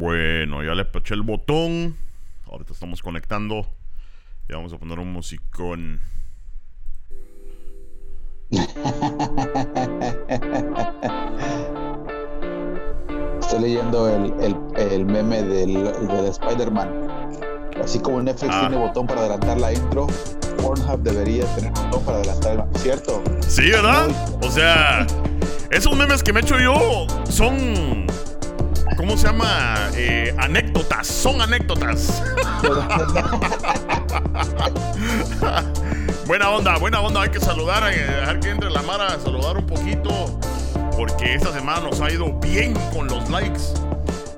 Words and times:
Bueno, 0.00 0.62
ya 0.64 0.74
le 0.74 0.86
peché 0.86 1.12
el 1.14 1.20
botón. 1.22 1.94
Ahorita 2.50 2.72
estamos 2.72 3.02
conectando. 3.02 3.66
Y 4.48 4.52
vamos 4.54 4.72
a 4.72 4.78
poner 4.78 4.98
un 4.98 5.12
musicón. 5.12 6.00
Estoy 13.40 13.60
leyendo 13.60 14.08
el, 14.08 14.32
el, 14.42 14.56
el 14.92 15.04
meme 15.06 15.42
del, 15.42 15.74
del 15.84 16.26
Spider-Man. 16.26 17.38
Así 17.82 17.98
como 17.98 18.22
Netflix 18.22 18.54
Ah. 18.54 18.60
tiene 18.68 18.76
botón 18.84 19.06
para 19.06 19.20
adelantar 19.22 19.58
la 19.58 19.72
intro, 19.72 20.06
Pornhub 20.62 21.00
debería 21.02 21.44
tener 21.56 21.72
botón 21.72 22.04
para 22.04 22.18
adelantar 22.18 22.68
el... 22.72 22.78
¿Cierto? 22.80 23.22
Sí, 23.46 23.70
¿verdad? 23.70 24.08
O 24.42 24.50
sea, 24.50 25.06
esos 25.70 25.96
memes 25.96 26.22
que 26.22 26.32
me 26.32 26.40
echo 26.40 26.58
yo 26.60 27.06
son. 27.28 28.06
¿Cómo 29.00 29.16
se 29.16 29.28
llama? 29.28 29.88
Eh, 29.94 30.34
anécdotas. 30.36 31.06
Son 31.06 31.40
anécdotas. 31.40 32.22
buena 36.26 36.50
onda, 36.50 36.76
buena 36.76 37.00
onda. 37.00 37.22
Hay 37.22 37.30
que 37.30 37.40
saludar, 37.40 37.90
eh, 37.90 37.96
dejar 37.96 38.40
que 38.40 38.50
entre 38.50 38.68
la 38.68 38.82
Mara, 38.82 39.18
saludar 39.18 39.56
un 39.56 39.64
poquito. 39.64 40.38
Porque 40.98 41.32
esta 41.32 41.50
semana 41.50 41.80
nos 41.80 41.98
ha 42.02 42.10
ido 42.10 42.30
bien 42.40 42.74
con 42.92 43.08
los 43.08 43.30
likes. 43.30 43.62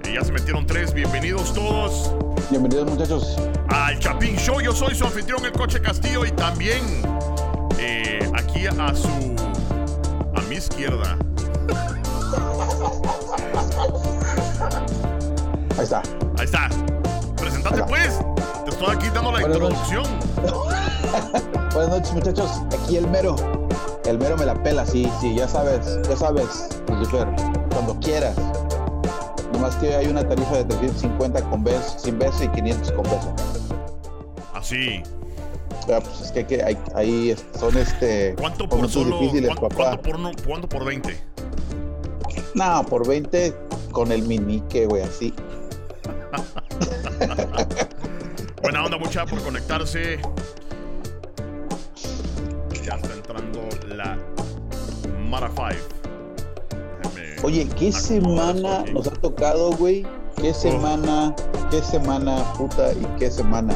Eh, 0.04 0.12
ya 0.14 0.22
se 0.22 0.30
metieron 0.30 0.64
tres. 0.64 0.94
Bienvenidos 0.94 1.52
todos 1.52 2.12
Bienvenidos 2.48 2.88
muchachos. 2.88 3.36
al 3.68 3.98
Chapín 3.98 4.36
Show. 4.36 4.60
Yo 4.60 4.70
soy 4.70 4.94
su 4.94 5.04
anfitrión, 5.04 5.44
el 5.44 5.50
Coche 5.50 5.80
Castillo. 5.80 6.24
Y 6.24 6.30
también 6.30 6.84
eh, 7.80 8.30
aquí 8.32 8.68
a 8.68 8.94
su. 8.94 9.34
a 10.36 10.40
mi 10.42 10.54
izquierda. 10.54 11.18
Ahí 16.42 16.46
está. 16.46 16.68
Presentate 17.36 17.84
pues. 17.84 18.18
Te 18.64 18.70
estoy 18.72 18.96
aquí 18.96 19.06
dando 19.14 19.30
la 19.30 19.42
Buenas 19.42 19.60
noches. 19.60 19.78
introducción. 19.92 20.04
Buenas 21.72 21.90
noches 21.90 22.14
muchachos. 22.14 22.50
Aquí 22.82 22.96
el 22.96 23.06
mero. 23.06 23.36
El 24.06 24.18
mero 24.18 24.36
me 24.36 24.44
la 24.44 24.60
pela, 24.60 24.84
sí, 24.84 25.08
sí, 25.20 25.36
ya 25.36 25.46
sabes, 25.46 26.00
ya 26.08 26.16
sabes, 26.16 26.68
Lucifer. 26.88 27.28
Cuando 27.72 27.96
quieras. 28.00 28.34
Nomás 29.52 29.76
que 29.76 29.94
hay 29.94 30.08
una 30.08 30.28
tarifa 30.28 30.56
de 30.56 30.64
350 30.64 31.42
con 31.48 31.62
beso, 31.62 31.96
sin 32.00 32.18
beso 32.18 32.42
y 32.42 32.48
500 32.48 32.90
con 32.90 33.04
beso. 33.04 33.32
Así. 34.52 35.00
Ya, 35.86 36.00
pues 36.00 36.22
es 36.22 36.32
que, 36.32 36.40
hay 36.40 36.44
que 36.46 36.62
hay, 36.64 36.78
hay- 36.96 37.36
son 37.56 37.76
este. 37.78 38.34
¿Cuánto 38.36 38.68
por 38.68 38.88
solo? 38.88 39.16
¿Cuánto, 39.20 39.76
cuánto 39.76 40.02
por, 40.02 40.18
no- 40.18 40.32
cuánto 40.44 40.68
por 40.68 40.84
20? 40.84 41.16
No, 42.54 42.84
por 42.86 43.06
20 43.06 43.56
con 43.92 44.10
el 44.10 44.22
minique, 44.22 44.86
güey, 44.86 45.04
así. 45.04 45.32
Buena 48.62 48.84
onda, 48.84 48.98
mucha 48.98 49.26
por 49.26 49.42
conectarse. 49.42 50.20
Ya 52.84 52.94
está 52.94 53.12
entrando 53.12 53.68
la 53.88 54.16
Mara 55.28 55.48
5. 55.48 55.66
Déjame 57.02 57.36
Oye, 57.42 57.68
¿qué 57.78 57.92
semana 57.92 58.84
nos 58.92 59.06
ha 59.06 59.12
tocado, 59.12 59.72
güey? 59.72 60.06
¿Qué 60.40 60.54
semana, 60.54 61.34
qué 61.70 61.82
semana, 61.82 62.42
puta, 62.54 62.92
y 62.92 63.04
qué 63.18 63.30
semana? 63.30 63.74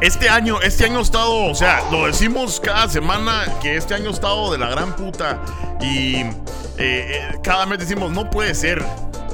Este 0.00 0.28
año, 0.28 0.60
este 0.62 0.84
año 0.84 1.00
ha 1.00 1.02
estado, 1.02 1.46
o 1.46 1.54
sea, 1.54 1.82
lo 1.90 2.06
decimos 2.06 2.60
cada 2.60 2.88
semana 2.88 3.44
que 3.60 3.76
este 3.76 3.94
año 3.94 4.10
ha 4.10 4.12
estado 4.12 4.52
de 4.52 4.58
la 4.58 4.70
gran 4.70 4.94
puta. 4.94 5.42
Y 5.80 6.16
eh, 6.16 6.32
eh, 6.78 7.38
cada 7.42 7.66
mes 7.66 7.80
decimos, 7.80 8.12
no 8.12 8.30
puede 8.30 8.54
ser. 8.54 8.84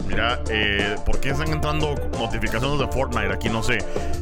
Mira, 0.07 0.43
eh, 0.51 0.97
¿por 1.07 1.21
qué 1.21 1.31
están 1.31 1.49
entrando 1.49 1.95
notificaciones 2.19 2.79
de 2.79 2.87
Fortnite? 2.89 3.33
Aquí 3.33 3.49
no 3.49 3.63
sé. 3.63 3.79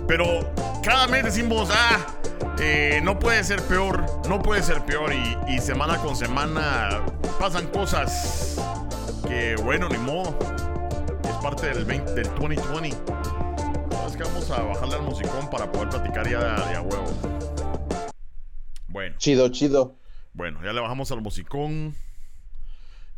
Pero 0.06 0.52
cada 0.82 1.06
mes 1.08 1.24
decimos, 1.24 1.68
ah, 1.72 1.98
eh, 2.60 3.00
no 3.02 3.18
puede 3.18 3.42
ser 3.44 3.60
peor, 3.62 4.04
no 4.28 4.40
puede 4.40 4.62
ser 4.62 4.84
peor. 4.84 5.12
Y, 5.12 5.36
y 5.54 5.58
semana 5.58 5.98
con 5.98 6.14
semana 6.16 7.02
pasan 7.38 7.66
cosas 7.68 8.56
que, 9.26 9.56
bueno, 9.56 9.88
ni 9.88 9.98
modo. 9.98 10.38
Es 11.24 11.36
parte 11.42 11.66
del, 11.68 11.84
20 11.84 12.12
del 12.14 12.28
2020. 12.38 12.96
Es 14.08 14.16
que 14.16 14.22
vamos 14.24 14.50
a 14.50 14.62
bajarle 14.62 14.94
al 14.96 15.02
musicón 15.02 15.48
para 15.50 15.70
poder 15.72 15.88
platicar 15.88 16.28
ya 16.28 16.38
de, 16.68 16.76
a 16.76 16.82
huevo. 16.82 17.06
Bueno, 18.88 19.16
Chido, 19.18 19.48
chido. 19.48 19.96
bueno, 20.34 20.60
ya 20.62 20.72
le 20.72 20.80
bajamos 20.80 21.10
al 21.12 21.22
musicón. 21.22 21.94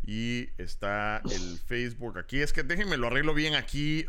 Y 0.06 0.48
está 0.59 1.22
el 1.31 1.59
Facebook 1.66 2.19
aquí. 2.19 2.41
Es 2.41 2.53
que 2.53 2.62
déjenme 2.62 2.97
lo 2.97 3.06
arreglo 3.06 3.34
bien 3.34 3.54
aquí. 3.54 4.06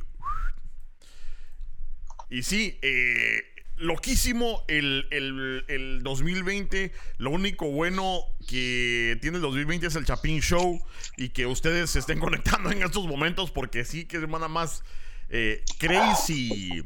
Y 2.30 2.44
sí, 2.44 2.78
eh, 2.82 3.44
loquísimo 3.78 4.64
el, 4.68 5.08
el, 5.12 5.66
el 5.68 6.04
2020. 6.04 6.92
Lo 7.18 7.32
único 7.32 7.72
bueno 7.72 8.22
que 8.48 9.18
tiene 9.22 9.38
el 9.38 9.42
2020 9.44 9.88
es 9.88 9.96
el 9.96 10.06
Chapín 10.06 10.42
Show. 10.42 10.82
Y 11.18 11.30
que 11.30 11.46
ustedes 11.46 11.92
se 11.92 12.00
estén 12.00 12.20
conectando 12.20 12.72
en 12.72 12.84
estos 12.84 13.08
momentos. 13.08 13.52
Porque 13.52 13.86
sí, 13.86 14.06
que 14.06 14.20
semana 14.20 14.48
más 14.48 14.84
eh, 15.30 15.64
crazy. 15.80 16.84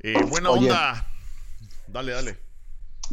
Eh, 0.00 0.22
buena 0.28 0.50
Oye. 0.50 0.70
onda. 0.70 1.06
Dale, 1.86 2.12
dale. 2.12 2.38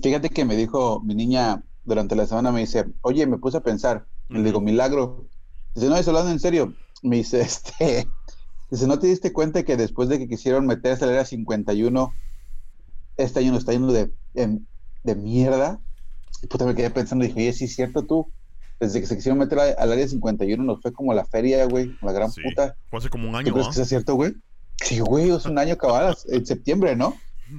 Fíjate 0.02 0.30
que 0.30 0.46
me 0.46 0.56
dijo 0.56 1.02
mi 1.02 1.16
niña 1.16 1.64
durante 1.84 2.16
la 2.16 2.28
semana, 2.28 2.52
me 2.52 2.60
dice, 2.60 2.86
oye, 3.02 3.26
me 3.26 3.38
puse 3.38 3.58
a 3.58 3.62
pensar. 3.62 4.06
Le 4.30 4.44
digo, 4.44 4.62
milagro. 4.62 5.28
Dice, 5.78 5.90
no, 5.90 5.96
estoy 5.96 6.12
hablando 6.12 6.32
en 6.32 6.40
serio. 6.40 6.74
Me 7.04 7.18
dice, 7.18 7.40
este, 7.42 8.08
dice, 8.72 8.88
¿no 8.88 8.98
te 8.98 9.06
diste 9.08 9.32
cuenta 9.32 9.62
que 9.64 9.78
después 9.78 10.10
de 10.10 10.18
que 10.18 10.28
quisieron 10.28 10.66
meterse 10.66 11.04
al 11.04 11.12
área 11.12 11.24
51, 11.26 12.14
este 13.18 13.40
año 13.40 13.52
nos 13.52 13.60
está 13.60 13.74
yendo 13.74 13.94
de, 13.94 14.12
en- 14.34 14.68
de 15.04 15.16
mierda? 15.16 15.80
Y 16.42 16.48
puta, 16.48 16.66
me 16.66 16.74
quedé 16.76 16.90
pensando, 16.90 17.26
dije, 17.26 17.40
oye, 17.40 17.54
sí 17.54 17.66
es 17.66 17.76
cierto 17.76 18.06
tú. 18.06 18.32
Desde 18.80 19.00
que 19.02 19.08
se 19.08 19.16
quisieron 19.16 19.38
meter 19.40 19.60
a- 19.60 19.72
al 19.82 19.92
área 19.92 20.08
51 20.08 20.64
nos 20.64 20.82
fue 20.82 20.92
como 20.94 21.14
la 21.14 21.26
feria, 21.26 21.66
güey, 21.66 21.96
la 22.02 22.12
gran 22.12 22.32
Sí. 22.32 22.42
puta. 22.42 22.76
Fue 22.90 22.98
hace 23.00 23.10
como 23.10 23.26
un 23.28 23.32
¿Tú 23.34 23.38
año, 23.38 23.54
crees 23.54 23.68
¿ah? 23.68 23.70
que 23.70 23.76
sea 23.76 23.86
cierto, 23.86 24.16
güey? 24.16 24.34
Sí, 24.84 25.00
güey, 25.00 25.30
es 25.30 25.46
un 25.46 25.58
año 25.60 25.78
cabal, 25.78 26.16
en 26.28 26.46
septiembre, 26.46 26.96
¿no? 26.96 27.16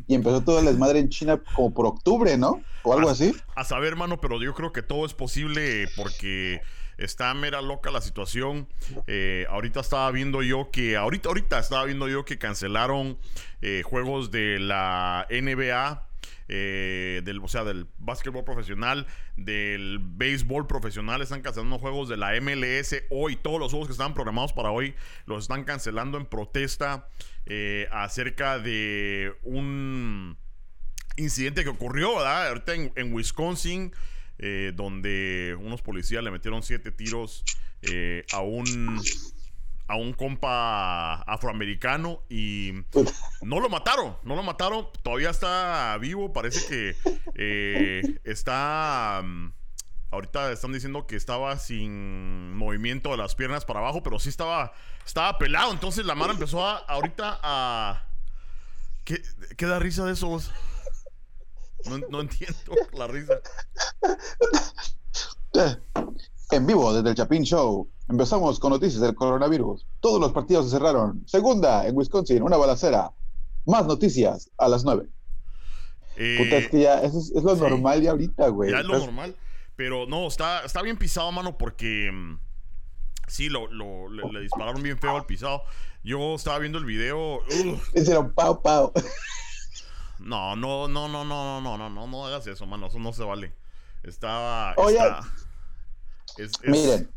Y 0.07 0.15
empezó 0.15 0.43
toda 0.43 0.63
la 0.63 0.71
desmadre 0.71 0.99
en 0.99 1.09
China 1.09 1.41
como 1.55 1.73
por 1.73 1.87
octubre, 1.87 2.37
¿no? 2.37 2.61
O 2.85 2.93
algo 2.93 3.09
así. 3.09 3.35
A 3.57 3.65
saber, 3.65 3.89
hermano, 3.89 4.21
pero 4.21 4.41
yo 4.43 4.55
creo 4.55 4.73
que 4.73 4.83
todo 4.83 5.05
es 5.07 5.15
posible 5.15 5.87
porque 5.97 6.61
está 6.99 7.33
mera 7.35 7.63
loca 7.63 7.91
la 7.91 8.01
situación. 8.01 8.69
Eh, 9.07 9.47
ahorita 9.49 9.81
estaba 9.81 10.11
viendo 10.11 10.43
yo 10.43 10.71
que, 10.71 10.97
ahorita, 10.97 11.29
ahorita 11.29 11.59
estaba 11.59 11.85
viendo 11.85 12.09
yo 12.09 12.25
que 12.25 12.39
cancelaron 12.39 13.19
eh, 13.63 13.83
juegos 13.85 14.31
de 14.31 14.59
la 14.59 15.27
NBA. 15.31 16.05
eh, 16.49 17.21
del, 17.25 17.41
o 17.41 17.49
sea, 17.49 17.63
del 17.65 17.87
básquetbol 17.99 18.43
profesional, 18.45 19.07
del 19.37 19.99
béisbol 20.01 20.67
profesional, 20.67 21.21
están 21.21 21.43
cancelando 21.43 21.79
juegos 21.79 22.09
de 22.09 22.17
la 22.17 22.33
MLS 22.41 22.97
hoy. 23.11 23.37
Todos 23.37 23.61
los 23.61 23.71
juegos 23.71 23.89
que 23.89 23.93
estaban 23.93 24.15
programados 24.15 24.53
para 24.55 24.71
hoy 24.71 24.95
los 25.27 25.45
están 25.45 25.65
cancelando 25.65 26.17
en 26.17 26.25
protesta 26.27 27.07
eh, 27.47 27.87
acerca 27.93 28.59
de 28.59 29.35
un 29.43 30.39
incidente 31.17 31.65
que 31.65 31.71
ocurrió, 31.71 32.17
¿verdad? 32.17 32.49
Ahorita 32.49 32.75
en, 32.75 32.93
en 32.97 33.13
Wisconsin, 33.13 33.93
eh, 34.39 34.73
donde 34.75 35.57
unos 35.61 35.83
policías 35.83 36.23
le 36.23 36.31
metieron 36.31 36.63
siete 36.63 36.93
tiros 36.93 37.45
eh, 37.83 38.25
a 38.33 38.41
un 38.41 39.01
a 39.89 39.97
un 39.97 40.13
compa 40.13 41.23
afroamericano 41.23 42.23
y 42.29 42.73
no 43.41 43.59
lo 43.59 43.71
mataron, 43.71 44.19
no 44.23 44.37
lo 44.37 44.43
mataron, 44.43 44.87
todavía 45.03 45.31
está 45.31 45.97
vivo, 45.99 46.33
parece 46.33 46.67
que 46.69 46.97
eh, 47.35 48.03
está 48.25 49.23
mm, 49.25 49.53
ahorita 50.11 50.53
están 50.53 50.73
diciendo 50.73 51.07
que 51.07 51.17
estaba 51.17 51.57
sin 51.59 52.55
movimiento 52.55 53.11
de 53.13 53.17
las 53.17 53.35
piernas 53.35 53.65
para 53.65 53.81
abajo, 53.81 54.03
pero 54.03 54.19
sí 54.19 54.29
estaba 54.29 54.73
estaba 55.07 55.39
pelado, 55.39 55.73
entonces 55.73 56.05
la 56.05 56.15
mara 56.15 56.35
empezó 56.35 56.67
a 56.67 56.77
ahorita 56.77 57.41
a 57.43 58.05
¿Qué, 59.09 59.23
qué 59.57 59.65
da 59.65 59.79
risa 59.79 60.05
de 60.05 60.13
eso? 60.13 60.39
No, 61.89 61.99
no 62.11 62.21
entiendo 62.21 62.57
la 62.93 63.07
risa. 63.07 63.35
En 66.51 66.67
vivo 66.67 66.95
desde 66.95 67.11
el 67.11 67.15
Chapin 67.15 67.43
Show. 67.45 67.91
Empezamos 68.09 68.59
con 68.59 68.71
noticias 68.71 69.03
del 69.03 69.15
coronavirus. 69.15 69.87
Todos 70.01 70.19
los 70.21 70.33
partidos 70.33 70.65
se 70.67 70.71
cerraron. 70.73 71.23
Segunda 71.27 71.87
en 71.87 71.95
Wisconsin, 71.97 72.43
una 72.43 72.57
balacera. 72.57 73.11
Más 73.67 73.87
noticias 73.87 74.51
a 74.57 74.69
las 74.69 74.83
nueve. 74.85 75.09
Eh, 76.17 76.37
Puta, 76.39 76.57
es 76.57 76.69
que 76.71 76.81
ya, 76.81 77.03
eso 77.03 77.19
es, 77.19 77.31
es 77.37 77.43
lo 77.43 77.55
sí. 77.55 77.61
normal 77.61 78.01
ya 78.01 78.13
ahorita, 78.13 78.49
güey. 78.49 78.71
ya 78.71 78.81
es 78.81 78.87
lo 78.87 78.99
normal. 78.99 79.37
Pero 79.77 80.07
no, 80.07 80.27
está, 80.27 80.65
está 80.65 80.81
bien 80.83 80.97
pisado, 80.97 81.31
mano, 81.33 81.59
porque 81.59 82.11
mm, 82.11 82.39
sí, 83.29 83.49
lo, 83.51 83.67
lo- 83.71 84.09
le, 84.09 84.23
le 84.33 84.41
dispararon 84.41 84.83
bien 84.83 84.97
feo 84.99 85.17
al 85.17 85.27
pisado. 85.27 85.63
Yo 86.03 86.35
estaba 86.37 86.59
viendo 86.61 86.79
el 86.79 86.87
video. 86.87 87.37
ugh, 87.41 87.79
Hicieron 87.95 88.33
pau, 88.33 88.63
pau. 88.63 88.91
No, 90.21 90.57
no, 90.57 90.89
no, 90.89 91.09
no, 91.09 91.25
no, 91.25 91.61
no, 91.61 91.61
no, 91.61 91.79
no, 91.79 91.91
no, 91.91 92.07
no 92.07 92.27
hagas 92.27 92.47
eso, 92.47 92.67
mano. 92.67 92.87
Eso 92.87 92.99
no 92.99 93.13
se 93.13 93.25
vale. 93.25 93.53
Estaba. 94.03 94.75
Oye. 94.77 94.99
es, 96.37 96.53
es- 96.63 96.71
Miren, 96.71 97.11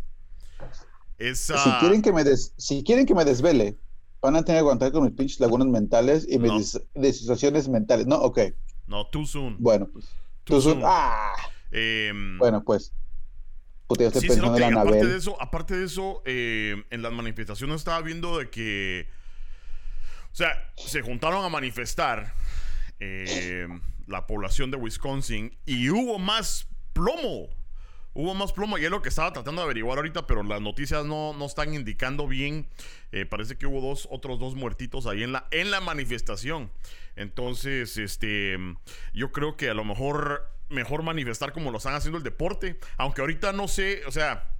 es, 1.18 1.39
si 1.39 1.53
ah, 1.56 1.77
quieren 1.80 2.01
que 2.01 2.12
me 2.12 2.24
des, 2.24 2.53
si 2.57 2.83
quieren 2.83 3.06
que 3.06 3.13
me 3.13 3.25
desvele, 3.25 3.77
van 4.21 4.36
a 4.36 4.44
tener 4.44 4.57
que 4.57 4.59
aguantar 4.59 4.92
con 4.92 5.03
mis 5.03 5.13
pinches 5.13 5.39
lagunas 5.39 5.68
mentales 5.68 6.25
y 6.30 6.39
mis 6.39 6.80
decisiones 6.94 7.68
mentales. 7.68 8.07
No, 8.07 8.18
ok. 8.18 8.39
No, 8.88 9.07
too 9.07 9.25
soon. 9.25 9.56
Bueno, 9.59 9.88
pues. 9.92 10.09
Too, 10.44 10.62
soon. 10.62 10.81
Ah. 10.83 11.33
Em, 11.71 12.38
bueno, 12.38 12.63
pues. 12.63 12.94
Puta, 13.88 14.06
estoy 14.06 14.27
pensando 14.27 14.56
en 14.57 14.74
la 14.74 14.81
aparte 14.81 15.06
de 15.06 15.18
eso, 15.18 15.42
aparte 15.42 15.77
de 15.77 15.86
eso, 15.86 16.21
eh, 16.25 16.81
en 16.89 17.01
las 17.01 17.12
manifestaciones 17.12 17.77
estaba 17.77 18.01
viendo 18.01 18.38
de 18.38 18.50
que. 18.50 19.07
O 20.31 20.36
sea, 20.36 20.54
se 20.77 21.01
juntaron 21.01 21.44
a 21.44 21.50
manifestar 21.50 22.33
eh, 23.01 23.68
la 24.07 24.27
población 24.27 24.71
de 24.71 24.77
Wisconsin 24.77 25.57
y 25.65 25.89
hubo 25.89 26.19
más 26.19 26.68
plomo 26.94 27.50
hubo 28.13 28.33
más 28.33 28.51
plomo 28.51 28.77
y 28.77 28.86
es 28.86 28.92
lo 28.92 29.01
que 29.01 29.09
estaba 29.09 29.31
tratando 29.31 29.62
de 29.62 29.65
averiguar 29.65 29.98
ahorita, 29.98 30.27
pero 30.27 30.44
las 30.44 30.62
noticias 30.62 31.06
no, 31.06 31.33
no 31.33 31.45
están 31.45 31.74
indicando 31.74 32.27
bien. 32.27 32.68
Eh, 33.12 33.25
parece 33.25 33.57
que 33.57 33.65
hubo 33.65 33.81
dos, 33.81 34.07
otros 34.12 34.39
dos 34.39 34.56
muertitos 34.56 35.07
ahí 35.07 35.24
en 35.24 35.31
la, 35.31 35.48
en 35.51 35.71
la 35.71 35.80
manifestación. 35.80 36.71
Entonces, 37.15 37.98
este, 37.98 38.57
yo 39.13 39.31
creo 39.31 39.56
que 39.56 39.69
a 39.69 39.74
lo 39.74 39.83
mejor 39.83 40.50
mejor 40.69 41.04
manifestar 41.04 41.51
como 41.51 41.69
lo 41.69 41.77
están 41.77 41.95
haciendo 41.95 42.18
el 42.18 42.24
deporte, 42.24 42.80
aunque 42.97 43.19
ahorita 43.19 43.51
no 43.51 43.68
sé, 43.68 44.04
o 44.07 44.12
sea, 44.12 44.56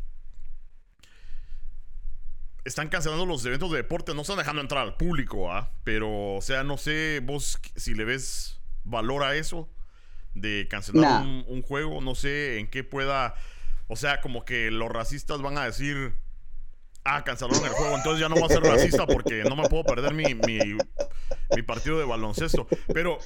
están 2.64 2.90
cancelando 2.90 3.26
los 3.26 3.46
eventos 3.46 3.72
de 3.72 3.78
deporte, 3.78 4.14
no 4.14 4.22
están 4.22 4.38
dejando 4.38 4.62
entrar 4.62 4.84
al 4.84 4.96
público, 4.96 5.52
¿ah? 5.52 5.72
Pero, 5.84 6.36
o 6.36 6.42
sea, 6.42 6.64
no 6.64 6.78
sé 6.78 7.22
vos 7.24 7.60
si 7.76 7.94
le 7.94 8.06
ves 8.06 8.60
valor 8.84 9.24
a 9.24 9.36
eso 9.36 9.70
de 10.34 10.68
cancelar 10.70 11.24
un, 11.24 11.62
juego. 11.62 12.02
No 12.02 12.16
sé 12.16 12.60
en 12.60 12.70
qué 12.70 12.84
pueda. 12.84 13.36
O 13.88 13.96
sea, 13.96 14.22
como 14.22 14.46
que 14.46 14.72
los 14.72 14.90
racistas 14.90 15.42
van 15.42 15.58
a 15.58 15.66
decir. 15.66 16.14
Ah, 17.04 17.24
cancelaron 17.24 17.66
el 17.66 17.72
juego, 17.72 17.96
entonces 17.96 18.22
ya 18.22 18.30
no 18.30 18.36
voy 18.36 18.44
a 18.44 18.48
ser 18.48 18.62
racista 18.62 19.08
porque 19.08 19.44
no 19.44 19.56
me 19.56 19.68
puedo 19.68 19.84
perder 19.84 20.14
mi, 20.14 20.36
mi, 20.36 21.64
partido 21.64 21.98
de 21.98 22.06
baloncesto. 22.06 22.68
Pero, 22.94 23.18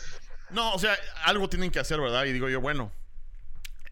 no, 0.50 0.74
o 0.74 0.80
sea, 0.80 0.96
algo 1.26 1.50
tienen 1.50 1.72
que 1.72 1.80
hacer, 1.80 2.00
¿verdad? 2.00 2.24
Y 2.24 2.32
digo 2.32 2.48
yo, 2.48 2.62
bueno. 2.62 2.94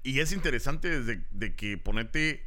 Y 0.02 0.22
es 0.22 0.32
interesante 0.32 1.02
desde 1.02 1.26
de 1.32 1.54
que 1.54 1.78
ponete 1.78 2.46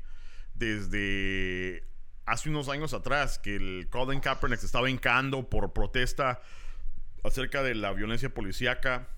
desde 0.54 1.84
hace 2.26 2.50
unos 2.50 2.69
años 2.69 2.93
atrás 2.93 3.38
que 3.38 3.56
el 3.56 3.88
Colin 3.88 4.20
Kaepernick 4.20 4.61
se 4.61 4.67
estaba 4.67 4.90
hincando 4.90 5.49
por 5.49 5.73
protesta 5.73 6.43
acerca 7.25 7.62
de 7.62 7.75
la 7.75 7.93
violencia 7.93 8.32
policíaca 8.32 9.08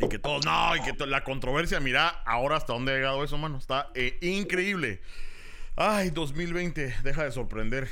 y 0.00 0.08
que 0.08 0.18
todo, 0.18 0.40
no, 0.40 0.76
y 0.76 0.80
que 0.80 1.06
la 1.06 1.24
controversia, 1.24 1.78
mira, 1.80 2.08
ahora 2.24 2.56
hasta 2.56 2.72
dónde 2.72 2.92
ha 2.92 2.94
llegado 2.94 3.22
eso, 3.22 3.36
mano. 3.36 3.58
Está 3.58 3.90
eh, 3.94 4.16
increíble. 4.22 5.02
Ay, 5.76 6.10
2020, 6.10 6.94
deja 7.02 7.24
de 7.24 7.32
sorprender. 7.32 7.88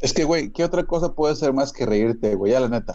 Es 0.00 0.12
que, 0.12 0.24
güey, 0.24 0.50
¿qué 0.50 0.64
otra 0.64 0.84
cosa 0.84 1.14
puede 1.14 1.36
ser 1.36 1.52
más 1.52 1.72
que 1.72 1.84
reírte, 1.84 2.34
güey? 2.34 2.52
Ya 2.52 2.60
la 2.60 2.68
neta. 2.68 2.94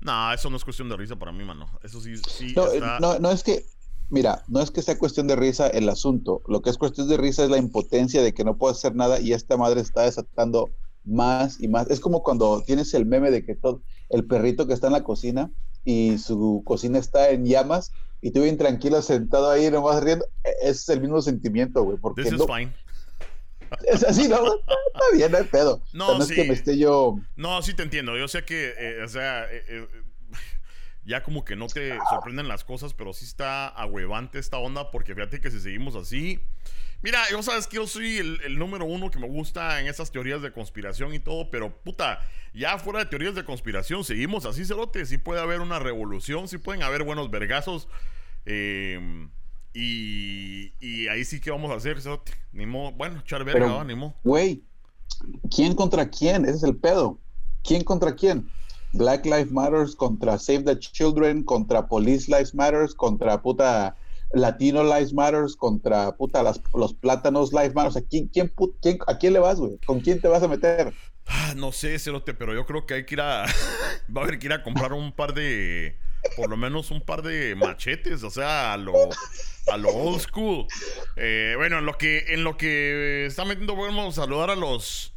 No, 0.00 0.32
eso 0.32 0.48
no 0.48 0.56
es 0.56 0.64
cuestión 0.64 0.88
de 0.88 0.96
risa 0.96 1.16
para 1.16 1.32
mí, 1.32 1.44
mano. 1.44 1.68
Eso 1.82 2.00
sí, 2.00 2.16
sí. 2.18 2.54
No, 2.54 3.00
no, 3.00 3.18
no 3.18 3.30
es 3.30 3.42
que, 3.42 3.66
mira, 4.10 4.42
no 4.48 4.60
es 4.60 4.70
que 4.70 4.82
sea 4.82 4.98
cuestión 4.98 5.26
de 5.26 5.36
risa 5.36 5.68
el 5.68 5.88
asunto. 5.88 6.42
Lo 6.46 6.62
que 6.62 6.70
es 6.70 6.78
cuestión 6.78 7.08
de 7.08 7.16
risa 7.16 7.44
es 7.44 7.50
la 7.50 7.58
impotencia 7.58 8.22
de 8.22 8.34
que 8.34 8.44
no 8.44 8.56
puedo 8.56 8.72
hacer 8.72 8.94
nada 8.94 9.20
y 9.20 9.32
esta 9.32 9.56
madre 9.56 9.80
está 9.80 10.02
desatando 10.02 10.70
más 11.04 11.60
y 11.60 11.68
más. 11.68 11.90
Es 11.90 12.00
como 12.00 12.22
cuando 12.22 12.62
tienes 12.62 12.94
el 12.94 13.06
meme 13.06 13.30
de 13.30 13.44
que 13.44 13.54
todo, 13.54 13.82
el 14.10 14.26
perrito 14.26 14.66
que 14.66 14.74
está 14.74 14.88
en 14.88 14.94
la 14.94 15.04
cocina 15.04 15.50
y 15.84 16.18
su 16.18 16.62
cocina 16.64 16.98
está 16.98 17.30
en 17.30 17.44
llamas 17.44 17.92
y 18.20 18.32
tú 18.32 18.42
bien 18.42 18.58
tranquilo 18.58 19.00
sentado 19.02 19.50
ahí 19.50 19.70
nomás 19.70 20.02
riendo, 20.02 20.26
e-, 20.44 20.68
es 20.68 20.88
el 20.88 21.00
mismo 21.00 21.22
sentimiento, 21.22 21.82
güey. 21.82 21.98
Porque 21.98 22.22
This 22.22 22.32
is 22.32 22.46
fine. 22.46 22.72
Es 23.86 24.02
así, 24.02 24.28
¿no? 24.28 24.36
Está 24.54 25.04
bien, 25.12 25.30
no 25.30 25.38
hay 25.38 25.44
pedo. 25.44 25.82
No, 25.92 26.22
es 26.22 26.28
que 26.28 26.44
me 26.44 26.54
esté 26.54 26.78
yo. 26.78 27.16
No, 27.36 27.60
sí 27.60 27.74
te 27.74 27.82
entiendo. 27.82 28.16
Yo 28.16 28.26
sé 28.26 28.42
que, 28.42 28.74
eh, 28.78 29.02
o 29.04 29.08
sea, 29.08 29.44
eh, 29.44 29.62
eh, 29.68 29.86
ya 31.08 31.22
como 31.22 31.44
que 31.44 31.56
no 31.56 31.66
te 31.66 31.98
sorprenden 32.10 32.48
las 32.48 32.64
cosas, 32.64 32.92
pero 32.92 33.14
sí 33.14 33.24
está 33.24 33.66
ahuevante 33.66 34.38
esta 34.38 34.58
onda, 34.58 34.90
porque 34.90 35.14
fíjate 35.14 35.40
que 35.40 35.50
si 35.50 35.58
seguimos 35.58 35.96
así, 35.96 36.40
Mira, 37.00 37.20
yo 37.30 37.40
sabes 37.44 37.68
que 37.68 37.76
yo 37.76 37.86
soy 37.86 38.16
el, 38.16 38.58
número 38.58 38.84
uno 38.84 39.08
que 39.08 39.20
me 39.20 39.28
gusta 39.28 39.80
en 39.80 39.86
esas 39.86 40.10
teorías 40.10 40.42
de 40.42 40.50
conspiración 40.50 41.14
y 41.14 41.20
todo, 41.20 41.48
pero 41.48 41.72
puta, 41.72 42.18
ya 42.52 42.76
fuera 42.78 42.98
de 42.98 43.06
teorías 43.06 43.36
de 43.36 43.44
conspiración, 43.44 44.02
seguimos 44.02 44.44
así, 44.46 44.64
cerote. 44.64 45.06
Sí 45.06 45.16
puede 45.16 45.40
haber 45.40 45.60
una 45.60 45.78
revolución, 45.78 46.48
sí 46.48 46.58
pueden 46.58 46.82
haber 46.82 47.04
buenos 47.04 47.30
vergazos. 47.30 47.86
Em, 48.46 49.30
y, 49.72 50.72
y, 50.80 51.06
ahí 51.06 51.24
sí 51.24 51.40
que 51.40 51.52
vamos 51.52 51.70
a 51.70 51.76
hacer, 51.76 52.00
cerote. 52.00 52.32
Ni 52.50 52.66
modo, 52.66 52.90
bueno, 52.90 53.20
echar 53.20 53.44
verga, 53.44 53.84
ni 53.84 53.94
modo. 53.94 54.16
Güey, 54.24 54.64
¿quién 55.54 55.76
contra 55.76 56.10
quién? 56.10 56.46
Ese 56.46 56.56
es 56.56 56.62
el 56.64 56.76
pedo. 56.76 57.20
¿Quién 57.62 57.84
contra 57.84 58.16
quién? 58.16 58.50
Black 58.92 59.24
Lives 59.26 59.52
Matters 59.52 59.94
contra 59.94 60.38
Save 60.38 60.64
the 60.64 60.78
Children, 60.78 61.44
contra 61.44 61.86
Police 61.86 62.30
Lives 62.30 62.54
Matters, 62.54 62.94
contra 62.94 63.42
puta 63.42 63.96
Latino 64.32 64.82
Lives 64.82 65.12
Matters 65.12 65.56
contra 65.56 66.12
puta 66.12 66.42
los 66.74 66.94
plátanos 66.94 67.52
Lives 67.52 67.74
Matters. 67.74 67.96
¿A 67.96 68.02
quién, 68.02 68.30
¿A 69.06 69.18
quién 69.18 69.32
le 69.32 69.38
vas, 69.38 69.58
güey? 69.58 69.78
¿Con 69.86 70.00
quién 70.00 70.20
te 70.20 70.28
vas 70.28 70.42
a 70.42 70.48
meter? 70.48 70.92
Ah, 71.26 71.54
no 71.56 71.72
sé, 71.72 71.98
Cerote, 71.98 72.34
pero 72.34 72.54
yo 72.54 72.64
creo 72.64 72.86
que 72.86 72.94
hay 72.94 73.06
que 73.06 73.14
ir 73.14 73.20
a. 73.20 73.44
va 74.16 74.22
a 74.22 74.24
haber 74.24 74.38
que 74.38 74.46
ir 74.46 74.52
a 74.52 74.62
comprar 74.62 74.92
un 74.92 75.12
par 75.12 75.34
de. 75.34 75.96
Por 76.36 76.50
lo 76.50 76.56
menos 76.56 76.90
un 76.90 77.00
par 77.00 77.22
de 77.22 77.54
machetes, 77.54 78.22
o 78.22 78.30
sea, 78.30 78.72
a 78.72 78.76
lo, 78.76 78.92
a 79.72 79.76
lo 79.76 79.88
old 79.90 80.20
school. 80.20 80.66
Eh, 81.16 81.54
bueno, 81.56 81.78
en 81.78 81.86
lo 81.86 81.96
que, 81.96 82.24
en 82.28 82.44
lo 82.44 82.56
que 82.56 83.26
está 83.26 83.44
metiendo, 83.44 83.76
a 83.84 84.12
saludar 84.12 84.50
a 84.50 84.56
los 84.56 85.12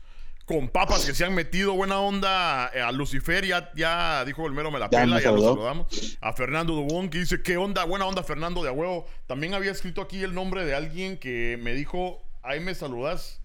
con 0.52 0.68
papas 0.68 1.06
que 1.06 1.14
se 1.14 1.24
han 1.24 1.34
metido 1.34 1.72
buena 1.74 2.00
onda 2.00 2.70
eh, 2.74 2.82
a 2.82 2.92
Lucifer, 2.92 3.46
ya, 3.46 3.72
ya 3.74 4.26
dijo 4.26 4.46
el 4.46 4.52
mero 4.52 4.70
me 4.70 4.80
la 4.80 4.90
pela, 4.90 5.22
ya 5.22 5.32
lo 5.32 5.42
saludamos. 5.42 6.18
A 6.20 6.34
Fernando 6.34 6.74
Dubón 6.74 7.10
que 7.10 7.20
dice, 7.20 7.42
¿qué 7.42 7.56
onda? 7.56 7.86
Buena 7.86 8.06
onda, 8.06 8.22
Fernando 8.22 8.62
de 8.62 8.68
a 8.68 8.74
huevo. 8.74 9.08
También 9.28 9.54
había 9.54 9.72
escrito 9.72 10.02
aquí 10.02 10.22
el 10.24 10.34
nombre 10.34 10.66
de 10.66 10.76
alguien 10.76 11.18
que 11.18 11.58
me 11.62 11.74
dijo, 11.74 12.22
ahí 12.44 12.60
me 12.60 12.76
saludas. 12.76 13.40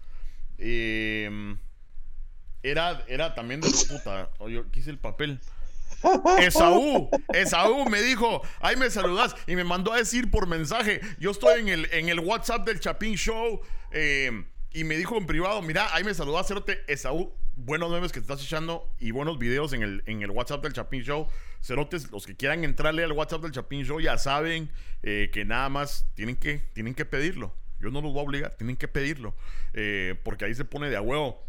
Em, 0.57 1.57
era, 2.61 3.05
era 3.07 3.33
también 3.35 3.61
de 3.61 3.69
puta. 3.69 4.29
Oye, 4.39 4.61
quise 4.73 4.89
el 4.89 4.99
papel. 4.99 5.39
Esaú, 6.39 7.09
Esaú 7.33 7.89
me 7.89 8.01
dijo, 8.01 8.41
ahí 8.59 8.75
me 8.75 8.89
saludas 8.89 9.33
y 9.47 9.55
me 9.55 9.63
mandó 9.63 9.93
a 9.93 9.97
decir 9.97 10.29
por 10.29 10.45
mensaje, 10.45 10.99
yo 11.19 11.31
estoy 11.31 11.61
en 11.61 11.69
el, 11.69 11.93
en 11.93 12.09
el 12.09 12.19
WhatsApp 12.19 12.65
del 12.65 12.81
Chapín 12.81 13.15
Show. 13.15 13.61
Eh, 13.91 14.43
y 14.77 14.83
me 14.83 14.95
dijo 14.95 15.17
en 15.17 15.25
privado, 15.25 15.59
mira, 15.63 15.87
ahí 15.95 16.03
me 16.03 16.13
saludó 16.13 16.37
a 16.37 16.43
Cerote 16.43 16.83
Esaú, 16.87 17.33
buenos 17.55 17.89
memes 17.89 18.11
que 18.11 18.19
te 18.19 18.31
estás 18.31 18.43
echando 18.43 18.87
y 18.99 19.09
buenos 19.09 19.39
videos 19.39 19.73
en 19.73 19.81
el, 19.81 20.03
en 20.05 20.21
el 20.21 20.29
WhatsApp 20.29 20.61
del 20.61 20.73
Chapín 20.73 21.01
Show. 21.01 21.27
Cerotes, 21.63 22.11
los 22.11 22.27
que 22.27 22.35
quieran 22.35 22.63
entrarle 22.63 23.03
al 23.03 23.11
WhatsApp 23.11 23.41
del 23.41 23.51
Chapín 23.51 23.85
Show 23.85 23.99
ya 23.99 24.19
saben 24.19 24.69
eh, 25.01 25.31
que 25.33 25.45
nada 25.45 25.69
más 25.69 26.05
tienen 26.13 26.35
que, 26.35 26.59
tienen 26.73 26.93
que 26.93 27.05
pedirlo. 27.05 27.55
Yo 27.79 27.89
no 27.89 28.01
los 28.01 28.13
voy 28.13 28.19
a 28.19 28.23
obligar, 28.23 28.53
tienen 28.55 28.77
que 28.77 28.87
pedirlo. 28.87 29.33
Eh, 29.73 30.13
porque 30.23 30.45
ahí 30.45 30.53
se 30.53 30.63
pone 30.63 30.91
de 30.91 30.95
a 30.95 31.01
huevo. 31.01 31.43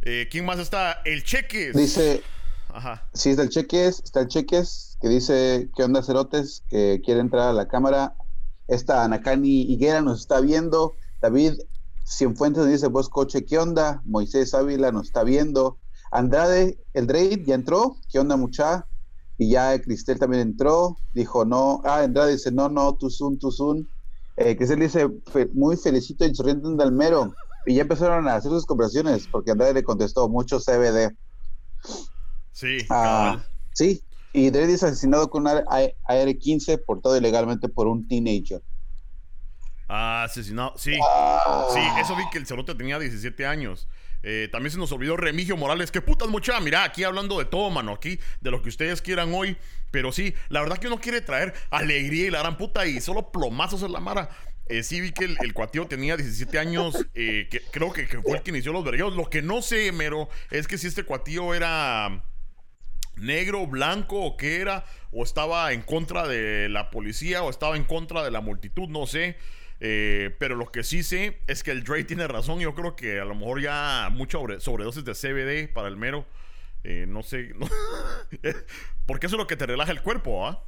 Eh, 0.00 0.28
¿Quién 0.30 0.46
más 0.46 0.60
está? 0.60 1.02
El 1.04 1.24
Cheques. 1.24 1.76
Dice. 1.76 2.22
Ajá. 2.68 3.06
Sí, 3.12 3.28
está 3.28 3.42
el 3.42 3.50
Cheques, 3.50 4.00
está 4.02 4.22
el 4.22 4.28
Cheques, 4.28 4.96
que 5.02 5.08
dice, 5.08 5.68
¿qué 5.76 5.82
onda, 5.82 6.02
Cerotes? 6.02 6.64
Que 6.70 7.02
quiere 7.04 7.20
entrar 7.20 7.48
a 7.48 7.52
la 7.52 7.68
cámara. 7.68 8.14
Esta 8.66 9.04
Anacani 9.04 9.70
Higuera 9.70 10.00
nos 10.00 10.20
está 10.20 10.40
viendo. 10.40 10.96
David 11.20 11.60
Cienfuentes 12.04 12.66
dice, 12.66 12.88
vos 12.88 13.08
coche, 13.08 13.44
¿qué 13.44 13.58
onda? 13.58 14.02
Moisés 14.04 14.54
Ávila 14.54 14.92
nos 14.92 15.06
está 15.06 15.24
viendo. 15.24 15.78
Andrade, 16.10 16.78
el 16.92 17.06
Drake 17.06 17.42
ya 17.46 17.54
entró, 17.54 17.96
¿qué 18.10 18.18
onda 18.18 18.36
mucha? 18.36 18.86
Y 19.38 19.50
ya 19.50 19.80
Cristel 19.80 20.18
también 20.18 20.42
entró, 20.42 20.98
dijo 21.12 21.44
no, 21.44 21.80
ah, 21.84 22.00
Andrade 22.02 22.32
dice, 22.32 22.52
no, 22.52 22.68
no, 22.68 22.94
tu 22.94 23.08
Tuzun. 23.08 23.38
tu 23.38 23.88
Eh, 24.36 24.56
Cristel 24.56 24.80
dice, 24.80 25.08
muy 25.54 25.76
felicito 25.76 26.24
en 26.24 26.76
Dalmero. 26.76 27.34
Y 27.64 27.76
ya 27.76 27.82
empezaron 27.82 28.28
a 28.28 28.34
hacer 28.34 28.50
sus 28.50 28.66
conversaciones, 28.66 29.28
porque 29.28 29.52
Andrade 29.52 29.74
le 29.74 29.84
contestó, 29.84 30.28
mucho 30.28 30.58
CBD. 30.58 31.16
Sí, 32.52 32.78
ah, 32.90 33.42
sí. 33.72 34.04
Y 34.32 34.50
Drake 34.50 34.66
dice 34.66 34.86
asesinado 34.86 35.30
con 35.30 35.42
un 35.42 35.48
AR-15 35.48 36.82
portado 36.84 37.16
ilegalmente 37.16 37.68
por 37.68 37.86
un 37.86 38.06
teenager. 38.06 38.62
Ah, 39.94 40.24
asesinado. 40.24 40.72
Sí, 40.78 40.94
sí, 40.94 41.80
eso 42.00 42.16
vi 42.16 42.22
que 42.32 42.38
el 42.38 42.46
cerote 42.46 42.74
tenía 42.74 42.98
17 42.98 43.44
años. 43.44 43.86
Eh, 44.22 44.48
también 44.50 44.70
se 44.70 44.78
nos 44.78 44.90
olvidó 44.90 45.18
Remigio 45.18 45.54
Morales. 45.58 45.90
¿Qué 45.90 46.00
putas, 46.00 46.28
mucha? 46.30 46.58
Mira, 46.60 46.82
aquí 46.82 47.04
hablando 47.04 47.38
de 47.38 47.44
todo, 47.44 47.68
mano. 47.68 47.92
Aquí, 47.92 48.18
de 48.40 48.50
lo 48.50 48.62
que 48.62 48.70
ustedes 48.70 49.02
quieran 49.02 49.34
hoy. 49.34 49.58
Pero 49.90 50.10
sí, 50.10 50.32
la 50.48 50.62
verdad 50.62 50.78
que 50.78 50.86
uno 50.86 50.98
quiere 50.98 51.20
traer 51.20 51.52
alegría 51.68 52.26
y 52.26 52.30
la 52.30 52.38
gran 52.38 52.56
puta 52.56 52.86
y 52.86 53.02
solo 53.02 53.30
plomazos 53.30 53.82
en 53.82 53.92
la 53.92 54.00
mara. 54.00 54.30
Eh, 54.70 54.82
sí 54.82 55.02
vi 55.02 55.12
que 55.12 55.26
el, 55.26 55.36
el 55.42 55.52
cuatío 55.52 55.86
tenía 55.86 56.16
17 56.16 56.58
años. 56.58 56.96
Eh, 57.14 57.48
que, 57.50 57.60
creo 57.60 57.92
que, 57.92 58.06
fue 58.06 58.38
el 58.38 58.42
que 58.42 58.50
inició 58.50 58.72
los 58.72 58.84
vergueos. 58.84 59.14
Lo 59.14 59.28
que 59.28 59.42
no 59.42 59.60
sé, 59.60 59.92
mero, 59.92 60.30
es 60.50 60.68
que 60.68 60.78
si 60.78 60.86
este 60.86 61.02
cuatío 61.02 61.52
era 61.52 62.24
negro, 63.16 63.66
blanco 63.66 64.22
o 64.22 64.38
qué 64.38 64.62
era. 64.62 64.86
O 65.10 65.22
estaba 65.22 65.74
en 65.74 65.82
contra 65.82 66.26
de 66.26 66.70
la 66.70 66.88
policía 66.88 67.42
o 67.42 67.50
estaba 67.50 67.76
en 67.76 67.84
contra 67.84 68.24
de 68.24 68.30
la 68.30 68.40
multitud, 68.40 68.88
no 68.88 69.06
sé. 69.06 69.36
Eh, 69.84 70.32
pero 70.38 70.54
lo 70.54 70.70
que 70.70 70.84
sí 70.84 71.02
sé 71.02 71.40
es 71.48 71.64
que 71.64 71.72
el 71.72 71.82
Dre 71.82 72.04
tiene 72.04 72.28
razón. 72.28 72.60
Yo 72.60 72.72
creo 72.72 72.94
que 72.94 73.18
a 73.18 73.24
lo 73.24 73.34
mejor 73.34 73.60
ya 73.60 74.08
mucha 74.12 74.38
sobredosis 74.60 75.04
de 75.04 75.12
CBD 75.12 75.74
para 75.74 75.88
el 75.88 75.96
mero. 75.96 76.24
Eh, 76.84 77.04
no 77.08 77.24
sé. 77.24 77.50
porque 79.06 79.26
eso 79.26 79.34
es 79.34 79.40
lo 79.40 79.48
que 79.48 79.56
te 79.56 79.66
relaja 79.66 79.90
el 79.90 80.00
cuerpo, 80.00 80.46
¿ah? 80.46 80.64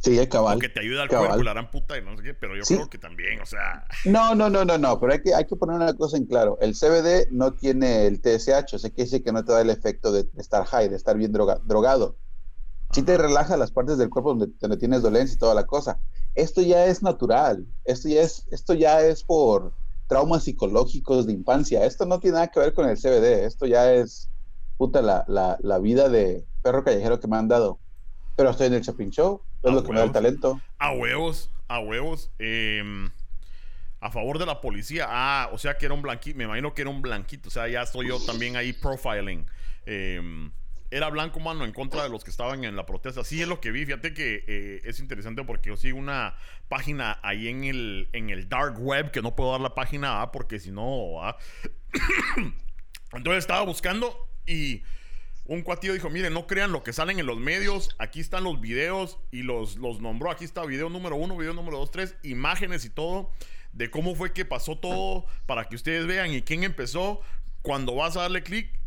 Sí, 0.00 0.18
el 0.18 0.28
cabal. 0.28 0.60
que 0.60 0.68
te 0.68 0.80
ayuda 0.80 1.04
al 1.04 1.08
cuerpo, 1.08 1.42
la 1.42 1.52
gran 1.54 1.70
puta 1.70 1.96
y 1.96 2.02
no 2.02 2.16
sé 2.16 2.22
qué, 2.22 2.34
pero 2.34 2.54
yo 2.54 2.62
creo 2.62 2.90
que 2.90 2.98
también, 2.98 3.40
o 3.40 3.46
sea. 3.46 3.86
No, 4.04 4.34
no, 4.34 4.50
no, 4.50 4.66
no, 4.66 4.76
no, 4.76 5.00
pero 5.00 5.14
hay 5.14 5.22
que, 5.22 5.34
hay 5.34 5.46
que 5.46 5.56
poner 5.56 5.76
una 5.76 5.94
cosa 5.94 6.18
en 6.18 6.26
claro. 6.26 6.58
El 6.60 6.74
CBD 6.74 7.28
no 7.32 7.54
tiene 7.54 8.06
el 8.06 8.20
TSH, 8.20 8.74
o 8.74 8.78
sea, 8.78 8.90
que 8.90 9.04
dice 9.04 9.22
que 9.22 9.32
no 9.32 9.44
te 9.44 9.52
da 9.52 9.62
el 9.62 9.70
efecto 9.70 10.12
de, 10.12 10.28
estar 10.36 10.64
high, 10.66 10.90
de 10.90 10.96
estar 10.96 11.16
bien 11.16 11.32
drogado. 11.32 12.16
Sí 12.92 13.02
te 13.02 13.18
relaja 13.18 13.56
las 13.56 13.72
partes 13.72 13.98
del 13.98 14.08
cuerpo 14.08 14.34
donde, 14.34 14.54
donde, 14.60 14.76
tienes 14.76 15.02
dolencia 15.02 15.34
y 15.34 15.38
toda 15.38 15.54
la 15.54 15.66
cosa. 15.66 15.98
Esto 16.34 16.62
ya 16.62 16.86
es 16.86 17.02
natural, 17.02 17.66
esto 17.84 18.08
ya 18.08 18.22
es, 18.22 18.46
esto 18.50 18.74
ya 18.74 19.00
es 19.02 19.24
por 19.24 19.72
traumas 20.06 20.44
psicológicos 20.44 21.26
de 21.26 21.32
infancia. 21.32 21.84
Esto 21.84 22.06
no 22.06 22.20
tiene 22.20 22.34
nada 22.34 22.48
que 22.48 22.60
ver 22.60 22.72
con 22.74 22.88
el 22.88 22.96
CBD, 22.96 23.44
esto 23.44 23.66
ya 23.66 23.92
es 23.92 24.30
puta 24.76 25.02
la, 25.02 25.24
la, 25.26 25.58
la 25.60 25.78
vida 25.78 26.08
de 26.08 26.44
perro 26.62 26.84
callejero 26.84 27.20
que 27.20 27.28
me 27.28 27.36
han 27.36 27.48
dado. 27.48 27.78
Pero 28.36 28.50
estoy 28.50 28.68
en 28.68 28.74
el 28.74 28.82
Chapin 28.82 29.10
Show, 29.10 29.42
es 29.62 29.72
lo 29.72 29.82
que 29.82 29.92
me 29.92 29.98
da 29.98 30.04
el 30.04 30.12
talento. 30.12 30.60
A 30.78 30.92
huevos, 30.92 31.50
a 31.66 31.80
huevos. 31.80 32.30
Em, 32.38 33.10
a 34.00 34.10
favor 34.10 34.38
de 34.38 34.46
la 34.46 34.60
policía. 34.60 35.06
Ah, 35.08 35.50
o 35.52 35.58
sea 35.58 35.76
que 35.76 35.86
era 35.86 35.94
un 35.94 36.02
blanquito. 36.02 36.38
Me 36.38 36.44
imagino 36.44 36.72
que 36.72 36.82
era 36.82 36.90
un 36.90 37.02
blanquito. 37.02 37.48
O 37.48 37.50
sea, 37.50 37.68
ya 37.68 37.82
estoy 37.82 38.08
yo 38.08 38.18
también 38.24 38.56
ahí 38.56 38.72
profiling. 38.72 39.46
Em, 39.86 40.52
era 40.90 41.08
blanco, 41.10 41.40
mano, 41.40 41.64
en 41.64 41.72
contra 41.72 42.02
de 42.02 42.08
los 42.08 42.24
que 42.24 42.30
estaban 42.30 42.64
en 42.64 42.76
la 42.76 42.86
protesta. 42.86 43.24
Sí, 43.24 43.42
es 43.42 43.48
lo 43.48 43.60
que 43.60 43.70
vi. 43.70 43.84
Fíjate 43.84 44.14
que 44.14 44.44
eh, 44.46 44.80
es 44.84 45.00
interesante 45.00 45.44
porque 45.44 45.68
yo 45.70 45.76
sigo 45.76 45.98
una 45.98 46.36
página 46.68 47.18
ahí 47.22 47.48
en 47.48 47.64
el, 47.64 48.08
en 48.12 48.30
el 48.30 48.48
dark 48.48 48.78
web 48.80 49.10
que 49.10 49.22
no 49.22 49.36
puedo 49.36 49.52
dar 49.52 49.60
la 49.60 49.74
página 49.74 50.22
A 50.22 50.32
porque 50.32 50.58
si 50.58 50.70
no. 50.70 51.20
Entonces 53.12 53.38
estaba 53.38 53.62
buscando 53.62 54.28
y 54.46 54.82
un 55.44 55.62
cuatillo 55.62 55.94
dijo, 55.94 56.10
miren, 56.10 56.34
no 56.34 56.46
crean 56.46 56.72
lo 56.72 56.82
que 56.82 56.92
salen 56.92 57.18
en 57.18 57.26
los 57.26 57.38
medios, 57.38 57.94
aquí 57.98 58.20
están 58.20 58.44
los 58.44 58.60
videos 58.60 59.18
y 59.30 59.42
los, 59.42 59.76
los 59.76 59.98
nombró, 60.00 60.30
aquí 60.30 60.44
está 60.44 60.64
video 60.66 60.90
número 60.90 61.16
uno, 61.16 61.36
video 61.38 61.54
número 61.54 61.78
dos, 61.78 61.90
tres, 61.90 62.14
imágenes 62.22 62.84
y 62.84 62.90
todo 62.90 63.30
de 63.72 63.90
cómo 63.90 64.14
fue 64.14 64.32
que 64.32 64.44
pasó 64.44 64.76
todo 64.76 65.26
para 65.46 65.68
que 65.68 65.76
ustedes 65.76 66.06
vean 66.06 66.32
y 66.32 66.42
quién 66.42 66.64
empezó. 66.64 67.20
Cuando 67.62 67.94
vas 67.94 68.16
a 68.16 68.22
darle 68.22 68.42
clic, 68.42 68.77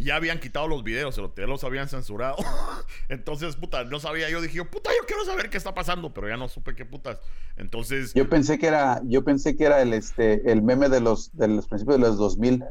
ya 0.00 0.16
habían 0.16 0.40
quitado 0.40 0.66
los 0.66 0.82
videos, 0.82 1.16
ya 1.16 1.46
los 1.46 1.64
habían 1.64 1.88
censurado. 1.88 2.36
Entonces, 3.08 3.56
puta, 3.56 3.84
no 3.84 4.00
sabía. 4.00 4.30
Yo 4.30 4.40
dije, 4.40 4.64
puta, 4.64 4.90
yo 4.90 5.06
quiero 5.06 5.24
saber 5.24 5.50
qué 5.50 5.56
está 5.56 5.74
pasando, 5.74 6.12
pero 6.12 6.28
ya 6.28 6.36
no 6.36 6.48
supe 6.48 6.74
qué 6.74 6.84
putas. 6.84 7.18
Entonces. 7.56 8.14
Yo 8.14 8.28
pensé 8.28 8.58
que 8.58 8.66
era, 8.66 9.00
yo 9.04 9.24
pensé 9.24 9.56
que 9.56 9.64
era 9.64 9.82
el, 9.82 9.92
este, 9.92 10.50
el 10.50 10.62
meme 10.62 10.88
de 10.88 11.00
los, 11.00 11.36
de 11.36 11.48
los 11.48 11.66
principios 11.66 11.98
de 11.98 12.06
los 12.06 12.18
2000 12.18 12.64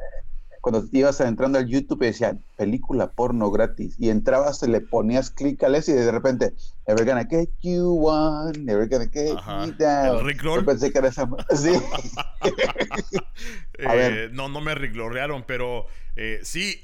cuando 0.62 0.84
ibas 0.92 1.22
entrando 1.22 1.58
al 1.58 1.68
YouTube 1.68 2.04
y 2.04 2.08
decían 2.08 2.44
película 2.58 3.12
porno 3.12 3.50
gratis 3.50 3.96
y 3.98 4.10
entrabas 4.10 4.62
y 4.64 4.68
le 4.68 4.82
ponías 4.82 5.32
clic 5.32 5.64
al 5.64 5.76
ese 5.76 5.92
y 5.92 5.96
de 5.96 6.12
repente 6.12 6.54
never 6.86 7.06
gonna 7.06 7.26
get 7.26 7.50
you 7.62 7.92
one 7.92 8.52
never 8.60 8.88
gonna 8.88 9.06
get 9.06 9.30
you 9.30 9.72
down 9.78 10.28
Yo 10.28 10.66
pensé 10.66 10.92
que 10.92 10.98
era 10.98 11.08
esa 11.08 11.30
sí 11.56 11.72
eh, 13.78 14.30
no 14.34 14.50
no 14.50 14.60
me 14.60 14.76
riglorrearon 14.76 15.46
pero 15.48 15.86
eh, 16.18 16.42
sí 16.44 16.82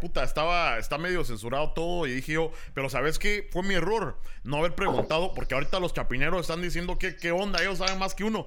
puta, 0.00 0.24
estaba, 0.24 0.78
está 0.78 0.98
medio 0.98 1.24
censurado 1.24 1.72
todo 1.72 2.06
y 2.06 2.12
dije 2.12 2.32
yo, 2.32 2.52
pero 2.74 2.88
¿sabes 2.88 3.18
qué? 3.18 3.48
Fue 3.50 3.62
mi 3.62 3.74
error 3.74 4.18
no 4.44 4.58
haber 4.58 4.74
preguntado, 4.74 5.32
porque 5.34 5.54
ahorita 5.54 5.80
los 5.80 5.92
chapineros 5.94 6.42
están 6.42 6.62
diciendo 6.62 6.98
que 6.98 7.16
qué 7.16 7.32
onda, 7.32 7.60
ellos 7.62 7.78
saben 7.78 7.98
más 7.98 8.14
que 8.14 8.24
uno. 8.24 8.46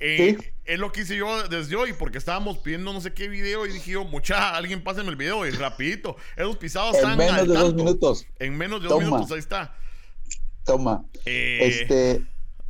Eh, 0.00 0.38
es 0.64 0.78
lo 0.78 0.92
que 0.92 1.00
hice 1.00 1.16
yo 1.16 1.48
desde 1.48 1.74
hoy, 1.74 1.92
porque 1.92 2.18
estábamos 2.18 2.58
pidiendo 2.58 2.92
no 2.92 3.00
sé 3.00 3.12
qué 3.14 3.28
video 3.28 3.66
y 3.66 3.72
dije 3.72 3.92
yo, 3.92 4.04
mucha, 4.04 4.56
alguien 4.56 4.84
páseme 4.84 5.10
el 5.10 5.16
video 5.16 5.44
y 5.46 5.50
rapidito. 5.50 6.16
Esos 6.36 6.56
pisados 6.56 6.96
en 6.96 7.16
menos 7.16 7.48
de 7.48 7.54
dos 7.54 7.74
minutos. 7.74 8.26
En 8.38 8.56
menos 8.56 8.80
de 8.82 8.88
dos 8.88 9.00
minutos, 9.00 9.32
ahí 9.32 9.38
está. 9.38 9.76
Toma. 10.64 11.04
Eh, 11.24 11.58
este, 11.62 12.22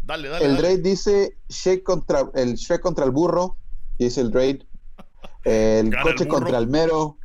dale, 0.03 0.29
dale. 0.29 0.47
El 0.47 0.57
Drake 0.57 0.79
dice 0.79 1.37
Shrek 1.49 1.83
contra 1.83 2.31
el 2.35 2.55
Shrek 2.55 2.81
contra 2.81 3.05
el 3.05 3.11
burro, 3.11 3.57
dice 3.99 4.23
el 4.23 4.31
Drake. 4.31 4.67
El 5.45 5.95
coche 6.03 6.27
contra 6.27 6.59
el 6.59 6.67
mero. 6.67 7.19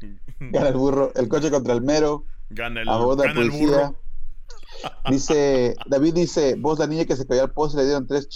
Gana 0.52 0.70
el 0.70 0.76
burro. 0.76 1.12
El 1.16 1.28
coche 1.28 1.52
contra 1.52 1.74
el 1.74 1.82
mero. 1.82 2.26
Gana 2.50 2.82
el, 2.82 2.88
gana 2.88 3.42
el 3.42 3.52
burro. 3.52 3.98
Dice, 5.10 5.76
David 5.86 6.14
dice, 6.14 6.56
vos 6.56 6.80
la 6.80 6.88
niña 6.88 7.06
que 7.06 7.16
se 7.16 7.26
cayó 7.26 7.44
al 7.44 7.52
poste 7.52 7.78
le 7.78 7.86
dieron 7.86 8.08
tres 8.08 8.28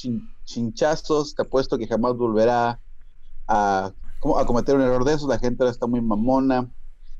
chinchazos, 0.45 1.35
te 1.35 1.41
apuesto 1.41 1.77
que 1.77 1.87
jamás 1.87 2.15
volverá 2.15 2.79
a, 3.47 3.91
a 3.91 4.45
cometer 4.45 4.75
un 4.75 4.81
error 4.81 5.03
de 5.03 5.13
esos, 5.13 5.27
la 5.27 5.39
gente 5.39 5.63
ahora 5.63 5.71
está 5.71 5.87
muy 5.87 5.99
mamona. 5.99 6.71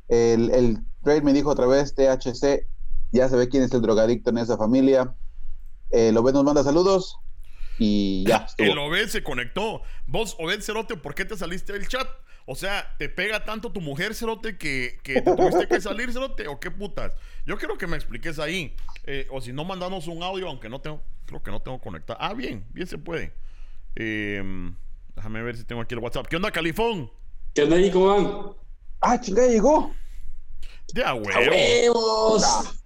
El, 0.08 0.50
el 0.52 0.78
trade 1.04 1.22
me 1.22 1.34
dijo 1.34 1.50
otra 1.50 1.66
vez, 1.66 1.94
THC, 1.94 2.68
ya 3.12 3.28
se 3.28 3.36
ve 3.36 3.50
quién 3.50 3.64
es 3.64 3.74
el 3.74 3.82
drogadicto 3.82 4.30
en 4.30 4.38
esa 4.38 4.58
familia. 4.58 5.14
El 5.90 6.18
Obed 6.18 6.34
nos 6.34 6.44
manda 6.44 6.64
saludos 6.64 7.18
y 7.80 8.26
ya. 8.28 8.48
El 8.58 8.78
Obed 8.78 9.08
se 9.08 9.24
conectó. 9.24 9.82
Vos, 10.06 10.36
Obed 10.40 10.62
Cerote, 10.62 10.98
¿por 10.98 11.16
qué 11.16 11.26
te 11.26 11.38
saliste 11.38 11.74
del 11.74 11.88
chat? 11.88 12.08
O 12.50 12.56
sea, 12.56 12.96
¿te 12.98 13.10
pega 13.10 13.44
tanto 13.44 13.74
tu 13.74 13.82
mujer, 13.82 14.16
Cerote, 14.16 14.58
que, 14.58 15.00
que 15.04 15.22
te 15.22 15.36
tuviste 15.36 15.68
que 15.68 15.82
salir, 15.82 16.14
Cerote? 16.14 16.48
¿O 16.48 16.62
qué 16.62 16.72
putas? 16.72 17.14
Yo 17.46 17.58
quiero 17.58 17.78
que 17.78 17.88
me 17.88 17.98
expliques 17.98 18.40
ahí. 18.40 18.74
Eh, 19.04 19.28
o 19.32 19.42
si 19.42 19.52
no, 19.52 19.66
mandamos 19.66 20.08
un 20.08 20.24
audio, 20.24 20.48
aunque 20.48 20.70
no 20.70 20.80
tengo, 20.80 21.04
creo 21.26 21.44
que 21.44 21.52
no 21.52 21.62
tengo 21.62 21.82
conectado. 21.82 22.18
Ah, 22.22 22.34
bien, 22.34 22.66
bien 22.72 22.88
se 22.88 22.98
puede. 22.98 23.34
Em, 23.96 24.74
déjame 25.14 25.44
ver 25.44 25.58
si 25.58 25.66
tengo 25.66 25.82
aquí 25.82 25.94
el 25.94 26.00
WhatsApp. 26.00 26.28
¿Qué 26.28 26.38
onda, 26.38 26.50
Califón? 26.50 27.12
¿Qué 27.54 27.64
onda 27.64 27.76
ahí, 27.76 27.92
cómo 27.92 28.08
van? 28.08 28.56
Ah, 29.02 29.20
chingada, 29.20 29.50
llegó. 29.50 29.94
De 30.94 31.04
a 31.04 31.16
huevos. 31.16 31.48
huevos. 31.50 32.82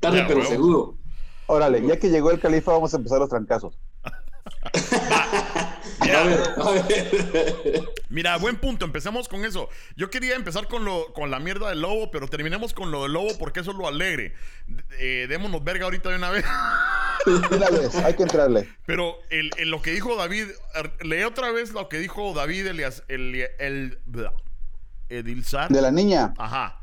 Tarde, 0.00 0.24
pero 0.26 0.42
seguro. 0.46 0.96
Órale, 1.46 1.86
ya 1.86 1.98
que 1.98 2.08
llegó 2.08 2.30
el 2.30 2.40
califa, 2.40 2.72
vamos 2.72 2.94
a 2.94 2.96
empezar 2.96 3.18
los 3.18 3.28
trancazos. 3.28 3.78
Mira, 8.08 8.36
buen 8.38 8.56
punto. 8.56 8.84
Empecemos 8.84 9.28
con 9.28 9.44
eso. 9.44 9.68
Yo 9.96 10.10
quería 10.10 10.36
empezar 10.36 10.68
con, 10.68 10.84
lo, 10.84 11.12
con 11.12 11.30
la 11.30 11.38
mierda 11.38 11.68
del 11.70 11.80
lobo, 11.80 12.10
pero 12.10 12.28
terminemos 12.28 12.72
con 12.72 12.90
lo 12.90 13.02
del 13.02 13.12
lobo 13.12 13.30
porque 13.38 13.60
eso 13.60 13.72
es 13.72 13.76
lo 13.76 13.88
alegre. 13.88 14.34
Eh, 14.98 15.26
démonos 15.28 15.62
verga 15.64 15.84
ahorita 15.84 16.10
de 16.10 16.16
una 16.16 16.30
vez. 16.30 16.44
Una 17.26 17.70
vez, 17.70 17.94
hay 17.96 18.14
que 18.14 18.22
entrarle. 18.22 18.68
Pero 18.86 19.18
el, 19.30 19.50
lo 19.68 19.82
que 19.82 19.90
dijo 19.90 20.14
David, 20.16 20.46
er, 20.74 20.92
lee 21.04 21.24
otra 21.24 21.50
vez 21.50 21.72
lo 21.72 21.88
que 21.88 21.98
dijo 21.98 22.32
David 22.34 22.66
Elias, 22.68 23.02
el, 23.08 23.34
el, 23.58 23.98
Edilzar. 25.08 25.68
De 25.70 25.82
la 25.82 25.90
niña. 25.90 26.34
Ajá. 26.38 26.80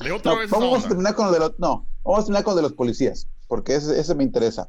Lee 0.00 0.10
otra 0.10 0.34
vez. 0.34 0.50
Vamos 0.50 0.84
a 0.84 0.88
terminar 0.88 1.14
con 1.14 1.26
lo 1.26 1.32
de 1.32 1.40
los, 1.40 1.58
no, 1.58 1.86
vamos 2.04 2.20
a 2.20 2.24
terminar 2.24 2.44
con 2.44 2.56
de 2.56 2.62
los 2.62 2.72
policías, 2.72 3.28
porque 3.48 3.74
ese, 3.74 3.98
ese 3.98 4.14
me 4.14 4.24
interesa. 4.24 4.68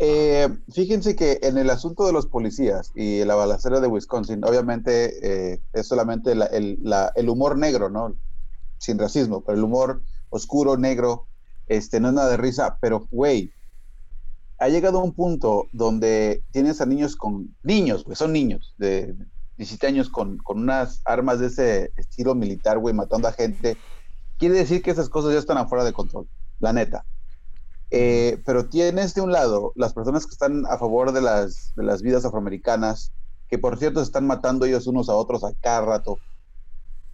Eh, 0.00 0.48
fíjense 0.72 1.16
que 1.16 1.40
en 1.42 1.58
el 1.58 1.70
asunto 1.70 2.06
de 2.06 2.12
los 2.12 2.26
policías 2.26 2.92
y 2.94 3.24
la 3.24 3.34
balacera 3.34 3.80
de 3.80 3.88
Wisconsin, 3.88 4.44
obviamente 4.44 5.52
eh, 5.52 5.60
es 5.72 5.88
solamente 5.88 6.32
el, 6.32 7.28
humor 7.28 7.58
negro, 7.58 7.90
¿no? 7.90 8.14
Sin 8.78 8.98
racismo, 8.98 9.42
pero 9.42 9.58
el 9.58 9.64
humor 9.64 10.02
oscuro, 10.30 10.76
negro, 10.76 11.26
este, 11.66 11.98
no 11.98 12.08
es 12.08 12.14
nada 12.14 12.30
de 12.30 12.36
risa, 12.36 12.78
pero, 12.80 13.08
güey, 13.10 13.52
ha 14.58 14.68
llegado 14.68 15.00
a 15.00 15.04
un 15.04 15.14
punto 15.14 15.66
donde 15.72 16.44
tienes 16.52 16.80
a 16.80 16.86
niños 16.86 17.16
con, 17.16 17.56
niños, 17.64 18.04
pues 18.04 18.18
son 18.18 18.32
niños 18.32 18.74
de 18.78 19.16
17 19.56 19.86
años 19.88 20.08
con, 20.08 20.38
con 20.38 20.60
unas 20.60 21.02
armas 21.04 21.40
de 21.40 21.46
ese 21.48 21.92
estilo 21.96 22.36
militar, 22.36 22.78
güey, 22.78 22.94
matando 22.94 23.26
a 23.26 23.32
gente. 23.32 23.76
Quiere 24.38 24.54
decir 24.54 24.80
que 24.80 24.92
esas 24.92 25.08
cosas 25.08 25.32
ya 25.32 25.40
están 25.40 25.58
afuera 25.58 25.84
de 25.84 25.92
control, 25.92 26.28
la 26.60 26.72
neta. 26.72 27.04
Eh, 27.90 28.42
pero 28.44 28.68
tienes 28.68 29.14
de 29.14 29.22
un 29.22 29.32
lado 29.32 29.72
las 29.74 29.94
personas 29.94 30.26
que 30.26 30.32
están 30.32 30.66
a 30.66 30.76
favor 30.76 31.12
de 31.12 31.22
las, 31.22 31.72
de 31.74 31.84
las 31.84 32.02
vidas 32.02 32.24
afroamericanas, 32.24 33.12
que 33.48 33.58
por 33.58 33.78
cierto 33.78 34.00
se 34.00 34.06
están 34.06 34.26
matando 34.26 34.66
ellos 34.66 34.86
unos 34.86 35.08
a 35.08 35.14
otros 35.14 35.42
a 35.42 35.52
cada 35.60 35.80
rato, 35.82 36.18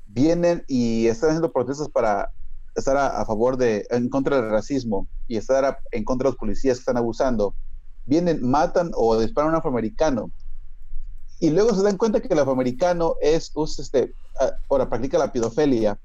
vienen 0.06 0.64
y 0.66 1.06
están 1.06 1.30
haciendo 1.30 1.52
protestas 1.52 1.88
para 1.88 2.30
estar 2.74 2.96
a, 2.96 3.24
favor 3.24 3.56
de, 3.56 3.86
en 3.90 4.08
contra 4.08 4.36
del 4.36 4.50
racismo 4.50 5.06
y 5.28 5.36
estar 5.36 5.78
en 5.92 6.04
contra 6.04 6.26
de 6.26 6.32
los 6.32 6.38
policías 6.38 6.78
que 6.78 6.80
están 6.80 6.96
abusando, 6.96 7.54
vienen, 8.04 8.48
matan 8.48 8.90
o 8.94 9.18
disparan 9.18 9.50
a 9.50 9.52
un 9.52 9.58
afroamericano. 9.58 10.30
Y 11.38 11.50
luego 11.50 11.74
se 11.74 11.82
dan 11.82 11.96
cuenta 11.96 12.20
que 12.20 12.32
el 12.32 12.38
afroamericano 12.38 13.14
es, 13.20 13.52
este, 13.78 14.12
ahora 14.68 14.88
practica 14.88 15.18
la 15.18 15.32
pedofilia. 15.32 15.98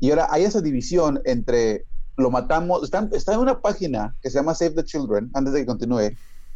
Y 0.00 0.10
ahora 0.10 0.28
hay 0.30 0.44
esa 0.44 0.60
división 0.60 1.20
entre 1.24 1.86
lo 2.16 2.30
matamos. 2.30 2.82
Está, 2.82 3.08
está, 3.12 3.34
en 3.34 3.40
una 3.40 3.60
página 3.60 4.16
que 4.22 4.30
se 4.30 4.38
llama 4.38 4.54
Save 4.54 4.70
the 4.72 4.84
Children, 4.84 5.30
antes 5.34 5.52
de 5.52 5.60
que 5.60 5.66
continúe, 5.66 6.10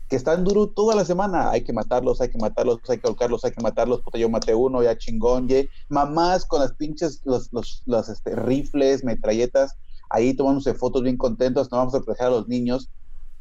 que 0.09 0.17
está 0.17 0.35
en 0.35 0.45
duro 0.45 0.69
toda 0.69 0.95
la 0.97 1.05
semana. 1.05 1.51
Hay 1.51 1.63
que 1.63 1.73
matarlos, 1.73 2.21
hay 2.21 2.31
que 2.31 2.39
matarlos, 2.39 2.79
hay 2.89 2.97
que 2.97 3.03
colocarlos, 3.03 3.45
hay 3.45 3.53
que 3.53 3.63
matarlos. 3.63 4.01
porque 4.03 4.19
yo 4.19 4.29
maté 4.29 4.55
uno, 4.55 4.83
ya 4.83 4.99
chingón, 4.99 5.49
ye. 5.49 5.69
Mamás 5.89 6.45
con 6.45 6.61
las 6.61 6.73
pinches, 6.73 7.21
los, 7.25 7.53
los, 7.53 7.83
los 7.87 8.09
este, 8.09 8.35
rifles, 8.35 9.05
metralletas, 9.05 9.77
ahí 10.09 10.35
tomándose 10.35 10.75
fotos 10.75 11.03
bien 11.03 11.17
contentos, 11.17 11.71
no 11.71 11.79
vamos 11.79 11.95
a 11.95 12.01
proteger 12.01 12.27
a 12.27 12.31
los 12.31 12.49
niños. 12.49 12.91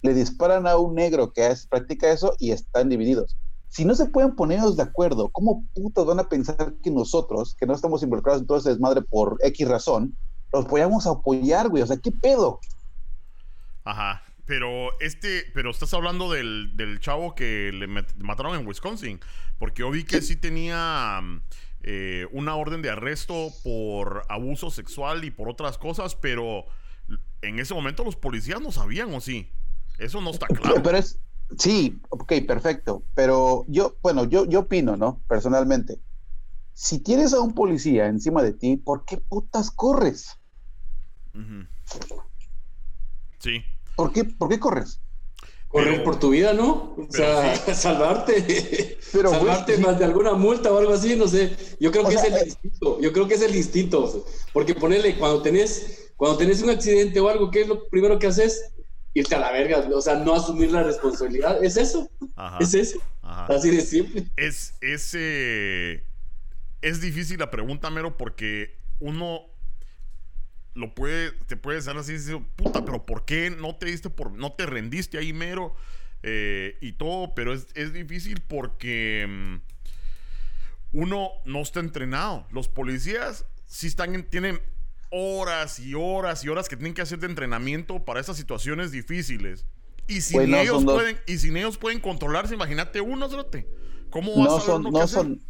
le 0.02 0.14
disparan 0.14 0.66
a 0.66 0.78
un 0.78 0.96
negro 0.96 1.34
que 1.34 1.48
es, 1.48 1.68
practica 1.68 2.10
eso 2.10 2.34
y 2.40 2.52
están 2.52 2.88
divididos. 2.88 3.36
Si 3.68 3.86
no 3.86 3.94
se 3.96 4.06
pueden 4.06 4.36
ponernos 4.36 4.78
de 4.78 4.84
acuerdo, 4.84 5.30
¿cómo 5.30 5.66
putos 5.76 6.06
van 6.06 6.20
a 6.20 6.30
pensar 6.30 6.74
que 6.82 6.90
nosotros, 6.90 7.56
que 7.56 7.66
no 7.66 7.74
estamos 7.74 8.02
involucrados 8.02 8.42
en 8.42 8.48
todo 8.48 8.58
ese 8.58 8.70
desmadre 8.70 9.02
por 9.02 9.38
X 9.42 9.68
razón, 9.68 10.16
los 10.52 10.66
podíamos 10.66 11.08
apoyar, 11.08 11.70
güey? 11.70 11.84
O 11.84 11.88
sea, 11.88 11.98
¿qué 11.98 12.12
pedo? 12.12 12.60
Ajá. 13.84 14.24
Pero 14.46 15.00
este, 15.00 15.46
pero 15.54 15.70
estás 15.70 15.94
hablando 15.94 16.32
del, 16.32 16.76
del 16.76 17.00
chavo 17.00 17.36
que 17.36 17.72
le 17.72 17.88
mataron 17.88 18.60
en 18.60 18.66
Wisconsin. 18.66 19.20
Porque 19.60 19.82
yo 19.82 19.92
vi 19.92 20.06
que 20.06 20.22
sí, 20.22 20.36
tenía 20.36 21.22
eh, 21.82 22.28
una 22.32 22.56
orden 22.56 22.82
de 22.82 22.90
arresto 22.90 23.50
por 23.64 24.24
abuso 24.30 24.72
sexual 24.72 25.24
y 25.24 25.32
por 25.32 25.50
otras 25.50 25.78
cosas, 25.78 26.16
pero 26.16 26.66
en 27.42 27.60
ese 27.60 27.74
momento 27.74 28.04
los 28.04 28.16
policías 28.16 28.62
no 28.62 28.72
sabían, 28.72 29.14
¿o 29.14 29.22
sí? 29.22 29.50
Eso 29.98 30.22
no 30.22 30.32
está 30.32 30.48
claro. 30.48 30.82
Pero 30.82 30.98
es, 30.98 31.20
sí, 31.58 32.02
ok, 32.10 32.34
perfecto. 32.48 33.04
Pero 33.16 33.66
yo, 33.68 33.98
bueno, 34.02 34.26
yo, 34.26 34.46
yo 34.46 34.62
opino, 34.62 34.98
¿no? 34.98 35.22
Personalmente. 35.28 36.00
Si 36.74 37.00
tienes 37.00 37.34
a 37.34 37.42
un 37.42 37.54
policía 37.54 38.08
encima 38.08 38.42
de 38.42 38.54
ti, 38.54 38.78
¿por 38.78 39.04
qué 39.04 39.18
putas 39.18 39.70
corres? 39.70 40.39
Sí. 43.40 43.64
¿Por 43.96 44.14
qué, 44.14 44.24
¿Por 44.24 44.50
qué 44.50 44.60
corres? 44.60 45.02
Correr 45.70 46.04
por 46.04 46.20
tu 46.20 46.32
vida, 46.32 46.54
¿no? 46.54 46.96
O 46.98 47.08
sea, 47.10 47.56
salvarte. 47.76 48.98
Pero, 49.12 49.30
salvarte 49.30 49.78
más 49.78 50.00
de 50.00 50.06
alguna 50.06 50.34
multa 50.34 50.72
o 50.72 50.80
algo 50.80 50.94
así, 50.94 51.16
no 51.16 51.28
sé. 51.28 51.56
Yo 51.80 51.92
creo 51.92 52.08
que 52.08 52.16
es 52.16 52.24
el 52.24 52.34
eh, 52.34 52.44
instinto. 52.46 53.00
Yo 53.00 53.14
creo 53.14 53.28
que 53.28 53.36
es 53.36 53.42
el 53.44 53.56
instinto. 53.56 54.26
Porque 54.52 54.74
ponerle, 54.74 55.16
cuando 55.16 55.44
tenés, 55.44 56.12
cuando 56.18 56.40
tenés 56.40 56.64
un 56.64 56.72
accidente 56.72 57.20
o 57.20 57.30
algo, 57.30 57.52
¿qué 57.52 57.62
es 57.62 57.68
lo 57.68 57.88
primero 57.88 58.18
que 58.18 58.28
haces? 58.28 58.72
Irte 59.14 59.36
a 59.36 59.40
la 59.40 59.52
verga. 59.52 59.88
O 59.94 60.02
sea, 60.02 60.16
no 60.16 60.34
asumir 60.34 60.72
la 60.72 60.82
responsabilidad. 60.82 61.64
Es 61.64 61.78
eso. 61.78 62.10
Es 62.60 62.74
eso. 62.74 63.00
Así 63.22 63.70
de 63.70 63.82
simple. 63.82 64.26
Es, 64.38 64.74
es, 64.82 65.14
es 65.14 67.02
difícil 67.02 67.38
la 67.38 67.52
pregunta, 67.52 67.92
Mero, 67.92 68.18
porque 68.18 68.76
uno 69.00 69.42
lo 70.74 70.94
puede, 70.94 71.32
te 71.48 71.58
puede 71.58 71.82
ser 71.82 71.98
así, 71.98 72.16
puta, 72.56 72.86
pero 72.86 73.06
¿por 73.06 73.26
qué 73.26 73.50
no 73.50 73.76
te 73.76 73.88
diste 73.88 74.10
por, 74.10 74.32
no 74.32 74.54
te 74.54 74.66
rendiste 74.66 75.18
ahí 75.18 75.34
mero? 75.34 75.76
Eh, 76.22 76.78
y 76.82 76.94
todo, 76.94 77.34
pero 77.34 77.54
es, 77.54 77.94
difícil 77.94 78.42
porque 78.42 79.26
mm, 79.28 79.56
uno 80.94 81.30
no 81.46 81.62
está 81.62 81.80
entrenado. 81.80 82.46
Los 82.52 82.68
policías 82.68 83.46
sí 83.66 83.88
están, 83.88 84.24
tienen 84.24 84.62
horas 85.12 85.80
y 85.80 85.94
horas 85.94 86.44
y 86.44 86.50
horas 86.50 86.68
que 86.68 86.76
tienen 86.76 86.94
que 86.94 87.02
hacer 87.02 87.20
de 87.20 87.28
entrenamiento 87.28 88.04
para 88.04 88.20
esas 88.20 88.38
situaciones 88.38 88.92
difíciles. 88.92 89.66
Y 90.08 90.22
sin, 90.22 90.54
ellos, 90.56 90.84
pueden, 90.84 91.20
y 91.28 91.38
sin 91.38 91.56
ellos 91.56 91.78
pueden 91.78 92.00
controlarse, 92.00 92.56
imagínate 92.56 93.00
uno, 93.00 93.30
¿Cómo 94.10 94.36
vas 94.38 94.50
no 94.50 94.58
a 94.58 94.62
son, 94.62 94.84
no 94.84 95.08
son, 95.08 95.42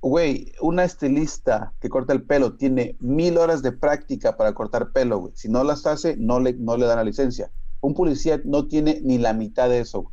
Güey, 0.00 0.52
una 0.60 0.84
estilista 0.84 1.72
que 1.80 1.88
corta 1.88 2.12
el 2.12 2.22
pelo 2.22 2.54
tiene 2.54 2.96
mil 3.00 3.38
horas 3.38 3.62
de 3.62 3.72
práctica 3.72 4.36
para 4.36 4.52
cortar 4.52 4.92
pelo, 4.92 5.18
güey. 5.18 5.32
Si 5.36 5.48
no 5.48 5.64
las 5.64 5.86
hace, 5.86 6.16
no 6.16 6.38
le, 6.38 6.52
no 6.54 6.76
le 6.76 6.86
dan 6.86 6.98
la 6.98 7.04
licencia. 7.04 7.50
Un 7.80 7.94
policía 7.94 8.40
no 8.44 8.66
tiene 8.66 9.00
ni 9.02 9.18
la 9.18 9.32
mitad 9.32 9.68
de 9.68 9.80
eso, 9.80 9.98
O 10.00 10.12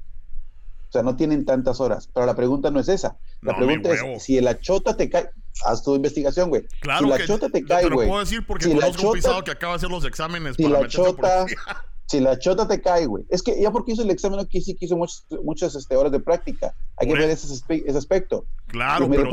sea, 0.90 1.04
no 1.04 1.16
tienen 1.16 1.46
tantas 1.46 1.80
horas. 1.80 2.10
Pero 2.14 2.26
la 2.26 2.36
pregunta 2.36 2.72
no 2.72 2.80
es 2.80 2.88
esa. 2.90 3.18
La 3.42 3.56
pregunta 3.56 3.90
es, 3.92 4.24
si 4.24 4.38
el 4.38 4.48
achota 4.48 4.96
te 4.96 5.10
cae... 5.10 5.30
Haz 5.66 5.84
tu 5.84 5.96
investigación, 5.96 6.50
güey. 6.50 6.64
Claro 6.82 7.06
si 7.06 7.10
la 7.10 7.26
chota 7.26 7.48
te 7.48 7.64
cae, 7.64 7.84
güey. 7.84 7.98
Te 8.00 8.06
lo 8.06 8.08
puedo 8.08 8.20
decir 8.22 8.46
porque 8.46 8.66
si 8.66 8.74
conozco 8.74 9.08
un 9.08 9.14
pisado 9.14 9.44
que 9.44 9.52
acaba 9.52 9.74
de 9.74 9.78
hacer 9.78 9.90
los 9.90 10.04
exámenes 10.04 10.56
si 10.56 10.64
para 10.64 10.82
la 10.82 10.88
chota, 10.88 11.46
si 12.08 12.20
la 12.20 12.38
chota 12.38 12.68
te 12.68 12.82
cae, 12.82 13.06
güey. 13.06 13.26
Es 13.30 13.42
que 13.42 13.60
ya 13.60 13.72
porque 13.72 13.94
hizo 13.94 14.04
el 14.04 14.12
examen 14.12 14.40
aquí 14.40 14.62
sí 14.62 14.76
que 14.76 14.86
hizo 14.86 14.98
muchas, 14.98 15.26
muchas 15.44 15.76
este, 15.76 15.96
horas 15.96 16.12
de 16.12 16.20
práctica. 16.20 16.76
Hay 16.98 17.08
que 17.08 17.14
ver 17.14 17.30
ese, 17.30 17.48
ese, 17.54 17.98
aspecto. 17.98 18.46
Claro, 18.68 19.10
pero, 19.10 19.30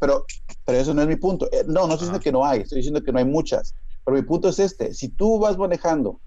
pero, 0.00 0.24
pero, 0.64 0.78
eso 0.78 0.94
no 0.94 1.02
es 1.02 1.08
mi 1.08 1.16
punto. 1.16 1.48
Eh, 1.52 1.64
no, 1.66 1.86
no 1.86 1.94
estoy 1.94 2.08
diciendo 2.08 2.20
que 2.20 2.32
no 2.32 2.44
hay, 2.44 2.60
estoy 2.60 2.76
diciendo 2.76 3.02
que 3.02 3.12
no 3.12 3.18
hay 3.18 3.24
muchas. 3.24 3.74
Pero 4.04 4.16
mi 4.16 4.22
punto 4.22 4.48
es 4.48 4.58
este. 4.58 4.94
Si 4.94 5.08
tú 5.08 5.38
vas 5.38 5.58
manejando 5.58 6.20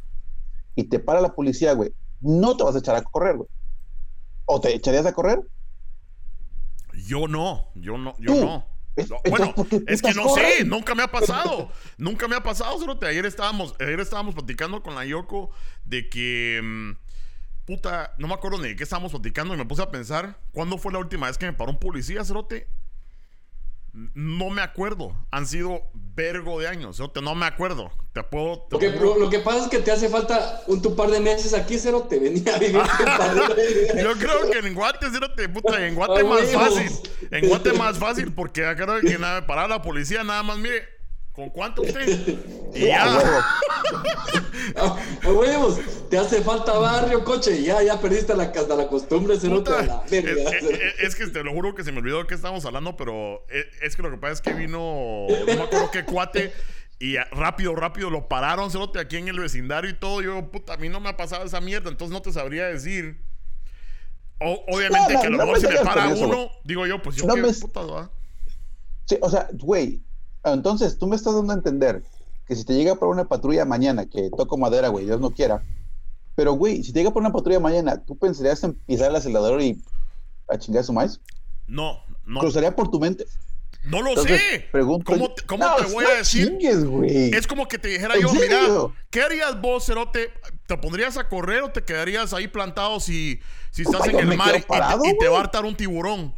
y 0.75 0.83
te 0.83 0.99
para 0.99 1.21
la 1.21 1.33
policía, 1.33 1.73
güey, 1.73 1.91
no 2.21 2.55
te 2.55 2.63
vas 2.63 2.75
a 2.75 2.79
echar 2.79 2.95
a 2.95 3.01
correr, 3.01 3.37
güey. 3.37 3.49
¿O 4.45 4.59
te 4.59 4.73
echarías 4.73 5.05
a 5.05 5.13
correr? 5.13 5.41
Yo 7.07 7.27
no, 7.27 7.67
yo 7.75 7.97
no, 7.97 8.15
yo 8.19 8.63
no 9.07 9.21
bueno, 9.29 9.53
es 9.87 10.01
que 10.01 10.13
no 10.13 10.33
sé, 10.33 10.63
nunca 10.65 10.95
me 10.95 11.03
ha 11.03 11.11
pasado. 11.11 11.71
nunca 11.97 12.27
me 12.27 12.35
ha 12.35 12.43
pasado, 12.43 12.99
Ayer 13.03 13.25
estábamos, 13.25 13.75
ayer 13.79 13.99
estábamos 13.99 14.35
platicando 14.35 14.81
con 14.81 14.95
la 14.95 15.05
Yoko 15.05 15.51
de 15.85 16.09
que. 16.09 16.59
Mm, 16.63 16.91
puta, 17.65 18.13
no 18.17 18.27
me 18.27 18.33
acuerdo 18.33 18.57
ni 18.57 18.69
de 18.69 18.75
qué 18.75 18.83
estábamos 18.83 19.11
platicando 19.11 19.53
y 19.53 19.57
me 19.57 19.65
puse 19.65 19.81
a 19.81 19.91
pensar. 19.91 20.39
¿Cuándo 20.51 20.77
fue 20.77 20.91
la 20.91 20.99
última 20.99 21.27
vez 21.27 21.37
que 21.37 21.45
me 21.45 21.53
paró 21.53 21.71
un 21.71 21.79
policía, 21.79 22.23
Cerote? 22.23 22.67
No 23.93 24.49
me 24.49 24.61
acuerdo. 24.61 25.15
Han 25.31 25.47
sido 25.47 25.81
vergo 25.93 26.59
de 26.59 26.67
años. 26.67 27.01
No 27.21 27.35
me 27.35 27.45
acuerdo. 27.45 27.91
Te 28.13 28.23
puedo. 28.23 28.67
lo, 28.71 29.29
que 29.29 29.39
pasa 29.39 29.63
es 29.63 29.67
que 29.69 29.79
te 29.79 29.91
hace 29.91 30.09
falta 30.09 30.61
un 30.67 30.81
tu 30.81 30.95
par 30.95 31.09
de 31.09 31.19
meses 31.19 31.53
aquí, 31.53 31.77
cero 31.77 32.07
te 32.09 32.19
venía 32.19 32.55
a 32.55 32.59
vivir. 32.59 32.81
Yo 34.01 34.13
creo 34.13 34.49
que 34.51 34.59
en 34.59 34.73
Guate, 34.73 35.07
cero 35.11 35.27
te 35.35 35.47
puta, 35.47 35.85
en 35.85 35.95
Guate 35.95 36.23
más 36.23 36.51
fácil. 36.51 36.91
En 37.31 37.47
Guate 37.47 37.73
más 37.73 37.97
fácil, 37.97 38.33
porque 38.33 38.65
acá 38.65 38.85
no 38.85 38.99
que 38.99 39.17
nada, 39.17 39.45
para 39.45 39.67
la 39.67 39.81
policía, 39.81 40.23
nada 40.23 40.43
más, 40.43 40.57
mire, 40.57 40.98
¿con 41.39 41.49
cuánto 41.49 41.81
usted? 41.83 42.37
Y 42.75 42.85
ya. 42.85 43.03
A 44.75 45.31
huevos, 45.31 45.79
te 46.09 46.19
hace 46.19 46.41
falta 46.41 46.77
barrio, 46.77 47.23
coche, 47.23 47.63
ya, 47.63 47.81
ya 47.81 47.99
perdiste 47.99 48.35
la, 48.35 48.51
la 48.53 48.87
costumbre, 48.87 49.39
se 49.39 49.49
nota 49.49 49.81
la 49.81 50.03
Es, 50.07 51.15
que 51.15 51.25
te 51.27 51.43
lo 51.43 51.51
juro 51.51 51.73
que 51.73 51.83
se 51.83 51.91
me 51.91 51.97
olvidó 51.97 52.19
de 52.19 52.27
qué 52.27 52.35
estábamos 52.35 52.65
hablando, 52.65 52.95
pero 52.95 53.43
es, 53.49 53.65
es, 53.81 53.95
que 53.95 54.03
lo 54.03 54.11
que 54.11 54.17
pasa 54.17 54.33
es 54.33 54.41
que 54.41 54.53
vino, 54.53 55.25
no 55.29 55.45
me 55.45 55.63
acuerdo 55.63 55.89
qué 55.91 56.05
cuate, 56.05 56.53
y 56.99 57.15
rápido, 57.31 57.73
rápido 57.73 58.11
lo 58.11 58.27
pararon, 58.27 58.69
cerote, 58.69 58.99
aquí 58.99 59.17
en 59.17 59.29
el 59.29 59.39
vecindario 59.39 59.89
y 59.89 59.93
todo. 59.93 60.21
Yo, 60.21 60.51
puta, 60.51 60.73
a 60.73 60.77
mí 60.77 60.89
no 60.89 60.99
me 60.99 61.09
ha 61.09 61.17
pasado 61.17 61.45
esa 61.45 61.61
mierda, 61.61 61.89
entonces 61.89 62.13
no 62.13 62.21
te 62.21 62.31
sabría 62.31 62.67
decir. 62.67 63.23
obviamente 64.39 65.13
que 65.19 65.27
a 65.27 65.29
lo 65.29 65.37
mejor 65.37 65.59
se 65.59 65.69
me 65.69 65.79
para 65.79 66.09
uno, 66.09 66.51
digo 66.65 66.85
yo, 66.85 67.01
pues 67.01 67.15
yo 67.15 67.25
qué 67.33 67.41
puta, 67.41 67.81
¿va? 67.81 68.11
Sí, 69.05 69.17
o 69.21 69.29
sea, 69.29 69.47
güey, 69.53 70.03
entonces 70.43 70.97
tú 70.97 71.07
me 71.07 71.15
estás 71.15 71.35
dando 71.35 71.53
a 71.53 71.55
entender 71.55 72.03
que 72.47 72.55
si 72.55 72.63
te 72.65 72.73
llega 72.73 72.95
por 72.95 73.09
una 73.09 73.25
patrulla 73.25 73.65
mañana, 73.65 74.05
que 74.05 74.29
toco 74.35 74.57
madera, 74.57 74.87
güey, 74.87 75.05
Dios 75.05 75.19
no 75.19 75.31
quiera, 75.31 75.63
pero, 76.39 76.53
güey, 76.53 76.85
si 76.85 76.93
te 76.93 76.99
llega 76.99 77.11
por 77.11 77.21
una 77.21 77.33
patrulla 77.33 77.59
mañana, 77.59 78.01
¿tú 78.05 78.17
pensarías 78.17 78.63
en 78.63 78.73
pisar 78.73 79.09
el 79.09 79.17
acelerador 79.17 79.61
y 79.61 79.83
a 80.47 80.57
chingar 80.57 80.85
su 80.85 80.93
maíz? 80.93 81.19
No, 81.67 82.01
no. 82.25 82.39
¿Cruzaría 82.39 82.73
por 82.73 82.89
tu 82.89 82.97
mente? 82.97 83.25
No 83.83 84.01
lo 84.01 84.15
sé. 84.23 84.69
¿Cómo, 84.71 85.33
te, 85.33 85.43
cómo 85.45 85.65
te 85.75 85.91
voy 85.91 86.05
a 86.05 86.15
decir? 86.19 86.57
es 86.63 87.45
como 87.45 87.67
que 87.67 87.77
te 87.77 87.89
dijera 87.89 88.17
yo, 88.17 88.31
mira, 88.31 88.57
¿qué 89.09 89.21
harías 89.21 89.59
vos, 89.59 89.85
Cerote? 89.85 90.31
¿Te 90.65 90.77
pondrías 90.77 91.17
a 91.17 91.27
correr 91.27 91.61
o 91.61 91.71
te 91.71 91.83
quedarías 91.83 92.31
ahí 92.33 92.47
plantado 92.47 93.01
si, 93.01 93.41
si 93.71 93.81
estás 93.81 94.07
en 94.07 94.19
el 94.19 94.37
mar 94.37 94.55
y, 94.55 94.61
te 95.17 95.27
va 95.27 95.39
a 95.39 95.41
hartar 95.41 95.65
un 95.65 95.75
tiburón? 95.75 96.33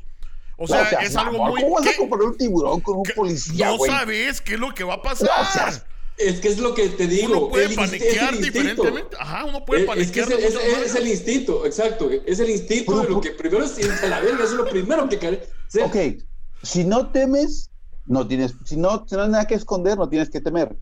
O 0.62 0.68
sea, 0.68 0.84
es 1.02 1.16
algo 1.16 1.46
muy. 1.46 1.62
¿Cómo 1.62 1.76
vas 1.76 1.88
a 1.88 1.98
comparar 1.98 2.28
un 2.28 2.38
tiburón 2.38 2.82
con 2.82 2.98
un 2.98 3.04
policía? 3.16 3.72
No 3.72 3.78
sabes 3.86 4.42
qué 4.42 4.54
es 4.54 4.60
lo 4.60 4.74
que 4.74 4.84
va 4.84 4.96
a 4.96 5.02
pasar. 5.02 5.86
es 6.18 6.40
que 6.40 6.48
es 6.50 6.60
lo 6.60 6.74
que 6.76 6.90
te 6.90 7.08
digo. 7.08 7.38
Uno 7.38 7.50
puede 7.50 7.76
paniquear 7.76 8.38
diferentemente. 8.38 9.18
Ajá, 9.20 9.46
uno 9.46 9.66
puede 9.66 9.86
paniquear. 9.86 10.32
Es, 10.32 10.56
es, 10.56 10.96
el 10.96 11.08
instinto, 11.08 11.66
exacto. 11.66 12.10
Es 12.26 12.40
el 12.40 12.50
instinto 12.50 13.02
de 13.02 13.10
lo 13.10 13.22
que 13.22 13.32
primero 13.32 13.64
es 13.64 14.04
la 14.04 14.20
verga, 14.20 14.44
es 14.44 14.52
lo 14.52 14.66
primero 14.66 15.10
que 15.10 15.18
cae. 15.18 15.48
Ok, 15.84 16.24
si 16.64 16.84
no 16.84 17.12
temes, 17.12 17.72
no 18.06 18.28
tienes, 18.28 18.54
si 18.66 18.78
no, 18.78 19.06
si 19.08 19.16
no 19.16 19.24
hay 19.24 19.30
nada 19.30 19.48
que 19.48 19.56
esconder, 19.56 19.98
no 19.98 20.10
tienes 20.10 20.30
que 20.30 20.42
temer. 20.42 20.78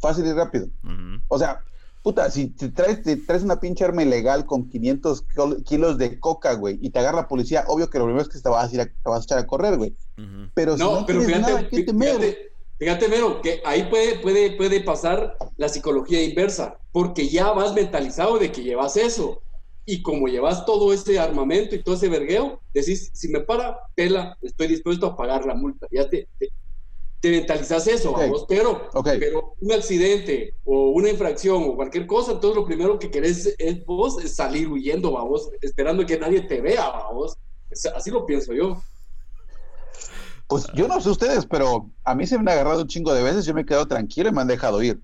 Fácil 0.00 0.26
y 0.26 0.32
rápido. 0.32 0.68
O 1.28 1.38
sea, 1.38 1.62
puta, 2.06 2.30
si 2.30 2.50
te 2.50 2.68
traes, 2.68 3.02
te 3.02 3.16
traes 3.16 3.42
una 3.42 3.58
pinche 3.58 3.84
arma 3.84 4.00
ilegal 4.00 4.46
con 4.46 4.68
500 4.68 5.24
kilos 5.64 5.98
de 5.98 6.20
coca, 6.20 6.52
güey, 6.52 6.78
y 6.80 6.90
te 6.90 7.00
agarra 7.00 7.22
la 7.22 7.26
policía, 7.26 7.64
obvio 7.66 7.90
que 7.90 7.98
lo 7.98 8.04
primero 8.04 8.22
es 8.22 8.28
que 8.28 8.38
te 8.38 8.48
vas 8.48 8.70
a, 8.70 8.72
ir 8.72 8.80
a, 8.80 8.84
te 8.84 8.94
vas 9.04 9.22
a 9.22 9.24
echar 9.24 9.38
a 9.38 9.46
correr, 9.48 9.76
güey. 9.76 9.96
Pero 10.54 10.76
si 10.76 10.84
no, 10.84 11.04
pero 11.04 11.22
fíjate, 11.22 11.40
nada 11.40 11.68
que 11.68 11.82
temer. 11.82 12.14
Fíjate, 12.14 12.52
fíjate, 12.78 13.08
Mero, 13.08 13.40
que 13.40 13.60
ahí 13.64 13.88
puede, 13.90 14.20
puede, 14.20 14.52
puede 14.52 14.80
pasar 14.82 15.36
la 15.56 15.68
psicología 15.68 16.22
inversa, 16.22 16.78
porque 16.92 17.28
ya 17.28 17.50
vas 17.50 17.74
mentalizado 17.74 18.38
de 18.38 18.52
que 18.52 18.62
llevas 18.62 18.96
eso. 18.96 19.42
Y 19.84 20.00
como 20.00 20.28
llevas 20.28 20.64
todo 20.64 20.92
ese 20.92 21.18
armamento 21.18 21.74
y 21.74 21.82
todo 21.82 21.96
ese 21.96 22.08
vergueo, 22.08 22.62
decís, 22.72 23.10
si 23.14 23.26
me 23.26 23.40
para, 23.40 23.80
pela, 23.96 24.38
estoy 24.42 24.68
dispuesto 24.68 25.06
a 25.06 25.16
pagar 25.16 25.44
la 25.44 25.56
multa. 25.56 25.88
Ya 25.90 26.08
te, 26.08 26.28
te, 26.38 26.50
mentalizas 27.30 27.86
eso, 27.86 28.12
vamos. 28.12 28.44
Pero, 28.48 28.88
pero 29.04 29.54
un 29.60 29.72
accidente 29.72 30.54
o 30.64 30.90
una 30.90 31.10
infracción 31.10 31.64
o 31.64 31.76
cualquier 31.76 32.06
cosa, 32.06 32.32
entonces 32.32 32.56
lo 32.56 32.66
primero 32.66 32.98
que 32.98 33.10
querés 33.10 33.54
es 33.58 33.84
vos 33.84 34.22
es 34.24 34.34
salir 34.34 34.68
huyendo, 34.68 35.12
vamos, 35.12 35.50
esperando 35.60 36.04
que 36.04 36.18
nadie 36.18 36.42
te 36.42 36.60
vea, 36.60 36.88
vamos. 36.88 37.36
Así 37.94 38.10
lo 38.10 38.26
pienso 38.26 38.52
yo. 38.52 38.82
Pues 40.46 40.66
yo 40.74 40.86
no 40.86 41.00
sé 41.00 41.10
ustedes, 41.10 41.44
pero 41.46 41.90
a 42.04 42.14
mí 42.14 42.26
se 42.26 42.36
me 42.36 42.42
han 42.42 42.48
agarrado 42.50 42.82
un 42.82 42.88
chingo 42.88 43.12
de 43.12 43.22
veces, 43.22 43.44
yo 43.44 43.54
me 43.54 43.62
he 43.62 43.66
quedado 43.66 43.88
tranquilo 43.88 44.28
y 44.28 44.32
me 44.32 44.40
han 44.40 44.46
dejado 44.46 44.82
ir. 44.82 45.00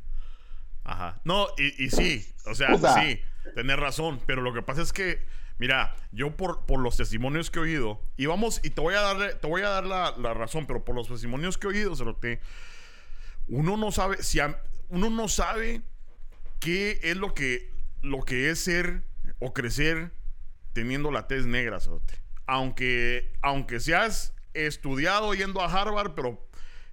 Ajá. 0.85 1.21
No, 1.25 1.47
y, 1.59 1.85
y 1.85 1.91
sí, 1.91 2.25
o 2.47 2.55
sea, 2.55 2.77
sí 2.77 3.19
tenés 3.55 3.77
razón, 3.77 4.21
pero 4.27 4.43
lo 4.43 4.53
que 4.53 4.63
pasa 4.63 4.83
es 4.83 4.93
que, 4.93 5.25
mira, 5.63 5.95
yo 6.11 6.37
por, 6.37 6.67
por 6.67 6.81
los 6.81 6.97
testimonios 6.97 7.49
que 7.49 7.61
he 7.61 7.63
oído, 7.63 8.01
y 8.17 8.27
vamos, 8.27 8.61
y 8.65 8.71
te 8.71 8.81
voy 8.81 8.95
a 8.95 9.01
dar, 9.01 9.35
te 9.35 9.47
voy 9.47 9.63
a 9.63 9.69
dar 9.69 9.87
la, 9.87 10.13
la 10.19 10.35
razón, 10.35 10.67
pero 10.67 10.85
por 10.85 10.97
los 10.97 11.07
testimonios 11.07 11.57
que 11.57 11.69
he 11.69 11.71
oído, 11.71 11.95
Cerote, 11.95 12.41
uno 13.47 13.77
no 13.77 13.93
sabe, 13.93 14.25
si 14.25 14.41
uno 14.89 15.09
no 15.09 15.29
sabe 15.29 15.83
qué 16.59 16.99
es 17.05 17.17
lo 17.17 17.33
que, 17.33 17.71
lo 18.03 18.23
que 18.23 18.51
es 18.51 18.59
ser 18.59 19.05
o 19.39 19.55
crecer 19.55 20.11
teniendo 20.73 21.13
la 21.13 21.29
tez 21.29 21.47
negra, 21.47 21.79
Cerote. 21.79 22.21
Aunque, 22.47 23.33
aunque 23.41 23.79
seas 23.79 24.35
estudiado 24.55 25.33
yendo 25.33 25.61
a 25.61 25.67
Harvard, 25.67 26.15
pero 26.17 26.45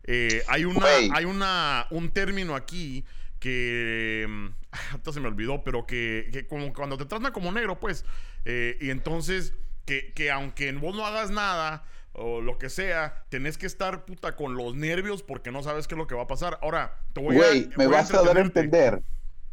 eh, 0.03 0.43
hay 0.47 0.65
una, 0.65 0.85
hay 1.15 1.25
una, 1.25 1.87
un 1.89 2.11
término 2.11 2.55
aquí 2.55 3.03
que 3.39 4.27
mm, 4.29 4.47
hasta 4.95 5.13
se 5.13 5.19
me 5.19 5.27
olvidó, 5.27 5.63
pero 5.63 5.85
que, 5.85 6.45
como 6.47 6.71
cuando 6.73 6.97
te 6.97 7.05
tratan 7.05 7.31
como 7.31 7.51
negro, 7.51 7.79
pues, 7.79 8.05
eh, 8.45 8.77
y 8.81 8.89
entonces 8.89 9.53
que, 9.85 10.13
que 10.13 10.31
aunque 10.31 10.71
vos 10.73 10.95
no 10.95 11.05
hagas 11.05 11.31
nada 11.31 11.83
o 12.13 12.41
lo 12.41 12.57
que 12.57 12.69
sea, 12.69 13.23
tenés 13.29 13.57
que 13.57 13.65
estar 13.65 14.05
puta 14.05 14.35
con 14.35 14.55
los 14.55 14.75
nervios 14.75 15.23
porque 15.23 15.51
no 15.51 15.63
sabes 15.63 15.87
qué 15.87 15.95
es 15.95 15.99
lo 15.99 16.07
que 16.07 16.15
va 16.15 16.23
a 16.23 16.27
pasar. 16.27 16.59
Ahora, 16.61 16.97
te 17.13 17.21
voy 17.21 17.37
a. 17.37 17.77
me 17.77 17.87
vas 17.87 18.13
a, 18.13 18.21
dar 18.21 18.37
a 18.37 18.41
entender. 18.41 19.01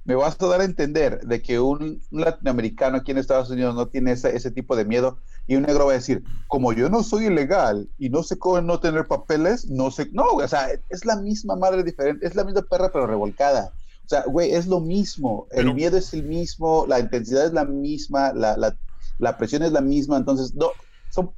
Me 0.04 0.14
vas 0.14 0.40
a 0.40 0.46
dar 0.46 0.60
a 0.60 0.64
entender 0.64 1.20
de 1.20 1.42
que 1.42 1.58
un, 1.58 2.00
latinoamericano 2.10 2.98
aquí 2.98 3.10
en 3.10 3.18
Estados 3.18 3.50
Unidos 3.50 3.74
no 3.74 3.88
tiene 3.88 4.12
ese, 4.12 4.36
ese 4.36 4.50
tipo 4.50 4.76
de 4.76 4.84
miedo 4.84 5.18
y 5.48 5.56
un 5.56 5.62
negro 5.62 5.86
va 5.86 5.92
a 5.92 5.96
decir, 5.96 6.22
como 6.48 6.72
yo 6.72 6.88
no 6.88 7.02
soy 7.02 7.26
ilegal 7.26 7.88
y 7.98 8.10
no 8.10 8.22
sé 8.22 8.38
cómo 8.38 8.60
no 8.60 8.80
tener 8.80 9.06
papeles, 9.06 9.66
no 9.66 9.90
sé, 9.90 10.08
no, 10.12 10.24
o 10.24 10.48
sea, 10.48 10.68
es 10.90 11.04
la 11.04 11.16
misma 11.16 11.56
madre 11.56 11.82
diferente, 11.82 12.26
es 12.26 12.34
la 12.34 12.44
misma 12.44 12.62
perra 12.62 12.90
pero 12.92 13.06
revolcada. 13.06 13.72
O 14.06 14.08
sea, 14.08 14.22
güey, 14.22 14.52
es 14.52 14.68
lo 14.68 14.78
mismo, 14.78 15.48
el 15.50 15.74
miedo 15.74 15.96
es 15.96 16.14
el 16.14 16.22
mismo, 16.22 16.86
la 16.86 17.00
intensidad 17.00 17.44
es 17.44 17.52
la 17.52 17.64
misma, 17.64 18.32
la, 18.32 18.56
la, 18.56 18.76
la 19.18 19.36
presión 19.36 19.64
es 19.64 19.72
la 19.72 19.80
misma, 19.80 20.16
entonces, 20.16 20.54
no, 20.54 20.70
son 21.10 21.32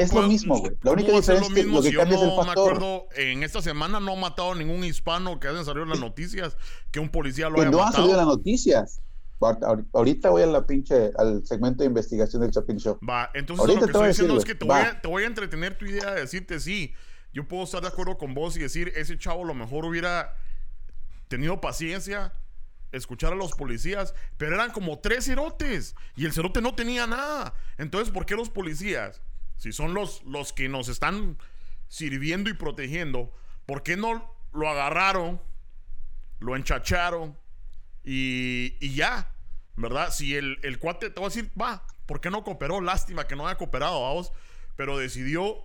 es 0.00 0.14
lo 0.14 0.22
mismo, 0.22 0.58
güey. 0.58 0.72
La 0.82 0.92
única 0.92 1.12
diferencia 1.12 1.48
es 1.48 1.54
que 1.54 1.70
lo 1.70 1.82
que 1.82 1.94
cambia 1.94 2.16
es 2.16 2.22
el 2.22 2.30
factor. 2.30 2.46
Me 2.46 2.52
acuerdo, 2.52 3.06
en 3.16 3.42
esta 3.42 3.60
semana 3.60 4.00
no 4.00 4.12
ha 4.12 4.16
matado 4.16 4.52
a 4.52 4.54
ningún 4.54 4.82
hispano 4.82 5.38
que 5.38 5.48
hayan 5.48 5.64
salido 5.64 5.84
en 5.84 5.90
las 5.90 6.00
noticias, 6.00 6.56
que 6.90 7.00
un 7.00 7.10
policía 7.10 7.50
lo 7.50 7.60
haya 7.60 7.70
no 7.70 7.78
matado. 7.78 7.84
No 7.84 7.88
ha 7.88 7.92
salido 7.92 8.12
en 8.12 8.16
las 8.16 8.26
noticias. 8.26 9.02
Ahorita 9.92 10.30
voy 10.30 10.42
a 10.42 10.46
la 10.46 10.66
pinche, 10.66 11.10
al 11.18 11.44
segmento 11.44 11.82
de 11.82 11.88
investigación 11.88 12.42
del 12.42 12.50
Shopping 12.50 12.76
Show. 12.76 12.98
Va, 13.08 13.30
entonces 13.34 13.66
lo 13.66 13.78
que 13.78 13.84
estoy 13.84 14.08
diciendo 14.08 14.38
es 14.38 14.44
que 14.44 14.54
te 14.54 14.64
voy, 14.64 14.80
a, 14.80 15.00
te 15.00 15.08
voy, 15.08 15.24
a, 15.24 15.26
entretener 15.26 15.76
tu 15.76 15.84
idea 15.84 16.12
de 16.12 16.22
decirte 16.22 16.60
sí. 16.60 16.94
Yo 17.32 17.46
puedo 17.48 17.64
estar 17.64 17.82
de 17.82 17.88
acuerdo 17.88 18.18
con 18.18 18.34
vos 18.34 18.56
y 18.56 18.60
decir, 18.60 18.92
ese 18.94 19.18
chavo 19.18 19.42
a 19.42 19.46
lo 19.46 19.54
mejor 19.54 19.84
hubiera 19.84 20.34
tenido 21.32 21.60
paciencia, 21.60 22.34
escuchar 22.92 23.32
a 23.32 23.36
los 23.36 23.52
policías, 23.52 24.14
pero 24.36 24.54
eran 24.54 24.70
como 24.70 24.98
tres 24.98 25.24
cerotes 25.24 25.96
y 26.14 26.26
el 26.26 26.32
cerote 26.32 26.60
no 26.60 26.74
tenía 26.74 27.06
nada. 27.06 27.54
Entonces, 27.78 28.12
¿por 28.12 28.26
qué 28.26 28.36
los 28.36 28.50
policías? 28.50 29.22
si 29.62 29.70
son 29.70 29.94
los, 29.94 30.24
los 30.24 30.52
que 30.52 30.68
nos 30.68 30.88
están 30.88 31.38
sirviendo 31.86 32.50
y 32.50 32.54
protegiendo, 32.54 33.32
¿por 33.64 33.84
qué 33.84 33.96
no 33.96 34.34
lo 34.52 34.68
agarraron, 34.68 35.40
lo 36.40 36.56
enchacharon 36.56 37.38
y, 38.02 38.76
y 38.80 38.96
ya? 38.96 39.32
¿Verdad? 39.76 40.10
Si 40.10 40.34
el, 40.34 40.58
el, 40.64 40.80
cuate 40.80 41.10
te 41.10 41.20
va 41.20 41.28
a 41.28 41.30
decir, 41.30 41.52
va, 41.58 41.86
¿por 42.06 42.20
qué 42.20 42.28
no 42.28 42.42
cooperó? 42.42 42.80
Lástima 42.80 43.28
que 43.28 43.36
no 43.36 43.46
haya 43.46 43.56
cooperado, 43.56 44.02
vamos, 44.02 44.32
pero 44.74 44.98
decidió 44.98 45.64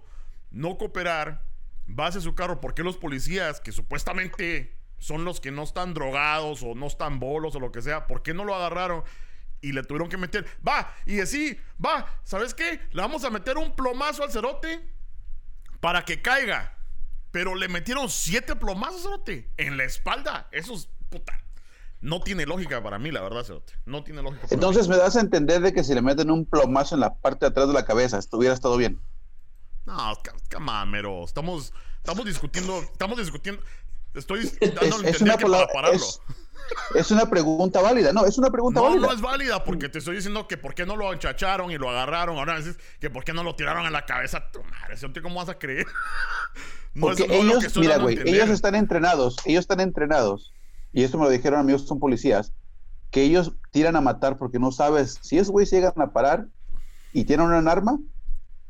no 0.52 0.78
cooperar, 0.78 1.44
va 1.88 2.12
su 2.12 2.36
carro, 2.36 2.62
¿por 2.62 2.76
qué 2.76 2.84
los 2.84 2.98
policías 2.98 3.60
que 3.60 3.72
supuestamente 3.72 4.77
son 5.00 5.26
los 5.26 5.40
que 5.40 5.52
no 5.52 5.64
están 5.64 5.94
drogados 5.94 6.64
o 6.64 6.76
no 6.76 6.88
están 6.88 7.20
bolos 7.20 7.56
o 7.56 7.60
lo 7.60 7.72
que 7.72 7.82
sea, 7.82 8.08
¿por 8.08 8.24
qué 8.24 8.34
no 8.34 8.44
lo 8.44 8.56
agarraron? 8.56 9.04
y 9.62 9.72
le 9.72 9.84
tuvieron 9.84 10.10
que 10.10 10.18
meter, 10.18 10.46
va, 10.66 10.94
y 11.06 11.16
decir, 11.16 11.62
va, 11.84 12.06
¿sabes 12.24 12.54
qué? 12.54 12.80
Le 12.92 13.02
vamos 13.02 13.24
a 13.24 13.30
meter 13.30 13.58
un 13.58 13.76
plomazo 13.76 14.24
al 14.24 14.32
cerote 14.32 14.88
para 15.80 16.06
que 16.06 16.22
caiga. 16.22 16.78
Pero 17.32 17.56
le 17.56 17.68
metieron 17.68 18.10
siete 18.10 18.56
plomazos, 18.56 19.04
cerote, 19.04 19.52
en 19.58 19.78
la 19.78 19.84
espalda. 19.84 20.48
Eso 20.52 20.74
es 20.74 20.90
puta. 21.10 21.40
No 22.00 22.22
tiene 22.22 22.46
lógica 22.46 22.82
para 22.82 23.00
mí, 23.00 23.12
la 23.12 23.22
verdad, 23.22 23.44
cerote. 23.44 23.74
No 23.86 24.04
tiene 24.04 24.22
lógica. 24.22 24.48
Entonces 24.50 24.88
me 24.88 24.98
das 24.98 25.16
a 25.16 25.22
entender 25.22 25.62
de 25.62 25.74
que 25.74 25.84
si 25.84 25.94
le 25.94 26.02
meten 26.02 26.32
un 26.32 26.46
plomazo 26.46 26.96
en 26.96 27.02
la 27.02 27.16
parte 27.16 27.46
de 27.46 27.50
atrás 27.50 27.68
de 27.68 27.74
la 27.74 27.86
cabeza, 27.86 28.18
estuviera 28.18 28.56
todo 28.58 28.78
bien. 28.78 29.02
No, 29.86 30.14
camamero. 30.50 31.24
Estamos, 31.24 31.74
estamos 31.98 32.26
discutiendo, 32.26 32.80
estamos 32.80 33.18
discutiendo. 33.18 33.62
Estoy 34.14 34.50
dando 34.62 35.08
es, 35.08 35.22
una 35.22 35.38
para 35.38 35.68
pararlo. 35.68 36.06
Es 36.96 37.12
una 37.12 37.30
pregunta 37.30 37.82
válida. 37.82 38.12
No, 38.14 38.26
es 38.26 38.38
una 38.38 38.50
pregunta 38.50 38.82
válida. 38.82 39.02
No, 39.02 39.08
no 39.08 39.14
es 39.14 39.22
válida 39.22 39.64
porque 39.64 39.90
te 39.90 40.00
estoy 40.00 40.16
diciendo 40.16 40.48
que 40.48 40.58
por 40.58 40.74
qué 40.74 40.86
no 40.86 40.96
lo 40.96 41.12
enchacharon 41.14 41.72
y 41.72 41.78
lo 41.78 41.90
agarraron. 41.90 42.38
Ahora 42.38 42.58
dices 42.58 42.78
que 43.00 43.10
por 43.10 43.24
qué 43.24 43.34
no 43.34 43.44
lo 43.44 43.56
tiraron 43.56 43.86
en 43.86 43.94
la 43.94 44.06
cabeza. 44.06 44.52
Tu 44.52 44.62
madre, 44.64 45.22
¿cómo 45.22 45.36
vas 45.36 45.50
a 45.50 45.58
creer? 45.58 45.86
no 46.94 47.08
porque 47.08 47.28
ellos, 47.30 47.78
mira, 47.78 47.98
güey, 47.98 48.20
ellos 48.26 48.50
están 48.50 48.76
entrenados. 48.76 49.38
Ellos 49.46 49.62
están 49.62 49.80
entrenados. 49.80 50.54
Y 50.94 51.04
esto 51.04 51.18
me 51.18 51.26
lo 51.26 51.30
dijeron 51.30 51.60
amigos 51.60 51.88
son 51.88 52.00
policías. 52.00 52.54
Que 53.12 53.24
ellos 53.24 53.54
tiran 53.72 53.96
a 53.96 54.02
matar 54.02 54.38
porque 54.38 54.60
no 54.60 54.72
sabes 54.72 55.20
si 55.22 55.38
esos 55.38 55.52
güeyes 55.52 55.72
llegan 55.72 55.94
a 55.98 56.12
parar 56.12 56.48
y 57.14 57.24
tienen 57.24 57.48
un 57.48 57.68
arma, 57.68 58.00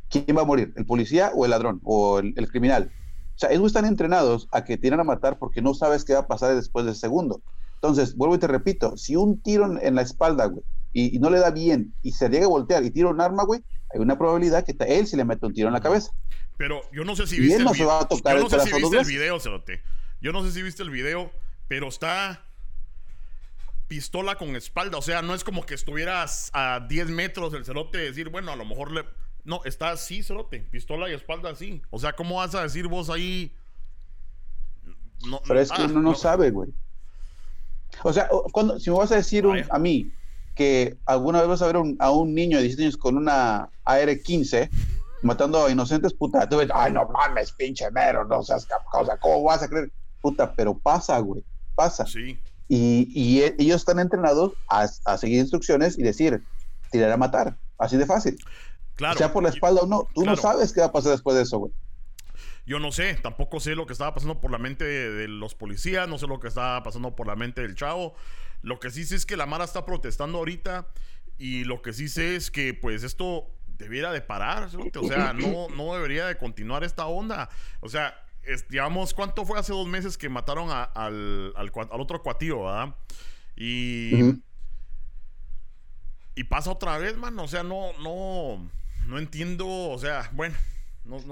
¿quién 0.10 0.38
va 0.38 0.41
a 0.41 0.45
morir? 0.45 0.73
¿El 0.76 0.86
policía 0.86 1.32
o 1.34 1.45
el 1.45 1.52
ladrón 1.52 1.82
o 1.84 2.19
el, 2.19 2.34
el 2.38 2.50
criminal? 2.50 2.91
O 3.38 3.39
sea, 3.39 3.52
ellos 3.52 3.67
están 3.67 3.86
entrenados 3.86 4.47
a 4.52 4.65
que 4.65 4.78
tiran 4.78 5.00
a 5.00 5.04
matar 5.04 5.38
porque 5.38 5.62
no 5.62 5.76
sabes 5.76 6.04
qué 6.04 6.13
va 6.13 6.21
a 6.21 6.28
pasar 6.28 6.56
después 6.56 6.88
del 6.88 6.95
segundo. 6.95 7.39
Entonces, 7.76 8.15
vuelvo 8.15 8.34
y 8.34 8.39
te 8.39 8.47
repito, 8.47 8.97
si 8.97 9.15
un 9.15 9.39
tiro 9.39 9.80
en 9.80 9.93
la 9.93 10.02
espalda, 10.02 10.47
güey, 10.47 10.63
y, 10.91 11.19
no 11.19 11.30
le 11.30 11.38
da 11.38 11.52
bien, 11.52 11.93
y 12.02 12.13
se 12.13 12.30
llega 12.30 12.45
a 12.45 12.50
voltear 12.50 12.84
y 12.84 12.89
tira 12.89 13.10
un 13.10 13.21
arma, 13.21 13.43
güey, 13.43 13.62
hay 13.93 14.00
una 14.00 14.17
probabilidad 14.17 14.65
que 14.65 14.76
él 14.88 15.06
se 15.06 15.15
le 15.17 15.23
mete 15.23 15.45
un 15.45 15.54
tiro 15.54 15.67
en 15.67 15.76
la 15.76 15.82
cabeza. 15.82 16.12
Pero 16.58 16.82
yo 16.91 17.04
no 17.04 17.15
sé 17.15 17.28
si 17.28 17.39
viste, 17.39 17.58
el, 17.58 17.65
no 17.65 17.73
video, 17.73 18.10
yo 18.10 18.39
no 18.39 18.50
sé 18.50 18.60
si 18.62 18.73
viste 18.73 18.97
el 18.97 19.06
video, 19.06 19.39
Cerote. 19.39 19.82
Yo 20.19 20.32
no 20.32 20.43
sé 20.43 20.52
si 20.52 20.63
viste 20.63 20.82
el 20.82 20.89
video, 20.89 21.32
pero 21.67 21.88
está 21.88 22.43
pistola 23.88 24.36
con 24.36 24.56
espalda. 24.56 24.97
O 24.97 25.04
sea, 25.04 25.21
no 25.21 25.36
es 25.36 25.43
como 25.43 25.63
que 25.63 25.76
estuvieras 25.76 26.50
a 26.54 26.86
10 26.89 27.10
metros 27.10 27.52
del 27.52 27.65
cerote 27.65 28.00
y 28.00 28.06
decir, 28.08 28.30
bueno, 28.30 28.52
a 28.52 28.56
lo 28.56 28.65
mejor 28.65 28.91
le. 28.91 29.06
No, 29.48 29.62
está 29.64 29.92
así, 29.92 30.24
cerote. 30.24 30.60
Pistola 30.60 31.10
y 31.10 31.14
espalda 31.14 31.52
así. 31.52 31.82
O 31.90 31.98
sea, 31.98 32.12
¿cómo 32.12 32.36
vas 32.36 32.54
a 32.54 32.64
decir 32.64 32.90
vos 32.90 33.10
ahí? 33.10 33.56
No, 35.26 35.42
pero 35.48 35.62
es 35.62 35.72
que 35.72 35.84
ah, 35.84 35.86
uno 35.86 36.02
no 36.02 36.16
sabe, 36.16 36.52
güey. 36.52 36.70
O 38.04 38.12
sea, 38.12 38.28
cuando, 38.52 38.78
si 38.78 38.92
me 38.92 38.98
vas 38.98 39.14
a 39.14 39.16
decir 39.16 39.46
a 39.70 39.80
mí 39.80 40.12
que 40.54 40.98
alguna 41.06 41.40
vez 41.40 41.48
vas 41.48 41.62
a 41.62 41.68
ver 41.68 41.78
a 41.78 42.12
un 42.12 42.36
niño 42.36 42.58
de 42.58 42.64
17 42.64 42.84
años 42.84 42.98
con 42.98 43.16
una 43.16 43.70
AR-15 43.86 44.70
matando 45.22 45.66
a 45.66 45.72
inocentes, 45.72 46.14
puta, 46.14 46.48
tú 46.50 46.58
ves, 46.58 46.68
ay, 46.74 46.92
no 46.92 47.08
mames, 47.08 47.54
pinche 47.54 47.90
mero, 47.92 48.26
no 48.26 48.44
seas 48.44 48.68
o 48.94 49.06
sea, 49.06 49.16
¿cómo 49.16 49.44
vas 49.44 49.64
a 49.64 49.70
creer? 49.70 49.90
Puta, 50.22 50.54
pero 50.56 50.78
pasa, 50.78 51.18
güey, 51.20 51.42
pasa. 51.74 52.06
Sí. 52.06 52.38
Y, 52.68 53.08
y 53.14 53.44
e, 53.44 53.56
ellos 53.60 53.78
están 53.78 54.00
entrenados 54.00 54.52
a, 54.68 54.90
a, 55.06 55.18
seguir 55.18 55.40
instrucciones 55.40 55.98
y 55.98 56.04
decir, 56.04 56.44
tirar 56.92 57.12
a 57.12 57.18
matar, 57.18 57.58
así 57.78 57.96
de 57.96 58.06
fácil. 58.06 58.38
Claro. 58.98 59.18
Sea 59.18 59.32
por 59.32 59.44
la 59.44 59.50
espalda 59.50 59.82
o 59.82 59.86
no, 59.86 60.08
tú 60.14 60.26
no 60.26 60.36
sabes 60.36 60.74
qué 60.74 60.82
va 60.82 60.88
a 60.88 60.92
pasar 60.92 61.12
después 61.12 61.38
de 61.38 61.44
eso, 61.44 61.60
güey. 61.60 61.72
Yo 62.66 62.80
no 62.80 62.92
sé, 62.92 63.14
tampoco 63.14 63.62
sé 63.62 63.76
lo 63.76 63.86
que 63.86 63.94
estaba 63.94 64.14
pasando 64.14 64.42
por 64.42 64.52
la 64.52 64.58
mente 64.58 64.84
de, 64.84 65.28
los 65.30 65.56
policías, 65.56 66.10
no 66.10 66.18
sé 66.18 66.28
lo 66.28 66.42
que 66.42 66.50
estaba 66.50 66.84
pasando 66.84 67.16
por 67.16 67.26
la 67.26 67.38
mente 67.38 67.62
del 67.62 67.76
chavo. 67.76 68.14
Lo 68.62 68.80
que 68.80 68.90
sí 68.90 69.06
sé 69.06 69.16
es 69.16 69.26
que 69.26 69.38
la 69.38 69.46
Mara 69.46 69.64
está 69.64 69.86
protestando 69.86 70.40
ahorita 70.40 70.88
y 71.38 71.64
lo 71.64 71.82
que 71.82 71.94
sí 71.94 72.10
sé 72.10 72.36
es 72.36 72.52
que 72.52 72.74
pues 72.74 73.04
esto 73.04 73.48
debiera 73.68 74.12
de 74.12 74.22
parar, 74.22 74.66
o 74.66 75.08
sea, 75.08 75.32
no, 75.32 75.70
no 75.70 75.94
debería 75.94 76.26
de 76.26 76.38
continuar 76.38 76.84
esta 76.84 77.06
onda. 77.06 77.50
O 77.80 77.88
sea, 77.88 78.20
digamos, 78.70 79.14
¿cuánto 79.14 79.46
fue 79.46 79.60
hace 79.60 79.72
dos 79.72 79.88
meses 79.88 80.18
que 80.18 80.28
mataron 80.28 80.70
al, 80.70 81.54
al, 81.56 81.72
otro 81.92 82.22
cuatío, 82.22 82.64
verdad? 82.66 82.96
Y... 83.56 84.42
Y 86.36 86.44
pasa 86.44 86.70
otra 86.70 87.00
vez, 87.00 87.18
man, 87.18 87.40
o 87.40 87.48
sea, 87.48 87.64
no, 87.64 87.94
no, 87.94 88.70
no 89.08 89.17
entiendo, 89.17 89.67
o 89.67 89.98
sea, 89.98 90.30
bueno, 90.34 90.56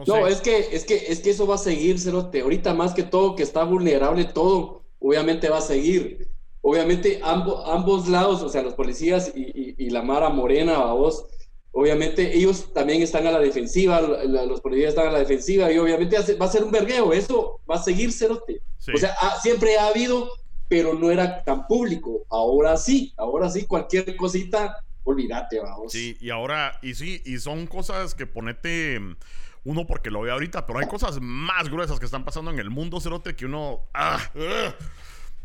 no, 0.08 0.28
es 0.28 0.40
que, 0.40 0.70
es 0.72 0.86
que, 0.86 0.96
es 0.96 1.20
que 1.20 1.32
eso 1.32 1.46
va 1.46 1.56
a 1.56 1.60
seguir, 1.60 2.00
Cerote. 2.00 2.42
Ahorita 2.42 2.74
más 2.74 2.94
que 2.94 3.04
todo 3.04 3.36
que 3.36 3.44
está 3.44 3.64
vulnerable 3.66 4.24
todo, 4.24 4.84
obviamente 5.00 5.50
va 5.50 5.58
a 5.58 5.62
seguir. 5.62 6.30
Obviamente 6.62 7.20
ambos, 7.24 7.62
ambos 7.68 8.08
lados, 8.08 8.42
o 8.42 8.50
sea, 8.50 8.64
los 8.64 8.74
policías 8.74 9.32
y, 9.36 9.90
la 9.90 10.02
Mara 10.02 10.30
Morena, 10.30 10.76
a 10.78 10.94
vos, 10.94 11.26
obviamente 11.72 12.36
ellos 12.36 12.74
también 12.74 13.02
están 13.02 13.28
a 13.28 13.32
la 13.32 13.40
defensiva, 13.40 14.02
los 14.02 14.62
policías 14.62 14.90
están 14.90 15.08
a 15.08 15.12
la 15.12 15.20
defensiva 15.20 15.72
y 15.72 15.78
obviamente 15.78 16.18
va 16.36 16.46
a 16.46 16.52
ser 16.52 16.64
un 16.64 16.72
vergueo, 16.72 17.14
eso 17.14 17.60
va 17.70 17.76
a 17.76 17.84
seguir, 17.84 18.12
Cerote. 18.12 18.62
O 18.94 18.98
sea, 18.98 19.14
siempre 19.42 19.78
ha 19.78 19.88
habido, 19.88 20.30
pero 20.70 20.94
no 20.94 21.12
era 21.12 21.44
tan 21.44 21.68
público. 21.68 22.26
Ahora 22.30 22.78
sí, 22.78 23.14
ahora 23.18 23.50
sí, 23.50 23.66
cualquier 23.66 24.16
cosita, 24.16 24.78
olvídate, 25.06 25.60
vamos. 25.60 25.92
Sí, 25.92 26.18
y 26.20 26.30
ahora, 26.30 26.78
y 26.82 26.96
sí, 26.96 27.22
y 27.26 27.40
son 27.40 27.68
cosas 27.68 28.14
que 28.14 28.28
ponete 28.28 29.00
uno 29.64 29.88
porque 29.88 30.12
lo 30.12 30.22
ve 30.22 30.32
ahorita, 30.32 30.68
pero 30.68 30.80
hay 30.80 30.88
cosas 30.88 31.20
más 31.22 31.70
gruesas 31.70 32.00
que 32.00 32.06
están 32.06 32.26
pasando 32.26 32.52
en 32.52 32.60
el 32.60 32.70
mundo, 32.70 33.00
Cerote, 33.00 33.36
que 33.36 33.46
uno... 33.46 33.88
Ah, 33.94 34.20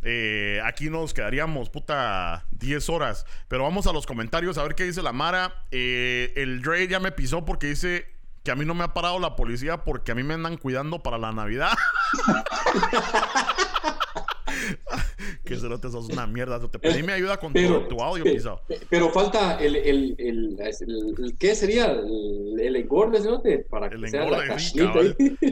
Eh, 0.03 0.61
aquí 0.64 0.88
nos 0.88 1.12
quedaríamos, 1.12 1.68
puta, 1.68 2.46
10 2.53 2.88
horas. 2.88 3.27
Pero 3.49 3.64
vamos 3.64 3.87
a 3.87 3.92
los 3.92 4.07
comentarios 4.07 4.59
a 4.59 4.62
ver 4.62 4.75
qué 4.75 4.85
dice 4.85 5.03
la 5.03 5.12
Mara. 5.12 5.64
Eh, 5.70 6.33
el 6.37 6.62
Dre 6.62 6.88
ya 6.88 7.01
me 7.01 7.12
pisó 7.12 7.44
porque 7.44 7.66
dice 7.66 8.07
que 8.42 8.51
a 8.51 8.55
mí 8.55 8.64
no 8.64 8.75
me 8.75 8.85
ha 8.85 8.94
parado 8.94 9.18
la 9.18 9.37
policía 9.37 9.85
porque 9.85 10.12
a 10.12 10.14
mí 10.14 10.23
me 10.23 10.35
andan 10.35 10.57
cuidando 10.57 11.03
para 11.03 11.18
la 11.18 11.33
Navidad. 11.33 11.73
que 15.45 15.57
se 15.57 15.69
te 15.79 15.91
sos 15.91 16.09
una 16.09 16.27
mierda. 16.27 16.61
Te 16.71 16.79
pedí 16.79 17.03
mi 17.03 17.13
ayuda 17.13 17.37
con 17.39 17.53
Pero- 17.53 17.83
tu, 17.87 17.97
tu 17.97 18.03
audio 18.03 18.25
pisado. 18.25 18.63
pe- 18.67 18.81
Pero 18.89 19.11
falta 19.11 19.59
el, 19.59 19.77
el, 19.77 20.17
el, 20.19 21.37
¿qué 21.39 21.55
sería? 21.55 21.87
El, 21.87 22.77
engorde, 22.77 23.21
cerote, 23.21 23.59
para 23.71 23.89
que 23.89 23.97
El 23.97 24.09
sea 24.09 24.25
engorde, 24.25 24.47
la 24.47 24.59
sí. 24.59 24.79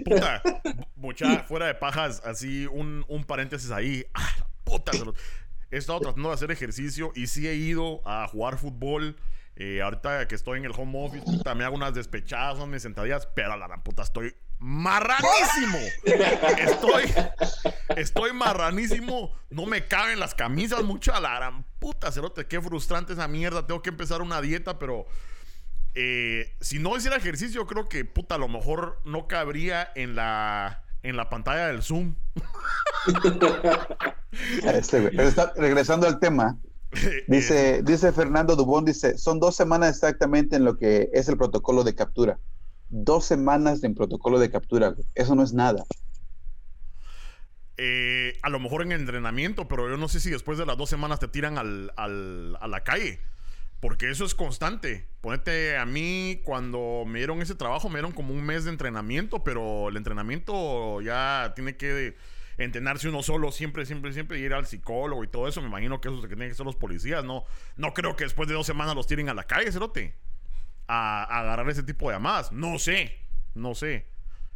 Puta, 0.05 0.43
mucha 0.97 1.41
fuera 1.45 1.67
de 1.67 1.75
pajas, 1.75 2.23
así 2.25 2.67
un, 2.67 3.05
un 3.09 3.25
paréntesis 3.25 3.71
ahí. 3.71 4.05
Ah, 4.15 4.45
puta. 4.65 4.93
He 5.71 5.77
estado 5.79 6.01
tratando 6.01 6.29
de 6.29 6.35
hacer 6.35 6.51
ejercicio 6.51 7.13
y 7.15 7.27
sí 7.27 7.47
he 7.49 7.55
ido 7.55 8.01
a 8.07 8.27
jugar 8.29 8.59
fútbol. 8.59 9.17
Eh, 9.57 9.81
ahorita 9.83 10.29
que 10.29 10.35
estoy 10.35 10.59
en 10.59 10.65
el 10.67 10.73
home 10.77 11.05
office, 11.05 11.25
puta, 11.25 11.55
me 11.55 11.65
hago 11.65 11.75
unas 11.75 11.95
despechadas, 11.95 12.59
unas 12.59 12.81
sentadillas, 12.83 13.27
pero 13.35 13.53
a 13.53 13.57
la 13.57 13.83
puta 13.83 14.03
estoy 14.03 14.35
marranísimo. 14.59 15.79
Estoy, 16.59 17.15
estoy 17.97 18.33
marranísimo. 18.33 19.33
No 19.51 19.67
me 19.67 19.87
caben 19.87 20.21
las 20.21 20.35
camisas 20.35 20.83
mucho 20.83 21.15
a 21.15 21.21
la 21.21 21.37
gran 21.37 21.65
puta, 21.79 22.11
cerote. 22.13 22.47
Qué 22.47 22.61
frustrante 22.61 23.13
esa 23.13 23.29
mierda. 23.29 23.67
Tengo 23.67 23.83
que 23.83 23.91
empezar 23.91 24.23
una 24.23 24.41
dieta, 24.41 24.79
pero 24.79 25.07
eh, 25.95 26.57
si 26.61 26.79
no 26.79 26.97
hiciera 26.97 27.17
ejercicio, 27.17 27.67
creo 27.67 27.89
que 27.89 28.05
puta, 28.05 28.37
a 28.37 28.39
lo 28.39 28.49
mejor 28.49 29.01
no 29.05 29.27
cabría 29.27 29.91
en 29.95 30.15
la, 30.15 30.85
en 31.03 31.17
la 31.17 31.29
pantalla 31.29 31.67
del 31.69 31.83
Zoom. 31.83 32.15
Este, 34.65 35.11
regresando 35.57 36.07
al 36.07 36.21
tema, 36.21 36.59
dice, 37.27 37.83
dice 37.83 38.13
Fernando 38.13 38.57
Dubón, 38.57 38.85
dice, 38.85 39.17
son 39.19 39.41
dos 39.41 39.57
semanas 39.57 39.91
exactamente 39.91 40.57
en 40.57 40.65
lo 40.65 40.77
que 40.77 41.09
es 41.13 41.29
el 41.29 41.37
protocolo 41.37 41.85
de 41.85 41.95
captura. 41.95 42.39
Dos 42.91 43.25
semanas 43.27 43.85
en 43.85 43.95
protocolo 43.95 44.39
de 44.39 44.51
captura. 44.51 44.95
Eso 45.15 45.35
no 45.35 45.43
es 45.43 45.53
nada. 45.53 45.85
Eh, 47.77 48.39
a 48.43 48.49
lo 48.51 48.59
mejor 48.59 48.83
en 48.83 48.93
entrenamiento, 48.93 49.69
pero 49.69 49.89
yo 49.89 49.97
no 49.97 50.09
sé 50.09 50.21
si 50.21 50.31
después 50.31 50.59
de 50.59 50.67
las 50.67 50.77
dos 50.77 50.89
semanas 50.91 51.21
te 51.21 51.29
tiran 51.29 51.59
al, 51.59 51.93
al- 51.97 52.57
a 52.61 52.67
la 52.69 52.83
calle. 52.85 53.21
Porque 53.81 54.11
eso 54.11 54.25
es 54.25 54.35
constante. 54.35 55.07
Ponete 55.21 55.77
a 55.77 55.87
mí, 55.87 56.41
cuando 56.45 57.05
me 57.07 57.19
dieron 57.19 57.41
ese 57.43 57.55
trabajo, 57.55 57.89
me 57.89 57.97
dieron 57.97 58.11
como 58.13 58.35
un 58.35 58.43
mes 58.45 58.65
de 58.65 58.71
entrenamiento, 58.71 59.45
pero 59.45 59.89
el 59.89 59.97
entrenamiento 59.97 61.01
ya 61.01 61.53
tiene 61.55 61.77
que 61.77 62.17
entrenarse 62.57 63.09
uno 63.09 63.23
solo 63.23 63.53
siempre, 63.53 63.87
siempre, 63.87 64.13
siempre, 64.13 64.41
y 64.41 64.43
ir 64.43 64.53
al 64.55 64.67
psicólogo 64.67 65.23
y 65.23 65.29
todo 65.29 65.47
eso. 65.47 65.61
Me 65.63 65.69
imagino 65.69 66.01
que 66.01 66.09
eso 66.09 66.17
es 66.17 66.23
lo 66.25 66.29
que 66.29 66.35
tienen 66.35 66.49
que 66.49 66.55
hacer 66.55 66.67
los 66.67 66.75
policías, 66.75 67.23
¿no? 67.25 67.45
No 67.77 67.95
creo 67.95 68.17
que 68.17 68.25
después 68.25 68.49
de 68.49 68.55
dos 68.55 68.67
semanas 68.67 68.97
los 68.97 69.07
tiren 69.07 69.29
a 69.29 69.35
la 69.35 69.45
calle, 69.45 69.71
cerote. 69.71 70.17
A, 70.89 71.23
a 71.23 71.41
agarrar 71.41 71.69
ese 71.69 71.83
tipo 71.83 72.09
de 72.09 72.17
llamadas. 72.17 72.51
No 72.51 72.79
sé, 72.79 73.13
no 73.55 73.75
sé. 73.75 74.07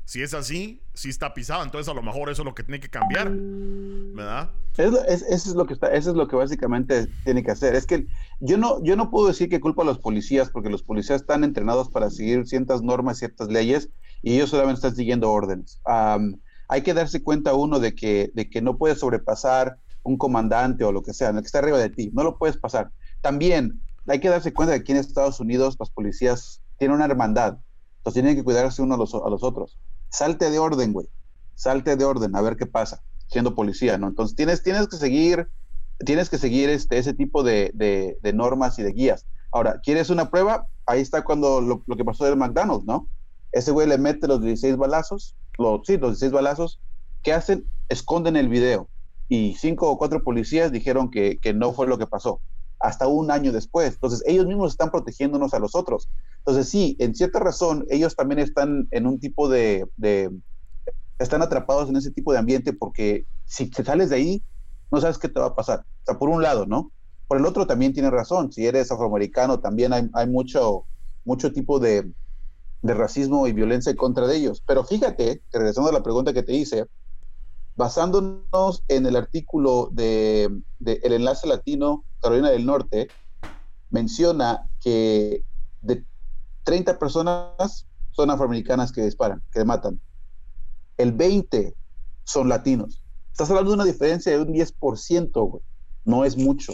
Si 0.04 0.22
es 0.22 0.34
así, 0.34 0.82
si 0.94 1.08
está 1.08 1.32
pisado, 1.32 1.62
entonces 1.62 1.88
a 1.88 1.94
lo 1.94 2.02
mejor 2.02 2.28
eso 2.28 2.42
es 2.42 2.46
lo 2.46 2.54
que 2.54 2.64
tiene 2.64 2.80
que 2.80 2.88
cambiar, 2.88 3.30
¿verdad? 3.30 4.50
Es, 4.76 5.22
eso 5.22 5.50
es 5.50 5.54
lo 5.54 5.64
que 5.64 5.74
está, 5.74 5.92
eso 5.94 6.10
es 6.10 6.16
lo 6.16 6.26
que 6.26 6.34
básicamente 6.34 7.06
tiene 7.24 7.42
que 7.44 7.52
hacer. 7.52 7.74
Es 7.74 7.86
que 7.86 8.06
yo 8.40 8.58
no, 8.58 8.82
yo 8.82 8.96
no 8.96 9.10
puedo 9.10 9.28
decir 9.28 9.48
que 9.48 9.60
culpa 9.60 9.82
a 9.82 9.86
los 9.86 9.98
policías, 9.98 10.50
porque 10.50 10.70
los 10.70 10.82
policías 10.82 11.20
están 11.20 11.44
entrenados 11.44 11.88
para 11.88 12.10
seguir 12.10 12.46
ciertas 12.46 12.82
normas, 12.82 13.18
ciertas 13.18 13.48
leyes, 13.48 13.90
y 14.22 14.34
ellos 14.34 14.50
solamente 14.50 14.78
están 14.78 14.96
siguiendo 14.96 15.30
órdenes. 15.30 15.80
Hay 16.68 16.82
que 16.82 16.94
darse 16.94 17.22
cuenta 17.22 17.54
uno 17.54 17.78
de 17.78 17.94
que, 17.94 18.32
de 18.34 18.50
que 18.50 18.60
no 18.60 18.78
puedes 18.78 18.98
sobrepasar 18.98 19.76
un 20.02 20.18
comandante 20.18 20.84
o 20.84 20.92
lo 20.92 21.02
que 21.02 21.12
sea, 21.12 21.30
el 21.30 21.36
que 21.36 21.46
está 21.46 21.60
arriba 21.60 21.78
de 21.78 21.90
ti, 21.90 22.10
no 22.12 22.24
lo 22.24 22.38
puedes 22.38 22.56
pasar. 22.56 22.90
También 23.20 23.80
hay 24.06 24.20
que 24.20 24.28
darse 24.28 24.52
cuenta 24.52 24.74
que 24.74 24.80
aquí 24.80 24.92
en 24.92 24.98
Estados 24.98 25.40
Unidos 25.40 25.76
los 25.78 25.90
policías 25.90 26.60
tienen 26.78 26.96
una 26.96 27.04
hermandad, 27.06 27.58
entonces 27.98 28.14
tienen 28.22 28.36
que 28.36 28.44
cuidarse 28.44 28.82
uno 28.82 28.94
a 28.94 28.98
los, 28.98 29.14
otros. 29.14 29.78
Salte 30.10 30.50
de 30.50 30.58
orden, 30.58 30.92
güey. 30.92 31.08
Salte 31.54 31.96
de 31.96 32.04
orden, 32.04 32.34
a 32.34 32.40
ver 32.40 32.56
qué 32.56 32.66
pasa, 32.66 33.02
siendo 33.28 33.54
policía, 33.54 33.98
¿no? 33.98 34.08
Entonces 34.08 34.34
tienes, 34.34 34.62
tienes 34.62 34.88
que 34.88 34.96
seguir, 34.96 35.48
tienes 36.04 36.28
que 36.28 36.38
seguir 36.38 36.68
este, 36.70 36.98
ese 36.98 37.14
tipo 37.14 37.42
de, 37.42 37.70
de- 37.74 38.32
normas 38.32 38.78
y 38.78 38.82
de 38.82 38.92
guías. 38.92 39.26
Ahora, 39.52 39.80
¿quieres 39.82 40.10
una 40.10 40.30
prueba? 40.30 40.66
Ahí 40.86 41.00
está 41.00 41.22
cuando 41.22 41.60
lo, 41.60 41.84
lo 41.86 41.96
que 41.96 42.04
pasó 42.04 42.24
del 42.24 42.36
McDonald's, 42.36 42.84
¿no? 42.84 43.08
Ese 43.52 43.70
güey 43.70 43.86
le 43.86 43.98
mete 43.98 44.26
los 44.26 44.40
16 44.40 44.76
balazos, 44.76 45.36
los, 45.58 45.82
sí, 45.84 45.98
los 45.98 46.12
16 46.12 46.32
balazos. 46.32 46.80
¿Qué 47.22 47.32
hacen? 47.32 47.66
Esconden 47.88 48.36
el 48.36 48.48
video. 48.48 48.88
Y 49.28 49.54
cinco 49.54 49.90
o 49.90 49.98
cuatro 49.98 50.24
policías 50.24 50.72
dijeron 50.72 51.10
que, 51.10 51.38
que 51.38 51.54
no 51.54 51.72
fue 51.72 51.86
lo 51.86 51.98
que 51.98 52.06
pasó. 52.06 52.40
Hasta 52.82 53.06
un 53.06 53.30
año 53.30 53.52
después. 53.52 53.94
Entonces, 53.94 54.22
ellos 54.26 54.46
mismos 54.46 54.72
están 54.72 54.90
protegiéndonos 54.90 55.54
a 55.54 55.60
los 55.60 55.74
otros. 55.76 56.08
Entonces, 56.38 56.68
sí, 56.68 56.96
en 56.98 57.14
cierta 57.14 57.38
razón, 57.38 57.86
ellos 57.88 58.16
también 58.16 58.40
están 58.40 58.88
en 58.90 59.06
un 59.06 59.20
tipo 59.20 59.48
de, 59.48 59.86
están 61.18 61.42
atrapados 61.42 61.88
en 61.88 61.96
ese 61.96 62.10
tipo 62.10 62.32
de 62.32 62.38
ambiente 62.38 62.72
porque 62.72 63.26
si 63.44 63.70
te 63.70 63.84
sales 63.84 64.10
de 64.10 64.16
ahí, 64.16 64.44
no 64.90 65.00
sabes 65.00 65.18
qué 65.18 65.28
te 65.28 65.38
va 65.38 65.46
a 65.46 65.54
pasar. 65.54 65.80
O 65.80 66.04
sea, 66.04 66.18
por 66.18 66.28
un 66.28 66.42
lado, 66.42 66.66
¿no? 66.66 66.90
Por 67.28 67.38
el 67.38 67.46
otro 67.46 67.66
también 67.66 67.92
tiene 67.92 68.10
razón. 68.10 68.52
Si 68.52 68.66
eres 68.66 68.90
afroamericano, 68.90 69.60
también 69.60 69.92
hay, 69.92 70.26
mucho, 70.26 70.86
mucho 71.24 71.52
tipo 71.52 71.78
de, 71.78 72.10
racismo 72.82 73.46
y 73.46 73.52
violencia 73.52 73.90
en 73.90 73.96
contra 73.96 74.26
de 74.26 74.36
ellos. 74.36 74.62
Pero 74.66 74.84
fíjate, 74.84 75.40
regresando 75.52 75.90
a 75.90 75.92
la 75.92 76.02
pregunta 76.02 76.32
que 76.32 76.42
te 76.42 76.52
hice, 76.52 76.86
basándonos 77.76 78.84
en 78.88 79.06
el 79.06 79.16
artículo 79.16 79.88
de, 79.92 80.44
El 80.84 81.12
Enlace 81.12 81.46
Latino, 81.46 82.04
Carolina 82.20 82.50
del 82.50 82.66
Norte, 82.66 83.08
menciona 83.90 84.68
que 84.80 85.44
de 85.80 86.04
30 86.64 86.98
personas 86.98 87.86
son 88.12 88.30
afroamericanas 88.30 88.92
que 88.92 89.02
disparan, 89.02 89.42
que 89.52 89.64
matan. 89.64 90.00
El 90.98 91.12
20 91.12 91.74
son 92.24 92.48
latinos. 92.48 93.02
Estás 93.30 93.48
hablando 93.50 93.70
de 93.70 93.76
una 93.76 93.84
diferencia 93.84 94.32
de 94.32 94.40
un 94.40 94.52
10%, 94.52 95.48
güey. 95.48 95.62
No 96.04 96.24
es 96.24 96.36
mucho, 96.36 96.72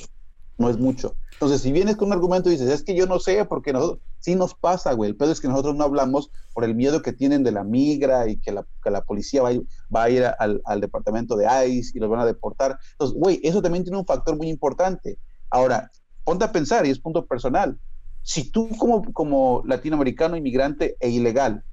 no 0.58 0.68
es 0.68 0.78
mucho. 0.78 1.16
Entonces, 1.32 1.60
si 1.62 1.70
vienes 1.72 1.96
con 1.96 2.08
un 2.08 2.14
argumento 2.14 2.48
y 2.48 2.52
dices, 2.52 2.68
es 2.68 2.82
que 2.82 2.96
yo 2.96 3.06
no 3.06 3.20
sé, 3.20 3.44
porque 3.44 3.72
nosotros, 3.72 4.00
sí 4.18 4.34
nos 4.34 4.54
pasa, 4.54 4.92
güey. 4.92 5.10
El 5.10 5.16
pedo 5.16 5.30
es 5.30 5.40
que 5.40 5.46
nosotros 5.46 5.76
no 5.76 5.84
hablamos 5.84 6.30
por 6.52 6.64
el 6.64 6.74
miedo 6.74 7.00
que 7.00 7.12
tienen 7.12 7.44
de 7.44 7.52
la 7.52 7.62
migra 7.62 8.28
y 8.28 8.38
que 8.40 8.50
la, 8.50 8.66
que 8.82 8.90
la 8.90 9.02
policía 9.02 9.42
va 9.42 9.50
a 9.50 9.52
ir, 9.52 9.64
va 9.94 10.02
a 10.02 10.10
ir 10.10 10.24
al, 10.38 10.60
al 10.64 10.80
departamento 10.80 11.36
de 11.36 11.46
ICE 11.68 11.92
y 11.94 12.00
los 12.00 12.10
van 12.10 12.20
a 12.20 12.26
deportar. 12.26 12.76
Entonces, 12.92 13.16
güey, 13.16 13.40
eso 13.44 13.62
también 13.62 13.84
tiene 13.84 13.98
un 13.98 14.04
factor 14.06 14.36
muy 14.36 14.48
importante. 14.48 15.18
Ahora, 15.48 15.90
ponte 16.24 16.44
a 16.44 16.50
pensar, 16.52 16.84
y 16.84 16.90
es 16.90 16.98
punto 16.98 17.24
personal, 17.24 17.78
si 18.22 18.50
tú 18.50 18.68
como, 18.76 19.12
como 19.12 19.62
latinoamericano, 19.64 20.36
inmigrante 20.36 20.96
e 20.98 21.08
ilegal, 21.08 21.64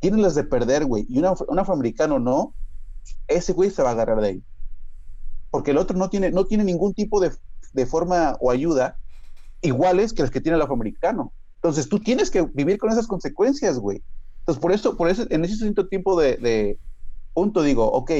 tienes 0.00 0.20
las 0.20 0.34
de 0.34 0.42
perder, 0.42 0.84
güey, 0.84 1.06
y 1.08 1.18
un, 1.20 1.26
afro- 1.26 1.46
un 1.48 1.60
afroamericano 1.60 2.18
no, 2.18 2.56
ese 3.28 3.52
güey 3.52 3.70
se 3.70 3.82
va 3.82 3.90
a 3.90 3.92
agarrar 3.92 4.20
de 4.20 4.28
ahí. 4.28 4.42
Porque 5.50 5.70
el 5.70 5.78
otro 5.78 5.96
no 5.96 6.10
tiene, 6.10 6.30
no 6.32 6.44
tiene 6.46 6.64
ningún 6.64 6.92
tipo 6.92 7.20
de, 7.20 7.30
de 7.72 7.86
forma 7.86 8.36
o 8.40 8.50
ayuda 8.50 8.96
iguales 9.62 10.12
que 10.12 10.22
las 10.22 10.30
que 10.30 10.40
tiene 10.40 10.56
el 10.56 10.62
afroamericano. 10.62 11.32
Entonces 11.56 11.88
tú 11.88 12.00
tienes 12.00 12.30
que 12.30 12.42
vivir 12.42 12.78
con 12.78 12.90
esas 12.90 13.06
consecuencias, 13.06 13.78
güey. 13.78 14.02
Entonces 14.40 14.60
por 14.60 14.72
eso, 14.72 14.96
por 14.96 15.08
eso, 15.08 15.24
en 15.30 15.44
ese 15.44 15.56
cierto 15.56 15.86
tiempo 15.86 16.20
de, 16.20 16.36
de 16.36 16.78
punto 17.32 17.62
digo, 17.62 17.90
ok, 17.90 18.10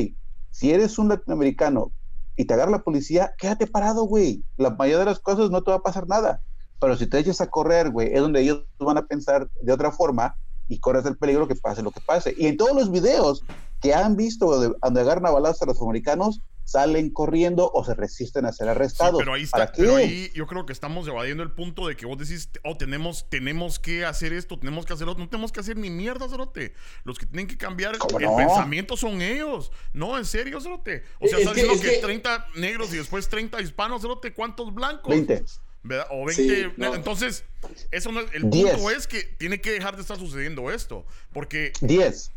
si 0.51 0.71
eres 0.71 0.99
un 0.99 1.09
latinoamericano 1.09 1.93
y 2.37 2.45
te 2.45 2.55
agarra 2.55 2.71
la 2.71 2.83
policía, 2.83 3.33
quédate 3.39 3.67
parado, 3.67 4.05
güey. 4.05 4.45
La 4.57 4.71
mayoría 4.71 5.01
de 5.01 5.05
las 5.07 5.19
cosas 5.19 5.51
no 5.51 5.63
te 5.63 5.71
va 5.71 5.79
a 5.79 5.83
pasar 5.83 6.07
nada. 6.07 6.41
Pero 6.81 6.97
si 6.97 7.07
te 7.07 7.19
echas 7.19 7.41
a 7.41 7.49
correr, 7.49 7.91
güey, 7.91 8.13
es 8.13 8.21
donde 8.21 8.41
ellos 8.41 8.65
van 8.79 8.99
a 8.99 9.07
pensar 9.07 9.49
de 9.61 9.73
otra 9.73 9.93
forma 9.93 10.37
y 10.69 10.79
corres 10.79 11.05
el 11.07 11.17
peligro 11.17 11.49
que 11.49 11.55
pase 11.55 11.83
lo 11.83 11.91
que 11.91 12.01
pase. 12.01 12.35
Y 12.37 12.47
en 12.47 12.57
todos 12.57 12.75
los 12.75 12.91
videos 12.91 13.45
que 13.81 13.95
han 13.95 14.17
visto 14.17 14.51
donde, 14.51 14.77
donde 14.83 15.01
agarran 15.01 15.27
a 15.27 15.31
balazos 15.31 15.63
a 15.63 15.67
los 15.67 15.81
americanos, 15.83 16.41
salen 16.65 17.11
corriendo 17.11 17.71
o 17.75 17.85
se 17.85 17.95
resisten 17.95 18.47
a 18.47 18.53
ser 18.53 18.67
Sí, 18.67 18.71
arrestados. 18.71 19.19
pero 19.19 19.35
ahí 19.35 19.47
¿Para 19.47 19.65
está, 19.65 19.77
pero 19.77 19.97
ahí 19.97 20.31
yo 20.35 20.47
creo 20.47 20.65
que 20.65 20.73
estamos 20.73 21.07
evadiendo 21.09 21.43
el 21.43 21.51
punto 21.53 21.87
de 21.87 21.97
que 21.97 22.07
vos 22.07 22.17
decís, 22.19 22.49
oh, 22.65 22.77
tenemos, 22.77 23.29
tenemos 23.29 23.79
que 23.79 24.05
hacer 24.05 24.33
esto, 24.33 24.59
tenemos 24.59 24.87
que 24.87 24.93
hacer 24.93 25.09
otro, 25.09 25.23
no 25.25 25.29
tenemos 25.29 25.53
que 25.53 25.61
hacer 25.61 25.77
ni 25.77 25.91
mierda, 25.91 26.29
Cerote. 26.29 26.75
Los 27.05 27.19
que 27.19 27.27
tienen 27.27 27.47
que 27.47 27.57
cambiar 27.59 27.99
¿Cómo 27.99 28.19
el 28.19 28.25
no? 28.27 28.37
pensamiento 28.37 28.97
son 28.97 29.21
ellos. 29.23 29.71
No, 29.93 30.17
en 30.17 30.25
serio, 30.25 30.61
Cerote. 30.61 31.03
O 31.21 31.27
sea, 31.29 31.39
Es 31.39 31.43
estás 31.47 31.55
que- 31.55 31.63
diciendo 31.63 31.75
es 31.75 31.81
que, 31.81 31.97
que- 32.01 32.03
30 32.07 32.47
negros 32.57 32.93
y 32.95 32.97
después 32.99 33.29
30 33.29 33.61
hispanos, 33.61 34.03
Cerote, 34.03 34.33
¿cuántos 34.33 34.73
blancos? 34.73 35.11
20. 35.11 35.43
¿Verdad? 35.85 36.07
O 36.11 36.25
20. 36.27 36.35
Sí, 36.65 36.73
no. 36.77 36.95
Entonces, 36.95 37.45
eso 37.91 38.13
no 38.13 38.21
es, 38.21 38.33
el 38.35 38.49
Diez. 38.51 38.71
punto 38.75 38.91
es 38.93 39.09
que 39.09 39.25
tiene 39.25 39.61
que 39.61 39.73
dejar 39.73 39.97
de 39.97 40.03
estar 40.03 40.17
sucediendo 40.17 40.71
esto. 40.71 41.05
Porque, 41.33 41.73
10. 41.81 42.31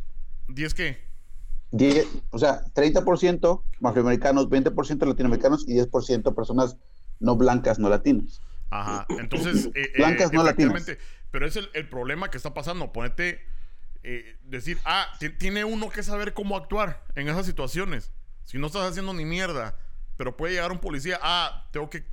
¿10 0.48 0.74
qué? 0.74 1.06
10, 1.78 2.08
o 2.32 2.40
sea, 2.40 2.64
30% 2.74 3.64
afroamericanos, 3.84 4.50
20% 4.50 5.06
latinoamericanos 5.06 5.68
y 5.68 5.76
10% 5.76 6.34
personas 6.36 6.78
no 7.20 7.36
blancas, 7.36 7.80
no 7.80 7.90
latinas. 7.90 8.42
Ajá. 8.70 9.06
Entonces, 9.10 9.68
eh, 9.68 9.72
eh, 9.76 9.92
Blancas 9.98 10.32
no 10.34 10.44
latinas. 10.44 10.86
Pero 11.32 11.46
es 11.46 11.56
el, 11.56 11.70
el 11.74 11.88
problema 11.90 12.30
que 12.30 12.38
está 12.38 12.54
pasando. 12.54 12.92
Ponete, 12.92 13.40
eh, 14.04 14.38
decir, 14.44 14.78
ah, 14.86 15.08
ti- 15.20 15.30
tiene 15.30 15.66
uno 15.66 15.90
que 15.90 16.04
saber 16.04 16.34
cómo 16.34 16.56
actuar 16.58 17.04
en 17.16 17.28
esas 17.28 17.46
situaciones. 17.46 18.12
Si 18.44 18.58
no 18.58 18.68
estás 18.68 18.90
haciendo 18.90 19.14
ni 19.14 19.26
mierda 19.26 19.76
pero 20.18 20.38
puede 20.38 20.54
llegar 20.54 20.72
un 20.72 20.80
policía, 20.80 21.20
ah, 21.22 21.68
tengo 21.72 21.90
que 21.90 22.06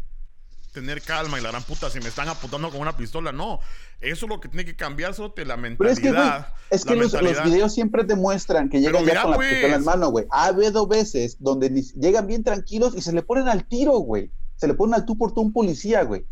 tener 0.73 1.03
calma 1.03 1.39
y 1.39 1.43
la 1.43 1.51
gran 1.51 1.63
puta, 1.63 1.91
si 1.91 2.01
me 2.01 2.09
están 2.09 2.29
apuntando 2.29 2.71
con 2.71 2.81
una 2.81 2.97
pistola, 2.97 3.31
no. 3.31 3.61
Eso 4.01 4.27
es 4.27 4.31
lo 4.31 4.41
que 4.41 4.49
tiene 4.49 4.65
que 4.65 4.75
cambiar, 4.75 5.15
de 5.15 5.45
la 5.45 5.57
mentalidad. 5.57 6.55
es 6.71 6.85
que, 6.85 6.97
los, 6.97 7.13
videos 7.13 7.75
siempre 7.75 8.03
demuestran 8.05 8.69
que 8.69 8.81
llegan 8.81 9.05
ya 9.05 9.23
con 9.23 9.33
la 9.33 9.39
pistola 9.39 9.67
en 9.67 9.73
pues. 9.73 9.85
mano, 9.85 10.11
güey. 10.11 10.27
Ha 10.31 10.47
habido 10.47 10.87
veces 10.87 11.37
donde 11.39 11.71
llegan 11.71 12.27
bien 12.27 12.43
tranquilos 12.43 12.95
y 12.97 13.03
se 13.03 13.13
le 13.13 13.23
ponen 13.23 13.49
al 13.49 13.69
tiro, 13.69 13.93
güey. 13.99 14.31
Se 14.57 14.67
le 14.67 14.75
ponen 14.75 14.95
al 14.95 15.05
tú 15.05 15.17
por 15.17 15.33
tú 15.33 15.43
un 15.43 15.53
policía, 15.53 16.03
güey. 16.03 16.25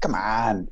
Come 0.00 0.18
on. 0.18 0.70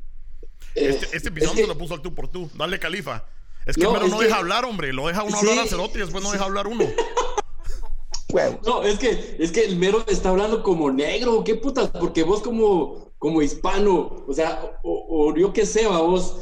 Este, 0.75 1.17
este 1.17 1.29
episodio 1.29 1.63
se 1.63 1.67
lo 1.67 1.79
puso 1.79 1.95
al 1.95 2.03
tú 2.03 2.15
por 2.15 2.29
tú. 2.29 2.51
Dale, 2.55 2.79
califa. 2.79 3.25
Es 3.67 3.77
que 3.77 3.85
no, 3.85 4.07
no 4.07 4.21
deja 4.21 4.37
hablar, 4.37 4.65
hombre. 4.65 4.93
Lo 4.93 5.07
deja 5.07 5.23
uno 5.23 5.37
hablar 5.37 5.61
a 5.61 5.67
Cerote 5.67 5.99
y 5.99 6.03
después 6.03 6.23
no 6.23 6.33
deja 6.33 6.45
hablar 6.45 6.67
uno. 6.67 6.85
No, 8.65 8.83
es 8.83 8.99
que, 8.99 9.37
es 9.39 9.53
que 9.53 9.65
el 9.65 9.77
mero 9.77 10.05
está 10.07 10.31
hablando 10.31 10.63
como 10.63 10.91
negro, 10.91 11.45
qué 11.45 11.57
putas, 11.57 11.91
porque 11.91 12.23
vos 12.23 12.41
como, 12.41 13.13
como 13.19 13.43
hispano, 13.43 14.25
o 14.27 14.33
sea, 14.33 14.79
o, 14.83 15.35
yo 15.37 15.53
qué 15.53 15.67
sé, 15.67 15.87
vos, 15.87 16.39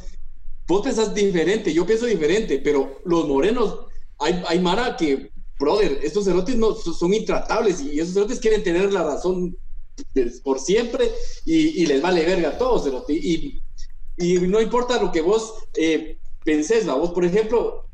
vos 0.68 0.82
pensás 0.82 1.12
diferente, 1.14 1.72
yo 1.72 1.84
pienso 1.84 2.06
diferente, 2.06 2.60
pero 2.62 3.00
los 3.04 3.26
morenos, 3.26 3.86
hay, 4.18 4.42
hay 4.46 4.60
Mara 4.60 4.96
que, 4.96 5.32
brother, 5.58 5.98
estos 6.02 6.24
cerotes 6.24 6.56
no, 6.56 6.74
son 6.74 7.12
intratables 7.12 7.80
y 7.80 7.98
esos 7.98 8.14
cerotes 8.14 8.40
quieren 8.40 8.62
tener 8.62 8.92
la 8.92 9.02
razón 9.02 9.56
por 10.42 10.60
siempre 10.60 11.10
y, 11.44 11.84
les 11.86 12.00
vale 12.00 12.24
verga 12.24 12.50
a 12.50 12.58
todos, 12.58 12.88
Y, 13.08 13.62
y 14.16 14.34
no 14.40 14.60
importa 14.60 15.02
lo 15.02 15.10
que 15.10 15.20
vos 15.20 15.54
eh, 15.74 16.18
pensés, 16.44 16.86
la 16.86 16.94
vos, 16.94 17.10
por 17.10 17.24
ejemplo, 17.24 17.89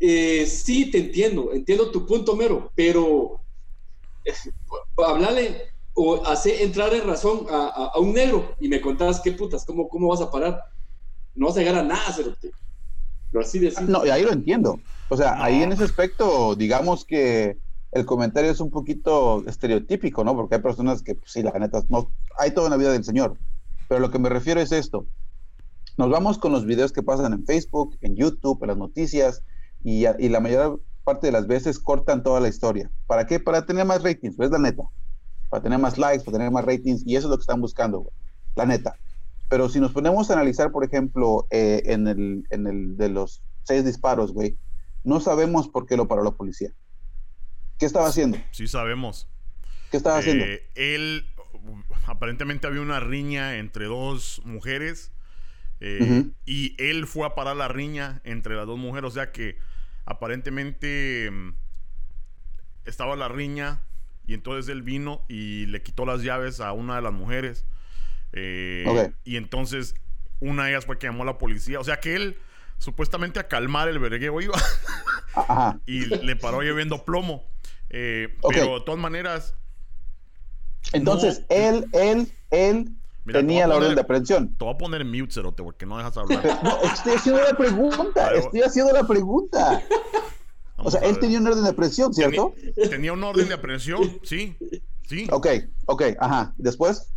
eh, 0.00 0.46
sí 0.46 0.90
te 0.90 0.98
entiendo, 0.98 1.52
entiendo 1.52 1.90
tu 1.90 2.06
punto, 2.06 2.36
Mero, 2.36 2.72
pero 2.74 3.40
eh, 4.24 4.32
hablarle 4.98 5.72
o 5.94 6.26
hacer 6.26 6.60
entrar 6.60 6.92
en 6.92 7.06
razón 7.06 7.46
a, 7.50 7.98
un 7.98 8.12
negro 8.12 8.54
y 8.60 8.68
me 8.68 8.80
contabas 8.80 9.20
qué 9.20 9.32
putas, 9.32 9.64
cómo, 9.64 9.88
cómo 9.88 10.08
vas 10.08 10.20
a 10.20 10.30
parar. 10.30 10.62
No 11.34 11.46
vas 11.46 11.56
a 11.56 11.60
llegar 11.60 11.76
a 11.76 11.82
nada, 11.82 12.14
Pero 13.30 13.44
así 13.44 13.58
de 13.58 13.72
No, 13.82 14.04
y 14.04 14.10
ahí 14.10 14.22
lo 14.22 14.32
entiendo. 14.32 14.80
O 15.08 15.16
sea, 15.16 15.42
ahí 15.42 15.62
en 15.62 15.72
ese 15.72 15.84
aspecto, 15.84 16.54
digamos 16.54 17.04
que 17.04 17.58
el 17.92 18.04
comentario 18.04 18.50
es 18.50 18.60
un 18.60 18.70
poquito 18.70 19.42
estereotípico, 19.46 20.22
¿no? 20.22 20.34
Porque 20.34 20.56
hay 20.56 20.60
personas 20.60 21.02
que, 21.02 21.14
pues, 21.14 21.32
sí, 21.32 21.42
la 21.42 21.52
neta, 21.52 21.82
no, 21.88 22.12
hay 22.38 22.52
toda 22.52 22.66
una 22.66 22.76
vida 22.76 22.92
del 22.92 23.04
Señor. 23.04 23.38
Pero 23.88 24.00
lo 24.00 24.10
que 24.10 24.18
me 24.18 24.28
refiero 24.28 24.60
es 24.60 24.72
esto. 24.72 25.06
Nos 25.96 26.10
vamos 26.10 26.36
con 26.38 26.52
los 26.52 26.66
videos 26.66 26.92
que 26.92 27.02
pasan 27.02 27.32
en 27.32 27.46
Facebook, 27.46 27.96
en 28.02 28.16
YouTube, 28.16 28.62
en 28.62 28.68
las 28.68 28.76
noticias, 28.76 29.42
y, 29.86 30.28
la 30.28 30.40
mayor 30.40 30.82
parte 31.04 31.28
de 31.28 31.32
las 31.32 31.46
veces 31.46 31.78
cortan 31.78 32.24
toda 32.24 32.40
la 32.40 32.48
historia. 32.48 32.90
¿Para 33.06 33.24
qué? 33.24 33.38
Para 33.38 33.64
tener 33.64 33.84
más 33.84 34.02
ratings, 34.02 34.36
es 34.40 34.50
la 34.50 34.58
neta. 34.58 34.82
Para 35.48 35.62
tener 35.62 35.78
más 35.78 35.96
likes, 35.96 36.24
para 36.24 36.38
tener 36.38 36.50
más 36.50 36.64
ratings, 36.64 37.06
y 37.06 37.14
eso 37.14 37.28
es 37.28 37.30
lo 37.30 37.36
que 37.36 37.42
están 37.42 37.60
buscando, 37.60 38.10
La 38.56 38.66
neta. 38.66 38.96
Pero 39.48 39.68
si 39.68 39.78
nos 39.78 39.92
ponemos 39.92 40.28
a 40.28 40.32
analizar, 40.32 40.72
por 40.72 40.84
ejemplo, 40.84 41.46
eh, 41.50 41.82
en, 41.84 42.08
el, 42.08 42.44
en 42.50 42.66
el 42.66 42.96
de 42.96 43.10
los 43.10 43.44
seis 43.62 43.84
disparos, 43.84 44.32
güey, 44.32 44.56
no 45.04 45.20
sabemos 45.20 45.68
por 45.68 45.86
qué 45.86 45.96
lo 45.96 46.08
paró 46.08 46.24
la 46.24 46.32
policía. 46.32 46.70
¿Qué 47.78 47.86
estaba 47.86 48.08
haciendo? 48.08 48.38
Sí, 48.50 48.66
sabemos. 48.66 49.28
¿Qué 49.92 49.98
estaba 49.98 50.18
haciendo? 50.18 50.44
Eh, 50.44 50.66
él, 50.74 51.26
aparentemente 52.06 52.66
había 52.66 52.80
una 52.80 52.98
riña 52.98 53.58
entre 53.58 53.84
dos 53.84 54.42
mujeres 54.44 55.12
eh, 55.78 56.24
y 56.44 56.74
él 56.82 57.06
fue 57.06 57.24
a 57.24 57.36
parar 57.36 57.54
la 57.54 57.68
riña 57.68 58.20
entre 58.24 58.56
las 58.56 58.66
dos 58.66 58.80
mujeres. 58.80 59.08
O 59.08 59.14
sea 59.14 59.30
que 59.30 59.58
aparentemente 60.06 61.28
mm, 61.30 61.54
estaba 62.84 63.16
la 63.16 63.28
riña 63.28 63.82
y 64.26 64.34
entonces 64.34 64.70
él 64.72 64.82
vino 64.82 65.24
y 65.28 65.66
le 65.66 65.82
quitó 65.82 66.06
las 66.06 66.22
llaves 66.22 66.60
a 66.60 66.72
una 66.72 66.96
de 66.96 67.02
las 67.02 67.12
mujeres. 67.12 67.66
Eh, 68.32 69.12
y 69.24 69.36
entonces 69.36 69.94
una 70.40 70.64
de 70.64 70.70
ellas 70.70 70.86
fue 70.86 70.98
que 70.98 71.06
llamó 71.06 71.22
a 71.22 71.26
la 71.26 71.38
policía. 71.38 71.78
O 71.80 71.84
sea 71.84 72.00
que 72.00 72.16
él 72.16 72.38
supuestamente 72.78 73.40
a 73.40 73.48
calmar 73.48 73.88
el 73.88 73.98
vergueo 73.98 74.40
iba. 74.40 74.58
y 75.86 76.06
le 76.06 76.36
paró 76.36 76.62
lloviendo 76.62 77.04
plomo. 77.04 77.44
Eh, 77.90 78.36
pero 78.48 78.78
de 78.78 78.84
todas 78.84 79.00
maneras. 79.00 79.54
Entonces, 80.92 81.44
él, 81.48 81.86
él, 81.92 82.32
él 82.50 82.90
tenía 83.32 83.66
la 83.66 83.76
orden 83.76 83.94
de 83.94 84.00
aprehensión. 84.00 84.56
Te 84.56 84.64
voy 84.64 84.74
a 84.74 84.78
poner 84.78 85.00
en 85.00 85.10
mute, 85.10 85.32
Cerote, 85.32 85.62
porque 85.62 85.86
no 85.86 85.96
dejas 85.98 86.16
hablar. 86.16 86.42
no, 86.62 86.82
estoy 86.82 87.14
haciendo 87.14 87.42
la 87.42 87.56
pregunta. 87.56 88.34
Estoy 88.34 88.62
haciendo 88.62 88.92
la 88.92 89.06
pregunta. 89.06 89.82
o 90.76 90.90
sea, 90.90 91.00
él 91.00 91.18
tenía 91.18 91.38
una 91.38 91.50
orden 91.50 91.64
de 91.64 91.70
aprehensión, 91.70 92.14
¿cierto? 92.14 92.54
Tenía, 92.90 93.12
una 93.12 93.28
orden 93.28 93.48
de 93.48 93.54
aprehensión, 93.54 94.20
sí. 94.22 94.56
Sí. 95.08 95.26
Ok, 95.30 95.46
ok, 95.86 96.02
ajá. 96.18 96.52
¿Después? 96.56 97.12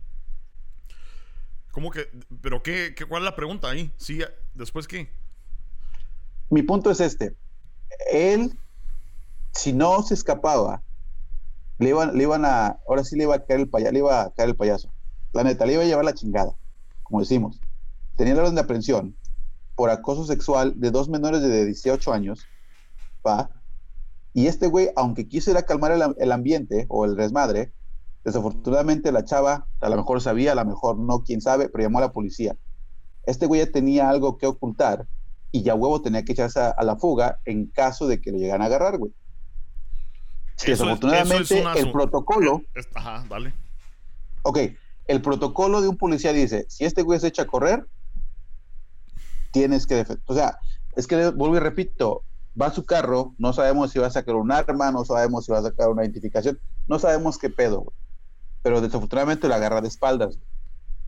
¿Cómo 1.72 1.92
que? 1.92 2.08
¿Pero 2.42 2.62
qué, 2.62 2.94
qué, 2.96 3.06
cuál 3.06 3.24
es 3.24 3.26
la 3.26 3.36
pregunta 3.36 3.70
ahí? 3.70 3.92
Sí, 3.98 4.20
¿después 4.54 4.88
qué? 4.88 5.10
Mi 6.50 6.64
punto 6.64 6.92
es 6.92 7.00
este. 7.00 7.36
Él, 8.12 8.58
si 9.54 9.74
no 9.74 10.02
se 10.04 10.14
escapaba, 10.14 10.84
le 11.80 11.90
iban, 11.90 12.16
le 12.16 12.24
iban 12.24 12.46
a, 12.46 12.80
ahora 12.88 13.04
sí 13.04 13.16
le 13.16 13.24
iba 13.24 13.36
a 13.36 13.46
caer 13.46 13.62
el 13.62 13.70
payaso, 13.70 13.92
le 13.92 14.00
iba 14.00 14.22
a 14.22 14.34
caer 14.34 14.50
el 14.50 14.56
payaso. 14.56 14.92
La 15.34 15.44
neta, 15.44 15.66
le 15.66 15.74
iba 15.74 15.84
a 15.84 15.86
llevar 15.86 16.06
la 16.06 16.14
chingada, 16.14 16.54
como 17.04 17.20
decimos. 17.20 17.60
Tenía 18.16 18.36
la 18.36 18.42
orden 18.42 18.56
de 18.56 18.62
aprehensión 18.62 19.16
por 19.76 19.90
acoso 19.90 20.26
sexual 20.26 20.74
de 20.76 20.92
dos 20.92 21.08
menores 21.08 21.42
de 21.42 21.66
18 21.66 22.12
años, 22.12 22.46
¿va? 23.26 23.50
Y 24.34 24.48
este 24.48 24.68
güey, 24.68 24.90
aunque 24.96 25.28
quiso 25.28 25.52
ir 25.52 25.58
a 25.58 25.64
calmar 25.64 25.92
el, 26.18 26.32
ambiente 26.32 26.86
o 26.90 27.06
el 27.06 27.16
desmadre, 27.16 27.72
desafortunadamente 28.24 29.12
la 29.12 29.24
chava 29.24 29.68
a 29.80 29.90
lo 29.90 29.96
mejor 29.96 30.22
sabía, 30.22 30.52
a 30.52 30.56
lo 30.56 30.66
mejor 30.66 30.98
no, 30.98 31.24
quién 31.24 31.42
sabe, 31.42 31.70
pero 31.70 31.84
llamó 31.84 32.00
a 32.00 32.02
la 32.02 32.12
policía. 32.12 32.58
Este 33.26 33.46
güey 33.46 33.64
ya 33.66 33.72
tenía 33.72 34.10
algo 34.10 34.38
que 34.38 34.48
ocultar 34.48 35.08
y 35.52 35.64
ya 35.64 35.76
huevo 35.76 36.02
tenía 36.02 36.24
que 36.24 36.34
echarse 36.34 36.60
a, 36.60 36.84
la 36.84 36.98
fuga 36.98 37.40
en 37.46 37.68
caso 37.68 38.08
de 38.08 38.22
que 38.22 38.32
lo 38.32 38.38
llegaran 38.38 38.62
a 38.62 38.66
agarrar, 38.66 38.98
güey. 38.98 39.14
desafortunadamente 40.66 41.64
el 41.78 41.92
protocolo... 41.92 42.64
Ajá, 42.96 43.26
vale. 43.30 43.54
Ok, 44.44 44.60
el 45.10 45.24
protocolo 45.24 45.82
de 45.82 45.88
un 45.88 45.98
policía 45.98 46.32
dice, 46.34 46.68
si 46.70 46.86
este 46.86 47.02
güey 47.02 47.20
se 47.20 47.30
echa 47.30 47.42
a 47.42 47.48
correr, 47.48 47.84
tienes 49.52 49.88
que 49.88 49.96
defender. 49.96 50.24
O 50.28 50.36
sea, 50.36 50.60
es 50.96 51.08
que 51.08 51.30
vuelvo 51.30 51.56
y 51.56 51.60
repito, 51.60 52.22
va 52.60 52.68
a 52.68 52.72
su 52.72 52.86
carro, 52.86 53.34
no 53.40 53.52
sabemos 53.52 53.90
si 53.90 53.98
va 53.98 54.06
a 54.06 54.12
sacar 54.12 54.36
un 54.36 54.52
arma, 54.52 54.92
no 54.92 55.04
sabemos 55.04 55.46
si 55.46 55.52
va 55.52 55.58
a 55.58 55.64
sacar 55.64 55.90
una 55.90 56.04
identificación, 56.04 56.60
no 56.88 57.00
sabemos 57.00 57.40
qué 57.40 57.50
pedo, 57.50 57.82
güey. 57.82 57.96
Pero 58.62 58.82
desafortunadamente 58.82 59.48
lo 59.48 59.56
agarra 59.56 59.82
de 59.82 59.88
espaldas. 59.88 60.38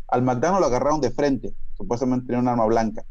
Al 0.08 0.24
McDonald's 0.24 0.62
lo 0.62 0.66
agarraron 0.66 1.00
de 1.00 1.12
frente, 1.12 1.54
supuestamente 1.78 2.26
tenía 2.26 2.40
un 2.40 2.48
arma 2.48 2.66
blanca. 2.66 3.06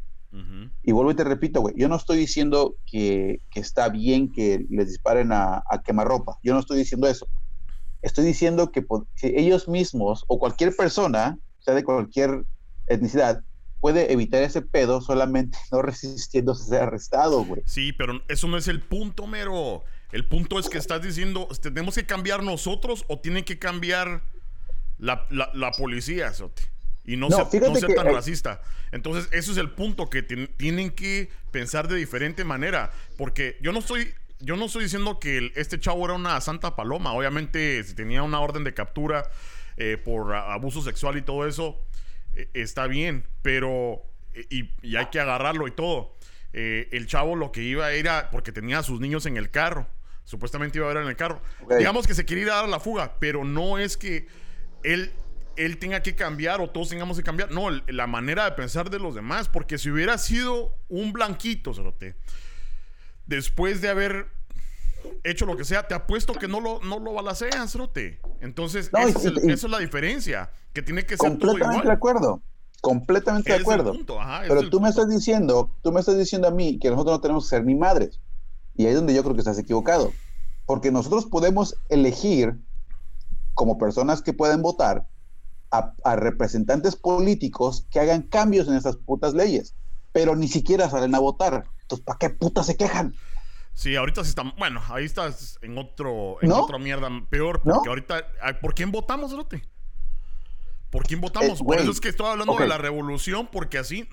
Y 0.83 0.91
vuelvo 0.91 1.11
y 1.11 1.15
te 1.15 1.23
repito, 1.23 1.61
güey, 1.61 1.75
yo 1.77 1.87
no 1.87 1.95
estoy 1.95 2.17
diciendo 2.17 2.75
que, 2.85 3.39
está 3.55 3.87
bien 3.87 4.29
que 4.29 4.65
les 4.69 4.87
disparen 4.87 5.31
a, 5.31 5.63
a 5.69 5.81
quemarropa, 5.83 6.37
yo 6.43 6.53
no 6.53 6.59
estoy 6.59 6.79
diciendo 6.79 7.07
eso. 7.07 7.27
Estoy 8.01 8.25
diciendo 8.25 8.71
que, 8.71 8.85
ellos 9.21 9.67
mismos 9.67 10.25
o 10.27 10.39
cualquier 10.39 10.75
persona, 10.75 11.37
sea 11.59 11.73
de 11.73 11.83
cualquier 11.83 12.43
etnicidad, 12.87 13.43
puede 13.79 14.11
evitar 14.11 14.43
ese 14.43 14.61
pedo 14.61 15.01
solamente 15.01 15.57
no 15.71 15.81
resistiéndose 15.81 16.63
a 16.63 16.67
ser 16.67 16.83
arrestado, 16.83 17.43
güey. 17.43 17.61
Sí, 17.65 17.93
pero 17.93 18.21
eso 18.27 18.47
no 18.47 18.57
es 18.57 18.67
el 18.67 18.81
punto, 18.81 19.27
mero. 19.27 19.83
El 20.11 20.27
punto 20.27 20.59
es 20.59 20.69
que 20.69 20.77
estás 20.77 21.01
diciendo, 21.01 21.47
¿tenemos 21.61 21.95
que 21.95 22.05
cambiar 22.05 22.43
nosotros 22.43 23.05
o 23.07 23.19
tiene 23.19 23.45
que 23.45 23.59
cambiar 23.59 24.23
la, 24.97 25.71
policía, 25.77 26.33
Sote? 26.33 26.63
Y 27.05 27.15
no, 27.15 27.29
ser, 27.29 27.95
tan 27.95 28.13
racista. 28.13 28.61
Entonces, 28.91 29.29
eso 29.31 29.53
es 29.53 29.57
el 29.57 29.71
punto, 29.71 30.09
que 30.09 30.21
tienen 30.21 30.91
que 30.91 31.29
pensar 31.51 31.87
de 31.87 31.95
diferente 31.95 32.43
manera. 32.43 32.91
Porque 33.17 33.57
yo 33.61 33.71
no 33.71 33.79
estoy 33.79 34.13
yo 34.41 34.55
no 34.55 34.65
estoy 34.65 34.83
diciendo 34.83 35.19
que 35.19 35.51
este 35.55 35.79
chavo 35.79 36.05
era 36.05 36.13
una 36.13 36.39
santa 36.41 36.75
paloma. 36.75 37.13
Obviamente, 37.13 37.83
si 37.83 37.93
tenía 37.93 38.23
una 38.23 38.39
orden 38.39 38.63
de 38.63 38.73
captura 38.73 39.29
eh, 39.77 39.97
por 39.97 40.33
abuso 40.33 40.81
sexual 40.81 41.17
y 41.17 41.21
todo 41.21 41.47
eso, 41.47 41.79
eh, 42.33 42.49
está 42.53 42.87
bien, 42.87 43.27
pero. 43.41 44.03
Y, 44.49 44.69
hay 44.95 45.07
que 45.07 45.19
agarrarlo 45.19 45.67
y 45.67 45.71
todo. 45.71 46.15
Eh, 46.53 46.89
el 46.91 47.07
chavo 47.07 47.35
lo 47.35 47.51
que 47.51 47.61
iba 47.63 47.91
era 47.91 48.29
porque 48.29 48.51
tenía 48.51 48.79
a 48.79 48.83
sus 48.83 48.99
niños 48.99 49.25
en 49.25 49.37
el 49.37 49.51
carro. 49.51 49.87
Supuestamente 50.23 50.77
iba 50.77 50.89
a 50.89 50.93
ver 50.93 51.03
en 51.03 51.09
el 51.09 51.15
carro. 51.15 51.41
Digamos 51.77 52.07
que 52.07 52.13
se 52.13 52.25
quería 52.25 52.43
ir 52.43 52.51
a 52.51 52.55
dar 52.55 52.69
la 52.69 52.79
fuga, 52.79 53.15
pero 53.19 53.43
no 53.43 53.77
es 53.77 53.97
que 53.97 54.27
él 54.83 55.11
él 55.57 55.77
tenga 55.77 56.01
que 56.01 56.15
cambiar 56.15 56.61
o 56.61 56.69
todos 56.69 56.89
tengamos 56.89 57.17
que 57.17 57.23
cambiar. 57.23 57.51
No, 57.51 57.69
la 57.69 58.07
manera 58.07 58.45
de 58.45 58.51
pensar 58.51 58.89
de 58.89 58.99
los 58.99 59.15
demás. 59.15 59.49
Porque 59.49 59.77
si 59.77 59.89
hubiera 59.89 60.17
sido 60.17 60.75
un 60.87 61.11
blanquito, 61.13 61.73
te 61.93 62.15
después 63.31 63.81
de 63.81 63.89
haber 63.89 64.27
hecho 65.23 65.45
lo 65.45 65.55
que 65.55 65.63
sea, 65.63 65.87
te 65.87 65.95
apuesto 65.95 66.33
que 66.33 66.47
no 66.47 66.59
lo, 66.59 66.81
no 66.81 66.99
lo 66.99 67.13
balacean, 67.13 67.67
Cerote. 67.69 68.19
Entonces, 68.41 68.91
esa, 68.93 69.29
es 69.29 69.63
la 69.63 69.79
diferencia, 69.79 70.51
que 70.73 70.81
tiene 70.81 71.05
que 71.05 71.17
ser 71.17 71.29
Completamente 71.29 71.87
de 71.87 71.93
acuerdo. 71.93 72.41
Completamente 72.81 73.53
de 73.53 73.59
acuerdo. 73.59 73.93
Pero 74.47 74.69
tú 74.69 74.81
me 74.81 74.89
estás 74.89 75.09
diciendo, 75.09 75.71
tú 75.81 75.91
me 75.91 76.01
estás 76.01 76.17
diciendo 76.17 76.47
a 76.47 76.51
mí 76.51 76.77
que 76.77 76.89
nosotros 76.89 77.17
no 77.17 77.21
tenemos 77.21 77.45
que 77.45 77.55
ser 77.55 77.65
ni 77.65 77.75
madres. 77.75 78.19
Y 78.75 78.85
ahí 78.85 78.89
es 78.89 78.95
donde 78.95 79.13
yo 79.13 79.23
creo 79.23 79.33
que 79.33 79.41
estás 79.41 79.57
equivocado. 79.57 80.11
Porque 80.65 80.91
nosotros 80.91 81.25
podemos 81.25 81.75
elegir 81.89 82.59
como 83.53 83.77
personas 83.77 84.21
que 84.21 84.33
pueden 84.33 84.61
votar 84.61 85.07
a, 85.71 86.15
representantes 86.17 86.97
políticos 86.97 87.87
que 87.89 88.01
hagan 88.01 88.23
cambios 88.23 88.67
en 88.67 88.73
esas 88.73 88.97
putas 88.97 89.33
leyes, 89.33 89.73
pero 90.11 90.35
ni 90.35 90.47
siquiera 90.47 90.89
salen 90.89 91.15
a 91.15 91.19
votar. 91.19 91.65
Entonces, 91.81 92.05
¿para 92.05 92.19
qué 92.19 92.29
putas 92.29 92.65
se 92.65 92.77
quejan? 92.77 93.15
Sí, 93.73 93.95
ahorita 93.95 94.23
sí 94.23 94.29
están. 94.29 94.53
Bueno, 94.57 94.81
ahí 94.89 95.05
estás 95.05 95.57
en 95.61 95.77
otro, 95.77 96.37
en 96.41 96.51
otra 96.51 96.77
mierda 96.77 97.09
peor. 97.29 97.61
Porque 97.61 97.89
ahorita. 97.89 98.27
¿Por 98.61 98.75
quién 98.75 98.91
votamos, 98.91 99.31
Rote? 99.31 99.63
¿Por 100.89 101.03
quién 101.03 101.21
votamos? 101.21 101.61
Eh, 101.61 101.63
Por 101.63 101.79
eso 101.79 101.91
es 101.91 102.01
que 102.01 102.09
estoy 102.09 102.27
hablando 102.27 102.55
de 102.57 102.67
la 102.67 102.77
revolución, 102.77 103.47
porque 103.51 103.77
así. 103.77 104.07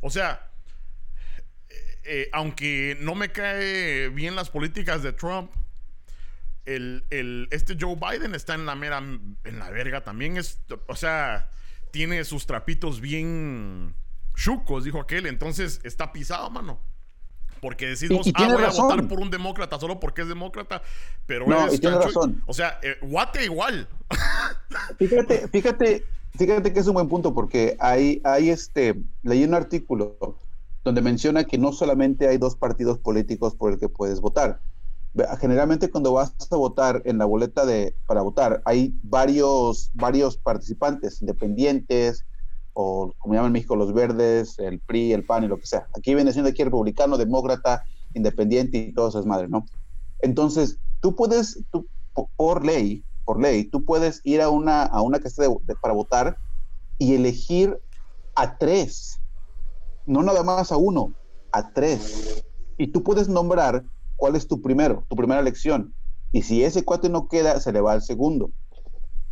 O 0.00 0.10
sea. 0.10 0.50
Eh, 1.68 1.74
eh, 2.04 2.30
aunque 2.32 2.96
no 3.00 3.14
me 3.14 3.32
cae 3.32 4.08
bien 4.10 4.36
las 4.36 4.48
políticas 4.48 5.02
de 5.02 5.12
Trump, 5.12 5.50
el, 6.64 7.04
el, 7.10 7.48
este 7.50 7.76
Joe 7.78 7.96
Biden 7.96 8.34
está 8.34 8.54
en 8.54 8.64
la 8.64 8.76
mera. 8.76 8.98
En 8.98 9.58
la 9.58 9.70
verga 9.70 10.04
también. 10.04 10.36
Es, 10.36 10.60
o 10.86 10.96
sea, 10.96 11.50
tiene 11.90 12.24
sus 12.24 12.46
trapitos 12.46 13.00
bien 13.00 13.96
chucos, 14.38 14.84
dijo 14.84 15.00
aquel. 15.00 15.26
Entonces 15.26 15.80
está 15.82 16.12
pisado, 16.12 16.48
mano. 16.50 16.78
Porque 17.60 17.86
decís 17.86 18.08
vos, 18.08 18.30
ah, 18.34 18.52
voy 18.52 18.62
a 18.62 18.70
votar 18.70 19.08
por 19.08 19.18
un 19.18 19.30
demócrata 19.30 19.80
solo 19.80 19.98
porque 19.98 20.22
es 20.22 20.28
demócrata, 20.28 20.80
pero 21.26 21.44
no, 21.44 21.72
y 21.72 21.78
tiene 21.78 21.98
razón. 21.98 22.40
O 22.46 22.54
sea, 22.54 22.78
eh, 22.82 22.96
guate 23.02 23.44
igual. 23.44 23.88
Fíjate, 24.98 25.48
fíjate, 25.48 26.04
fíjate 26.36 26.72
que 26.72 26.78
es 26.78 26.86
un 26.86 26.94
buen 26.94 27.08
punto 27.08 27.34
porque 27.34 27.76
hay, 27.80 28.20
hay 28.22 28.50
este, 28.50 29.02
leí 29.24 29.42
un 29.42 29.54
artículo 29.54 30.38
donde 30.84 31.02
menciona 31.02 31.44
que 31.44 31.58
no 31.58 31.72
solamente 31.72 32.28
hay 32.28 32.38
dos 32.38 32.54
partidos 32.54 32.98
políticos 32.98 33.56
por 33.56 33.72
el 33.72 33.80
que 33.80 33.88
puedes 33.88 34.20
votar. 34.20 34.60
Generalmente 35.40 35.90
cuando 35.90 36.12
vas 36.12 36.32
a 36.50 36.56
votar 36.56 37.02
en 37.06 37.18
la 37.18 37.24
boleta 37.24 37.66
de 37.66 37.94
para 38.06 38.22
votar 38.22 38.62
hay 38.64 38.94
varios 39.02 39.90
varios 39.94 40.36
participantes 40.36 41.20
independientes, 41.22 42.24
o 42.80 43.12
como 43.18 43.34
llaman 43.34 43.48
en 43.48 43.54
México 43.54 43.74
los 43.74 43.92
verdes, 43.92 44.56
el 44.60 44.78
PRI, 44.78 45.12
el 45.12 45.24
PAN 45.24 45.42
y 45.42 45.48
lo 45.48 45.58
que 45.58 45.66
sea. 45.66 45.88
Aquí 45.98 46.14
viene 46.14 46.32
siendo 46.32 46.48
aquí 46.48 46.62
republicano, 46.62 47.18
demócrata, 47.18 47.82
independiente 48.14 48.78
y 48.78 48.92
todas 48.92 49.16
esas 49.16 49.26
madres, 49.26 49.50
¿no? 49.50 49.66
Entonces, 50.20 50.78
tú 51.00 51.16
puedes, 51.16 51.60
por 52.36 52.64
ley, 52.64 53.02
por 53.24 53.42
ley, 53.42 53.64
tú 53.64 53.84
puedes 53.84 54.20
ir 54.22 54.40
a 54.40 54.50
una, 54.50 54.84
a 54.84 55.02
una 55.02 55.18
casa 55.18 55.42
para 55.82 55.92
votar 55.92 56.38
y 56.98 57.16
elegir 57.16 57.76
a 58.36 58.56
tres, 58.58 59.18
no 60.06 60.22
nada 60.22 60.44
más 60.44 60.70
a 60.70 60.76
uno, 60.76 61.12
a 61.50 61.72
tres. 61.72 62.44
Y 62.76 62.86
tú 62.86 63.02
puedes 63.02 63.28
nombrar 63.28 63.82
cuál 64.14 64.36
es 64.36 64.46
tu 64.46 64.62
primero, 64.62 65.04
tu 65.08 65.16
primera 65.16 65.40
elección. 65.40 65.92
Y 66.30 66.42
si 66.42 66.62
ese 66.62 66.84
cuate 66.84 67.08
no 67.08 67.26
queda, 67.26 67.58
se 67.58 67.72
le 67.72 67.80
va 67.80 67.90
al 67.90 68.02
segundo. 68.02 68.52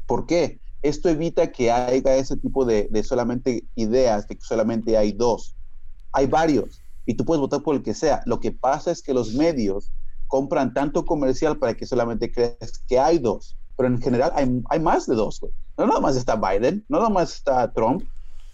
¿Por 0.04 0.26
qué? 0.26 0.58
Esto 0.88 1.08
evita 1.08 1.50
que 1.50 1.70
haya 1.70 2.16
ese 2.16 2.36
tipo 2.36 2.64
de, 2.64 2.88
solamente 3.02 3.64
ideas, 3.74 4.28
de 4.28 4.36
que 4.36 4.42
solamente 4.42 4.96
hay 4.96 5.12
dos. 5.12 5.56
Hay 6.12 6.26
varios 6.26 6.80
y 7.04 7.14
tú 7.14 7.24
puedes 7.24 7.40
votar 7.40 7.62
por 7.62 7.76
el 7.76 7.82
que 7.82 7.94
sea. 7.94 8.22
Lo 8.26 8.40
que 8.40 8.52
pasa 8.52 8.90
es 8.90 9.02
que 9.02 9.14
los 9.14 9.34
medios 9.34 9.92
compran 10.26 10.74
tanto 10.74 11.04
comercial 11.04 11.58
para 11.58 11.74
que 11.74 11.86
solamente 11.86 12.30
creas 12.30 12.82
que 12.88 12.98
hay 12.98 13.18
dos. 13.18 13.56
Pero 13.76 13.88
en 13.88 14.00
general 14.00 14.32
hay, 14.68 14.80
más 14.80 15.06
de 15.06 15.14
dos, 15.14 15.40
No 15.76 15.86
nada 15.86 16.00
más 16.00 16.16
está 16.16 16.36
Biden, 16.36 16.84
no 16.88 16.98
nada 16.98 17.10
más 17.10 17.34
está 17.34 17.72
Trump. 17.72 18.02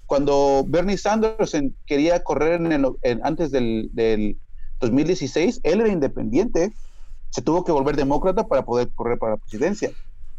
Cuando 0.07 0.65
Bernie 0.67 0.99
Sanders 0.99 1.57
quería 1.87 2.23
correr 2.23 2.61
antes 3.23 3.51
del 3.51 3.91
2016, 4.81 5.61
él 5.63 5.81
era 5.81 5.89
independiente. 5.89 6.73
Se 7.31 7.41
tuvo 7.41 7.65
que 7.65 7.73
volver 7.73 7.97
demócrata 7.97 8.47
para 8.47 8.65
poder 8.65 8.91
correr 8.95 9.19
para 9.19 9.33
la 9.33 9.39
presidencia. 9.39 9.93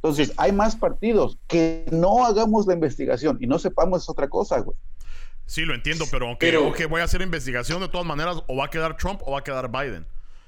Entonces, 0.03 0.33
hay 0.35 0.51
más 0.51 0.75
partidos. 0.75 1.37
Que 1.47 1.85
no 1.91 2.25
hagamos 2.25 2.67
la 2.67 2.73
investigación 2.73 3.37
y 3.39 3.47
no 3.47 3.57
sepamos 3.57 4.03
es 4.03 4.09
otra 4.09 4.27
cosa, 4.27 4.59
güey. 4.59 4.77
Sí, 5.45 5.61
lo 5.61 5.73
entiendo, 5.73 6.05
pero 6.11 6.27
aunque 6.27 6.85
voy 6.87 7.01
a 7.01 7.05
hacer 7.05 7.21
investigación 7.21 7.79
de 7.81 7.87
todas 7.87 8.05
maneras, 8.05 8.43
o 8.47 8.55
va 8.55 8.65
a 8.65 8.69
quedar 8.69 8.97
Trump 8.97 9.21
o 9.25 9.31
va 9.31 9.39
a 9.39 9.43
quedar 9.43 9.71
Biden. 9.71 10.05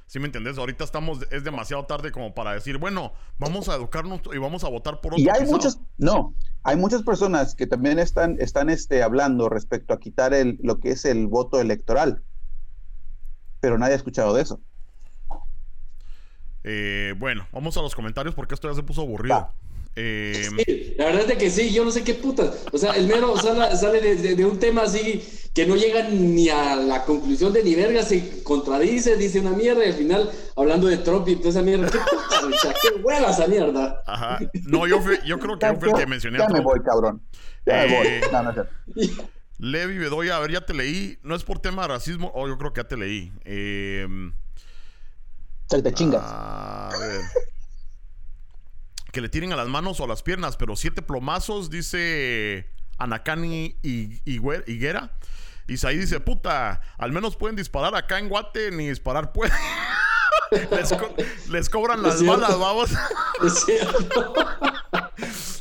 ¿Sí 0.08 0.20
me 0.20 0.26
entendés? 0.26 0.58
Ahorita 0.58 0.84
estamos, 0.84 1.20
es 1.32 1.43
demasiado 1.43 1.86
tarde 1.86 2.12
como 2.12 2.34
para 2.34 2.53
decir, 2.53 2.78
bueno, 2.78 3.14
vamos 3.39 3.70
a 3.70 3.76
educarnos 3.76 4.22
y 4.34 4.38
vamos 4.38 4.64
a 4.64 4.70
votar 4.70 5.01
por 5.01 5.14
otro. 5.14 5.24
Y 5.24 5.30
hay 5.30 5.45
muchas, 5.45 5.80
no, 5.97 6.36
hay 6.64 6.76
muchas 6.76 7.01
personas 7.03 7.56
que 7.56 7.66
también 7.66 7.97
están, 7.97 8.38
están 8.39 8.70
este, 8.70 9.03
hablando 9.03 9.49
respecto 9.49 9.93
a 9.93 9.99
quitar 9.99 10.34
el, 10.34 10.60
lo 10.62 10.80
que 10.80 10.91
es 10.91 11.06
el 11.06 11.28
voto 11.28 11.60
electoral. 11.60 12.22
Pero 13.62 13.78
nadie 13.78 13.93
ha 13.93 13.97
escuchado 13.97 14.36
de 14.36 14.43
eso. 14.43 14.62
Eh, 16.68 17.13
bueno, 17.18 17.47
vamos 17.51 17.78
a 17.78 17.82
los 17.82 17.93
comentarios 17.93 18.34
porque 18.34 18.55
esto 18.55 18.68
ya 18.68 18.74
se 18.74 18.82
puso 18.82 19.01
aburrido. 19.01 19.53
Eh, 19.95 20.95
la 20.97 21.05
verdad 21.05 21.32
es 21.32 21.38
que 21.38 21.51
sí, 21.51 21.72
yo 21.72 21.86
no 21.86 21.91
sé 21.91 22.03
qué 22.03 22.16
putas. 22.16 22.66
O 22.72 22.78
sea, 22.80 22.93
el 22.93 23.05
mero 23.05 23.38
sale, 23.38 24.16
de, 24.16 24.45
un 24.45 24.59
tema 24.59 24.82
así 24.82 25.24
que 25.53 25.68
no 25.68 25.76
llega 25.76 26.09
ni 26.09 26.49
a 26.49 26.76
la 26.76 27.05
conclusión 27.05 27.53
de 27.53 27.63
ni 27.63 27.76
verga, 27.76 28.01
se 28.01 28.41
contradice, 28.41 29.16
dice 29.16 29.39
una 29.39 29.51
mierda 29.51 29.86
y 29.86 29.89
al 29.89 29.93
final 29.93 30.32
hablando 30.55 30.88
de 30.88 30.97
Trump 30.97 31.28
y 31.30 31.36
toda 31.36 31.51
esa 31.51 31.61
mierda. 31.61 31.88
¿Qué 31.88 31.99
puta, 31.99 32.74
qué 32.82 33.01
hueva 33.01 33.30
esa 33.30 33.47
mierda? 33.47 34.01
Ajá. 34.07 34.39
No, 34.66 34.88
yo, 34.88 34.99
yo 35.24 35.39
creo 35.39 35.59
que 35.59 35.68
yo 35.68 35.76
fui 35.80 35.89
el 35.91 35.95
que 35.95 36.07
mencioné. 36.07 36.39
Ya 36.39 36.49
me 36.49 36.61
voy, 36.61 36.82
cabrón. 36.82 37.22
Ya 37.68 37.86
me 37.86 37.95
voy. 37.95 38.07
Eh, 38.07 38.22
no, 38.32 38.41
no, 38.41 38.68
Levi 39.59 39.99
Bedoya, 39.99 40.36
a 40.36 40.39
ver, 40.39 40.51
ya 40.51 40.66
te 40.66 40.74
leí. 40.74 41.20
No 41.22 41.36
es 41.36 41.43
por 41.43 41.59
tema 41.59 41.84
de 41.84 41.89
racismo, 41.89 42.32
o 42.34 42.41
oh, 42.41 42.47
yo 42.47 42.57
creo 42.57 42.74
que 42.74 42.82
ya 42.82 42.88
te 42.88 42.97
leí. 42.97 43.32
Eh. 43.45 44.07
Te 45.68 45.93
chingas. 45.93 46.24
A 46.24 46.89
ver. 46.99 47.22
que 49.11 49.22
le 49.22 49.30
tiren 49.30 49.53
a 49.53 49.55
las 49.55 49.68
manos 49.68 49.99
o 49.99 50.03
a 50.03 50.07
las 50.07 50.24
piernas, 50.24 50.57
pero 50.57 50.76
siete 50.76 51.01
plomazos, 51.01 51.70
dice 51.70 52.70
Anacani 52.97 53.78
y 53.82 54.22
Higuera. 54.26 55.11
Y 55.68 55.84
ahí 55.86 55.97
dice, 55.97 56.20
puta, 56.20 56.82
al 56.97 57.11
menos 57.11 57.36
pueden 57.36 57.55
disparar 57.55 57.95
acá 57.95 58.20
en 58.20 58.30
Guate, 58.30 58.72
ni 58.72 58.88
disparar 58.89 59.32
pueden. 59.32 59.55
les, 61.49 61.70
cobran 61.70 62.03
las 62.03 62.24
balas, 62.24 62.59
vamos. 62.59 62.91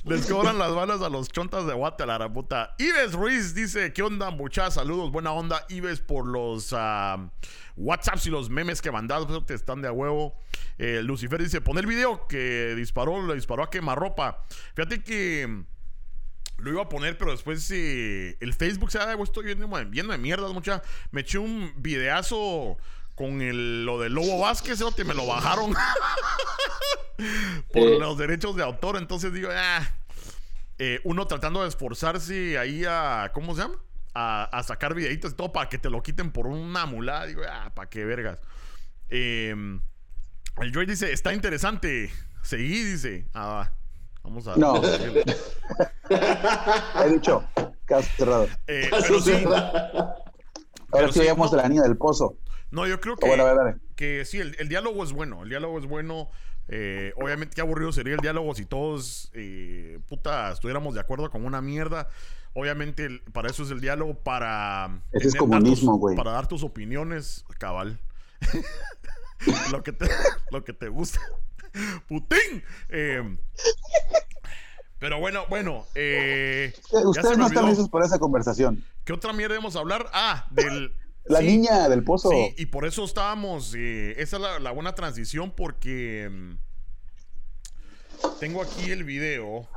Les 0.04 0.26
cobran 0.26 0.58
las 0.58 0.74
balas 0.74 1.00
a 1.02 1.08
los 1.08 1.28
chontas 1.28 1.66
de 1.66 1.74
Guate, 1.74 2.02
a 2.02 2.06
la 2.06 2.32
puta. 2.32 2.74
Ives 2.78 3.12
Ruiz 3.12 3.54
dice, 3.54 3.92
¿qué 3.92 4.02
onda, 4.02 4.30
muchachos? 4.30 4.74
Saludos, 4.74 5.10
buena 5.10 5.32
onda. 5.32 5.64
Ives 5.68 6.00
por 6.00 6.26
los... 6.26 6.72
Ah, 6.72 7.30
WhatsApps 7.76 8.26
y 8.26 8.30
los 8.30 8.50
memes 8.50 8.80
que 8.80 8.90
mandas 8.92 9.26
te 9.46 9.54
están 9.54 9.82
de 9.82 9.88
a 9.88 9.92
huevo. 9.92 10.34
Eh, 10.78 11.00
Lucifer 11.02 11.42
dice: 11.42 11.60
Pon 11.60 11.78
el 11.78 11.86
video 11.86 12.26
que 12.28 12.74
disparó, 12.76 13.26
le 13.26 13.34
disparó 13.34 13.64
a 13.64 13.70
quemarropa. 13.70 14.44
Fíjate 14.74 15.02
que 15.02 15.64
lo 16.58 16.70
iba 16.70 16.82
a 16.82 16.88
poner, 16.88 17.18
pero 17.18 17.32
después 17.32 17.68
eh, 17.72 18.36
el 18.40 18.54
Facebook 18.54 18.90
se 18.90 18.98
ha 18.98 19.12
estoy 19.22 19.44
viendo, 19.44 19.68
viendo 19.86 20.12
de 20.12 20.18
mierdas, 20.18 20.52
mucha. 20.52 20.82
Me 21.10 21.22
eché 21.22 21.38
un 21.38 21.72
videazo 21.76 22.76
con 23.14 23.40
el, 23.42 23.84
lo 23.84 24.00
de 24.00 24.08
Lobo 24.08 24.40
Vázquez, 24.40 24.80
te 24.96 25.04
me 25.04 25.14
lo 25.14 25.26
bajaron 25.26 25.72
por 27.72 27.98
los 27.98 28.18
derechos 28.18 28.56
de 28.56 28.62
autor. 28.62 28.96
Entonces 28.96 29.32
digo, 29.32 29.48
ah, 29.52 29.82
eh, 30.78 31.00
uno 31.04 31.26
tratando 31.26 31.62
de 31.62 31.68
esforzarse 31.68 32.58
ahí 32.58 32.84
a, 32.86 33.30
¿cómo 33.34 33.54
se 33.54 33.62
llama? 33.62 33.78
a, 34.14 34.62
sacar 34.62 34.94
videitos 34.94 35.32
y 35.32 35.34
todo 35.34 35.52
para 35.52 35.68
que 35.68 35.78
te 35.78 35.90
lo 35.90 36.02
quiten 36.02 36.30
por 36.30 36.46
una 36.46 36.86
mulada. 36.86 37.26
Digo, 37.26 37.42
ah, 37.48 37.72
para 37.74 37.88
qué 37.88 38.04
vergas. 38.04 38.38
Em, 39.08 39.80
el 40.58 40.72
Joy 40.72 40.86
dice, 40.86 41.12
está 41.12 41.34
interesante. 41.34 42.12
Seguí, 42.42 42.84
dice. 42.84 43.26
Ah, 43.34 43.72
vamos 44.22 44.46
a... 44.46 44.56
No. 44.56 44.80
He 47.04 47.08
dicho, 47.10 47.44
caso 47.86 48.08
cerrado. 48.16 48.48
Eh, 48.66 48.88
pero 48.90 49.20
sí, 49.20 49.32
Ahora 50.92 51.12
sí 51.12 51.20
veamos 51.20 51.52
la 51.52 51.68
niña 51.68 51.82
del 51.82 51.96
pozo. 51.96 52.36
No, 52.70 52.86
yo 52.86 53.00
creo 53.00 53.16
que, 53.16 53.28
que 53.96 54.24
sí, 54.24 54.40
el, 54.40 54.68
diálogo 54.68 55.02
es 55.04 55.12
bueno. 55.12 55.44
El 55.44 55.48
diálogo 55.48 55.78
es 55.78 55.86
bueno. 55.86 56.28
Eh, 56.68 57.12
obviamente, 57.16 57.54
qué 57.54 57.60
aburrido 57.60 57.92
sería 57.92 58.14
el 58.14 58.20
diálogo 58.20 58.54
si 58.54 58.64
todos, 58.64 59.30
eh, 59.34 59.98
puta, 60.08 60.50
estuviéramos 60.52 60.94
de 60.94 61.00
acuerdo 61.00 61.30
con 61.30 61.44
una 61.44 61.60
mierda. 61.60 62.08
Obviamente, 62.54 63.20
para 63.32 63.50
eso 63.50 63.64
es 63.64 63.70
el 63.70 63.80
diálogo, 63.80 64.14
para. 64.14 65.00
Ese 65.12 65.28
es 65.28 65.34
comunismo, 65.34 65.98
güey. 65.98 66.16
Para 66.16 66.30
dar 66.30 66.46
tus 66.46 66.62
opiniones, 66.62 67.44
cabal. 67.58 67.98
lo, 69.72 69.82
que 69.82 69.92
te, 69.92 70.08
lo 70.50 70.64
que 70.64 70.72
te 70.72 70.88
gusta. 70.88 71.20
Putín. 72.08 72.62
Eh, 72.88 73.36
pero 74.98 75.18
bueno, 75.18 75.44
bueno. 75.48 75.84
Eh, 75.94 76.72
Ustedes 76.92 77.36
no 77.36 77.46
están 77.46 77.66
listos 77.66 77.88
por 77.88 78.04
esa 78.04 78.18
conversación. 78.18 78.84
¿Qué 79.04 79.12
otra 79.12 79.32
mierda 79.32 79.56
a 79.56 79.78
hablar? 79.78 80.08
Ah, 80.12 80.46
del. 80.50 80.94
La 81.24 81.40
niña 81.40 81.88
del 81.88 82.04
pozo. 82.04 82.30
Sí, 82.30 82.54
y 82.58 82.66
por 82.66 82.84
eso 82.84 83.04
estábamos. 83.04 83.74
Eh, 83.74 84.14
esa 84.18 84.36
es 84.36 84.42
la, 84.42 84.58
la, 84.58 84.70
buena 84.72 84.94
transición 84.94 85.50
porque. 85.52 86.28
Mm, 86.30 86.56
tengo 88.40 88.62
aquí 88.62 88.90
el 88.90 89.04
video 89.04 89.68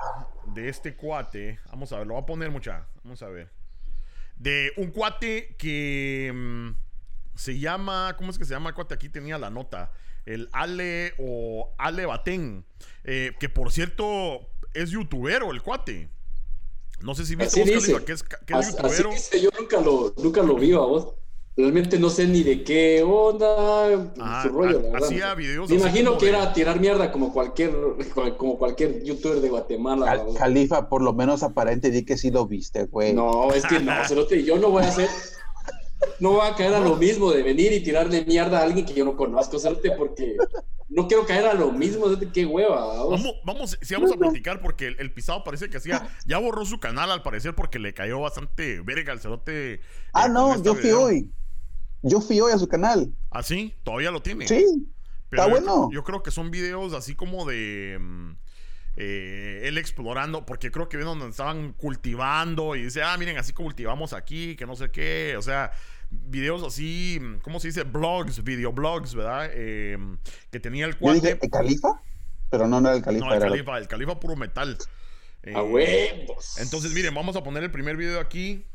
de 0.54 0.70
este 0.70 0.96
cuate. 0.96 1.60
Vamos 1.70 1.92
a 1.94 2.00
ver, 2.00 2.08
lo 2.08 2.14
voy 2.16 2.24
a 2.24 2.26
poner 2.26 2.52
mucha. 2.52 2.88
Vamos 3.04 3.22
a 3.22 3.28
ver. 3.28 3.50
De 4.36 4.72
un 4.78 4.92
cuate 4.92 5.56
que 5.58 6.32
mm, 6.34 6.70
se 7.36 7.60
llama. 7.60 8.16
¿Cómo 8.18 8.32
es 8.32 8.38
que 8.38 8.46
se 8.46 8.54
llama 8.54 8.70
el 8.70 8.76
cuate? 8.76 8.94
Aquí 8.94 9.10
tenía 9.10 9.38
la 9.38 9.50
nota. 9.50 9.92
el 10.26 10.50
Ale 10.52 11.14
o 11.18 11.74
Ale 11.78 12.06
Batén, 12.06 12.66
eh, 13.06 13.32
que 13.40 13.48
por 13.48 13.72
cierto 13.72 14.50
es 14.74 14.90
youtubero 14.90 15.52
el 15.52 15.62
cuate. 15.62 16.10
No 17.00 17.16
sé 17.16 17.26
si 17.26 17.36
viste 17.36 17.62
Así 17.62 17.72
vos, 17.72 17.84
dice. 17.86 17.94
Califa, 17.94 18.06
que 18.06 18.12
es, 18.12 18.24
que 18.24 18.36
es 18.36 18.42
Así- 18.52 18.70
así 18.70 18.76
youtubero. 18.76 19.10
dice, 19.12 19.42
yo 19.42 19.50
nunca 19.58 19.80
lo, 19.80 20.14
nunca 20.18 20.42
lo 20.44 20.56
vi 20.56 20.74
a 20.74 20.80
vos. 20.80 21.14
Realmente 21.58 21.98
no 21.98 22.12
sé 22.12 22.28
ni 22.28 22.44
de 22.44 22.64
qué 22.64 23.02
onda 23.02 23.88
Ajá, 24.20 24.44
su 24.44 24.50
rollo. 24.50 24.80
la 24.92 25.00
hacía 25.00 25.34
videos 25.34 25.68
Me 25.70 25.78
imagino 25.78 26.16
que 26.20 26.28
de- 26.28 26.32
era 26.34 26.54
tirar 26.54 26.80
mierda 26.80 27.12
como 27.12 27.34
cualquier, 27.34 27.72
como 28.38 28.60
cualquier 28.60 29.04
youtuber 29.04 29.42
de 29.42 29.50
Guatemala. 29.50 30.24
Califa, 30.38 30.88
por 30.88 31.02
lo 31.02 31.14
menos 31.14 31.42
aparente, 31.42 31.90
di 31.90 32.06
que 32.06 32.16
sí 32.16 32.30
lo 32.30 32.46
viste, 32.46 32.84
güey. 32.86 33.14
No, 33.14 33.52
es 33.54 33.66
que 33.66 33.80
no, 33.80 33.92
cerote, 34.08 34.44
yo 34.44 34.58
no 34.60 34.70
voy 34.70 34.84
a 34.84 34.90
hacer, 34.90 35.10
no 36.20 36.34
voy 36.34 36.48
a 36.48 36.54
caer 36.56 36.76
a 36.76 36.80
lo 36.80 36.96
mismo 36.96 37.32
de 37.32 37.42
venir 37.42 37.74
y 37.74 37.82
tirarle 37.82 38.24
mierda 38.26 38.60
a 38.60 38.64
alguien 38.64 38.86
que 38.86 38.94
yo 38.94 39.04
no 39.04 39.18
conozco, 39.18 39.58
cerote, 39.58 39.92
porque 39.98 40.38
no 40.90 41.08
quiero 41.08 41.26
caer 41.26 41.48
a 41.48 41.54
lo 41.56 41.72
mismo, 41.72 42.06
cerote, 42.06 42.30
qué 42.32 42.46
hueva. 42.46 42.86
vos. 43.04 43.10
Vamos, 43.20 43.36
vamos, 43.44 43.78
sí, 43.82 43.96
vamos 43.96 44.12
a 44.12 44.16
platicar 44.16 44.62
porque 44.62 44.86
el, 44.90 44.96
el 45.00 45.12
pisado 45.12 45.44
parece 45.44 45.72
que 45.72 45.78
hacía. 45.78 46.08
Ya 46.28 46.38
borró 46.38 46.66
su 46.66 46.80
canal 46.80 47.10
al 47.10 47.24
parecer 47.24 47.56
porque 47.56 47.80
le 47.80 47.96
cayó 47.96 48.20
bastante 48.20 48.80
verga 48.82 49.12
al 49.12 49.20
cerote. 49.22 49.74
eh, 49.74 49.80
ah, 50.14 50.28
no, 50.28 50.52
este 50.54 50.64
yo 50.68 50.76
fui 50.76 50.92
hoy. 50.92 51.32
Yo 52.02 52.22
fui 52.22 52.40
hoy 52.40 52.52
a 52.52 52.58
su 52.58 52.68
canal. 52.68 53.12
¿Ah, 53.32 53.44
sí? 53.44 53.76
Todavía 53.84 54.12
lo 54.12 54.22
tiene. 54.22 54.48
Sí, 54.48 54.88
Pero 55.30 55.44
está 55.44 55.54
yo- 55.54 55.62
bueno. 55.66 55.90
Yo 55.92 56.04
creo 56.04 56.24
que 56.24 56.32
son 56.32 56.52
videos 56.52 56.94
así 56.94 57.16
como 57.16 57.46
de. 57.46 57.98
mm, 58.00 58.32
eh, 59.00 59.62
él 59.66 59.78
explorando, 59.78 60.44
porque 60.46 60.72
creo 60.72 60.90
que 60.90 60.98
ven 60.98 61.06
donde 61.06 61.28
estaban 61.30 61.74
cultivando 61.74 62.76
y 62.76 62.84
dice, 62.86 63.04
ah, 63.04 63.16
miren, 63.18 63.38
así 63.38 63.54
cultivamos 63.54 64.12
aquí, 64.14 64.56
que 64.56 64.66
no 64.66 64.76
sé 64.76 64.90
qué, 64.90 65.36
o 65.38 65.42
sea, 65.44 65.72
videos 66.10 66.64
así, 66.64 67.20
mm, 67.22 67.36
¿cómo 67.44 67.60
se 67.60 67.68
dice? 67.68 67.84
Blogs, 67.84 68.44
videoblogs, 68.44 69.14
¿verdad? 69.14 69.52
Eh, 69.54 70.00
que 70.50 70.60
tenía 70.60 70.86
el 70.88 70.94
Yo 70.94 71.00
cuate. 71.00 71.20
dije, 71.22 71.40
¿el 71.40 71.50
Califa? 71.52 72.02
Pero 72.50 72.68
no, 72.68 72.82
no 72.82 72.88
era 72.88 72.98
el 72.98 73.04
Califa, 73.04 73.26
no, 73.26 73.32
el 73.34 73.38
era 73.38 73.46
el 73.46 73.52
califa, 73.52 73.78
el 73.78 73.88
califa 73.88 74.20
puro 74.20 74.36
metal. 74.36 74.76
Eh, 75.44 75.54
A 75.56 75.62
huevos. 75.62 76.58
Entonces, 76.58 76.92
miren, 76.94 77.14
vamos 77.14 77.36
a 77.36 77.44
poner 77.44 77.64
el 77.64 77.70
primer 77.72 77.98
video 77.98 78.20
aquí. 78.20 78.66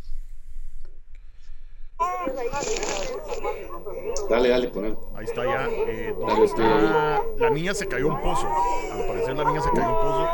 Dale, 4.29 4.49
dale, 4.49 4.69
ponelo. 4.69 4.99
Ahí 5.15 5.25
está 5.25 5.45
ya. 5.45 5.67
eh, 5.69 6.15
Dale, 6.27 6.45
está- 6.45 7.23
La 7.39 7.51
niña 7.51 7.75
se 7.75 7.87
cayó 7.87 8.09
un 8.09 8.21
pozo. 8.21 8.47
Al 8.93 9.07
parecer 9.07 9.37
la 9.37 9.45
niña 9.45 9.61
se 9.61 9.71
cayó 9.71 9.89
un 9.89 9.95
pozo. 10.01 10.29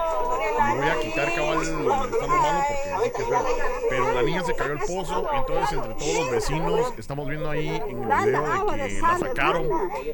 Me 0.58 0.74
voy 0.80 0.88
a 0.88 1.00
quitar 1.00 1.34
cabal 1.34 1.64
donde 1.64 2.16
está 2.16 2.26
lo 2.26 2.36
malo 2.36 2.60
porque 2.68 3.04
sí 3.04 3.10
que 3.16 3.22
es 3.22 3.28
feo. 3.28 3.38
Pero 3.90 4.12
la 4.12 4.22
niña 4.22 4.42
se 4.44 4.54
cayó 4.54 4.72
al 4.72 4.78
pozo. 4.80 5.26
Entonces 5.32 5.72
entre 5.72 5.94
todos 5.94 6.14
los 6.16 6.30
vecinos 6.30 6.92
estamos 6.98 7.28
viendo 7.28 7.50
ahí 7.50 7.68
en 7.88 8.02
el 8.02 8.26
video 8.26 8.72
de 8.72 8.88
que 8.88 9.00
la 9.00 9.18
sacaron 9.18 9.68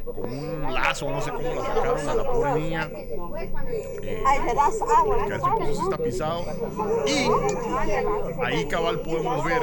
con 0.05 0.25
un 0.31 0.75
lazo, 0.75 1.11
no 1.11 1.21
sé 1.21 1.31
cómo 1.33 1.49
la 1.55 1.65
sacaron 1.65 2.09
a 2.09 2.15
la 2.15 2.25
pobre 2.25 2.55
niña. 2.55 2.91
Eh, 2.93 4.23
porque 5.07 5.35
ese 5.35 5.39
pozo 5.41 5.83
está 5.91 5.99
pisado. 5.99 6.45
Y 7.07 7.29
ahí 8.45 8.67
cabal 8.69 9.01
podemos 9.01 9.45
ver 9.45 9.63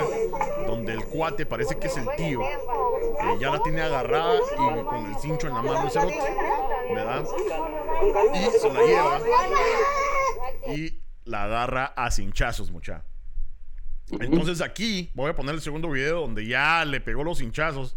donde 0.68 0.94
el 0.94 1.06
cuate 1.06 1.46
parece 1.46 1.76
que 1.78 1.81
es 1.88 1.98
el 1.98 2.08
tío. 2.18 2.42
eh, 2.42 3.38
ya 3.40 3.50
la 3.50 3.62
tiene 3.62 3.82
agarrada 3.82 4.36
y 4.36 4.84
con 4.84 5.06
el 5.06 5.16
cincho 5.18 5.48
en 5.48 5.54
la 5.54 5.62
mano 5.62 5.84
el 5.86 5.92
cerote, 5.92 6.20
¿verdad? 6.94 7.26
Y 8.34 8.60
se 8.60 8.72
la 8.74 8.82
lleva 8.82 9.20
y 10.68 11.02
la 11.26 11.44
agarra 11.44 11.86
a 11.96 12.12
cinchazos, 12.12 12.72
mucha. 12.72 13.04
Entonces 14.20 14.62
aquí 14.62 15.10
voy 15.14 15.30
a 15.30 15.36
poner 15.36 15.56
el 15.56 15.62
segundo 15.62 15.90
video 15.90 16.22
donde 16.22 16.46
ya 16.46 16.84
le 16.86 17.00
pegó 17.00 17.24
los 17.24 17.42
hinchazos. 17.42 17.96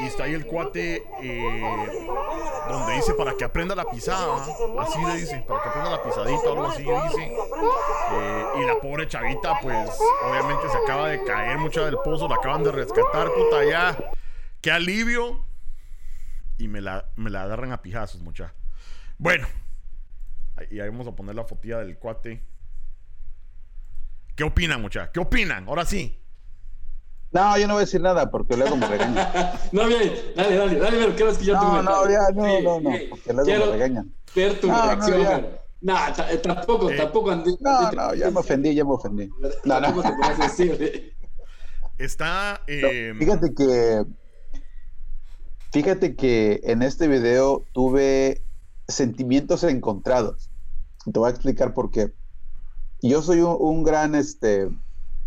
Y 0.00 0.06
está 0.06 0.24
ahí 0.24 0.34
el 0.34 0.46
cuate 0.46 1.02
eh, 1.22 2.06
donde 2.68 2.94
dice 2.94 3.14
para 3.14 3.34
que 3.34 3.44
aprenda 3.44 3.74
la 3.74 3.84
pisada. 3.84 4.42
Así 4.80 5.04
le 5.04 5.16
dice, 5.16 5.44
para 5.46 5.62
que 5.62 5.68
aprenda 5.68 5.90
la 5.90 6.02
pisadita 6.02 6.50
o 6.50 6.52
algo 6.52 6.66
así 6.66 6.82
dice. 6.82 7.36
Eh, 8.12 8.44
y 8.58 8.66
la 8.66 8.78
pobre 8.80 9.08
chavita, 9.08 9.58
pues 9.62 9.98
obviamente 10.28 10.68
se 10.68 10.76
acaba 10.78 11.08
de 11.08 11.22
caer 11.24 11.58
mucha 11.58 11.84
del 11.84 11.96
pozo, 12.04 12.28
la 12.28 12.36
acaban 12.36 12.62
de 12.64 12.72
rescatar, 12.72 13.28
puta 13.32 13.64
ya. 13.64 13.96
Qué 14.60 14.70
alivio. 14.70 15.44
Y 16.58 16.68
me 16.68 16.80
la, 16.80 17.10
me 17.16 17.30
la 17.30 17.42
agarran 17.42 17.72
a 17.72 17.82
pijazos, 17.82 18.20
mucha. 18.22 18.54
Bueno, 19.18 19.46
y 20.70 20.80
ahí 20.80 20.88
vamos 20.88 21.06
a 21.06 21.12
poner 21.12 21.34
la 21.34 21.44
fotilla 21.44 21.78
del 21.78 21.98
cuate. 21.98 22.42
¿Qué 24.34 24.44
opinan, 24.44 24.82
mucha? 24.82 25.10
¿Qué 25.12 25.20
opinan? 25.20 25.66
Ahora 25.68 25.84
sí. 25.86 26.20
No, 27.32 27.58
yo 27.58 27.66
no 27.66 27.74
voy 27.74 27.82
a 27.82 27.84
decir 27.84 28.00
nada 28.00 28.30
porque 28.30 28.56
luego 28.56 28.76
me 28.76 28.86
regañan. 28.86 29.28
No, 29.72 29.86
bien, 29.86 30.12
dale, 30.36 30.56
dale, 30.56 30.78
dale, 30.78 30.96
pero 30.98 31.14
quiero 31.16 31.30
escuchar 31.32 31.58
tu 31.60 31.66
No, 31.66 31.82
no, 31.82 32.08
ya, 32.10 32.20
no, 32.34 32.44
Sí, 32.56 32.62
no, 32.62 32.80
no, 32.80 32.92
sí. 32.96 33.06
porque 33.10 33.32
luego 33.32 33.44
Quiero 33.46 33.66
me 33.66 33.72
regañan. 33.72 34.14
ver 34.34 34.60
tu 34.60 34.68
No, 34.68 34.76
no, 34.78 34.84
reacción. 34.86 35.22
ya. 35.22 35.30
man. 35.30 35.46
Nah, 35.80 36.08
eh, 36.30 36.38
tampoco, 36.38 36.90
Eh, 36.90 36.96
tampoco. 36.96 37.30
andi- 37.30 37.56
No, 37.60 37.92
no, 37.92 38.14
ya 38.14 38.30
me 38.30 38.40
ofendí, 38.40 38.74
ya 38.74 38.84
me 38.84 38.92
ofendí. 38.92 39.28
No, 39.64 39.80
no. 39.80 39.86
Te 40.02 40.08
pongas 40.10 40.36
sensible. 40.38 41.16
Está. 41.98 42.60
No, 42.60 42.64
eh, 42.68 43.12
Fíjate 43.18 43.54
que. 43.54 44.04
Fíjate 45.72 46.16
que 46.16 46.60
en 46.64 46.82
este 46.82 47.08
video 47.08 47.66
tuve 47.72 48.46
sentimientos 48.88 49.62
encontrados. 49.64 50.50
Te 51.04 51.18
voy 51.18 51.26
a 51.28 51.30
explicar 51.30 51.74
por 51.74 51.90
qué. 51.90 52.14
Yo 53.02 53.20
soy 53.20 53.40
un, 53.40 53.56
un 53.58 53.82
gran, 53.82 54.14
este, 54.14 54.70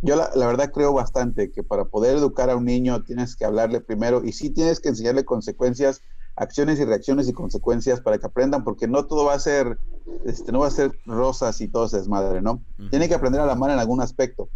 yo 0.01 0.15
la, 0.15 0.29
la 0.35 0.47
verdad 0.47 0.71
creo 0.71 0.93
bastante 0.93 1.51
que 1.51 1.63
para 1.63 1.85
poder 1.85 2.17
educar 2.17 2.49
a 2.49 2.55
un 2.55 2.65
niño 2.65 3.03
tienes 3.03 3.35
que 3.35 3.45
hablarle 3.45 3.81
primero 3.81 4.23
y 4.23 4.31
sí 4.31 4.49
tienes 4.49 4.79
que 4.79 4.89
enseñarle 4.89 5.25
consecuencias, 5.25 6.01
acciones 6.35 6.79
y 6.79 6.85
reacciones 6.85 7.27
y 7.27 7.33
consecuencias 7.33 7.99
para 8.01 8.17
que 8.17 8.25
aprendan, 8.27 8.63
porque 8.63 8.87
no 8.87 9.05
todo 9.07 9.25
va 9.25 9.33
a 9.33 9.39
ser, 9.39 9.77
este, 10.25 10.51
no 10.51 10.59
va 10.59 10.67
a 10.67 10.71
ser 10.71 10.97
rosas 11.05 11.59
y 11.61 11.67
todo 11.67 11.85
ese 11.85 11.97
desmadre, 11.97 12.41
¿no? 12.41 12.63
Ujú. 12.77 12.89
Tiene 12.89 13.07
que 13.09 13.15
aprender 13.15 13.41
a 13.41 13.45
la 13.45 13.55
mano 13.55 13.73
en 13.73 13.79
algún 13.79 14.01
aspecto. 14.01 14.49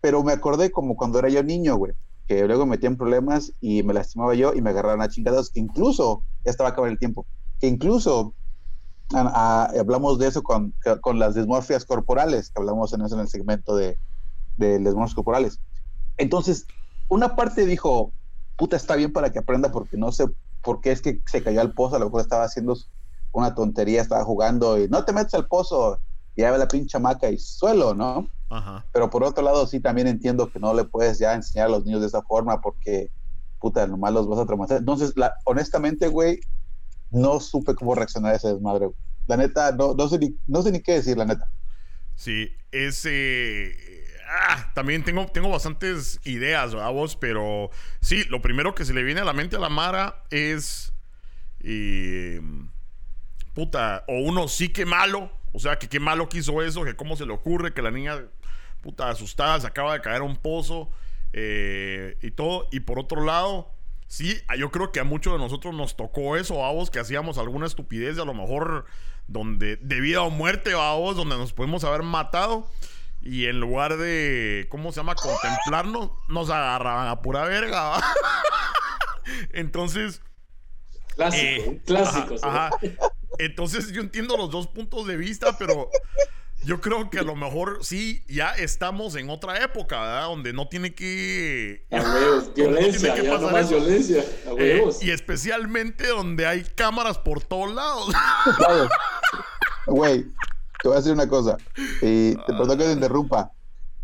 Pero 0.00 0.22
me 0.22 0.32
acordé 0.32 0.70
como 0.70 0.96
cuando 0.96 1.18
era 1.18 1.28
yo 1.28 1.42
niño, 1.42 1.76
güey, 1.76 1.92
que 2.26 2.46
luego 2.46 2.64
me 2.64 2.72
metía 2.72 2.88
en 2.88 2.96
problemas 2.96 3.52
y 3.60 3.82
me 3.82 3.92
lastimaba 3.94 4.34
yo 4.34 4.54
y 4.54 4.62
me 4.62 4.70
agarraron 4.70 5.02
a 5.02 5.08
chingados, 5.08 5.50
que 5.50 5.60
incluso, 5.60 6.24
ya 6.44 6.50
estaba 6.50 6.70
a 6.70 6.72
acabar 6.72 6.90
el 6.90 6.98
tiempo, 6.98 7.26
que 7.58 7.66
incluso 7.66 8.34
a- 9.14 9.64
a- 9.72 9.78
hablamos 9.78 10.18
de 10.18 10.28
eso 10.28 10.42
con, 10.42 10.74
con 11.02 11.18
las 11.18 11.34
dismorfias 11.34 11.84
corporales, 11.84 12.50
que 12.50 12.60
hablamos 12.60 12.92
en 12.94 13.02
eso 13.02 13.14
en 13.14 13.20
el 13.22 13.28
segmento 13.28 13.76
de, 13.76 13.98
de 14.56 14.78
lesmorfias 14.80 15.14
corporales. 15.14 15.60
Entonces, 16.16 16.66
una 17.08 17.36
parte 17.36 17.66
dijo, 17.66 18.12
puta, 18.56 18.76
está 18.76 18.96
bien 18.96 19.12
para 19.12 19.32
que 19.32 19.38
aprenda 19.38 19.70
porque 19.72 19.96
no 19.96 20.12
sé 20.12 20.26
por 20.62 20.80
qué 20.80 20.92
es 20.92 21.02
que 21.02 21.20
se 21.26 21.42
cayó 21.42 21.60
al 21.60 21.72
pozo, 21.72 21.96
a 21.96 21.98
lo 21.98 22.06
mejor 22.06 22.22
estaba 22.22 22.44
haciendo 22.44 22.76
una 23.32 23.54
tontería, 23.54 24.00
estaba 24.00 24.24
jugando 24.24 24.78
y 24.78 24.88
no 24.88 25.04
te 25.04 25.12
metes 25.12 25.34
al 25.34 25.46
pozo, 25.46 25.98
y 26.34 26.42
ya 26.42 26.50
ve 26.50 26.58
la 26.58 26.68
pinche 26.68 26.98
maca 26.98 27.30
y 27.30 27.38
suelo, 27.38 27.94
¿no? 27.94 28.28
Ajá. 28.50 28.84
Pero 28.92 29.10
por 29.10 29.24
otro 29.24 29.42
lado, 29.42 29.66
sí 29.66 29.80
también 29.80 30.06
entiendo 30.06 30.50
que 30.50 30.60
no 30.60 30.72
le 30.74 30.84
puedes 30.84 31.18
ya 31.18 31.34
enseñar 31.34 31.66
a 31.66 31.70
los 31.70 31.84
niños 31.84 32.00
de 32.00 32.06
esa 32.06 32.22
forma 32.22 32.60
porque, 32.60 33.10
puta, 33.60 33.86
nomás 33.86 34.12
los 34.12 34.28
vas 34.28 34.38
a 34.38 34.46
traumatizar. 34.46 34.78
Entonces, 34.78 35.12
la, 35.16 35.34
honestamente, 35.44 36.08
güey, 36.08 36.40
no 37.10 37.40
supe 37.40 37.74
cómo 37.74 37.94
reaccionar 37.94 38.32
a 38.32 38.36
ese 38.36 38.52
desmadre. 38.52 38.86
güey. 38.86 38.98
La 39.26 39.36
neta, 39.36 39.72
no, 39.72 39.94
no, 39.94 40.08
sé 40.08 40.18
ni, 40.18 40.36
no 40.46 40.62
sé 40.62 40.70
ni 40.70 40.80
qué 40.80 40.92
decir, 40.92 41.16
la 41.16 41.24
neta. 41.24 41.48
Sí, 42.14 42.48
ese. 42.70 43.72
Ah, 44.36 44.72
también 44.74 45.04
tengo, 45.04 45.26
tengo 45.26 45.48
bastantes 45.48 46.20
ideas, 46.24 46.74
¿verdad, 46.74 46.90
vos? 46.90 47.16
Pero 47.16 47.70
sí, 48.00 48.24
lo 48.24 48.42
primero 48.42 48.74
que 48.74 48.84
se 48.84 48.92
le 48.92 49.04
viene 49.04 49.20
a 49.20 49.24
la 49.24 49.32
mente 49.32 49.56
a 49.56 49.60
la 49.60 49.68
Mara 49.68 50.24
es. 50.30 50.92
eh, 51.60 52.40
puta, 53.54 54.04
o 54.08 54.18
uno 54.18 54.48
sí 54.48 54.68
que 54.70 54.84
malo. 54.84 55.30
O 55.52 55.60
sea, 55.60 55.78
que 55.78 55.88
qué 55.88 56.00
malo 56.00 56.28
que 56.28 56.38
hizo 56.38 56.62
eso, 56.62 56.84
que 56.84 56.96
cómo 56.96 57.16
se 57.16 57.26
le 57.26 57.32
ocurre 57.32 57.72
que 57.72 57.80
la 57.80 57.92
niña, 57.92 58.24
puta, 58.80 59.08
asustada, 59.08 59.60
se 59.60 59.68
acaba 59.68 59.92
de 59.92 60.00
caer 60.00 60.20
a 60.20 60.24
un 60.24 60.36
pozo 60.36 60.90
eh, 61.32 62.18
y 62.22 62.32
todo. 62.32 62.66
Y 62.72 62.80
por 62.80 62.98
otro 62.98 63.24
lado, 63.24 63.72
sí, 64.08 64.36
yo 64.58 64.72
creo 64.72 64.90
que 64.90 64.98
a 64.98 65.04
muchos 65.04 65.32
de 65.32 65.38
nosotros 65.38 65.72
nos 65.74 65.96
tocó 65.96 66.36
eso, 66.36 66.54
vos, 66.54 66.90
que 66.90 66.98
hacíamos 66.98 67.38
alguna 67.38 67.66
estupidez, 67.66 68.18
a 68.18 68.24
lo 68.24 68.34
mejor 68.34 68.86
donde 69.28 69.76
de 69.76 70.00
vida 70.00 70.22
o 70.22 70.30
muerte, 70.30 70.74
vos, 70.74 71.16
donde 71.16 71.36
nos 71.36 71.52
podemos 71.52 71.84
haber 71.84 72.02
matado. 72.02 72.68
Y 73.24 73.46
en 73.46 73.58
lugar 73.58 73.96
de, 73.96 74.66
¿cómo 74.70 74.92
se 74.92 75.00
llama? 75.00 75.14
Contemplarnos, 75.14 76.10
nos 76.28 76.50
agarraban 76.50 77.08
a 77.08 77.22
pura 77.22 77.44
verga. 77.44 77.82
¿va? 77.90 78.04
Entonces, 79.52 80.20
Clásico, 81.16 81.42
eh, 81.72 81.82
clásico. 81.86 82.34
ajá, 82.42 82.70
¿sí? 82.80 82.86
ajá. 82.98 83.08
Entonces 83.38 83.90
yo 83.92 84.00
entiendo 84.02 84.36
los 84.36 84.50
dos 84.50 84.66
puntos 84.68 85.06
de 85.06 85.16
vista, 85.16 85.56
pero 85.58 85.88
yo 86.64 86.80
creo 86.80 87.08
que 87.10 87.18
a 87.18 87.22
lo 87.22 87.34
mejor 87.34 87.78
sí, 87.84 88.24
ya 88.28 88.50
estamos 88.52 89.16
en 89.16 89.28
otra 89.30 89.58
época, 89.62 90.00
¿verdad? 90.00 90.24
Donde 90.26 90.52
no 90.52 90.68
tiene 90.68 90.94
que... 90.94 91.86
A 91.90 91.96
huevos, 92.00 92.54
violencia, 92.54 93.14
tiene 93.14 93.14
que 93.16 93.22
ya 93.26 93.32
no 93.32 93.36
pasar 93.40 93.52
más 93.52 93.66
eso. 93.66 93.76
violencia. 93.80 94.24
A 94.46 94.50
Eh, 94.50 94.54
huevos. 94.78 95.02
y 95.02 95.10
especialmente 95.10 96.06
donde 96.08 96.46
hay 96.46 96.62
cámaras 96.62 97.18
por 97.18 97.42
todos 97.42 97.72
lados. 97.74 98.08
Güey, 99.86 100.26
te 100.84 100.88
voy 100.88 100.96
a 100.96 100.98
decir 100.98 101.14
una 101.14 101.26
cosa. 101.26 101.56
Y 102.02 102.34
te 102.34 102.52
perdón 102.52 102.76
que 102.76 102.84
te 102.84 102.92
interrumpa. 102.92 103.50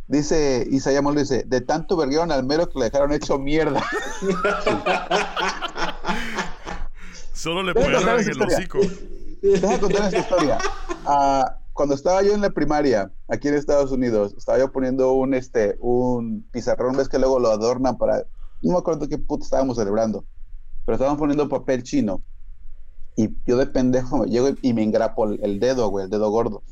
Dice 0.09 0.66
Molo, 1.03 1.20
dice, 1.20 1.45
de 1.47 1.61
tanto 1.61 1.95
verguearon 1.95 2.33
al 2.33 2.43
mero 2.43 2.70
que 2.70 2.78
le 2.78 2.87
dejaron 2.87 3.12
hecho 3.12 3.39
mierda. 3.39 3.85
Solo 7.35 7.64
le 7.64 7.74
puede 7.74 8.03
dar 8.03 8.18
en 8.18 8.31
el 8.31 8.43
hocico. 8.43 8.78
Deja 9.43 9.78
contar 9.78 10.07
esta 10.07 10.20
historia. 10.20 10.57
Ah, 11.05 11.59
cuando 11.74 11.95
estaba 11.95 12.22
yo 12.22 12.33
en 12.33 12.41
la 12.41 12.49
primaria, 12.49 13.12
aquí 13.28 13.49
en 13.49 13.57
Estados 13.57 13.93
Unidos, 13.93 14.33
estaba 14.39 14.59
yo 14.59 14.72
poniendo 14.72 15.12
un, 15.12 15.35
este, 15.35 15.76
un 15.81 16.49
pizarrón, 16.51 16.97
ves 16.97 17.11
que 17.11 17.18
luego 17.18 17.39
lo 17.39 17.51
adornan 17.51 17.99
para, 17.99 18.24
no 18.62 18.72
me 18.72 18.78
acuerdo 18.78 19.07
qué 19.07 19.18
puto 19.18 19.45
estábamos 19.45 19.76
celebrando, 19.76 20.24
pero 20.87 20.97
estábamos 20.97 21.18
poniendo 21.18 21.47
papel 21.47 21.83
chino. 21.83 22.22
Y 23.16 23.36
yo 23.46 23.56
de 23.56 23.66
pendejo 23.66 24.18
me 24.18 24.26
llego 24.28 24.48
y 24.62 24.72
me 24.72 24.82
engrapo 24.82 25.28
el, 25.28 25.61
dedo, 25.61 25.88
güey, 25.88 26.04
el 26.04 26.11
dedo 26.11 26.30
gordo. 26.30 26.62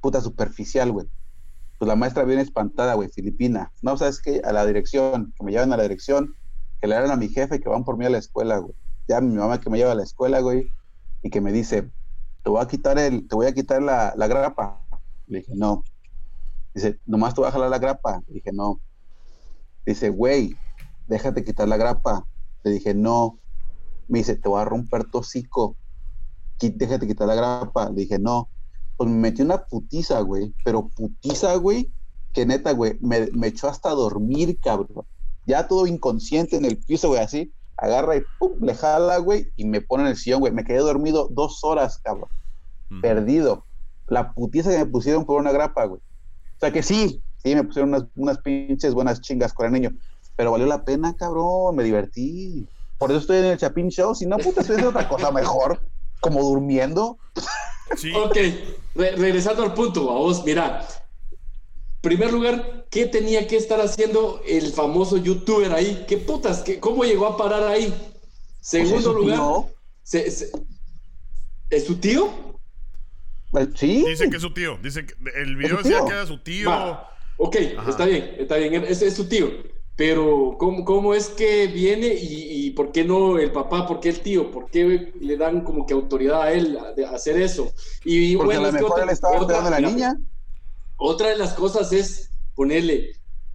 Puta 0.00 0.20
superficial, 0.20 0.92
güey. 0.92 1.06
Pues 1.78 1.88
la 1.88 1.96
maestra 1.96 2.24
viene 2.24 2.42
espantada, 2.42 2.94
güey, 2.94 3.08
filipina. 3.08 3.72
No, 3.82 3.96
¿sabes 3.96 4.20
qué? 4.20 4.40
A 4.44 4.52
la 4.52 4.66
dirección, 4.66 5.32
que 5.36 5.44
me 5.44 5.52
llevan 5.52 5.72
a 5.72 5.76
la 5.76 5.82
dirección, 5.82 6.34
que 6.80 6.88
le 6.88 6.94
dan 6.94 7.10
a 7.10 7.16
mi 7.16 7.28
jefe 7.28 7.60
que 7.60 7.68
van 7.68 7.84
por 7.84 7.96
mí 7.96 8.06
a 8.06 8.10
la 8.10 8.18
escuela, 8.18 8.58
güey. 8.58 8.74
Ya 9.08 9.20
mi 9.20 9.34
mamá 9.36 9.60
que 9.60 9.70
me 9.70 9.78
lleva 9.78 9.92
a 9.92 9.96
la 9.96 10.02
escuela, 10.02 10.40
güey, 10.40 10.68
y 11.22 11.30
que 11.30 11.40
me 11.40 11.52
dice, 11.52 11.90
te 12.42 12.50
voy 12.50 12.62
a 12.62 12.66
quitar 12.66 12.98
el, 12.98 13.26
te 13.26 13.34
voy 13.34 13.46
a 13.46 13.54
quitar 13.54 13.82
la, 13.82 14.14
la 14.16 14.26
grapa. 14.26 14.80
Le 15.26 15.38
dije, 15.38 15.52
no. 15.54 15.82
Dice, 16.74 16.98
nomás 17.06 17.34
te 17.34 17.40
voy 17.40 17.48
a 17.48 17.52
jalar 17.52 17.70
la 17.70 17.78
grapa. 17.78 18.20
Le 18.28 18.34
dije, 18.34 18.52
no. 18.52 18.80
Dice, 19.86 20.10
güey, 20.10 20.56
déjate 21.06 21.44
quitar 21.44 21.68
la 21.68 21.76
grapa. 21.76 22.26
Le 22.62 22.72
dije, 22.72 22.94
no. 22.94 23.38
Me 24.08 24.18
dice, 24.18 24.36
te 24.36 24.48
voy 24.48 24.60
a 24.60 24.64
romper 24.64 25.04
tu 25.04 25.18
hocico. 25.18 25.76
Déjate 26.60 27.06
quitar 27.06 27.26
la 27.26 27.34
grapa. 27.34 27.90
Le 27.90 28.02
dije, 28.02 28.18
no. 28.18 28.48
Pues 28.96 29.10
me 29.10 29.16
metió 29.16 29.44
una 29.44 29.64
putiza, 29.64 30.20
güey. 30.20 30.54
Pero 30.64 30.88
putiza, 30.88 31.54
güey, 31.56 31.90
que 32.32 32.46
neta, 32.46 32.72
güey, 32.72 32.98
me, 33.00 33.28
me 33.32 33.48
echó 33.48 33.68
hasta 33.68 33.90
dormir, 33.90 34.58
cabrón. 34.60 35.06
Ya 35.46 35.68
todo 35.68 35.86
inconsciente 35.86 36.56
en 36.56 36.64
el 36.64 36.78
piso, 36.78 37.08
güey, 37.08 37.20
así. 37.20 37.52
Agarra 37.76 38.16
y 38.16 38.22
pum, 38.38 38.52
le 38.60 38.74
jala, 38.74 39.18
güey, 39.18 39.48
y 39.56 39.64
me 39.64 39.80
pone 39.80 40.04
en 40.04 40.10
el 40.10 40.16
sillón, 40.16 40.40
güey. 40.40 40.52
Me 40.52 40.64
quedé 40.64 40.78
dormido 40.78 41.28
dos 41.30 41.62
horas, 41.64 41.98
cabrón. 41.98 42.28
Perdido. 43.00 43.64
La 44.08 44.32
putiza 44.32 44.70
que 44.70 44.78
me 44.78 44.86
pusieron 44.86 45.24
por 45.24 45.40
una 45.40 45.52
grapa, 45.52 45.84
güey. 45.86 46.00
O 46.00 46.60
sea 46.60 46.72
que 46.72 46.82
sí, 46.82 47.22
sí, 47.42 47.54
me 47.54 47.64
pusieron 47.64 47.90
unas, 47.90 48.04
unas 48.14 48.38
pinches 48.38 48.94
buenas 48.94 49.20
chingas 49.20 49.52
con 49.52 49.66
el 49.66 49.72
niño. 49.72 49.90
Pero 50.36 50.52
valió 50.52 50.66
la 50.66 50.84
pena, 50.84 51.14
cabrón. 51.14 51.76
Me 51.76 51.84
divertí. 51.84 52.66
Por 53.04 53.10
eso 53.10 53.20
estoy 53.20 53.36
en 53.36 53.44
el 53.44 53.58
Chapin 53.58 53.90
Show. 53.90 54.14
Si 54.14 54.24
no, 54.24 54.38
puta, 54.38 54.62
estoy 54.62 54.76
haciendo 54.76 54.88
otra 54.88 55.06
cosa 55.06 55.30
mejor. 55.30 55.78
Como 56.20 56.42
durmiendo. 56.42 57.18
Ok, 58.14 58.38
regresando 58.94 59.62
al 59.62 59.74
punto, 59.74 60.06
vamos, 60.06 60.42
mira. 60.42 60.88
Primer 62.00 62.32
lugar, 62.32 62.86
¿qué 62.88 63.04
tenía 63.04 63.46
que 63.46 63.58
estar 63.58 63.78
haciendo 63.78 64.40
el 64.48 64.72
famoso 64.72 65.18
youtuber 65.18 65.70
ahí? 65.74 66.06
¿Qué 66.08 66.16
putas? 66.16 66.62
Qué, 66.62 66.80
¿Cómo 66.80 67.04
llegó 67.04 67.26
a 67.26 67.36
parar 67.36 67.64
ahí? 67.64 67.92
Segundo 68.62 69.12
lugar, 69.12 69.66
¿es 70.10 70.54
su 71.86 71.96
tío? 71.96 72.30
Pues, 73.50 73.68
sí. 73.74 74.02
Dice 74.08 74.30
que 74.30 74.36
es 74.36 74.42
su 74.42 74.54
tío. 74.54 74.78
Dice 74.82 75.04
que 75.04 75.12
el 75.42 75.56
video 75.56 75.76
decía 75.76 76.02
que 76.06 76.12
era 76.12 76.24
su 76.24 76.38
tío. 76.38 76.70
Ok, 77.36 77.56
está 77.86 78.06
bien, 78.06 78.36
está 78.38 78.56
bien. 78.56 78.82
Es, 78.82 79.02
es 79.02 79.14
su 79.14 79.28
tío. 79.28 79.73
Pero, 79.96 80.56
¿cómo, 80.58 80.84
¿cómo, 80.84 81.14
es 81.14 81.28
que 81.28 81.68
viene 81.68 82.08
y, 82.20 82.70
por 82.70 82.90
qué 82.90 83.04
no 83.04 83.38
el 83.38 83.52
papá, 83.52 83.86
por 83.86 84.00
qué 84.00 84.08
el 84.08 84.20
tío? 84.20 84.50
¿Por 84.50 84.68
qué 84.68 85.12
le 85.20 85.36
dan 85.36 85.62
como 85.62 85.86
que 85.86 85.94
autoridad 85.94 86.42
a 86.42 86.52
él 86.52 86.76
de 86.96 87.06
hacer 87.06 87.40
eso? 87.40 87.72
Y 88.04 88.34
Porque 88.36 88.56
bueno, 88.58 88.68
a 88.68 88.72
lo 88.72 88.72
mejor 88.72 89.02
él 89.02 89.10
estaba 89.10 89.40
otra, 89.40 89.64
a 89.64 89.70
la 89.70 89.80
niña. 89.80 90.16
Otra 90.96 91.28
de 91.28 91.36
las 91.36 91.54
cosas 91.54 91.92
es 91.92 92.30
ponerle 92.56 93.12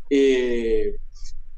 eh, 0.09 0.95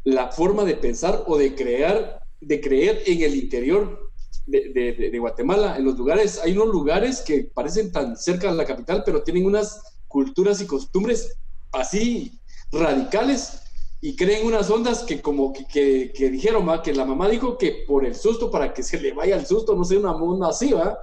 la 0.04 0.32
forma 0.32 0.64
de 0.64 0.76
pensar 0.76 1.26
o 1.28 1.38
de 1.38 1.54
crear, 1.54 2.24
de 2.40 2.60
creer 2.60 3.04
en 3.06 3.22
el 3.22 3.36
interior 3.36 4.12
de, 4.48 4.72
de, 4.74 5.10
de, 5.12 5.20
Guatemala. 5.20 5.78
En 5.78 5.86
los 5.86 5.96
lugares, 5.96 6.40
hay 6.44 6.54
unos 6.54 6.70
lugares 6.70 7.22
que 7.22 7.44
parecen 7.54 7.92
tan 7.92 8.18
cerca 8.18 8.50
de 8.50 8.58
la 8.58 8.66
capital, 8.66 9.04
pero 9.06 9.22
tienen 9.22 9.46
unas 9.46 9.80
culturas 10.08 10.60
y 10.60 10.66
costumbres 10.66 11.38
así 11.72 12.40
radicales 12.72 13.61
y 14.04 14.16
creen 14.16 14.48
unas 14.48 14.68
ondas 14.72 15.04
que 15.04 15.22
como 15.22 15.54
que, 15.54 16.12
que, 16.12 16.30
dijeron, 16.32 16.68
que 16.82 16.92
la 16.94 17.06
mamá 17.06 17.30
dijo 17.30 17.56
que 17.56 17.86
por 17.88 18.04
el 18.04 18.16
susto, 18.16 18.50
para 18.50 18.74
que 18.74 18.82
se 18.82 19.00
le 19.00 19.14
vaya 19.14 19.36
el 19.36 19.46
susto, 19.46 19.76
no 19.76 19.84
sé, 19.84 19.96
una 19.98 20.12
onda 20.12 20.50
así, 20.50 20.74
¿va? 20.74 20.98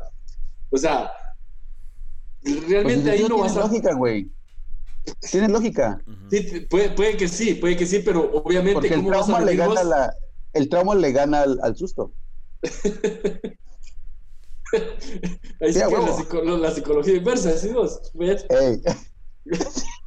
O 0.68 0.76
sea, 0.76 1.12
realmente 2.42 3.08
pues 3.10 3.20
ahí 3.20 3.28
no 3.28 3.38
vas 3.38 3.56
a... 3.56 3.60
lógica, 3.60 3.94
güey. 3.94 4.28
Tiene 5.30 5.48
lógica. 5.48 6.02
Sí, 6.28 6.66
puede, 6.68 6.90
puede, 6.90 7.16
que 7.16 7.28
sí, 7.28 7.54
puede 7.54 7.76
que 7.76 7.86
sí, 7.86 8.00
pero 8.00 8.32
obviamente... 8.32 8.92
el 8.92 9.06
trauma, 9.06 9.40
le 9.42 9.54
gana 9.54 9.84
la, 9.84 10.12
el 10.52 10.68
trauma 10.68 10.96
le 10.96 11.12
gana 11.12 11.42
al, 11.42 11.76
susto. 11.76 12.12
ahí 15.60 15.72
sí, 15.72 15.80
que 16.28 16.42
la, 16.44 16.58
la, 16.58 16.70
psicología 16.72 17.14
inversa, 17.14 17.56
¿sí 17.56 17.68
vos? 17.68 18.10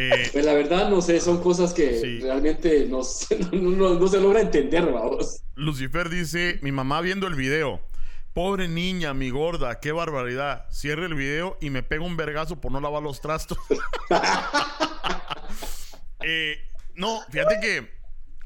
Eh, 0.00 0.28
pues 0.32 0.44
la 0.44 0.54
verdad, 0.54 0.88
no 0.88 1.02
sé, 1.02 1.18
son 1.18 1.42
cosas 1.42 1.74
que 1.74 2.20
realmente 2.22 2.86
no, 2.88 3.00
no, 3.00 4.06
se 4.06 4.20
logra 4.20 4.40
entender, 4.40 4.86
vamos. 4.92 5.42
Lucifer 5.56 6.08
dice, 6.08 6.60
mi 6.62 6.70
mamá 6.70 7.00
viendo 7.00 7.26
el 7.26 7.34
video, 7.34 7.80
pobre 8.32 8.68
niña, 8.68 9.12
mi 9.12 9.30
gorda, 9.30 9.80
qué 9.80 9.90
barbaridad. 9.90 10.66
Cierre 10.70 11.06
el 11.06 11.14
video 11.14 11.58
y 11.60 11.70
me 11.70 11.82
pega 11.82 12.04
un 12.04 12.16
vergazo 12.16 12.60
por 12.60 12.70
no 12.70 12.80
lavar 12.80 13.02
los 13.02 13.20
trastos. 13.20 13.58
Eh, 16.20 16.58
no, 16.96 17.20
fíjate 17.30 17.60
que 17.60 17.88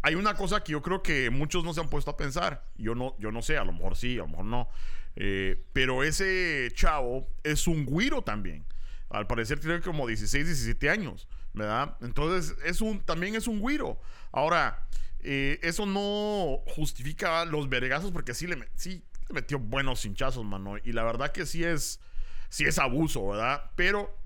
hay 0.03 0.15
una 0.15 0.35
cosa 0.35 0.63
que 0.63 0.73
yo 0.73 0.83
creo 0.83 1.03
que 1.03 1.31
muchos 1.31 1.65
no 1.65 1.73
se 1.73 1.81
han 1.81 1.89
puesto 1.89 2.11
a 2.11 2.19
pensar. 2.19 2.69
Yo 2.77 2.95
no, 2.95 3.17
yo 3.19 3.33
no 3.33 3.41
sé, 3.41 3.57
a 3.57 3.65
lo 3.65 3.73
mejor 3.73 3.97
sí, 3.97 4.19
a 4.19 4.23
lo 4.23 4.29
mejor 4.29 4.45
no. 4.45 4.69
Eh, 5.17 5.65
pero 5.73 6.05
ese 6.05 6.71
chavo 6.75 7.29
es 7.43 7.67
un 7.67 7.87
guiro 7.87 8.23
también. 8.23 8.67
Al 9.09 9.27
parecer 9.27 9.59
tiene 9.59 9.81
como 9.81 10.07
16, 10.07 10.47
17 10.47 10.91
años, 10.91 11.29
¿verdad? 11.55 11.97
Entonces, 12.01 12.57
es 12.65 12.81
un, 12.81 13.01
también 13.01 13.35
es 13.35 13.47
un 13.47 13.61
güiro. 13.61 14.01
Ahora, 14.33 14.87
eh, 15.21 15.59
eso 15.63 15.87
no 15.87 16.63
justifica 16.75 17.45
los 17.45 17.69
vergazos 17.69 18.11
porque 18.11 18.35
sí 18.35 18.47
le, 18.47 18.57
le 18.57 19.03
metió 19.31 19.59
buenos 19.59 20.05
hinchazos, 20.05 20.45
mano. 20.45 20.77
Y 20.83 20.93
la 20.93 21.05
verdad 21.05 21.33
que 21.33 21.47
sí 21.47 21.65
es, 21.65 22.01
sí 22.49 22.65
es 22.65 22.79
abuso, 22.79 23.29
¿verdad? 23.29 23.71
Pero 23.77 24.17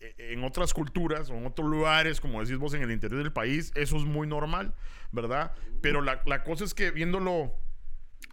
eh, 0.00 0.14
en 0.32 0.44
otras 0.44 0.72
culturas 0.72 1.30
o 1.30 1.34
en 1.34 1.46
otros 1.46 1.68
lugares, 1.68 2.20
como 2.20 2.40
decís 2.40 2.58
vos, 2.58 2.74
en 2.74 2.82
el 2.82 2.90
interior 2.90 3.22
del 3.22 3.32
país, 3.32 3.72
eso 3.74 3.96
es 3.96 4.04
muy 4.04 4.26
normal, 4.26 4.74
¿verdad? 5.12 5.52
Pero 5.80 6.00
la, 6.00 6.22
la 6.24 6.44
cosa 6.44 6.64
es 6.64 6.74
que 6.74 6.90
viéndolo 6.90 7.52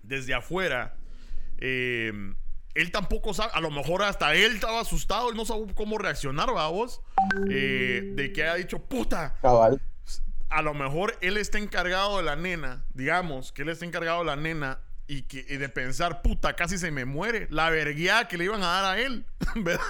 desde 0.03 0.33
afuera, 0.33 0.97
eh, 1.57 2.13
él 2.75 2.91
tampoco 2.91 3.33
sabe, 3.33 3.51
a 3.53 3.61
lo 3.61 3.71
mejor 3.71 4.03
hasta 4.03 4.35
él 4.35 4.53
estaba 4.53 4.81
asustado, 4.81 5.29
él 5.29 5.37
no 5.37 5.45
sabe 5.45 5.65
cómo 5.73 5.97
reaccionar, 5.97 6.51
vamos, 6.53 7.01
eh, 7.49 8.11
de 8.13 8.33
que 8.33 8.43
haya 8.43 8.55
dicho, 8.55 8.79
puta. 8.79 9.37
Cabal. 9.41 9.81
A 10.49 10.61
lo 10.61 10.73
mejor 10.73 11.17
él 11.21 11.37
está 11.37 11.57
encargado 11.57 12.17
de 12.17 12.23
la 12.23 12.35
nena, 12.35 12.85
digamos, 12.93 13.51
que 13.51 13.63
él 13.63 13.69
está 13.69 13.85
encargado 13.85 14.19
de 14.19 14.25
la 14.25 14.35
nena 14.35 14.79
y, 15.07 15.23
que, 15.23 15.43
de 15.43 15.69
pensar, 15.69 16.21
puta, 16.21 16.55
casi 16.55 16.77
se 16.77 16.91
me 16.91 17.05
muere, 17.05 17.47
la 17.49 17.69
verguía 17.69 18.27
que 18.27 18.37
le 18.37 18.45
iban 18.45 18.61
a 18.61 18.67
dar 18.67 18.85
a 18.85 18.99
él, 18.99 19.25
¿verdad? 19.55 19.81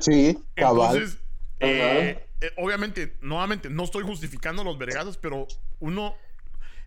Sí, 0.00 0.38
cabal. 0.54 0.96
Entonces, 0.96 1.18
eh, 1.60 2.26
eh, 2.40 2.52
obviamente, 2.56 3.16
nuevamente, 3.22 3.70
no 3.70 3.84
estoy 3.84 4.04
justificando 4.04 4.62
los 4.62 4.78
vergazos, 4.78 5.16
pero 5.16 5.48
uno 5.80 6.14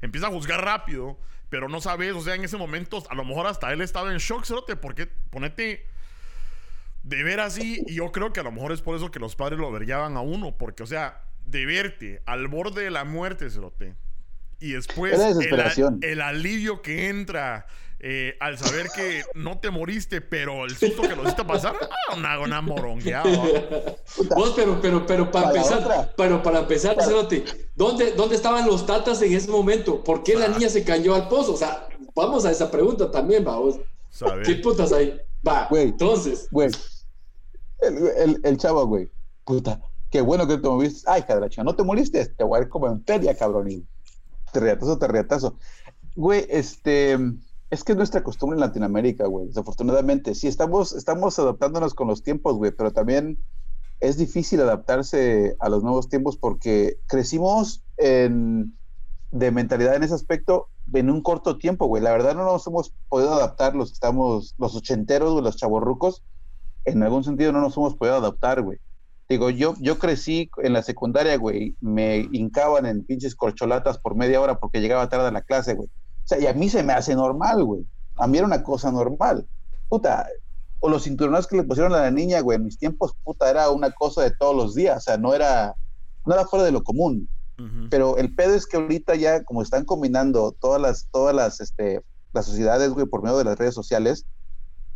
empieza 0.02 0.28
a 0.28 0.32
juzgar 0.32 0.64
rápido 0.64 1.18
pero 1.50 1.70
no 1.70 1.82
sabes, 1.82 2.14
o 2.14 2.22
sea, 2.22 2.36
en 2.36 2.44
ese 2.44 2.58
momento, 2.58 3.04
a 3.10 3.16
lo 3.16 3.24
mejor 3.24 3.48
hasta 3.48 3.72
él 3.72 3.82
estaba 3.82 4.12
en 4.12 4.18
shock, 4.18 4.46
cerote, 4.46 4.76
porque 4.76 5.08
ponete 5.30 5.86
de 7.04 7.24
ver 7.24 7.40
así, 7.40 7.82
y 7.88 7.96
yo 7.96 8.12
creo 8.12 8.34
que 8.34 8.42
a 8.42 8.44
lo 8.44 8.52
mejor 8.52 8.72
es 8.72 8.82
por 8.82 8.96
eso 8.96 9.12
que 9.12 9.20
los 9.20 9.36
padres 9.36 9.60
lo 9.60 9.72
verillaban 9.72 10.18
a 10.18 10.22
uno, 10.22 10.58
porque, 10.58 10.84
o 10.84 10.88
sea, 10.88 11.24
de 11.46 11.66
verte 11.66 12.22
al 12.26 12.48
borde 12.48 12.84
de 12.84 12.92
la 12.92 13.06
muerte, 13.06 13.50
cerote, 13.50 13.96
y 14.60 14.72
después 14.74 15.20
el, 15.20 16.00
el, 16.02 16.22
alivio 16.22 16.82
que 16.82 17.10
entra 17.10 17.68
eh, 18.00 18.36
al 18.40 18.60
saber 18.60 18.90
que 18.96 19.24
no 19.34 19.60
te 19.60 19.72
moriste, 19.72 20.22
pero 20.22 20.66
el 20.66 20.76
susto 20.76 21.02
que 21.02 21.16
lo 21.16 21.24
hiciste 21.24 21.44
pasar, 21.44 21.76
ah, 21.82 22.16
una, 22.16 22.40
una 22.40 22.62
morongueada. 22.62 23.28
Vos, 24.36 24.54
pero, 24.56 24.80
pero, 24.80 25.06
pero 25.08 25.32
para, 25.32 25.48
empezar, 25.48 26.14
pero 26.16 26.44
para 26.44 26.60
empezar, 26.60 26.96
¿dónde, 27.76 28.12
¿dónde 28.16 28.36
estaban 28.36 28.68
los 28.68 28.86
tatas 28.86 29.20
en 29.24 29.34
ese 29.34 29.50
momento? 29.50 30.04
¿Por 30.04 30.22
qué 30.22 30.36
la 30.36 30.48
niña 30.48 30.70
se 30.70 30.84
cayó 30.84 31.16
al 31.16 31.28
pozo? 31.28 31.54
O 31.54 31.58
sea, 31.58 31.88
vamos 32.14 32.46
a 32.46 32.52
esa 32.52 32.70
pregunta 32.70 33.10
también, 33.10 33.44
vamos. 33.44 33.80
¿Qué 34.46 34.56
putas 34.56 34.92
hay? 34.92 35.20
Va, 35.48 35.68
güey, 35.68 35.90
entonces. 35.90 36.48
Güey, 36.52 36.70
el, 37.80 37.98
el, 37.98 38.42
el, 38.44 38.58
chavo, 38.58 38.86
güey, 38.86 39.10
puta, 39.44 39.82
qué 40.12 40.22
bueno 40.22 40.48
que 40.48 40.58
te 40.60 40.68
moviste. 40.68 41.10
Ay, 41.10 41.24
cadracha, 41.24 41.64
no 41.64 41.76
te 41.76 41.82
moriste, 41.82 42.24
te 42.28 42.44
voy 42.44 42.60
a 42.60 42.62
ir 42.62 42.70
como 42.70 42.88
en 42.88 43.04
feria, 43.04 43.36
cabrón. 43.36 43.72
Y 43.72 43.84
te 44.54 44.60
reatazo, 44.60 45.00
te 45.00 45.08
reatazo. 45.08 45.58
Güey, 46.16 46.46
este 46.50 47.18
es 47.70 47.84
que 47.84 47.92
es 47.92 47.98
nuestra 47.98 48.24
costumbre 48.24 48.56
en 48.56 48.62
Latinoamérica, 48.62 49.28
güey. 49.28 49.48
Desafortunadamente, 49.48 50.36
sí, 50.36 50.48
estamos, 50.48 50.94
estamos 50.94 51.38
adaptándonos 51.38 51.94
con 51.94 52.08
los 52.08 52.24
tiempos, 52.24 52.56
güey, 52.56 52.72
pero 52.72 52.92
también 52.92 53.38
es 54.00 54.18
difícil 54.18 54.62
adaptarse 54.62 55.56
a 55.60 55.70
los 55.70 55.84
nuevos 55.84 56.08
tiempos 56.08 56.38
porque 56.38 57.00
crecimos 57.08 57.84
en, 57.98 58.78
de 59.32 59.52
mentalidad 59.52 59.96
en 59.96 60.04
ese 60.04 60.14
aspecto 60.14 60.70
en 60.94 61.10
un 61.10 61.22
corto 61.22 61.58
tiempo, 61.58 61.88
güey. 61.88 62.02
La 62.02 62.12
verdad 62.12 62.36
no 62.36 62.46
nos 62.46 62.66
hemos 62.68 62.94
podido 63.10 63.34
adaptar 63.34 63.76
los 63.76 63.90
que 63.90 63.96
estamos, 63.96 64.56
los 64.58 64.76
ochenteros, 64.76 65.32
güey, 65.34 65.44
los 65.44 65.58
chavorrucos. 65.58 66.24
En 66.86 67.04
algún 67.04 67.24
sentido 67.24 67.52
no 67.52 67.60
nos 67.60 67.76
hemos 67.76 67.96
podido 67.96 68.16
adaptar, 68.16 68.62
güey. 68.62 68.78
Digo, 69.28 69.50
yo, 69.50 69.74
yo 69.82 70.00
crecí 70.00 70.50
en 70.64 70.72
la 70.72 70.84
secundaria, 70.84 71.36
güey. 71.36 71.76
Me 71.82 72.30
hincaban 72.32 72.86
en 72.86 73.04
pinches 73.04 73.36
corcholatas 73.36 73.98
por 73.98 74.16
media 74.16 74.40
hora 74.40 74.60
porque 74.60 74.80
llegaba 74.80 75.10
tarde 75.10 75.28
a 75.28 75.32
la 75.32 75.42
clase, 75.42 75.74
güey. 75.74 75.90
O 76.28 76.30
sea, 76.30 76.40
y 76.40 76.46
a 76.46 76.54
mí 76.54 76.68
se 76.68 76.84
me 76.84 76.92
hace 76.92 77.16
normal, 77.16 77.64
güey. 77.64 77.86
A 78.18 78.28
mí 78.28 78.38
era 78.38 78.46
una 78.46 78.62
cosa 78.62 78.92
normal. 78.92 79.48
Puta, 79.88 80.28
o 80.82 80.90
los 80.90 81.04
cinturones 81.04 81.48
que 81.48 81.56
le 81.56 81.64
pusieron 81.64 81.94
a 81.96 82.02
la 82.02 82.12
niña, 82.12 82.42
güey, 82.42 82.58
en 82.58 82.66
mis 82.66 82.78
tiempos, 82.78 83.14
puta, 83.24 83.50
era 83.50 83.70
una 83.70 83.92
cosa 83.92 84.24
de 84.24 84.32
todos 84.32 84.54
los 84.54 84.76
días. 84.76 84.98
O 84.98 85.02
sea, 85.02 85.18
no 85.18 85.34
era, 85.34 85.74
no 86.26 86.34
era 86.34 86.46
fuera 86.46 86.66
de 86.66 86.74
lo 86.74 86.84
común. 86.84 87.30
Pero 87.90 88.18
el 88.18 88.36
pedo 88.36 88.54
es 88.54 88.68
que 88.68 88.76
ahorita 88.76 89.16
ya, 89.16 89.44
como 89.44 89.62
están 89.62 89.86
combinando 89.86 90.52
todas 90.52 90.82
las, 90.82 91.08
todas 91.12 91.34
las, 91.34 91.62
este, 91.62 92.02
las 92.34 92.46
sociedades, 92.46 92.92
güey, 92.92 93.08
por 93.08 93.24
medio 93.24 93.38
de 93.38 93.46
las 93.46 93.58
redes 93.58 93.74
sociales, 93.74 94.26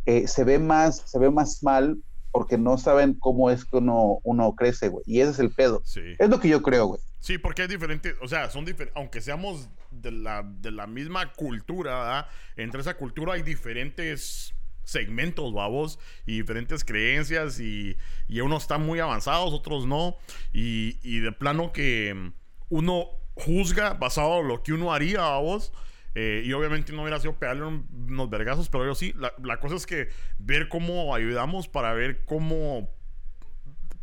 eh, 0.04 0.28
se 0.28 0.44
ve 0.44 0.58
más, 0.58 1.02
se 1.06 1.18
ve 1.18 1.30
más 1.30 1.62
mal 1.62 1.96
porque 2.30 2.58
no 2.58 2.76
saben 2.76 3.14
cómo 3.14 3.50
es 3.50 3.64
que 3.64 3.78
uno, 3.78 4.18
uno 4.22 4.54
crece, 4.54 4.90
güey. 4.90 5.02
Y 5.06 5.20
ese 5.20 5.32
es 5.32 5.38
el 5.40 5.50
pedo. 5.50 5.82
Es 6.18 6.28
lo 6.28 6.38
que 6.38 6.48
yo 6.48 6.62
creo, 6.62 6.86
güey. 6.86 7.00
Sí, 7.18 7.38
porque 7.38 7.62
es 7.62 7.68
diferente, 7.68 8.14
o 8.20 8.28
sea, 8.28 8.50
son 8.50 8.64
diferentes, 8.64 8.96
aunque 8.96 9.20
seamos 9.20 9.68
de 9.92 10.10
la, 10.12 10.42
de 10.42 10.70
la 10.70 10.86
misma 10.86 11.32
cultura, 11.32 11.98
¿verdad? 11.98 12.26
Entre 12.56 12.80
esa 12.80 12.96
cultura 12.96 13.34
hay 13.34 13.42
diferentes 13.42 14.54
segmentos, 14.84 15.52
babos, 15.52 15.98
y 16.26 16.38
diferentes 16.38 16.84
creencias, 16.84 17.60
y, 17.60 17.96
y 18.28 18.40
unos 18.40 18.62
están 18.62 18.84
muy 18.84 18.98
avanzados, 18.98 19.52
otros 19.52 19.86
no, 19.86 20.16
y, 20.52 20.98
y 21.02 21.20
de 21.20 21.32
plano 21.32 21.72
que 21.72 22.32
uno 22.68 23.10
juzga 23.34 23.94
basado 23.94 24.40
en 24.40 24.48
lo 24.48 24.62
que 24.62 24.72
uno 24.72 24.92
haría 24.92 25.34
a 25.34 25.38
vos. 25.38 25.72
Eh, 26.14 26.42
y 26.44 26.52
obviamente 26.52 26.92
no 26.92 27.02
hubiera 27.02 27.18
sido 27.20 27.38
pegarle 27.38 27.64
unos 27.64 28.28
vergazos, 28.28 28.68
pero 28.68 28.84
yo 28.84 28.94
sí. 28.94 29.14
La, 29.42 29.60
cosa 29.60 29.76
es 29.76 29.86
que 29.86 30.08
ver 30.38 30.68
cómo 30.68 31.14
ayudamos 31.14 31.68
para 31.68 31.94
ver 31.94 32.24
cómo 32.26 32.90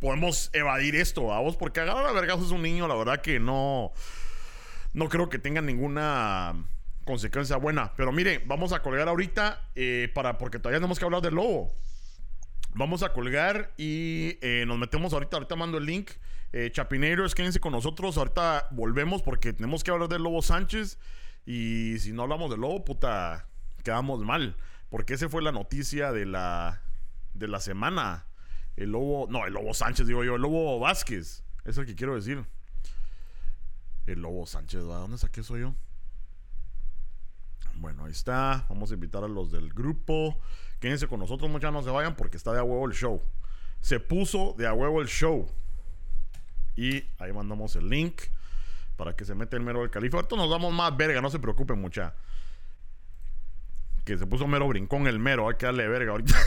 podemos 0.00 0.50
evadir 0.52 0.96
esto 0.96 1.32
a 1.32 1.40
vos. 1.40 1.56
Porque 1.56 1.80
agarrar 1.80 2.06
a 2.06 2.12
vergazos 2.12 2.46
es 2.46 2.52
un 2.52 2.62
niño, 2.62 2.88
la 2.88 2.96
verdad 2.96 3.20
que 3.20 3.38
no. 3.38 3.92
No 4.92 5.08
creo 5.08 5.28
que 5.28 5.38
tenga 5.38 5.60
ninguna 5.60 6.54
consecuencia 7.04 7.56
buena. 7.56 7.92
Pero 7.96 8.12
mire, 8.12 8.42
vamos 8.46 8.72
a 8.72 8.82
colgar 8.82 9.08
ahorita 9.08 9.60
eh, 9.74 10.10
para, 10.14 10.38
porque 10.38 10.58
todavía 10.58 10.78
tenemos 10.78 10.98
que 10.98 11.04
hablar 11.04 11.22
del 11.22 11.34
lobo. 11.34 11.72
Vamos 12.74 13.02
a 13.02 13.12
colgar 13.12 13.72
y 13.76 14.38
eh, 14.42 14.64
nos 14.66 14.78
metemos 14.78 15.12
ahorita. 15.12 15.36
Ahorita 15.36 15.56
mando 15.56 15.78
el 15.78 15.86
link 15.86 16.10
eh, 16.52 16.72
quédense 16.72 17.60
con 17.60 17.72
nosotros. 17.72 18.16
Ahorita 18.16 18.68
volvemos 18.70 19.22
porque 19.22 19.52
tenemos 19.52 19.84
que 19.84 19.90
hablar 19.90 20.08
del 20.08 20.22
Lobo 20.22 20.42
Sánchez. 20.42 20.98
Y 21.46 21.98
si 21.98 22.12
no 22.12 22.22
hablamos 22.22 22.50
del 22.50 22.60
Lobo, 22.60 22.84
puta, 22.84 23.46
quedamos 23.82 24.20
mal. 24.20 24.56
Porque 24.88 25.14
esa 25.14 25.28
fue 25.28 25.42
la 25.42 25.52
noticia 25.52 26.12
de 26.12 26.26
la, 26.26 26.82
de 27.34 27.48
la 27.48 27.60
semana. 27.60 28.26
El 28.76 28.92
Lobo, 28.92 29.26
no, 29.28 29.46
el 29.46 29.52
Lobo 29.52 29.74
Sánchez, 29.74 30.06
digo 30.06 30.24
yo, 30.24 30.36
el 30.36 30.42
Lobo 30.42 30.78
Vázquez. 30.78 31.44
Es 31.64 31.76
el 31.76 31.86
que 31.86 31.94
quiero 31.94 32.14
decir. 32.14 32.44
El 34.12 34.22
Lobo 34.22 34.44
Sánchez, 34.44 34.80
¿a 34.80 34.98
dónde 34.98 35.18
saqué 35.18 35.42
soy 35.42 35.60
yo? 35.60 35.74
Bueno, 37.74 38.04
ahí 38.04 38.12
está. 38.12 38.66
Vamos 38.68 38.90
a 38.90 38.94
invitar 38.94 39.22
a 39.22 39.28
los 39.28 39.52
del 39.52 39.72
grupo. 39.72 40.38
Quédense 40.80 41.06
con 41.06 41.20
nosotros, 41.20 41.48
muchachos, 41.50 41.72
no 41.72 41.82
se 41.82 41.90
vayan 41.90 42.16
porque 42.16 42.36
está 42.36 42.52
de 42.52 42.58
a 42.58 42.64
huevo 42.64 42.86
el 42.86 42.92
show. 42.92 43.22
Se 43.80 44.00
puso 44.00 44.54
de 44.58 44.66
a 44.66 44.72
huevo 44.72 45.00
el 45.00 45.08
show. 45.08 45.48
Y 46.76 47.04
ahí 47.18 47.32
mandamos 47.32 47.76
el 47.76 47.88
link 47.88 48.22
para 48.96 49.14
que 49.14 49.24
se 49.24 49.34
meta 49.34 49.56
el 49.56 49.62
mero 49.62 49.80
del 49.80 49.90
califa. 49.90 50.16
Ahorita 50.18 50.36
nos 50.36 50.50
damos 50.50 50.72
más 50.72 50.96
verga, 50.96 51.20
no 51.20 51.30
se 51.30 51.38
preocupen, 51.38 51.80
mucha. 51.80 52.14
Que 54.04 54.18
se 54.18 54.26
puso 54.26 54.46
mero 54.46 54.66
brincón 54.66 55.06
el 55.06 55.18
mero, 55.18 55.48
hay 55.48 55.54
que 55.54 55.66
darle 55.66 55.86
verga 55.88 56.12
ahorita. 56.12 56.34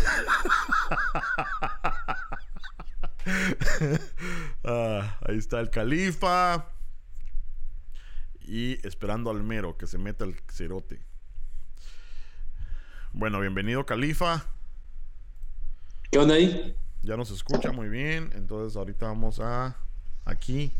Ah, 4.65 5.17
ahí 5.25 5.37
está 5.37 5.61
el 5.61 5.69
califa. 5.69 6.72
Y 8.45 8.85
esperando 8.85 9.31
al 9.31 9.43
mero 9.43 9.77
que 9.77 9.87
se 9.87 9.97
meta 9.97 10.25
el 10.25 10.35
cerote. 10.51 10.99
Bueno, 13.13 13.39
bienvenido, 13.39 13.85
califa. 13.85 14.45
¿Qué 16.11 16.19
onda 16.19 16.35
ahí? 16.35 16.75
Ya 17.03 17.17
nos 17.17 17.31
escucha 17.31 17.71
muy 17.71 17.89
bien. 17.89 18.31
Entonces 18.35 18.75
ahorita 18.75 19.07
vamos 19.07 19.39
a 19.39 19.77
aquí 20.25 20.71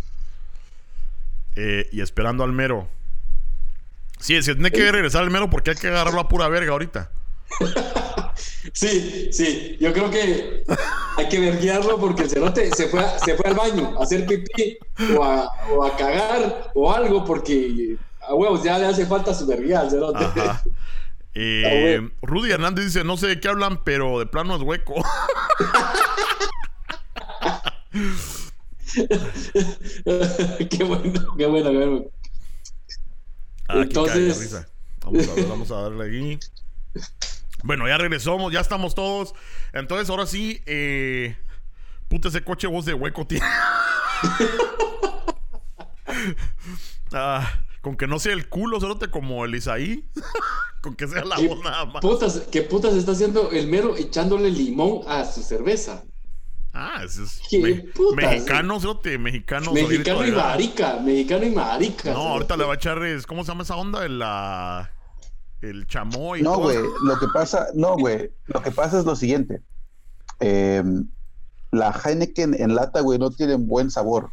eh, 1.55 1.89
y 1.91 2.01
esperando 2.01 2.43
al 2.43 2.51
mero. 2.51 2.89
Sí, 4.19 4.41
se 4.41 4.53
tiene 4.53 4.71
que 4.71 4.91
regresar 4.91 5.23
al 5.23 5.31
mero 5.31 5.49
porque 5.49 5.71
hay 5.71 5.75
que 5.75 5.87
agarrarlo 5.87 6.19
a 6.19 6.27
pura 6.27 6.47
verga 6.47 6.71
ahorita. 6.71 7.11
sí, 8.73 9.29
sí, 9.31 9.77
yo 9.79 9.93
creo 9.93 10.09
que 10.09 10.63
hay 11.23 11.29
que 11.29 11.39
verguiarlo 11.39 11.97
porque 11.99 12.23
el 12.23 12.29
cerote 12.29 12.69
se 12.75 12.87
fue, 12.89 13.05
se 13.23 13.35
fue 13.35 13.49
al 13.49 13.55
baño 13.55 13.95
a 13.99 14.03
hacer 14.03 14.25
pipí 14.25 14.77
o 15.17 15.23
a, 15.23 15.49
o 15.71 15.85
a 15.85 15.95
cagar 15.95 16.71
o 16.75 16.91
algo 16.91 17.23
porque 17.23 17.95
a 18.21 18.33
huevos 18.33 18.61
ya 18.63 18.77
le 18.77 18.85
hace 18.87 19.05
falta 19.05 19.33
su 19.33 19.45
verguía 19.47 19.79
al 19.81 19.89
cerote. 19.89 20.25
Eh, 21.35 22.11
Rudy 22.21 22.51
Hernández 22.51 22.85
dice, 22.85 23.03
no 23.03 23.17
sé 23.17 23.25
de 23.27 23.39
qué 23.39 23.47
hablan, 23.47 23.83
pero 23.83 24.19
de 24.19 24.27
plano 24.27 24.55
es 24.55 24.61
hueco. 24.61 24.93
qué 30.69 30.83
bueno, 30.83 31.35
qué 31.35 31.45
bueno, 31.47 31.71
qué 31.71 31.77
bueno. 31.77 32.05
Ah, 33.67 33.81
Entonces, 33.81 34.67
vamos 35.03 35.27
a, 35.27 35.33
vamos 35.49 35.71
a 35.71 35.81
darle 35.81 36.05
aquí. 36.05 36.39
Bueno, 37.63 37.87
ya 37.87 37.97
regresamos, 37.97 38.51
ya 38.51 38.59
estamos 38.59 38.93
todos. 38.93 39.33
Entonces, 39.71 40.09
ahora 40.09 40.25
sí, 40.25 40.61
eh, 40.65 41.37
puta, 42.09 42.27
ese 42.27 42.43
coche 42.43 42.67
voz 42.67 42.83
de 42.85 42.93
hueco 42.93 43.25
tiene. 43.25 43.45
ah, 47.13 47.59
con 47.81 47.95
que 47.95 48.05
no 48.05 48.19
sea 48.19 48.33
el 48.33 48.49
culo, 48.49 48.79
te 48.97 49.09
como 49.09 49.45
el 49.45 49.55
Isaí. 49.55 50.05
con 50.81 50.95
que 50.95 51.07
sea 51.07 51.23
la 51.23 51.39
voz 51.39 51.63
nada 51.63 51.85
más. 51.85 52.01
Putas, 52.01 52.47
¿Qué 52.51 52.63
putas 52.63 52.95
está 52.95 53.13
haciendo 53.13 53.49
el 53.51 53.67
mero 53.67 53.95
echándole 53.95 54.51
limón 54.51 55.03
a 55.07 55.23
su 55.23 55.41
cerveza? 55.41 56.03
Ah, 56.73 57.03
eso 57.05 57.23
es 57.23 57.39
mexicano, 58.15 58.79
te 58.99 59.17
mexicano. 59.17 59.71
Mexicano 59.71 60.27
y 60.27 60.31
marica, 60.31 60.99
mexicano 60.99 61.45
y 61.45 61.51
marica. 61.51 62.11
No, 62.11 62.27
ahorita 62.29 62.57
le 62.57 62.65
va 62.65 62.73
a 62.73 62.75
echar, 62.75 62.99
¿cómo 63.25 63.43
se 63.43 63.51
llama 63.51 63.63
esa 63.63 63.75
onda? 63.75 64.07
La, 64.09 64.91
el 65.63 65.87
chamoy. 65.87 66.41
No, 66.41 66.57
güey, 66.57 66.77
lo 67.03 67.17
que 67.17 67.27
pasa, 67.33 67.67
no, 67.73 67.95
güey, 67.95 68.31
lo 68.45 68.61
que 68.61 68.71
pasa 68.71 68.99
es 68.99 69.05
lo 69.05 69.15
siguiente. 69.15 69.61
Em, 70.39 71.07
la 71.71 71.91
Heineken 71.91 72.53
en 72.53 72.75
lata, 72.75 73.01
güey, 73.01 73.17
no 73.17 73.31
tiene 73.31 73.55
buen 73.55 73.89
sabor. 73.89 74.31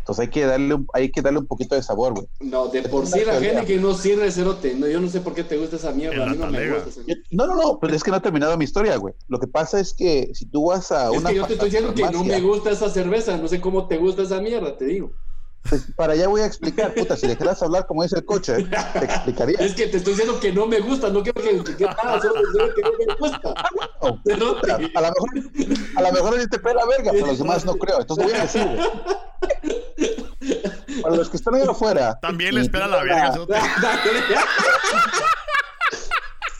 Entonces 0.00 0.22
hay 0.22 0.28
que 0.30 0.44
darle 0.44 0.74
un, 0.74 0.86
hay 0.94 1.12
que 1.12 1.20
darle 1.20 1.38
un 1.38 1.46
poquito 1.46 1.74
de 1.74 1.82
sabor, 1.82 2.14
güey. 2.14 2.26
No, 2.40 2.68
de 2.68 2.82
por 2.88 3.06
sí 3.06 3.22
la 3.24 3.38
gente 3.38 3.64
que 3.64 3.76
no 3.76 3.94
sirve 3.94 4.32
cerote. 4.32 4.74
No, 4.74 4.88
yo 4.88 5.00
no 5.00 5.08
sé 5.08 5.20
por 5.20 5.34
qué 5.34 5.44
te 5.44 5.56
gusta 5.56 5.76
esa 5.76 5.92
mierda. 5.92 6.24
A 6.24 6.26
mí 6.26 6.36
no 6.36 6.46
me 6.46 6.72
gusta 6.72 7.00
No, 7.30 7.46
no, 7.46 7.54
no, 7.54 7.78
pero 7.78 7.94
es 7.94 8.02
que 8.02 8.10
no 8.10 8.16
ha 8.16 8.22
terminado 8.22 8.56
mi 8.56 8.64
historia, 8.64 8.96
güey. 8.96 9.14
Lo 9.28 9.38
que 9.38 9.46
pasa 9.46 9.78
es 9.78 9.92
que 9.92 10.30
si 10.32 10.46
tú 10.46 10.66
vas 10.68 10.90
a 10.90 11.12
es 11.12 11.18
una. 11.18 11.28
Es 11.28 11.34
que 11.34 11.36
yo 11.36 11.46
te 11.46 11.52
estoy 11.52 11.70
diciendo 11.70 11.94
que 11.94 12.10
no 12.10 12.24
me 12.24 12.40
gusta 12.40 12.70
esa 12.70 12.88
cerveza. 12.88 13.36
No 13.36 13.46
sé 13.46 13.60
cómo 13.60 13.86
te 13.86 13.98
gusta 13.98 14.22
esa 14.22 14.40
mierda, 14.40 14.76
te 14.76 14.86
digo. 14.86 15.12
Pues 15.68 15.86
para 15.94 16.14
allá 16.14 16.26
voy 16.26 16.40
a 16.40 16.46
explicar, 16.46 16.94
puta, 16.94 17.16
si 17.16 17.26
dejaras 17.26 17.62
hablar 17.62 17.86
como 17.86 18.02
dice 18.02 18.16
el 18.16 18.24
coche, 18.24 18.64
te 18.64 19.04
explicaría. 19.04 19.58
Es 19.58 19.74
que 19.74 19.86
te 19.86 19.98
estoy 19.98 20.14
diciendo 20.14 20.40
que 20.40 20.52
no 20.52 20.66
me 20.66 20.80
gusta, 20.80 21.10
no 21.10 21.22
quiero 21.22 21.40
que, 21.40 21.76
que, 21.76 21.84
nada, 21.84 22.20
solo 22.20 22.74
que 22.74 22.82
no 22.82 22.90
me 22.98 23.14
gusta. 23.18 23.54
Ah, 23.56 23.68
bueno, 24.24 24.56
a, 24.94 25.00
lo 25.00 25.08
mejor, 25.08 25.30
a 25.96 26.02
lo 26.02 26.12
mejor 26.12 26.48
te 26.48 26.58
pela 26.58 26.86
verga, 26.86 27.12
pero 27.12 27.26
los 27.26 27.38
demás 27.38 27.64
no 27.64 27.74
creo, 27.74 28.00
entonces 28.00 28.24
voy 28.24 28.34
a 28.34 28.42
decir. 28.42 28.66
Para 31.02 31.16
los 31.16 31.28
que 31.28 31.36
están 31.36 31.54
ahí 31.54 31.62
afuera. 31.62 32.18
También 32.20 32.54
le 32.54 32.62
espera 32.62 32.86
la 32.86 33.02
verga. 33.02 33.34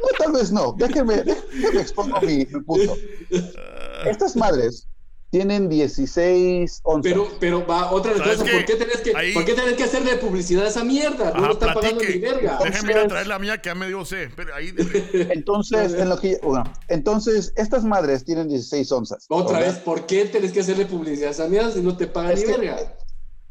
No, 0.01 0.07
tal 0.17 0.33
vez 0.33 0.51
no. 0.51 0.75
Déjenme, 0.79 1.17
déjenme 1.23 1.81
expongo 1.81 2.19
mi, 2.23 2.39
mi 2.39 2.61
punto. 2.63 2.97
Estas 4.07 4.35
madres 4.35 4.89
tienen 5.31 5.69
16, 5.69 6.81
11. 6.83 7.09
Pero, 7.09 7.29
pero 7.39 7.67
va, 7.67 7.93
otra 7.93 8.13
vez, 8.15 8.39
¿por 8.39 8.65
qué, 8.65 8.75
tenés 8.75 8.97
que, 8.99 9.13
¿por 9.33 9.45
qué 9.45 9.55
tenés 9.55 9.75
que 9.75 9.85
hacerle 9.85 10.17
publicidad 10.17 10.65
a 10.65 10.69
esa 10.69 10.85
mierda? 10.85 11.33
No 11.33 11.47
lo 11.47 11.53
está 11.53 11.73
pagando 11.73 12.03
ni 12.03 12.19
verga. 12.19 12.59
Déjeme 12.63 12.93
ir 12.93 12.99
a 12.99 13.09
traer 13.09 13.27
la 13.29 13.39
mía 13.39 13.63
que 13.63 13.69
ya 13.69 13.75
me 13.77 13.87
dio 13.87 14.05
C. 14.05 14.29
ahí, 14.55 14.75
entonces, 15.31 15.95
en 15.95 16.09
lo 16.09 16.19
que, 16.19 16.41
bueno, 16.43 16.65
entonces, 16.89 17.53
estas 17.57 17.85
madres 17.85 18.25
tienen 18.25 18.49
16 18.49 18.91
onzas. 18.91 19.27
Otra 19.29 19.61
vez, 19.61 19.77
¿por 19.77 20.05
qué 20.07 20.25
tenés 20.25 20.53
que 20.53 20.61
hacerle 20.61 20.87
publicidad 20.87 21.29
a 21.29 21.33
esa 21.33 21.49
mierda 21.49 21.71
si 21.71 21.81
no 21.81 21.97
te 21.97 22.09
pagan 22.09 22.35
ni 22.35 22.45
verga? 22.45 22.97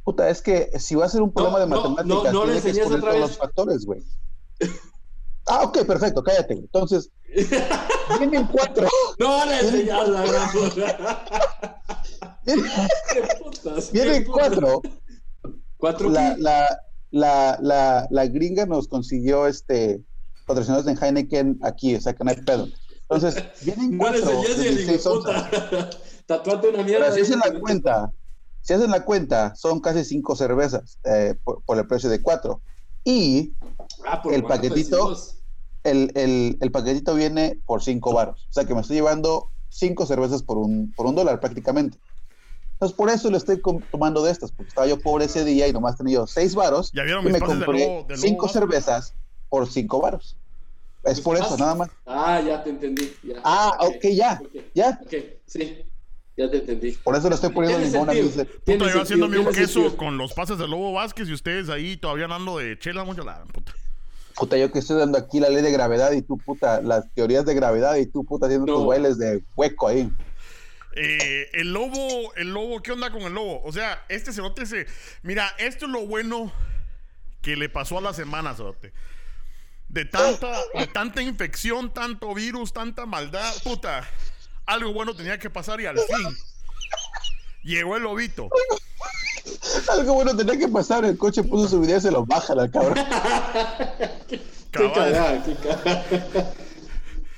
Puta, 0.03 0.29
es 0.29 0.41
que 0.41 0.71
si 0.79 0.95
va 0.95 1.05
a 1.05 1.09
ser 1.09 1.21
un 1.21 1.31
problema 1.31 1.59
de 1.59 1.67
matemáticas, 1.67 2.05
no, 2.05 2.23
no, 2.23 2.43
tiene 2.43 2.61
que 2.61 2.69
exponer 2.69 3.01
todos 3.01 3.19
los 3.19 3.37
factores, 3.37 3.85
güey. 3.85 4.03
Ah, 5.49 5.63
ok, 5.63 5.83
perfecto, 5.83 6.23
cállate. 6.23 6.53
Entonces, 6.53 7.11
vienen 8.19 8.47
cuatro. 8.47 8.87
No 9.19 9.45
le 9.45 9.59
enseñas 9.59 10.07
la 10.07 10.23
Vienen, 12.45 12.65
vienen 13.91 14.25
cuatro. 14.25 14.81
¿Cuatro 15.77 16.09
la, 16.09 16.35
la, 16.37 16.79
la, 17.11 17.57
la, 17.61 18.07
la 18.09 18.27
gringa 18.27 18.65
nos 18.65 18.87
consiguió 18.87 19.47
este 19.47 20.01
patrocinados 20.45 20.87
en 20.87 20.97
Heineken 21.01 21.59
aquí, 21.63 21.95
o 21.95 22.01
sea 22.01 22.13
que 22.13 22.23
no 22.23 22.29
hay 22.29 22.37
pedo. 22.37 22.67
Entonces, 23.09 23.43
vienen 23.63 23.97
cuatro 23.97 24.41
de 24.41 24.55
16 24.55 25.05
onzas. 25.07 25.49
Tatuate 26.27 26.69
una 26.69 26.83
mierda. 26.83 27.05
Pero 27.05 27.15
si 27.15 27.21
hacen 27.21 27.39
la 27.39 27.59
cuenta, 27.59 28.13
si 28.61 28.73
hacen 28.73 28.91
la 28.91 29.03
cuenta, 29.03 29.55
son 29.55 29.79
casi 29.79 30.05
cinco 30.05 30.35
cervezas 30.35 30.99
eh, 31.03 31.35
por, 31.43 31.63
por, 31.63 31.77
el 31.77 31.87
precio 31.87 32.09
de 32.09 32.21
cuatro. 32.21 32.61
Y 33.03 33.53
Ah, 34.05 34.21
el 34.31 34.43
paquetito, 34.43 35.09
decimos. 35.09 35.38
El, 35.83 36.11
el, 36.15 36.57
el 36.61 36.71
paquetito 36.71 37.15
viene 37.15 37.59
por 37.65 37.81
cinco 37.81 38.13
varos. 38.13 38.45
O 38.49 38.53
sea 38.53 38.65
que 38.65 38.73
me 38.73 38.81
estoy 38.81 38.97
llevando 38.97 39.51
cinco 39.69 40.05
cervezas 40.05 40.43
por 40.43 40.57
un, 40.57 40.93
por 40.93 41.05
un 41.05 41.15
dólar 41.15 41.39
prácticamente. 41.39 41.97
Entonces, 42.73 42.95
por 42.95 43.09
eso 43.09 43.29
le 43.29 43.37
estoy 43.37 43.61
tomando 43.91 44.23
de 44.23 44.31
estas, 44.31 44.51
porque 44.53 44.69
estaba 44.69 44.87
yo 44.87 45.01
pobre 45.01 45.25
ese 45.25 45.43
día 45.43 45.67
y 45.67 45.73
nomás 45.73 45.97
tenía 45.97 46.15
yo 46.15 46.27
seis 46.27 46.55
varos. 46.55 46.91
¿Ya 46.93 47.03
vieron 47.03 47.27
y 47.27 47.31
me 47.31 47.39
compré 47.39 47.65
lobo- 47.67 48.07
de 48.07 48.15
lobo 48.15 48.15
cinco 48.15 48.45
vaso? 48.45 48.59
cervezas 48.59 49.15
por 49.49 49.67
cinco 49.69 49.99
varos. 49.99 50.37
Es 51.03 51.19
por 51.21 51.37
eso, 51.37 51.57
nada 51.57 51.75
más. 51.75 51.89
Ah, 52.05 52.41
ya 52.41 52.63
te 52.63 52.69
entendí. 52.69 53.13
ya. 53.23 53.35
Ah, 53.43 53.77
ok, 53.81 54.05
ya, 54.13 54.41
ok, 54.41 54.63
ya. 54.73 54.99
ok, 55.01 55.13
sí, 55.45 55.85
ya 56.37 56.49
te 56.49 56.57
entendí. 56.57 56.91
Por 56.91 57.15
eso 57.15 57.29
le 57.29 57.35
estoy 57.35 57.49
poniendo 57.51 57.79
limón 57.79 58.09
a. 58.09 58.13
Tiene 58.13 58.29
Puta, 58.63 58.93
yo 58.93 59.01
haciendo 59.01 59.27
mi 59.27 59.45
queso 59.51 59.95
con 59.97 60.17
los 60.17 60.33
pases 60.33 60.57
de 60.57 60.67
Lobo 60.67 60.93
Vázquez 60.93 61.27
y 61.29 61.33
ustedes 61.33 61.69
ahí 61.69 61.97
todavía 61.97 62.25
andando 62.25 62.57
de 62.57 62.77
chela 62.79 63.03
mucho 63.03 63.23
la 63.23 63.43
puta. 63.45 63.73
Puta, 64.39 64.57
yo 64.57 64.71
que 64.71 64.79
estoy 64.79 64.97
dando 64.97 65.17
aquí 65.17 65.39
la 65.39 65.49
ley 65.49 65.61
de 65.61 65.71
gravedad 65.71 66.13
y 66.13 66.21
tú, 66.21 66.37
puta, 66.37 66.81
las 66.81 67.11
teorías 67.13 67.45
de 67.45 67.53
gravedad 67.53 67.95
y 67.97 68.05
tú, 68.05 68.23
puta, 68.23 68.45
haciendo 68.45 68.65
No. 68.71 68.79
tus 68.79 68.87
bailes 68.87 69.17
de 69.17 69.43
hueco 69.55 69.89
ahí. 69.89 70.09
Eh, 70.95 71.49
el 71.53 71.73
lobo, 71.73 72.33
el 72.35 72.53
lobo, 72.53 72.81
¿qué 72.81 72.93
onda 72.93 73.11
con 73.11 73.21
el 73.21 73.33
lobo? 73.33 73.61
O 73.63 73.71
sea, 73.73 74.03
este 74.09 74.31
cerote 74.31 74.65
se. 74.65 74.87
Mira, 75.23 75.47
esto 75.57 75.85
es 75.85 75.91
lo 75.91 76.07
bueno 76.07 76.51
que 77.41 77.55
le 77.55 77.69
pasó 77.69 77.97
a 77.97 78.01
la 78.01 78.13
semana, 78.13 78.55
cerote. 78.55 78.93
De 79.89 80.05
tanta, 80.05 80.51
de 80.73 80.87
tanta 80.87 81.21
infección, 81.21 81.93
tanto 81.93 82.33
virus, 82.33 82.71
tanta 82.73 83.05
maldad, 83.05 83.53
puta. 83.63 84.07
Algo 84.65 84.93
bueno 84.93 85.15
tenía 85.15 85.37
que 85.37 85.49
pasar 85.49 85.81
y 85.81 85.85
al 85.85 85.97
fin 85.97 86.37
llegó 87.63 87.97
el 87.97 88.03
lobito. 88.03 88.49
Algo 89.91 90.13
bueno 90.15 90.35
tenía 90.35 90.57
que 90.57 90.67
pasar, 90.67 91.05
el 91.05 91.17
coche 91.17 91.43
puso 91.43 91.67
su 91.67 91.79
video 91.81 91.97
y 91.97 92.01
se 92.01 92.11
lo 92.11 92.25
bajan 92.25 92.59
al 92.59 92.69
cabrón. 92.71 92.95
Qué 94.71 94.91
cagada, 94.93 95.43
qué 95.43 95.55
cagada. 95.55 96.53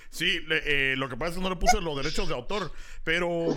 Sí, 0.09 0.39
le- 0.47 0.91
eh, 0.91 0.95
lo 0.97 1.07
que 1.07 1.15
pasa 1.15 1.31
es 1.31 1.37
que 1.37 1.43
no 1.43 1.49
le 1.49 1.55
puse 1.55 1.79
los 1.79 1.95
derechos 1.95 2.27
de 2.27 2.33
autor, 2.35 2.71
pero 3.05 3.55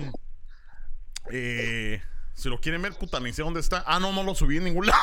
eh, 1.31 2.01
si 2.35 2.49
lo 2.49 2.61
quieren 2.61 2.83
ver, 2.83 2.93
puta, 2.95 3.19
ni 3.21 3.33
sé 3.33 3.43
dónde 3.43 3.59
está. 3.61 3.83
Ah, 3.87 3.99
no, 3.99 4.13
no 4.13 4.23
lo 4.23 4.35
subí 4.35 4.59
en 4.59 4.65
ningún 4.65 4.87
lado. 4.89 4.99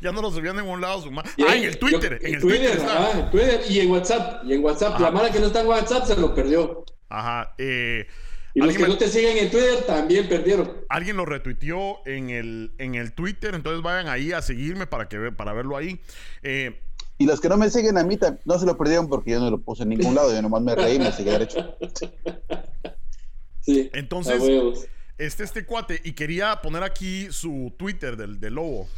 ya 0.00 0.12
no 0.12 0.22
lo 0.22 0.30
subí 0.30 0.48
en 0.48 0.56
ningún 0.56 0.80
lado. 0.80 1.02
Su 1.02 1.10
ma- 1.10 1.24
ah, 1.26 1.54
en 1.56 1.64
el 1.64 1.78
Twitter, 1.78 2.20
Yo- 2.20 2.28
en 2.28 2.34
el 2.36 2.40
Twitter, 2.40 2.70
está. 2.78 3.08
ajá, 3.08 3.18
en 3.18 3.30
Twitter 3.30 3.60
y 3.68 3.80
en 3.80 3.90
WhatsApp. 3.90 4.44
Y 4.44 4.52
en 4.54 4.64
WhatsApp. 4.64 5.00
La 5.00 5.08
Ajá. 5.08 5.16
mala 5.16 5.30
que 5.30 5.40
no 5.40 5.46
está 5.46 5.60
en 5.60 5.66
WhatsApp 5.66 6.06
se 6.06 6.16
lo 6.16 6.34
perdió. 6.34 6.84
Ajá. 7.08 7.54
Eh, 7.58 8.06
Y 8.54 8.60
los 8.60 8.72
que 8.74 8.82
me- 8.82 8.88
no 8.88 8.98
te 8.98 9.08
siguen 9.08 9.36
en 9.38 9.50
Twitter 9.50 9.84
también 9.86 10.28
perdieron. 10.28 10.72
alguien 10.88 11.16
lo 11.16 11.24
retuiteó 11.26 11.98
en 12.06 12.30
el, 12.30 12.72
en 12.78 12.94
el 12.94 13.12
Twitter, 13.12 13.54
entonces 13.54 13.82
vayan 13.82 14.08
ahí 14.08 14.32
a 14.32 14.42
seguirme 14.42 14.86
para, 14.86 15.08
que, 15.08 15.30
para 15.32 15.52
verlo 15.52 15.76
ahí. 15.76 16.00
Eh, 16.42 16.80
Y 17.18 17.26
los 17.26 17.40
que 17.40 17.48
no 17.48 17.56
me 17.56 17.68
siguen 17.70 17.98
a 17.98 18.04
mí 18.04 18.18
no 18.44 18.58
se 18.58 18.66
lo 18.66 18.76
perdieron 18.78 19.08
porque 19.08 19.32
yo 19.32 19.40
no 19.40 19.50
lo 19.50 19.58
puse 19.60 19.82
en 19.82 19.90
ningún 19.90 20.14
lado, 20.14 20.32
yo 20.32 20.40
nomás 20.42 20.62
me 20.62 20.74
reí 20.74 20.96
y 20.96 20.98
me 20.98 21.12
seguí 21.12 21.30
derecho. 21.30 21.76
Sí. 23.60 23.90
Entonces- 23.92 24.88
este, 25.18 25.42
este 25.44 25.66
cuate, 25.66 26.00
y 26.04 26.12
quería 26.12 26.60
poner 26.62 26.82
aquí 26.84 27.26
su 27.32 27.74
Twitter 27.76 28.16
del, 28.16 28.38
del 28.38 28.54
lobo. 28.54 28.88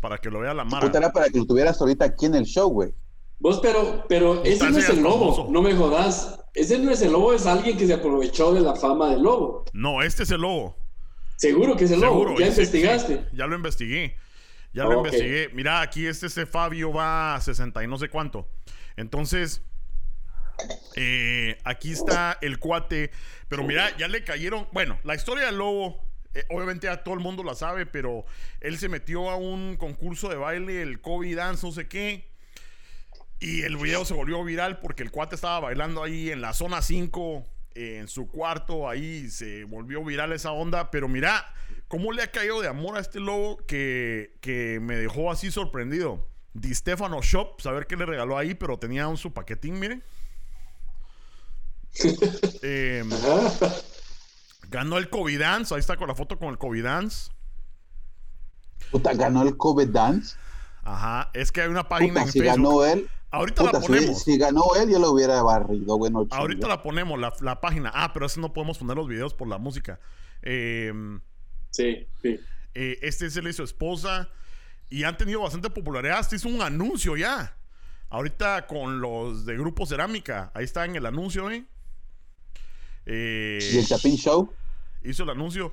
Para 0.00 0.18
que 0.18 0.30
lo 0.30 0.40
vea 0.40 0.52
la 0.52 0.64
mara. 0.64 0.90
Para 1.12 1.28
que 1.30 1.38
lo 1.38 1.46
tuvieras 1.46 1.80
ahorita 1.80 2.04
aquí 2.04 2.26
en 2.26 2.34
el 2.34 2.44
show, 2.44 2.68
güey. 2.68 2.92
Vos, 3.38 3.60
pero, 3.62 4.04
pero 4.08 4.44
ese 4.44 4.68
no 4.70 4.78
es 4.78 4.88
el 4.90 5.00
lobo, 5.02 5.32
famoso. 5.34 5.48
no 5.50 5.62
me 5.62 5.74
jodas. 5.74 6.38
Ese 6.54 6.78
no 6.78 6.90
es 6.90 7.00
el 7.02 7.12
lobo, 7.12 7.32
es 7.32 7.46
alguien 7.46 7.76
que 7.78 7.86
se 7.86 7.94
aprovechó 7.94 8.52
de 8.52 8.60
la 8.60 8.76
fama 8.76 9.08
del 9.10 9.22
lobo. 9.22 9.64
No, 9.72 10.02
este 10.02 10.24
es 10.24 10.30
el 10.30 10.42
lobo. 10.42 10.76
Seguro 11.36 11.76
que 11.76 11.84
es 11.84 11.90
el 11.90 12.00
Seguro. 12.00 12.30
lobo. 12.30 12.40
Ya 12.40 12.46
investigaste. 12.48 13.16
sí, 13.16 13.24
ya 13.36 13.46
lo 13.46 13.56
investigué. 13.56 14.16
Ya 14.74 14.84
lo 14.84 14.98
investigué. 14.98 15.50
Mira, 15.52 15.80
aquí 15.80 16.06
este, 16.06 16.26
este 16.26 16.46
Fabio 16.46 16.92
va 16.92 17.34
a 17.34 17.40
60 17.40 17.82
y 17.84 17.86
no 17.86 17.98
sé 17.98 18.08
cuánto. 18.08 18.48
Entonces, 18.96 19.62
eh, 20.96 21.58
aquí 21.64 21.92
está 21.92 22.38
el 22.40 22.58
cuate. 22.58 23.10
Pero 23.48 23.64
mira, 23.64 23.94
ya 23.96 24.08
le 24.08 24.24
cayeron. 24.24 24.68
Bueno, 24.72 24.98
la 25.04 25.14
historia 25.14 25.46
del 25.46 25.56
lobo, 25.56 26.02
eh, 26.34 26.44
obviamente 26.50 26.86
ya 26.86 27.02
todo 27.02 27.14
el 27.14 27.20
mundo 27.20 27.42
la 27.42 27.54
sabe, 27.54 27.86
pero 27.86 28.24
él 28.60 28.78
se 28.78 28.88
metió 28.88 29.30
a 29.30 29.36
un 29.36 29.76
concurso 29.76 30.28
de 30.28 30.36
baile, 30.36 30.82
el 30.82 31.00
COVID 31.00 31.36
Dance, 31.36 31.66
no 31.66 31.72
sé 31.72 31.88
qué. 31.88 32.31
Y 33.42 33.62
el 33.62 33.76
video 33.76 34.04
se 34.04 34.14
volvió 34.14 34.44
viral 34.44 34.78
porque 34.78 35.02
el 35.02 35.10
cuate 35.10 35.34
estaba 35.34 35.58
bailando 35.58 36.00
ahí 36.04 36.30
en 36.30 36.40
la 36.40 36.52
zona 36.54 36.80
5, 36.80 37.44
eh, 37.74 37.98
en 37.98 38.06
su 38.06 38.28
cuarto, 38.28 38.88
ahí 38.88 39.28
se 39.30 39.64
volvió 39.64 40.04
viral 40.04 40.32
esa 40.32 40.52
onda. 40.52 40.92
Pero 40.92 41.08
mira, 41.08 41.52
cómo 41.88 42.12
le 42.12 42.22
ha 42.22 42.30
caído 42.30 42.60
de 42.60 42.68
amor 42.68 42.96
a 42.96 43.00
este 43.00 43.18
lobo 43.18 43.56
que, 43.66 44.38
que 44.40 44.78
me 44.80 44.94
dejó 44.96 45.28
así 45.32 45.50
sorprendido. 45.50 46.24
Di 46.54 46.72
Stefano 46.72 47.20
Shop, 47.20 47.60
saber 47.60 47.88
qué 47.88 47.96
le 47.96 48.06
regaló 48.06 48.38
ahí, 48.38 48.54
pero 48.54 48.78
tenía 48.78 49.08
un 49.08 49.16
su 49.16 49.32
paquetín, 49.32 49.78
miren. 49.80 50.04
Eh, 52.62 53.02
Ajá. 53.10 53.74
ganó 54.68 54.98
el 54.98 55.10
COVID 55.10 55.40
Dance, 55.40 55.74
ahí 55.74 55.80
está 55.80 55.96
con 55.96 56.06
la 56.06 56.14
foto 56.14 56.38
con 56.38 56.48
el 56.50 56.58
COVID 56.58 56.84
Dance. 56.84 57.30
Puta, 58.92 59.12
ganó 59.14 59.42
el 59.42 59.56
COVID 59.56 59.88
Dance. 59.88 60.36
Ajá, 60.84 61.30
es 61.34 61.50
que 61.50 61.62
hay 61.62 61.68
una 61.68 61.88
página 61.88 62.12
Puta, 62.12 62.22
en 62.26 62.32
si 62.32 62.38
Facebook. 62.38 62.56
ganó 62.56 62.84
él. 62.84 63.10
Ahorita 63.32 63.62
Puta, 63.64 63.80
la 63.80 63.84
ponemos. 63.86 64.22
si 64.22 64.36
ganó 64.38 64.62
él, 64.80 64.90
yo 64.90 64.98
lo 64.98 65.10
hubiera 65.10 65.42
barrido, 65.42 65.96
bueno. 65.98 66.26
Ahorita 66.30 66.68
la 66.68 66.82
ponemos, 66.82 67.18
la, 67.18 67.32
la 67.40 67.60
página. 67.60 67.90
Ah, 67.94 68.12
pero 68.12 68.26
eso 68.26 68.40
no 68.40 68.52
podemos 68.52 68.78
poner 68.78 68.96
los 68.96 69.08
videos 69.08 69.32
por 69.34 69.48
la 69.48 69.58
música. 69.58 69.98
Eh, 70.42 70.92
Sí, 71.70 72.06
sí. 72.20 72.38
eh, 72.74 72.98
este 73.02 73.26
es 73.26 73.36
él 73.36 73.48
y 73.48 73.52
su 73.54 73.62
esposa. 73.62 74.28
Y 74.90 75.04
han 75.04 75.16
tenido 75.16 75.40
bastante 75.40 75.70
popularidad. 75.70 76.20
Este 76.20 76.36
hizo 76.36 76.48
un 76.48 76.60
anuncio 76.60 77.16
ya. 77.16 77.56
Ahorita 78.10 78.66
con 78.66 79.00
los 79.00 79.46
de 79.46 79.54
Grupo 79.56 79.86
Cerámica. 79.86 80.50
Ahí 80.54 80.64
está 80.64 80.84
en 80.84 80.96
el 80.96 81.06
anuncio, 81.06 81.50
¿eh? 81.50 81.64
Eh, 83.06 83.58
Y 83.72 83.78
el 83.78 83.86
Chapín 83.86 84.16
Show. 84.16 84.52
hizo 85.02 85.22
el 85.22 85.30
anuncio. 85.30 85.72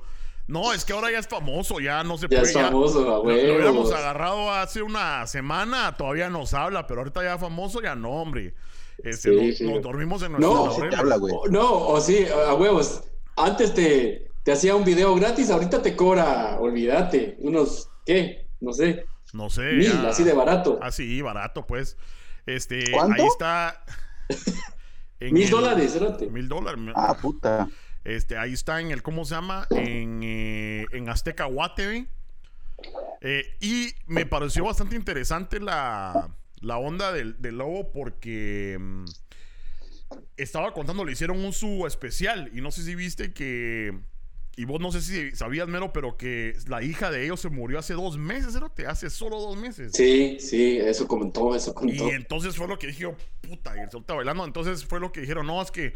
No, 0.50 0.72
es 0.72 0.84
que 0.84 0.92
ahora 0.92 1.10
ya 1.12 1.18
es 1.20 1.28
famoso, 1.28 1.78
ya 1.80 2.02
no 2.02 2.16
se 2.18 2.22
Ya 2.22 2.28
puede. 2.28 2.42
es 2.42 2.52
ya- 2.54 2.64
famoso, 2.64 3.00
a 3.00 3.04
lo, 3.04 3.24
lo 3.24 3.54
hubiéramos 3.54 3.92
agarrado 3.92 4.50
hace 4.52 4.82
una 4.82 5.26
semana, 5.26 5.96
todavía 5.96 6.28
nos 6.28 6.52
habla, 6.54 6.86
pero 6.86 7.00
ahorita 7.02 7.22
ya 7.22 7.38
famoso, 7.38 7.80
ya 7.80 7.94
no, 7.94 8.10
hombre. 8.10 8.54
Este, 9.02 9.30
Sí, 9.30 9.46
nos, 9.46 9.56
sí. 9.58 9.72
nos 9.72 9.82
dormimos 9.82 10.22
en 10.22 10.32
No, 10.32 10.38
nuestros 10.38 10.66
No, 10.66 10.70
sí 10.72 10.76
te 10.76 10.80
laureles. 10.96 10.98
habla, 11.00 11.16
güey. 11.16 11.34
O- 11.34 11.46
No, 11.48 11.72
o 11.88 12.00
sí, 12.00 12.26
a 12.48 12.52
huevos. 12.54 13.02
Antes 13.36 13.72
te, 13.74 14.28
te 14.42 14.52
hacía 14.52 14.74
un 14.74 14.84
video 14.84 15.14
gratis, 15.14 15.50
ahorita 15.50 15.80
te 15.82 15.94
cobra, 15.96 16.58
olvídate, 16.58 17.36
unos, 17.38 17.88
¿qué? 18.04 18.46
No 18.60 18.72
sé, 18.72 19.06
No 19.32 19.48
sé. 19.48 19.72
mil, 19.72 19.92
ya- 19.92 20.08
así 20.10 20.24
de 20.24 20.32
barato. 20.34 20.78
Así, 20.82 21.22
barato, 21.22 21.64
pues. 21.66 21.96
Este, 22.46 22.90
¿Cuánto? 22.90 23.22
ahí 23.22 23.28
está. 23.28 23.84
Mil 25.20 25.44
el- 25.44 25.50
dólares, 25.50 25.94
espérate. 25.94 26.26
Mil 26.28 26.48
dólares. 26.48 26.80
Ah, 26.96 27.14
puta. 27.20 27.68
Este, 28.04 28.36
ahí 28.36 28.52
está 28.52 28.80
en 28.80 28.90
el, 28.90 29.02
¿cómo 29.02 29.24
se 29.24 29.34
llama? 29.34 29.66
En, 29.70 30.20
eh, 30.22 30.86
en 30.92 31.08
Azteca 31.08 31.44
Guateve. 31.44 32.06
Eh, 33.20 33.44
y 33.60 33.92
me 34.06 34.24
pareció 34.24 34.64
bastante 34.64 34.96
interesante 34.96 35.60
la, 35.60 36.34
la 36.60 36.78
onda 36.78 37.12
del, 37.12 37.40
del 37.40 37.58
lobo 37.58 37.92
porque 37.92 38.78
mm, 38.80 39.04
estaba 40.36 40.72
contando, 40.72 41.04
le 41.04 41.12
hicieron 41.12 41.44
un 41.44 41.52
su 41.52 41.86
especial 41.86 42.50
y 42.54 42.62
no 42.62 42.70
sé 42.70 42.82
si 42.82 42.94
viste 42.94 43.34
que, 43.34 43.98
y 44.56 44.64
vos 44.64 44.80
no 44.80 44.90
sé 44.90 45.02
si 45.02 45.36
sabías, 45.36 45.68
Mero, 45.68 45.92
pero 45.92 46.16
que 46.16 46.56
la 46.66 46.82
hija 46.82 47.10
de 47.10 47.24
ellos 47.24 47.40
se 47.40 47.50
murió 47.50 47.78
hace 47.78 47.94
dos 47.94 48.18
meses, 48.18 48.58
¿te? 48.74 48.86
Hace 48.86 49.10
solo 49.10 49.38
dos 49.38 49.56
meses. 49.56 49.92
Sí, 49.94 50.38
sí, 50.40 50.78
eso 50.78 51.06
comentó, 51.06 51.54
eso 51.54 51.74
comentó. 51.74 52.08
Y 52.08 52.10
entonces 52.10 52.56
fue 52.56 52.66
lo 52.66 52.78
que 52.78 52.88
dije, 52.88 53.00
yo, 53.02 53.16
puta, 53.40 53.76
y 53.76 53.80
el 53.80 53.90
sol 53.90 54.00
está 54.00 54.14
bailando. 54.14 54.44
Entonces 54.44 54.84
fue 54.84 55.00
lo 55.00 55.12
que 55.12 55.20
dijeron, 55.20 55.46
no, 55.46 55.62
es 55.62 55.70
que 55.70 55.94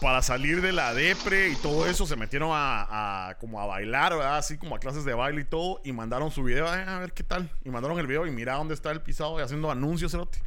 para 0.00 0.20
salir 0.22 0.60
de 0.60 0.72
la 0.72 0.92
depre 0.92 1.48
y 1.50 1.56
todo 1.56 1.86
eso 1.86 2.06
se 2.06 2.16
metieron 2.16 2.50
a, 2.52 3.28
a- 3.30 3.38
como 3.38 3.60
a 3.60 3.66
bailar, 3.66 4.12
¿verdad? 4.14 4.38
Así 4.38 4.58
como 4.58 4.74
a 4.76 4.78
clases 4.78 5.04
de 5.04 5.14
baile 5.14 5.40
y 5.42 5.44
todo. 5.44 5.80
Y 5.84 5.92
mandaron 5.92 6.30
su 6.30 6.42
video, 6.42 6.68
"Ay, 6.68 6.84
a 6.86 6.98
ver 6.98 7.12
qué 7.12 7.22
tal. 7.24 7.50
Y 7.64 7.70
mandaron 7.70 7.98
el 7.98 8.06
video 8.06 8.26
y 8.26 8.30
mira 8.30 8.54
dónde 8.54 8.74
está 8.74 8.90
el 8.90 9.00
pisado 9.02 9.38
y 9.38 9.42
haciendo 9.42 9.70
anuncios, 9.70 10.12
cerote. 10.12 10.38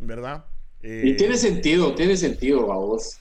¿verdad? 0.00 0.44
Eh, 0.82 1.02
Y 1.06 1.16
tiene 1.16 1.36
sentido, 1.36 1.94
tiene 1.94 2.16
sentido, 2.16 2.66
vamos. 2.66 3.20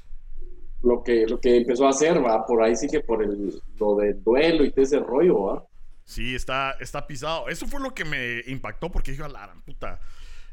Lo 0.82 1.02
que, 1.04 1.26
lo 1.28 1.40
que 1.40 1.58
empezó 1.58 1.88
a 1.88 1.92
hacer, 1.92 2.24
va, 2.24 2.46
por 2.46 2.62
ahí 2.62 2.76
sí 2.76 2.88
que 2.88 3.00
por 3.00 3.24
el, 3.24 3.62
lo 3.80 3.96
del 3.96 4.22
duelo 4.24 4.66
y 4.66 4.72
todo 4.72 4.84
ese 4.84 5.00
rollo, 5.00 5.44
va. 5.44 5.66
Sí, 6.04 6.36
está, 6.36 6.72
está 6.82 7.08
pisado. 7.08 7.48
Eso 7.48 7.66
fue 7.68 7.80
lo 7.80 7.94
que 7.94 8.04
me 8.04 8.42
impactó 8.48 8.92
porque 8.92 9.12
dije, 9.12 9.24
a 9.24 9.30
la 9.30 9.54
puta. 9.66 10.00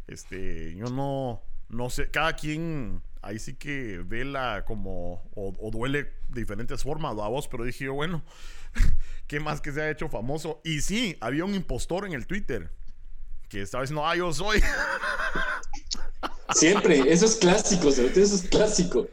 Este, 0.07 0.75
yo 0.77 0.87
no, 0.87 1.43
no 1.69 1.91
sé, 1.91 2.11
cada 2.11 2.35
quien 2.35 3.03
ahí 3.23 3.39
sí 3.39 3.55
que 3.55 4.03
vela 4.05 4.65
como, 4.67 5.31
o, 5.35 5.55
o 5.59 5.71
duele 5.71 6.05
de 6.29 6.41
diferentes 6.41 6.83
formas, 6.83 7.17
la 7.17 7.29
voz, 7.29 7.49
pero 7.49 7.65
dije 7.65 7.85
yo, 7.85 7.95
bueno, 7.95 8.25
¿Qué 9.27 9.41
más 9.41 9.61
que 9.61 9.73
se 9.73 9.83
ha 9.83 9.91
hecho 9.91 10.09
famoso? 10.09 10.61
Y 10.65 10.81
sí, 10.81 11.17
había 11.21 11.45
un 11.45 11.55
impostor 11.55 12.07
en 12.07 12.13
el 12.13 12.27
Twitter 12.27 12.71
que 13.49 13.63
estaba 13.63 13.83
diciendo, 13.83 14.07
ah, 14.07 14.17
yo 14.17 14.33
soy. 14.33 14.63
Siempre, 16.55 17.13
eso 17.13 17.27
es 17.27 17.37
clásico, 17.37 17.89
eso 17.89 18.05
es 18.07 18.49
clásico. 18.49 19.09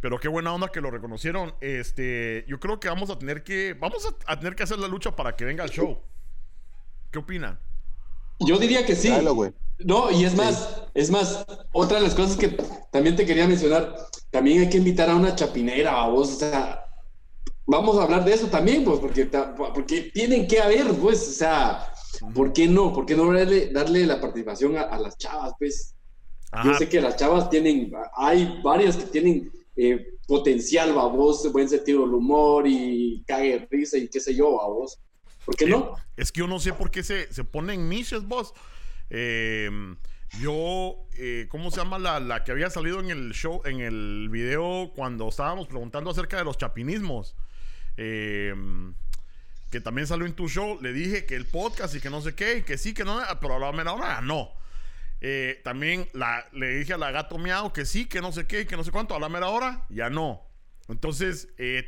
Pero 0.00 0.18
qué 0.20 0.28
buena 0.28 0.52
onda 0.54 0.68
que 0.68 0.80
lo 0.80 0.90
reconocieron. 0.90 1.54
Este, 1.60 2.44
yo 2.48 2.60
creo 2.60 2.78
que 2.80 2.88
vamos 2.88 3.10
a 3.10 3.18
tener 3.18 3.42
que, 3.42 3.74
vamos 3.74 4.08
a, 4.26 4.38
tener 4.38 4.54
que 4.54 4.62
hacer 4.62 4.78
la 4.78 4.88
lucha 4.88 5.16
para 5.16 5.36
que 5.36 5.44
venga 5.44 5.64
el 5.64 5.70
show. 5.70 6.02
¿Qué 7.10 7.18
opinan? 7.18 7.58
Yo 8.40 8.58
diría 8.58 8.86
que 8.86 8.94
sí. 8.94 9.10
no, 9.78 10.10
y 10.10 10.24
es 10.24 10.34
más, 10.34 10.82
es 10.94 11.10
más, 11.10 11.44
otra 11.72 11.98
de 11.98 12.04
las 12.04 12.14
cosas 12.14 12.36
que 12.36 12.56
también 12.90 13.16
te 13.16 13.26
quería 13.26 13.46
mencionar, 13.46 13.94
también 14.30 14.60
hay 14.60 14.68
que 14.68 14.78
invitar 14.78 15.10
a 15.10 15.16
una 15.16 15.34
chapinera, 15.34 16.02
a 16.02 16.08
vos, 16.08 16.32
o 16.32 16.38
sea, 16.38 16.84
vamos 17.66 17.98
a 17.98 18.04
hablar 18.04 18.24
de 18.24 18.34
eso 18.34 18.46
también, 18.46 18.84
pues, 18.84 18.98
porque, 18.98 19.26
porque 19.74 20.10
tienen 20.12 20.46
que 20.46 20.60
haber, 20.60 20.86
pues, 20.94 21.28
o 21.28 21.32
sea, 21.32 21.86
¿por 22.34 22.52
qué 22.52 22.66
no? 22.66 22.92
¿Por 22.92 23.06
qué 23.06 23.14
no 23.14 23.32
darle, 23.32 23.70
darle 23.70 24.06
la 24.06 24.20
participación 24.20 24.76
a, 24.76 24.98
las 24.98 25.16
chavas, 25.16 25.52
pues? 25.58 25.94
Yo 26.64 26.74
sé 26.74 26.88
que 26.88 27.00
las 27.00 27.16
chavas 27.16 27.50
tienen, 27.50 27.92
hay 28.16 28.60
varias 28.62 28.96
que 28.96 29.04
tienen 29.04 29.52
eh, 29.76 30.14
potencial, 30.26 30.92
vos, 30.92 31.50
buen 31.52 31.68
sentido 31.68 32.00
del 32.02 32.14
humor 32.14 32.66
y 32.66 33.22
cague 33.26 33.68
risa 33.70 33.98
y 33.98 34.08
qué 34.08 34.18
sé 34.18 34.34
yo, 34.34 34.60
a 34.62 34.68
vos. 34.68 34.98
¿Por 35.48 35.56
qué 35.56 35.64
no? 35.64 35.94
Es 36.14 36.30
que 36.30 36.40
yo 36.40 36.46
no 36.46 36.60
sé 36.60 36.74
por 36.74 36.90
qué 36.90 37.02
se, 37.02 37.32
se 37.32 37.42
ponen 37.42 37.88
niches, 37.88 38.22
vos. 38.24 38.52
Eh, 39.08 39.70
yo, 40.42 41.06
eh, 41.16 41.46
¿cómo 41.48 41.70
se 41.70 41.78
llama 41.78 41.98
la, 41.98 42.20
la, 42.20 42.44
que 42.44 42.52
había 42.52 42.68
salido 42.68 43.00
en 43.00 43.08
el 43.08 43.32
show, 43.32 43.62
en 43.64 43.80
el 43.80 44.28
video 44.30 44.92
cuando 44.94 45.26
estábamos 45.26 45.66
preguntando 45.66 46.10
acerca 46.10 46.36
de 46.36 46.44
los 46.44 46.58
chapinismos? 46.58 47.34
que 47.96 49.80
también 49.82 50.06
salió 50.06 50.26
en 50.26 50.34
tu 50.34 50.48
show, 50.48 50.78
le 50.82 50.92
dije 50.92 51.24
que 51.24 51.34
el 51.34 51.46
podcast 51.46 51.94
y 51.94 52.00
que 52.00 52.10
no 52.10 52.20
sé 52.20 52.34
qué, 52.34 52.58
y 52.58 52.62
que 52.62 52.76
sí, 52.76 52.92
que 52.92 53.04
no, 53.04 53.18
pero 53.40 53.56
a 53.56 53.58
la 53.58 53.72
menor 53.72 54.00
hora 54.00 54.20
no. 54.20 54.52
Eh, 55.22 55.60
también 55.64 56.08
la, 56.12 56.46
le 56.52 56.76
dije 56.76 56.92
a 56.92 56.98
la 56.98 57.10
gato 57.10 57.38
miau 57.38 57.72
que 57.72 57.86
sí, 57.86 58.04
que 58.04 58.20
no 58.20 58.32
sé 58.32 58.46
qué, 58.46 58.66
que 58.66 58.76
no 58.76 58.84
sé 58.84 58.92
cuánto, 58.92 59.16
a 59.16 59.18
la 59.18 59.30
mera 59.30 59.48
hora, 59.48 59.86
ya 59.88 60.10
no. 60.10 60.46
Entonces, 60.88 61.48
eh, 61.58 61.84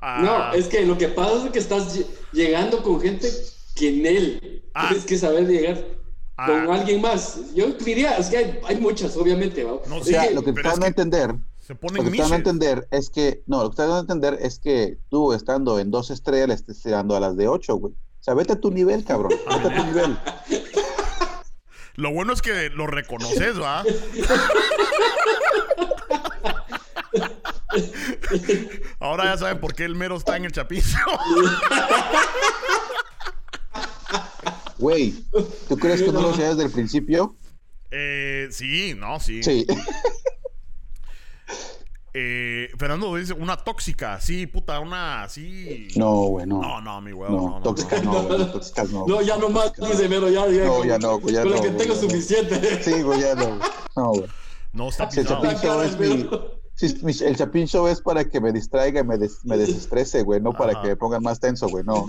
No, 0.00 0.52
es 0.52 0.68
que 0.68 0.84
lo 0.84 0.98
que 0.98 1.08
pasa 1.08 1.46
es 1.46 1.50
que 1.50 1.58
estás 1.58 1.98
llegando 2.32 2.82
con 2.82 3.00
gente 3.00 3.30
que 3.74 3.88
en 3.88 4.06
él 4.06 4.62
ah. 4.74 4.88
tienes 4.88 5.06
que 5.06 5.18
saber 5.18 5.46
llegar 5.46 5.82
con 6.36 6.70
alguien 6.70 7.00
más. 7.00 7.54
Yo 7.54 7.68
diría, 7.72 8.16
es 8.18 8.28
que 8.28 8.60
hay, 8.64 8.76
muchas, 8.76 9.16
obviamente. 9.16 9.64
No, 9.64 9.96
o 9.96 10.04
sea, 10.04 10.30
lo 10.30 10.42
que 10.42 10.50
están 10.50 10.82
a 10.82 10.86
entender... 10.86 11.34
Se 11.60 11.74
lo 11.74 12.04
que 12.04 12.10
están 12.10 12.32
a 12.32 12.36
entender 12.36 12.86
es 12.92 13.10
que, 13.10 13.42
no, 13.46 13.64
lo 13.64 13.70
que 13.70 13.82
están 13.82 13.90
a 13.90 13.98
entender 13.98 14.38
es 14.40 14.60
que 14.60 14.98
tú 15.10 15.32
estando 15.32 15.80
en 15.80 15.90
dos 15.90 16.10
estrellas 16.10 16.46
le 16.46 16.54
estés 16.54 16.80
tirando 16.80 17.16
a 17.16 17.20
las 17.20 17.36
de 17.36 17.48
ocho, 17.48 17.74
güey. 17.74 17.92
O 17.92 18.22
sea, 18.22 18.34
vete 18.34 18.52
a 18.52 18.60
tu 18.60 18.70
nivel, 18.70 19.04
cabrón. 19.04 19.32
Vete 19.32 19.66
a 19.66 19.76
tu 19.76 19.84
nivel. 19.84 20.16
Lo 21.96 22.12
bueno 22.12 22.34
es 22.34 22.42
que 22.42 22.70
lo 22.70 22.86
reconoces, 22.86 23.60
¿va? 23.60 23.82
Ahora 29.00 29.24
ya 29.24 29.38
saben 29.38 29.60
por 29.60 29.74
qué 29.74 29.84
el 29.84 29.94
mero 29.94 30.16
está 30.16 30.36
en 30.36 30.44
el 30.44 30.52
chapizo. 30.52 30.98
Güey, 34.78 35.14
¿tú 35.68 35.76
crees 35.78 36.02
que 36.02 36.12
no 36.12 36.20
lo 36.20 36.32
sabías 36.32 36.56
desde 36.56 36.64
el 36.64 36.72
principio? 36.72 37.36
Eh, 37.90 38.48
sí, 38.50 38.94
no, 38.96 39.20
sí. 39.20 39.42
Sí. 39.42 39.66
Eh, 42.18 42.70
Fernando 42.78 43.14
dice 43.14 43.34
una 43.34 43.58
tóxica, 43.58 44.18
sí, 44.22 44.46
puta, 44.46 44.80
una 44.80 45.24
así. 45.24 45.88
No, 45.96 46.28
güey, 46.28 46.46
no. 46.46 46.62
No, 46.62 46.80
no, 46.80 47.02
mi 47.02 47.12
güey. 47.12 47.30
No, 47.30 47.50
no, 47.50 47.62
tóxicas 47.62 48.02
no, 48.02 48.22
güey, 48.22 48.52
tóxicas 48.52 48.88
no. 48.88 49.06
No, 49.06 49.20
ya 49.20 49.36
no 49.36 49.50
más, 49.50 49.74
dice 49.74 50.08
Mero, 50.08 50.30
ya, 50.30 50.48
ya. 50.48 50.64
No, 50.64 50.82
ya 50.82 50.98
no, 50.98 51.18
güey, 51.18 51.34
ya 51.34 51.44
no. 51.44 51.50
Con 51.50 51.56
lo 51.58 51.62
que 51.62 51.70
tengo 51.72 51.94
suficiente. 51.94 52.82
Sí, 52.82 53.02
güey, 53.02 53.20
ya 53.20 53.34
no. 53.34 53.58
No, 53.94 54.08
güey. 54.12 54.24
No, 54.72 54.88
está 54.88 55.10
pisado. 55.10 55.42
Si 55.42 55.46
el 55.46 55.56
Chapin 55.56 55.68
Show 55.68 55.82
es 55.82 55.98
mi, 55.98 56.30
si 56.76 57.24
el 57.24 57.36
Chapin 57.36 57.66
Show 57.66 57.88
es 57.88 58.00
para 58.00 58.28
que 58.28 58.40
me 58.40 58.52
distraiga 58.52 59.00
y 59.00 59.04
me, 59.04 59.18
des, 59.18 59.44
me 59.44 59.56
desestrese, 59.56 60.22
güey, 60.22 60.40
no 60.40 60.52
para 60.52 60.80
que 60.82 60.88
me 60.88 60.96
pongan 60.96 61.22
más 61.22 61.40
tenso, 61.40 61.68
güey, 61.68 61.82
no. 61.84 62.06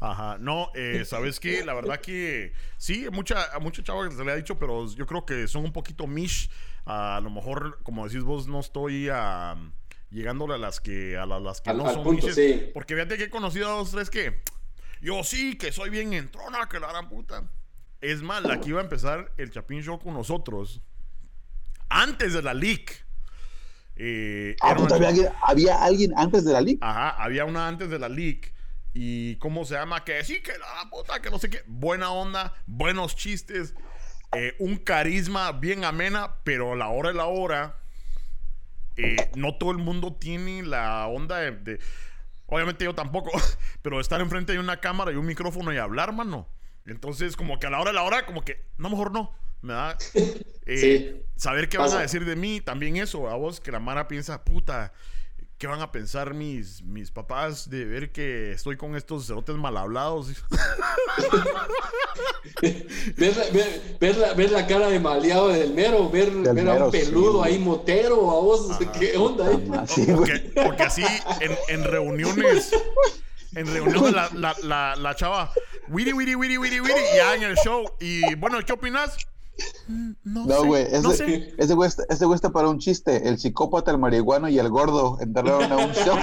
Ajá, 0.00 0.36
no, 0.38 0.70
eh, 0.74 1.04
¿sabes 1.06 1.40
qué? 1.40 1.64
La 1.64 1.74
verdad 1.74 2.00
que 2.00 2.52
sí, 2.76 3.06
mucha, 3.10 3.52
a 3.54 3.58
mucha 3.58 3.82
chava 3.82 4.10
se 4.10 4.24
le 4.24 4.32
ha 4.32 4.36
dicho, 4.36 4.58
pero 4.58 4.86
yo 4.94 5.06
creo 5.06 5.24
que 5.24 5.48
son 5.48 5.64
un 5.64 5.72
poquito 5.72 6.06
mish 6.06 6.50
a 6.84 7.20
lo 7.22 7.30
mejor, 7.30 7.78
como 7.82 8.06
decís 8.06 8.22
vos, 8.22 8.48
no 8.48 8.60
estoy 8.60 9.08
a, 9.08 9.56
llegándole 10.10 10.54
a 10.54 10.58
las 10.58 10.80
que, 10.80 11.16
a 11.16 11.26
las, 11.26 11.60
que 11.60 11.72
no 11.72 11.90
son 11.92 12.02
punto, 12.02 12.26
Porque 12.74 12.94
fíjate 12.94 13.16
que 13.16 13.24
he 13.24 13.30
conocido 13.30 13.68
a 13.68 13.72
dos, 13.72 13.92
tres 13.92 14.10
que 14.10 14.42
yo 15.00 15.24
sí, 15.24 15.56
que 15.56 15.72
soy 15.72 15.90
bien 15.90 16.12
entrona, 16.12 16.68
que 16.68 16.78
la 16.78 16.88
gran 16.88 17.08
puta. 17.08 17.48
Es 18.00 18.22
más, 18.22 18.44
aquí 18.46 18.70
iba 18.70 18.80
a 18.80 18.84
empezar 18.84 19.32
el 19.36 19.50
Chapin 19.50 19.82
Show 19.82 19.98
con 19.98 20.14
nosotros. 20.14 20.80
Antes 21.88 22.32
de 22.32 22.42
la 22.42 22.54
leak. 22.54 23.06
Eh, 24.04 24.56
ah, 24.60 24.74
había, 25.42 25.84
alguien 25.84 26.12
antes 26.16 26.44
de 26.44 26.52
la 26.52 26.60
leak. 26.60 26.78
Ajá, 26.80 27.10
había 27.10 27.44
una 27.44 27.68
antes 27.68 27.88
de 27.88 28.00
la 28.00 28.08
leak. 28.08 28.52
Y 28.94 29.36
cómo 29.36 29.64
se 29.64 29.74
llama, 29.74 30.02
que 30.02 30.24
sí, 30.24 30.42
que 30.42 30.50
la 30.58 30.90
puta, 30.90 31.22
que 31.22 31.30
no 31.30 31.38
sé 31.38 31.48
qué. 31.48 31.62
Buena 31.68 32.10
onda, 32.10 32.52
buenos 32.66 33.14
chistes. 33.14 33.76
Eh, 34.32 34.56
un 34.58 34.76
carisma 34.76 35.52
bien 35.52 35.84
amena, 35.84 36.34
pero 36.42 36.72
a 36.72 36.76
la 36.76 36.88
hora 36.88 37.10
de 37.10 37.14
la 37.14 37.26
hora, 37.26 37.76
eh, 38.96 39.30
no 39.36 39.54
todo 39.54 39.70
el 39.70 39.78
mundo 39.78 40.12
tiene 40.12 40.64
la 40.64 41.06
onda 41.06 41.36
de, 41.38 41.78
Obviamente 42.46 42.84
yo 42.84 42.96
tampoco, 42.96 43.30
pero 43.82 44.00
estar 44.00 44.20
enfrente 44.20 44.52
de 44.52 44.58
una 44.58 44.78
cámara 44.78 45.12
y 45.12 45.14
un 45.14 45.26
micrófono 45.26 45.72
y 45.72 45.78
hablar, 45.78 46.12
mano. 46.12 46.48
Entonces, 46.86 47.36
como 47.36 47.60
que 47.60 47.68
a 47.68 47.70
la 47.70 47.78
hora 47.78 47.92
de 47.92 47.94
la 47.94 48.02
hora, 48.02 48.26
como 48.26 48.42
que, 48.42 48.64
no, 48.78 48.90
mejor 48.90 49.12
no. 49.12 49.32
Me 49.62 49.72
da. 49.72 49.96
Eh, 50.64 51.26
saber 51.34 51.68
qué 51.68 51.76
van 51.76 51.90
a 51.90 52.02
decir 52.02 52.24
de 52.24 52.36
mí, 52.36 52.60
también 52.60 52.96
eso, 52.96 53.28
a 53.28 53.34
vos, 53.34 53.58
que 53.58 53.72
la 53.72 53.80
Mara 53.80 54.06
piensa, 54.06 54.44
puta, 54.44 54.92
¿Qué 55.62 55.68
van 55.68 55.80
a 55.80 55.92
pensar 55.92 56.34
mis, 56.34 56.82
mis 56.82 57.12
papás 57.12 57.70
de 57.70 57.84
ver 57.84 58.10
que 58.10 58.50
estoy 58.50 58.76
con 58.76 58.96
estos 58.96 59.28
cerotes 59.28 59.54
mal 59.54 59.76
hablados? 59.76 60.26
ver, 64.00 64.50
la, 64.50 64.66
cara 64.66 64.88
de 64.88 64.98
maleado 64.98 65.50
del 65.50 65.72
mero, 65.72 66.10
ver, 66.10 66.32
ver 66.32 66.68
a 66.68 66.86
un 66.86 66.90
peludo 66.90 67.44
ahí 67.44 67.60
motero, 67.60 68.28
a 68.32 68.40
vos, 68.40 68.76
¿qué 68.98 69.16
onda 69.16 69.46
ahí? 69.46 69.70
porque, 70.56 70.82
así 70.82 71.04
en, 71.40 71.56
en, 71.68 71.84
reuniones, 71.84 72.72
en 73.54 73.72
reuniones 73.72 74.14
la, 74.14 74.30
la, 74.34 74.56
la, 74.64 74.96
la 74.96 75.14
chava, 75.14 75.52
wiri, 75.86 76.12
wiri, 76.12 76.34
wiri, 76.34 76.58
wiri, 76.58 76.80
wiri, 76.80 77.02
ya 77.14 77.36
en 77.36 77.44
el 77.44 77.54
show. 77.54 77.88
Y 78.00 78.34
bueno, 78.34 78.58
¿qué 78.66 78.72
opinas? 78.72 79.16
No, 80.24 80.64
güey, 80.64 80.84
ese, 80.84 81.54
ese, 81.58 81.74
güey 81.74 81.88
está, 81.88 82.04
ese 82.08 82.24
güey 82.24 82.34
está 82.36 82.50
para 82.50 82.68
un 82.68 82.78
chiste. 82.78 83.28
El 83.28 83.38
psicópata, 83.38 83.90
el 83.90 83.98
marihuano 83.98 84.48
y 84.48 84.58
el 84.58 84.68
gordo 84.68 85.18
entraron 85.20 85.70
a 85.70 85.76
un 85.76 85.92
show. 85.92 86.18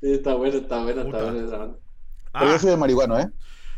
está 0.00 0.34
bueno, 0.34 0.58
está 0.58 0.82
bueno, 0.82 1.02
está 1.02 1.24
bueno. 1.24 1.78
Pero 2.32 2.50
yo 2.50 2.58
soy 2.58 2.70
de 2.70 2.76
marihuano, 2.76 3.18
¿eh? 3.18 3.30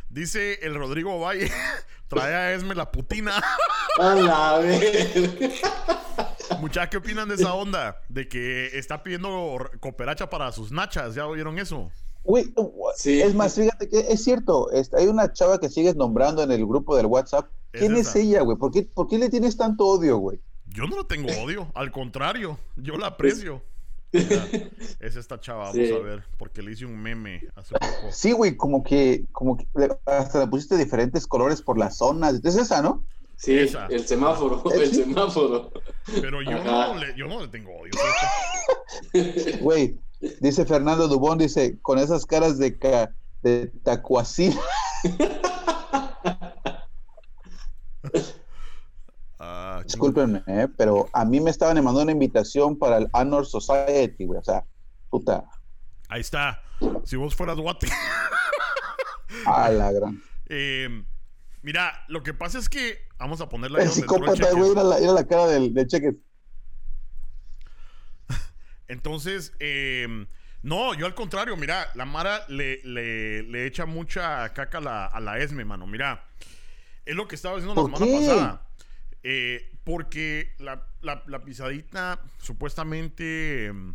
Dice 0.09 0.59
el 0.63 0.75
Rodrigo 0.75 1.21
Valle, 1.21 1.51
trae 2.09 2.35
a 2.35 2.53
Esme 2.55 2.75
la 2.75 2.91
putina. 2.91 3.43
A 3.99 4.15
la 4.15 4.59
vez. 4.59 5.63
Muchachos, 6.61 6.91
¿qué 6.91 6.97
opinan 6.99 7.29
de 7.29 7.37
esa 7.37 7.55
onda? 7.55 8.03
De 8.11 8.29
que 8.29 8.79
está 8.79 9.03
pidiendo 9.03 9.59
cooperacha 9.81 10.29
para 10.29 10.53
sus 10.53 10.71
nachas. 10.71 11.15
¿Ya 11.15 11.27
oyeron 11.27 11.59
eso? 11.59 11.91
Güey, 12.27 12.53
es 13.05 13.35
más, 13.35 13.55
fíjate 13.55 13.89
que 13.89 14.01
es 14.01 14.25
cierto, 14.25 14.69
hay 14.93 15.07
una 15.07 15.33
chava 15.33 15.61
que 15.61 15.69
sigues 15.69 15.95
nombrando 15.95 16.43
en 16.43 16.51
el 16.51 16.67
grupo 16.67 16.97
del 16.97 17.07
WhatsApp. 17.07 17.49
¿Quién 17.71 17.95
es, 17.95 18.17
ella, 18.17 18.43
güey? 18.43 18.57
¿Por 18.57 18.73
qué, 18.73 19.19
le 19.19 19.29
tienes 19.29 19.57
tanto 19.57 19.87
odio, 19.87 20.17
güey? 20.19 20.41
Yo 20.67 20.87
no 20.87 21.07
tengo 21.07 21.29
odio, 21.45 21.71
al 21.75 21.93
contrario, 21.93 22.59
yo 22.77 22.97
la 22.97 23.09
aprecio. 23.09 23.63
es 24.13 25.17
esta 25.17 25.39
chava, 25.41 25.71
vamos 25.73 25.91
a 25.93 25.99
ver, 25.99 26.25
porque 26.37 26.63
le 26.63 26.73
hice 26.73 26.87
un 26.87 26.97
meme 26.97 27.43
hace 27.55 27.75
poco. 27.75 28.11
Sí, 28.11 28.33
güey, 28.33 28.57
como 28.57 28.83
que, 28.83 29.25
como 29.31 29.57
que 29.57 29.67
hasta 30.07 30.41
le 30.41 30.47
pusiste 30.49 30.77
diferentes 30.77 31.27
colores 31.27 31.63
por 31.63 31.79
las 31.79 31.99
zonas. 31.99 32.41
Es 32.43 32.57
esa, 32.57 32.83
¿no? 32.83 33.05
Sí, 33.37 33.53
el 33.55 34.07
semáforo, 34.07 34.65
el 34.73 34.95
semáforo. 34.95 35.71
Pero 36.21 36.43
yo 36.43 36.65
no, 36.65 36.95
le, 36.95 37.15
yo 37.17 37.27
no 37.27 37.41
le 37.41 37.49
tengo 37.49 37.71
odio. 37.77 37.93
Güey, 39.61 39.99
Dice 40.41 40.65
Fernando 40.65 41.09
Dubón, 41.09 41.39
dice, 41.39 41.79
con 41.81 41.99
esas 41.99 42.27
caras 42.27 42.59
de, 42.59 42.79
ca 42.79 43.15
de 43.43 43.69
tacuacil. 43.83 44.55
Ah, 49.39 49.83
Discúlpenme, 49.85 50.43
eh, 50.47 50.67
pero 50.77 51.09
a 51.13 51.25
mí 51.25 51.41
me 51.41 51.51
estaban 51.51 51.77
mandando 51.77 52.03
una 52.03 52.13
invitación 52.13 52.79
para 52.79 52.97
el 52.97 53.09
Honor 53.13 53.47
Society, 53.47 54.25
güey. 54.25 54.41
O 54.41 54.43
sea, 54.43 54.65
puta. 55.11 55.45
Ahí 56.09 56.21
está. 56.21 56.63
Si 57.05 57.17
vos 57.17 57.35
fueras 57.37 57.57
guate. 57.57 57.87
ah, 59.47 59.71
la 59.71 59.93
gran. 59.93 60.23
Eh, 60.49 60.89
mira, 61.63 61.93
lo 62.09 62.23
que 62.23 62.35
pasa 62.35 62.59
es 62.59 62.69
que 62.69 62.99
vamos 63.19 63.41
a 63.41 63.49
ponerla 63.49 63.83
El 63.83 63.91
psicópata, 63.91 64.53
güey, 64.53 64.73
era 64.73 64.83
la, 64.83 64.99
la 64.99 65.27
cara 65.27 65.47
del, 65.47 65.75
del 65.75 65.87
cheque. 65.87 66.17
Entonces, 68.89 69.53
eh, 69.61 70.27
no, 70.63 70.95
yo 70.95 71.07
al 71.07 71.15
contrario, 71.15 71.57
mira, 71.57 71.89
la 71.95 72.05
Mara 72.05 72.45
le, 72.49 72.81
le, 72.85 73.43
le 73.45 73.67
echa 73.67 73.87
mucha 73.87 74.53
caca 74.53 74.79
a 74.79 74.81
la, 74.81 75.07
a 75.07 75.21
la 75.21 75.39
ESME, 75.39 75.65
mano. 75.65 75.87
Mira, 75.87 76.25
es 77.05 77.15
lo 77.15 77.29
que 77.29 77.35
estaba 77.37 77.57
diciendo 77.57 77.81
la 77.81 77.89
¿Por 77.89 77.99
semana 77.99 78.13
qué? 78.19 78.27
pasada. 78.27 78.63
Eh, 79.23 79.73
porque 79.85 80.55
la, 80.59 80.87
la- 81.01 81.23
la 81.27 81.43
pisadita 81.45 82.21
supuestamente 82.39 83.67
em, 83.67 83.95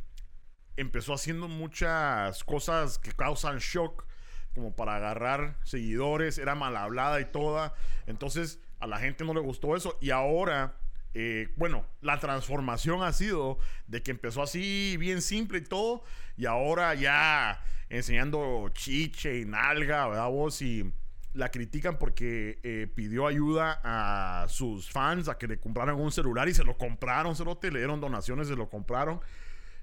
empezó 0.77 1.13
haciendo 1.13 1.47
muchas 1.47 2.43
cosas 2.43 2.97
que 2.97 3.11
causan 3.11 3.59
shock, 3.59 4.05
como 4.53 4.75
para 4.75 4.95
agarrar 4.97 5.57
seguidores, 5.63 6.37
era 6.37 6.55
mal 6.55 6.75
hablada 6.75 7.21
y 7.21 7.25
toda. 7.25 7.73
Entonces 8.07 8.59
a 8.79 8.87
la 8.87 8.97
gente 8.99 9.23
no 9.23 9.33
le 9.33 9.39
gustó 9.39 9.75
eso. 9.77 9.97
Y 10.01 10.09
ahora, 10.09 10.75
eh, 11.13 11.53
bueno, 11.57 11.85
la 12.01 12.19
transformación 12.19 13.03
ha 13.03 13.11
sido 13.13 13.57
de 13.87 14.01
que 14.01 14.11
empezó 14.11 14.41
así 14.41 14.95
bien 14.97 15.21
simple 15.21 15.59
y 15.59 15.63
todo, 15.63 16.03
y 16.37 16.45
ahora 16.45 16.93
ya 16.95 17.61
enseñando 17.89 18.69
chiche 18.73 19.39
y 19.39 19.45
nalga, 19.45 20.07
¿verdad 20.07 20.29
vos? 20.29 20.61
Y 20.61 20.91
la 21.33 21.49
critican 21.49 21.97
porque 21.97 22.59
eh, 22.63 22.87
pidió 22.93 23.27
ayuda 23.27 23.79
a 23.83 24.47
sus 24.49 24.89
fans 24.89 25.29
a 25.29 25.37
que 25.37 25.47
le 25.47 25.59
compraran 25.59 25.95
un 25.95 26.11
celular 26.11 26.49
y 26.49 26.53
se 26.53 26.63
lo 26.63 26.77
compraron, 26.77 27.35
se 27.35 27.45
lo 27.45 27.57
le 27.61 27.79
dieron 27.79 28.01
donaciones, 28.01 28.47
se 28.47 28.55
lo 28.55 28.69
compraron. 28.69 29.21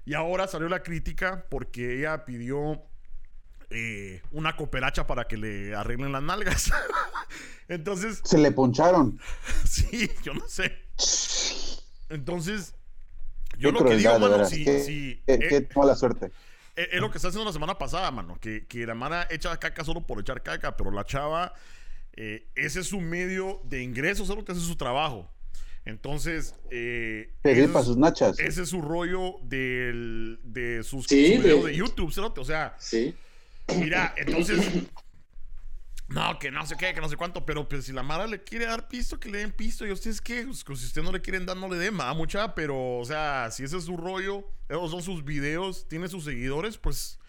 Y 0.05 0.13
ahora 0.13 0.47
salió 0.47 0.69
la 0.69 0.81
crítica 0.81 1.45
porque 1.49 1.99
ella 1.99 2.25
pidió 2.25 2.81
eh, 3.69 4.21
una 4.31 4.55
cooperacha 4.55 5.05
para 5.05 5.27
que 5.27 5.37
le 5.37 5.75
arreglen 5.75 6.11
las 6.11 6.23
nalgas. 6.23 6.71
Entonces, 7.67 8.21
Se 8.23 8.37
le 8.37 8.51
poncharon. 8.51 9.19
sí, 9.65 10.09
yo 10.23 10.33
no 10.33 10.47
sé. 10.47 10.88
Entonces, 12.09 12.73
yo 13.57 13.71
Qué 13.73 13.79
lo 13.79 13.85
que 13.89 13.95
digo, 13.97 14.19
mano, 14.19 14.45
si, 14.45 14.63
Qué- 14.65 14.79
si, 14.83 15.21
qué- 15.25 15.33
eh, 15.33 15.39
qué 15.49 15.67
mala 15.75 15.95
suerte. 15.95 16.31
es, 16.75 16.87
es 16.93 17.01
lo 17.01 17.11
que 17.11 17.17
está 17.17 17.27
haciendo 17.29 17.45
la 17.45 17.53
semana 17.53 17.77
pasada, 17.77 18.09
mano. 18.11 18.37
Que, 18.39 18.65
que 18.67 18.85
la 18.85 18.95
mara 18.95 19.27
echa 19.29 19.55
caca 19.57 19.83
solo 19.83 20.01
por 20.01 20.19
echar 20.19 20.41
caca, 20.41 20.75
pero 20.75 20.91
la 20.91 21.03
chava, 21.05 21.53
eh, 22.13 22.47
ese 22.55 22.79
es 22.81 22.87
su 22.87 22.99
medio 22.99 23.61
de 23.65 23.83
ingresos, 23.83 24.29
es 24.29 24.35
lo 24.35 24.43
que 24.43 24.51
hace 24.53 24.61
su 24.61 24.75
trabajo. 24.75 25.29
Entonces, 25.85 26.55
eh, 26.71 27.31
ese 27.43 27.67
para 27.67 27.79
es- 27.81 27.85
sus 27.85 27.97
nachas. 27.97 28.39
ese 28.39 28.63
es 28.63 28.69
su 28.69 28.81
rollo 28.81 29.35
del, 29.43 30.39
de 30.43 30.83
sus 30.83 31.05
Sí, 31.05 31.35
su 31.37 31.41
video 31.41 31.63
de- 31.65 31.71
de 31.71 31.77
YouTube, 31.77 32.13
cerote. 32.13 32.39
O 32.41 32.45
sea, 32.45 32.75
Sí. 32.79 33.15
mira, 33.77 34.13
entonces. 34.17 34.59
No, 36.09 36.39
que 36.39 36.49
no 36.49 36.65
sé 36.65 36.75
qué, 36.75 36.93
que 36.93 37.01
no 37.01 37.07
sé 37.07 37.15
cuánto, 37.15 37.45
pero 37.45 37.69
pues 37.69 37.85
si 37.85 37.93
la 37.93 38.01
Mara 38.01 38.25
le 38.25 38.43
quiere 38.43 38.65
dar 38.65 38.87
pisto, 38.87 39.19
que 39.19 39.29
le 39.29 39.39
den 39.39 39.51
pisto. 39.51 39.85
Y 39.85 39.91
ustedes 39.91 40.21
qué, 40.21 40.43
pues, 40.43 40.63
que 40.63 40.75
si 40.75 40.87
usted 40.87 41.03
no 41.03 41.11
le 41.11 41.21
quieren 41.21 41.45
dar, 41.45 41.55
no 41.55 41.69
le 41.69 41.77
den, 41.77 41.99
va 41.99 42.13
mucha, 42.15 42.55
pero, 42.55 42.97
o 42.97 43.05
sea, 43.05 43.49
si 43.51 43.63
ese 43.63 43.77
es 43.77 43.83
su 43.83 43.95
rollo, 43.95 44.43
esos 44.67 44.89
son 44.89 45.03
sus 45.03 45.23
videos, 45.23 45.87
tiene 45.87 46.07
sus 46.07 46.23
seguidores, 46.23 46.79
pues, 46.79 47.19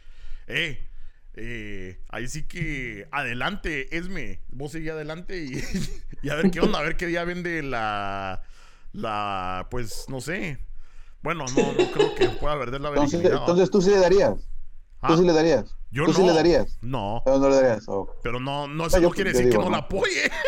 eh, 0.47 0.89
eh, 1.35 2.01
ahí 2.09 2.27
sí 2.27 2.45
que 2.45 3.07
adelante, 3.11 3.97
Esme, 3.97 4.41
vos 4.49 4.73
seguí 4.73 4.89
adelante 4.89 5.45
y, 5.45 5.63
y 6.23 6.31
a 6.31 6.35
ver 6.37 6.51
qué 6.51 6.61
onda, 6.61 6.79
a 6.79 6.83
ver 6.83 6.97
qué 6.97 7.07
día 7.07 7.25
vende 7.25 7.63
la, 7.63 8.43
la, 8.93 9.69
pues, 9.71 10.07
no 10.09 10.23
sé. 10.23 10.59
Bueno, 11.23 11.45
no, 11.55 11.73
no 11.73 11.93
creo 11.93 12.15
que 12.15 12.31
pueda 12.31 12.55
vender 12.55 12.81
la 12.81 12.89
Entonces, 12.89 13.23
entonces 13.23 13.71
tú 13.71 13.83
sí 13.83 13.91
le 13.91 13.99
darías. 13.99 14.50
Ah, 15.03 15.09
Tú 15.09 15.19
sí 15.19 15.25
le 15.25 15.33
darías. 15.33 15.75
yo 15.91 16.05
tú 16.05 16.11
no. 16.13 16.17
sí 16.19 16.23
le 16.25 16.33
darías. 16.35 16.79
No. 16.83 17.23
No, 17.27 17.39
no 17.39 17.49
le 17.49 17.57
darías. 17.57 17.85
Oh. 17.89 18.09
Pero 18.23 18.39
no, 18.41 18.67
no, 18.69 18.87
eso 18.87 18.97
No, 18.99 19.03
yo- 19.03 19.09
no 19.09 19.15
quiere 19.15 19.33
yo 19.33 19.39
decir 19.39 19.51
digo, 19.51 19.63
que 19.63 19.65
no, 19.65 19.71
¿no? 19.71 19.77
la 19.77 19.83
apoye. 19.85 20.31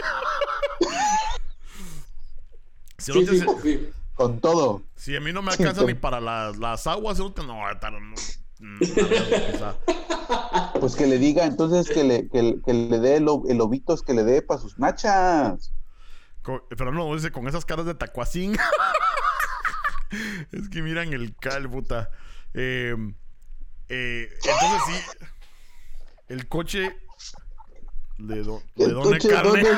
Si, 2.98 3.12
Sí, 3.12 3.24
te-. 3.26 3.92
Con 4.14 4.40
todo. 4.40 4.82
si 4.94 5.16
a 5.16 5.20
mí 5.20 5.32
no 5.32 5.42
me 5.42 5.50
alcanza 5.52 5.80
con- 5.80 5.86
ni 5.88 5.94
para 5.94 6.20
las, 6.20 6.56
las 6.58 6.86
aguas, 6.86 7.18
no, 7.18 7.32
te- 7.32 7.42
no, 7.44 7.58
o 7.60 9.58
sea, 9.58 9.74
Pues 10.80 10.94
que 10.94 11.06
le 11.06 11.18
diga 11.18 11.44
entonces 11.46 11.88
que 11.92 12.04
le, 12.04 12.28
que, 12.28 12.58
que 12.64 12.72
le 12.74 12.98
dé 13.00 13.16
el, 13.16 13.26
el 13.48 13.60
que 14.06 14.14
le 14.14 14.22
dé 14.24 14.42
para 14.42 14.60
sus 14.60 14.78
nachas. 14.78 15.72
co- 16.42 16.66
pero 16.76 16.92
no, 16.92 17.12
dice 17.14 17.32
con 17.32 17.48
esas 17.48 17.64
caras 17.64 17.86
de 17.86 17.94
tacuacín. 17.94 18.54
es 20.52 20.68
que 20.68 20.82
miran 20.82 21.12
el 21.12 21.34
cal, 21.36 21.68
puta. 21.70 22.10
Eh, 22.54 22.94
eh, 23.94 24.38
entonces 24.42 24.82
sí, 24.86 24.94
el 26.28 26.48
coche 26.48 26.96
le, 28.16 28.42
do, 28.42 28.62
le 28.76 28.84
El 28.86 28.94
coche, 28.94 29.28
carne. 29.28 29.64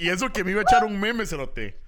Y 0.00 0.10
eso 0.10 0.32
que 0.32 0.44
me 0.44 0.52
iba 0.52 0.60
a 0.60 0.62
echar 0.62 0.84
un 0.84 0.98
meme, 0.98 1.26
cerote. 1.26 1.80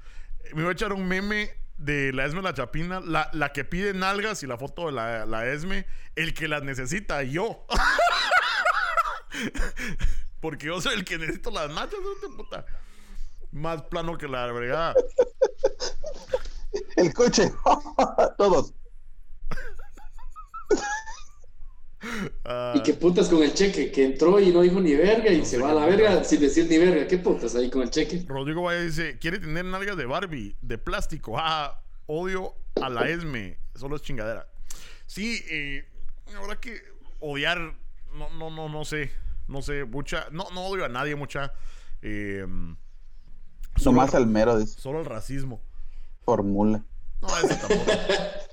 Me 0.53 0.63
iba 0.63 0.71
a 0.71 0.73
echar 0.73 0.93
un 0.93 1.07
meme 1.07 1.55
de 1.79 2.13
la 2.13 2.27
Esme 2.27 2.43
La 2.43 2.55
Chapina, 2.55 3.01
la, 3.01 3.31
la 3.33 3.53
que 3.53 3.65
pide 3.65 3.95
nalgas 3.95 4.43
y 4.43 4.49
la 4.49 4.59
foto 4.59 4.87
de 4.87 4.93
la, 4.93 5.27
la 5.27 5.47
Esme, 5.47 5.87
el 6.17 6.35
que 6.35 6.49
las 6.49 6.63
necesita, 6.63 7.23
yo. 7.23 7.67
Porque 10.41 10.67
yo 10.67 10.81
soy 10.81 10.95
el 10.95 11.05
que 11.05 11.19
necesito 11.19 11.51
las 11.51 11.69
nachas, 11.71 11.99
cerote, 12.01 12.37
puta. 12.37 12.67
Más 13.53 13.83
plano 13.83 14.17
que 14.17 14.29
la 14.29 14.47
bregada. 14.47 14.95
El 16.97 17.13
coche. 17.13 17.53
Todos. 18.39 18.73
Ah, 22.45 22.73
Y 22.77 22.83
qué 22.83 22.95
putas 22.95 23.29
con 23.29 23.43
el 23.43 23.53
cheque, 23.53 23.93
que 23.93 24.05
entró 24.07 24.41
y 24.41 24.51
no 24.51 24.63
dijo 24.63 24.81
ni 24.81 24.95
verga 24.95 25.31
y 25.31 25.41
No 25.41 25.45
se 25.45 25.59
va 25.59 25.71
a 25.71 25.75
la 25.75 25.85
verga 25.87 26.25
sin 26.25 26.41
decir 26.41 26.67
ni 26.69 26.79
verga. 26.79 27.07
¿Qué 27.07 27.19
putas 27.19 27.55
ahí 27.55 27.69
con 27.69 27.83
el 27.83 27.91
cheque? 27.91 28.25
Rodrigo 28.27 28.63
Valle 28.63 28.85
dice, 28.85 29.19
quiere 29.19 29.39
tener 29.39 29.65
nalgas 29.67 29.97
de 29.99 30.07
Barbie, 30.07 30.57
de 30.63 30.79
plástico. 30.79 31.37
Ah, 31.39 31.83
odio 32.07 32.55
a 32.81 32.89
la 32.89 33.09
Esme. 33.09 33.59
Solo 33.75 33.97
es 33.97 34.03
chingadera. 34.03 34.47
Sí, 35.07 35.43
eh, 35.51 35.85
la 36.33 36.41
verdad 36.41 36.57
que 36.59 36.81
odiar, 37.21 37.59
no, 38.15 38.31
no, 38.31 38.51
no, 38.51 38.69
no 38.69 38.85
sé. 38.85 39.11
No 39.47 39.61
sé, 39.63 39.85
mucha, 39.85 40.27
no, 40.31 40.47
no 40.55 40.67
odio 40.67 40.85
a 40.87 40.89
nadie, 40.89 41.17
mucha. 41.17 41.53
Eh, 42.03 42.47
solo, 43.77 43.97
Nomás 43.97 44.15
al 44.15 44.27
mero 44.27 44.59
de 44.59 44.67
solo 44.67 45.01
el 45.01 45.05
racismo. 45.07 45.61
formula. 46.25 46.83
No, 47.21 47.29
eso 47.29 47.49
tampoco. 47.49 47.93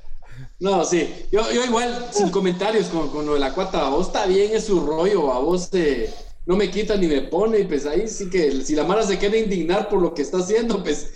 No, 0.60 0.84
sí. 0.86 1.08
Yo, 1.32 1.42
yo 1.52 1.64
igual, 1.66 2.08
sin 2.12 2.30
comentarios 2.30 2.88
con, 2.88 3.10
con 3.10 3.26
lo 3.26 3.34
de 3.36 3.40
la 3.40 3.54
cuata, 3.54 3.86
a 3.86 3.90
vos 3.90 4.08
está 4.08 4.26
bien, 4.26 4.56
es 4.56 4.66
su 4.66 4.80
rollo, 4.86 5.32
a 5.32 5.40
vos 5.40 5.70
eh, 5.74 6.14
no 6.46 6.56
me 6.56 6.70
quita 6.72 6.96
ni 6.98 7.08
me 7.08 7.22
pone, 7.24 7.60
y 7.60 7.64
pues 7.66 7.86
ahí 7.86 8.08
sí 8.08 8.30
que 8.30 8.64
si 8.64 8.76
la 8.76 8.84
Mara 8.84 9.04
se 9.04 9.18
quiere 9.18 9.40
indignar 9.40 9.90
por 9.90 10.02
lo 10.02 10.14
que 10.14 10.22
está 10.22 10.38
haciendo, 10.38 10.82
pues 10.84 11.14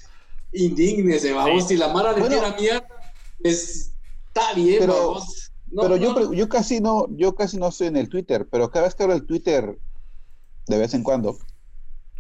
indígnese, 0.54 1.32
a 1.38 1.46
Sí. 1.46 1.62
Si 1.70 1.78
la 1.78 1.88
Mara 1.90 2.14
le 2.14 2.20
Bueno. 2.20 2.36
tira 2.36 2.56
mierda, 2.60 2.88
pues 3.42 3.92
está 4.28 4.54
bien, 4.56 4.78
Pero- 4.80 5.14
vos. 5.14 5.48
No, 5.74 5.84
pero 5.84 5.96
yo, 5.96 6.14
no. 6.14 6.34
yo 6.34 6.50
casi 6.50 6.82
no, 6.82 7.08
yo 7.12 7.34
casi 7.34 7.56
no 7.56 7.70
estoy 7.70 7.88
en 7.88 7.96
el 7.96 8.10
Twitter, 8.10 8.46
pero 8.52 8.70
cada 8.70 8.86
vez 8.86 8.94
que 8.94 9.04
abro 9.04 9.16
el 9.16 9.26
Twitter, 9.26 9.80
de 10.68 10.78
vez 10.78 10.94
en 10.94 11.02
cuando, 11.02 11.38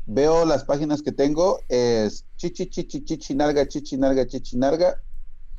veo 0.05 0.45
las 0.45 0.63
páginas 0.63 1.01
que 1.01 1.11
tengo, 1.11 1.59
es 1.67 2.23
chichi, 2.37 2.67
chichi, 2.67 3.03
chichi, 3.03 3.35
narga, 3.35 3.67
chichi, 3.67 3.97
narga, 3.97 4.25
chichi, 4.25 4.55
narga, 4.55 5.01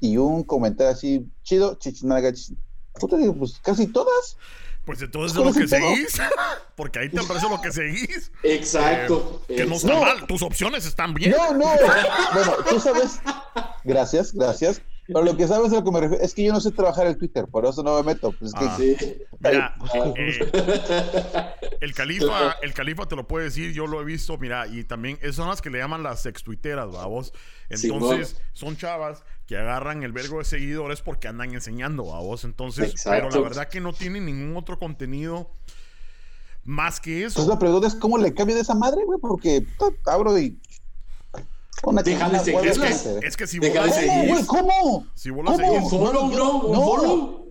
y 0.03 0.17
un 0.19 0.43
comentario 0.43 0.93
así, 0.93 1.27
chido, 1.45 1.77
chichi, 1.77 2.05
narga, 2.07 2.33
chichi. 2.33 2.59
Puta, 2.95 3.17
digo, 3.17 3.35
pues 3.35 3.59
casi 3.63 3.87
todas. 3.87 4.37
Pues 4.85 5.01
entonces 5.01 5.31
es 5.31 5.39
¿Cuál 5.41 5.45
lo 5.45 5.51
es 5.51 5.57
que 5.57 5.63
el 5.63 5.71
pedo? 5.81 5.95
seguís. 5.95 6.21
Porque 6.77 6.99
ahí 6.99 7.09
te 7.09 7.21
aparece 7.21 7.49
lo 7.49 7.61
que 7.61 7.71
seguís. 7.71 8.33
Exacto. 8.43 9.43
Eh, 9.49 9.55
que 9.57 9.65
no 9.65 9.77
está 9.77 9.89
No. 9.95 10.01
mal. 10.01 10.27
Tus 10.27 10.43
opciones 10.43 10.85
están 10.85 11.15
bien. 11.15 11.31
No, 11.31 11.55
no. 11.55 11.67
Bueno, 12.35 12.53
tú 12.69 12.81
sabes. 12.81 13.21
Gracias, 13.85 14.35
gracias. 14.35 14.83
Pero 15.07 15.23
lo 15.23 15.37
que 15.37 15.49
sabes 15.49 15.73
a 15.73 15.77
lo 15.77 15.85
que 15.85 15.91
me 15.91 16.01
refiero 16.01 16.23
es 16.25 16.33
que 16.33 16.45
yo 16.45 16.53
no 16.53 16.61
sé 16.61 16.71
trabajar 16.71 17.07
el 17.07 17.17
Twitter, 17.19 17.47
por 17.51 17.67
eso 17.67 17.83
no 17.83 17.97
me 17.97 18.03
meto. 18.15 18.33
Pues 18.39 18.53
es 18.53 18.59
que 18.59 18.65
Ah. 18.67 18.77
Sí. 18.79 18.97
Mira, 19.41 19.75
Ah. 19.79 20.15
eh, 20.17 21.53
el 21.81 21.95
califa, 21.95 22.53
el 22.63 22.73
califa 22.75 23.07
te 23.07 23.17
lo 23.17 23.27
puede 23.27 23.47
decir, 23.47 23.73
yo 23.73 23.87
lo 23.87 24.01
he 24.01 24.05
visto, 24.05 24.39
mira, 24.39 24.67
y 24.67 24.85
también 24.85 25.19
esas 25.21 25.37
son 25.37 25.49
las 25.49 25.61
que 25.61 25.71
le 25.71 25.79
llaman 25.79 26.03
las 26.03 26.23
sextuiteras, 26.23 26.89
vos. 26.91 27.33
Entonces, 27.69 28.41
son 28.53 28.77
chavas 28.77 29.25
que 29.47 29.57
agarran 29.57 30.03
el 30.03 30.13
vergo 30.13 30.39
de 30.39 30.45
seguidores 30.45 31.01
porque 31.03 31.29
andan 31.29 31.53
enseñando, 31.53 32.15
a 32.15 32.21
vos. 32.21 32.45
Entonces, 32.45 32.91
Exacto. 32.91 33.29
pero 33.31 33.43
la 33.43 33.49
verdad 33.49 33.69
que 33.69 33.81
no 33.81 33.93
tienen 33.93 34.27
ningún 34.27 34.57
otro 34.57 34.79
contenido 34.79 35.51
más 36.65 37.01
que 37.01 37.17
Entonces 37.19 37.43
eso. 37.43 37.51
la 37.53 37.59
pregunta 37.59 37.89
es 37.89 37.95
cómo 37.97 38.19
le 38.19 38.33
cambio 38.35 38.55
de 38.55 38.63
esa 38.63 38.75
madre, 38.75 39.05
güey, 39.05 39.19
porque 39.21 39.67
abro 40.07 40.39
y. 40.39 40.59
Seguirlas. 41.83 42.47
güey, 42.79 42.91
Es 42.91 43.03
que, 43.03 43.27
es 43.29 43.37
que 43.37 43.47
si 43.47 43.59
vos 43.59 43.69
Deja 43.69 43.87
la 43.87 43.95
de 43.95 44.07
¿Cómo, 44.07 44.13
seguís, 44.13 44.31
güey? 44.31 44.47
¿Cómo? 44.47 45.07
si 45.15 45.31
vos 45.31 45.45
la 45.45 45.53
¿Cómo? 45.53 45.65
seguís, 45.67 45.83
Un 45.83 45.91
follow, 45.91 46.31
bro, 46.31 46.51
un 46.59 46.73
no. 46.73 46.83
follow. 46.83 47.43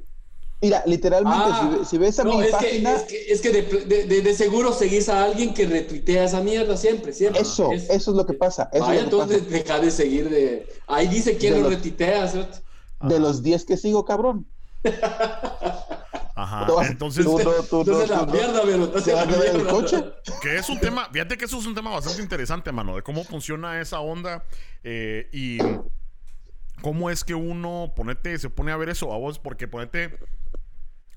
Mira, 0.64 0.84
literalmente, 0.86 1.38
Ah, 1.44 1.78
si, 1.82 1.86
si 1.86 1.98
ves 1.98 2.20
a 2.20 2.24
no, 2.24 2.38
mi 2.38 2.41
es 2.41 2.45
que, 2.48 2.52
página, 2.52 2.94
es 2.94 3.02
que, 3.03 3.32
es 3.34 3.41
que 3.41 3.49
de, 3.49 4.06
de- 4.06 4.22
de- 4.22 4.34
seguro 4.36 4.72
seguís 4.74 5.10
a 5.10 5.24
alguien 5.24 5.56
que 5.56 5.66
retuitea 5.66 6.26
esa 6.26 6.40
mierda 6.41 6.78
siempre, 6.78 7.14
siempre. 7.14 7.41
eso, 7.41 7.72
Es- 7.72 7.90
eso 7.90 8.12
es 8.12 8.18
lo 8.18 8.26
que 8.28 8.34
pasa. 8.34 8.70
Eso 8.72 8.86
Vaya, 8.86 8.99
es 9.02 9.12
lo 9.12 9.18
que 9.18 9.24
entonces 9.34 9.49
deja 9.49 9.80
de 9.80 9.90
seguir 9.90 10.30
de. 10.30 10.68
Ahí 10.86 11.08
dice 11.08 11.36
quién 11.38 11.53
De 11.53 11.60
lo 11.62 11.66
los- 11.70 11.76
retuitea, 11.78 12.28
¿cierto? 12.28 12.60
pasa. 12.99 13.14
De 13.14 13.20
los 13.20 13.41
10 13.41 13.66
que 13.66 13.76
sigo, 13.76 14.06
cabrón. 14.06 14.45
ajá, 16.36 16.68
entonces, 16.88 17.26
tú 17.26 17.38
no- 17.38 17.44
tú 17.64 17.76
no- 17.76 17.82
Entonces 17.82 18.10
la 18.10 18.20
tú 18.20 18.26
no- 18.28 18.32
mierda, 18.34 18.62
pero 18.64 18.78
¿Te 18.78 18.84
entonces 18.86 19.14
la 19.14 19.22
a 19.22 19.45
el 19.52 19.68
coche? 19.68 20.03
que 20.41 20.58
es 20.58 20.70
un 20.70 20.80
tema, 20.80 21.10
fíjate 21.12 21.38
que 21.38 21.45
eso 21.45 21.60
es 21.60 21.66
un 21.66 21.76
tema 21.76 21.91
bastante 21.91 22.22
interesante, 22.22 22.72
mano, 22.72 22.95
de 22.95 23.02
cómo 23.02 23.24
funciona 23.24 23.80
esa 23.82 23.99
onda 23.99 24.44
eh, 24.84 25.30
y 25.32 25.58
¿Cómo 26.82 27.12
es 27.12 27.24
que 27.24 27.36
uno, 27.36 27.94
ponete, 27.95 28.40
se 28.40 28.49
pone 28.49 28.72
a 28.72 28.78
ver 28.78 28.90
eso 28.90 29.14
a 29.14 29.18
vos? 29.20 29.38
Porque 29.38 29.68
ponete, 29.68 30.18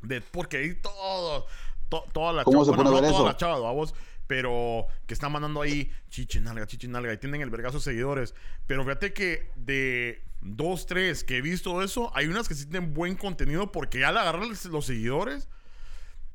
de, 0.02 0.20
porque 0.20 0.58
ahí 0.58 0.74
todo, 0.74 1.46
to- 1.88 2.04
toda 2.12 2.34
la 2.34 2.44
¿Cómo 2.44 2.64
se 2.66 2.70
bueno, 2.72 2.84
pone 2.84 2.88
a 2.98 3.00
no 3.00 3.00
ver 3.00 3.10
toda 3.10 3.22
eso? 3.22 3.26
la 3.32 3.36
chava, 3.38 3.68
a 3.70 3.72
vos, 3.72 3.94
pero 4.26 4.86
que 5.06 5.14
están 5.14 5.32
mandando 5.32 5.62
ahí 5.62 5.90
chichinalga, 6.10 6.66
chichinalga, 6.66 7.14
y 7.14 7.16
tienen 7.16 7.40
el 7.40 7.48
vergazo 7.48 7.80
seguidores. 7.80 8.34
Pero 8.66 8.82
fíjate 8.84 9.14
que 9.14 9.50
de 9.56 10.22
dos, 10.44 10.86
tres 10.86 11.24
que 11.24 11.38
he 11.38 11.42
visto 11.42 11.82
eso, 11.82 12.12
hay 12.14 12.26
unas 12.26 12.46
que 12.46 12.54
sí 12.54 12.66
tienen 12.66 12.94
buen 12.94 13.16
contenido 13.16 13.72
porque 13.72 14.04
al 14.04 14.16
agarrar 14.16 14.46
los 14.46 14.86
seguidores, 14.86 15.48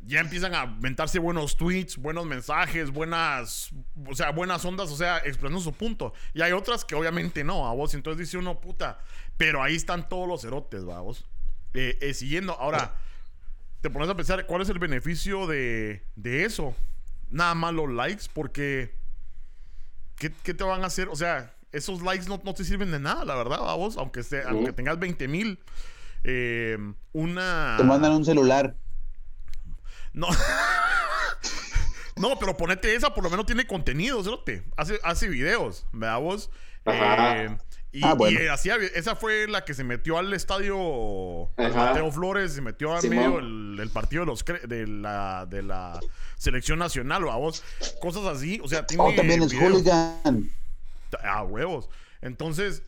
ya 0.01 0.21
empiezan 0.21 0.55
a 0.55 0.63
inventarse 0.63 1.19
buenos 1.19 1.57
tweets, 1.57 1.97
buenos 1.97 2.25
mensajes, 2.25 2.89
buenas, 2.91 3.71
o 4.07 4.15
sea, 4.15 4.31
buenas 4.31 4.63
ondas, 4.65 4.89
o 4.91 4.95
sea, 4.95 5.17
expresando 5.19 5.59
su 5.59 5.73
punto. 5.73 6.13
Y 6.33 6.41
hay 6.41 6.53
otras 6.53 6.85
que 6.85 6.95
obviamente 6.95 7.43
no, 7.43 7.67
a 7.67 7.73
vos. 7.73 7.93
Entonces 7.93 8.25
dice 8.25 8.37
uno, 8.37 8.59
puta, 8.59 8.99
pero 9.37 9.61
ahí 9.61 9.75
están 9.75 10.07
todos 10.07 10.27
los 10.27 10.43
erotes, 10.43 10.87
va, 10.87 11.01
vos. 11.01 11.25
Eh, 11.73 11.97
eh, 12.01 12.13
siguiendo, 12.13 12.53
ahora, 12.53 12.95
te 13.81 13.89
pones 13.89 14.09
a 14.09 14.15
pensar, 14.15 14.45
¿cuál 14.45 14.61
es 14.61 14.69
el 14.69 14.79
beneficio 14.79 15.47
de, 15.47 16.03
de 16.15 16.45
eso? 16.45 16.75
Nada 17.29 17.53
más 17.53 17.73
los 17.73 17.89
likes, 17.91 18.25
porque, 18.33 18.95
¿qué, 20.15 20.31
qué 20.43 20.53
te 20.53 20.63
van 20.63 20.83
a 20.83 20.87
hacer? 20.87 21.09
O 21.09 21.15
sea, 21.15 21.53
esos 21.71 22.01
likes 22.01 22.27
no, 22.27 22.41
no 22.43 22.53
te 22.53 22.63
sirven 22.63 22.91
de 22.91 22.99
nada, 22.99 23.25
la 23.25 23.35
verdad, 23.35 23.59
a 23.69 23.75
vos, 23.75 23.97
aunque, 23.97 24.21
esté- 24.21 24.43
aunque 24.47 24.73
tengas 24.73 24.97
20 24.99 25.27
mil. 25.27 25.59
eh, 26.23 26.77
una... 27.13 27.75
Te 27.77 27.83
mandan 27.83 28.11
un 28.13 28.25
celular. 28.25 28.75
No. 30.13 30.27
no, 32.15 32.37
pero 32.39 32.57
ponete 32.57 32.93
esa, 32.95 33.13
por 33.13 33.23
lo 33.23 33.29
menos 33.29 33.45
tiene 33.45 33.65
contenido, 33.65 34.23
cerote. 34.23 34.63
Hace, 34.75 34.99
hace 35.03 35.27
videos, 35.29 35.85
¿verdad 35.93 36.19
vos? 36.19 36.49
Eh, 36.85 37.55
y, 37.91 38.03
Ah, 38.03 38.13
bueno. 38.13 38.39
y 38.41 38.47
hacía, 38.47 38.75
esa 38.95 39.15
fue 39.15 39.47
la 39.47 39.63
que 39.65 39.73
se 39.73 39.83
metió 39.83 40.17
al 40.17 40.31
estadio 40.33 41.49
al. 41.57 41.73
Mateo 41.75 42.11
Flores, 42.11 42.53
se 42.53 42.61
metió 42.61 42.93
al 42.95 43.01
Simón. 43.01 43.17
medio 43.17 43.77
del 43.81 43.89
partido 43.89 44.21
de 44.23 44.25
los 44.27 44.45
cre- 44.45 44.61
de 44.61 44.85
la, 44.87 45.45
de 45.49 45.63
la 45.63 45.99
selección 46.37 46.79
nacional, 46.79 47.23
¿verdad 47.23 47.37
vos? 47.39 47.63
Cosas 48.01 48.25
así, 48.25 48.59
o 48.63 48.67
sea, 48.67 48.85
tiene 48.85 49.03
Oh, 49.03 49.13
también 49.15 49.41
es 49.43 49.51
videos. 49.51 49.71
hooligan. 49.73 50.49
Ah, 51.23 51.43
huevos. 51.43 51.89
Entonces, 52.21 52.83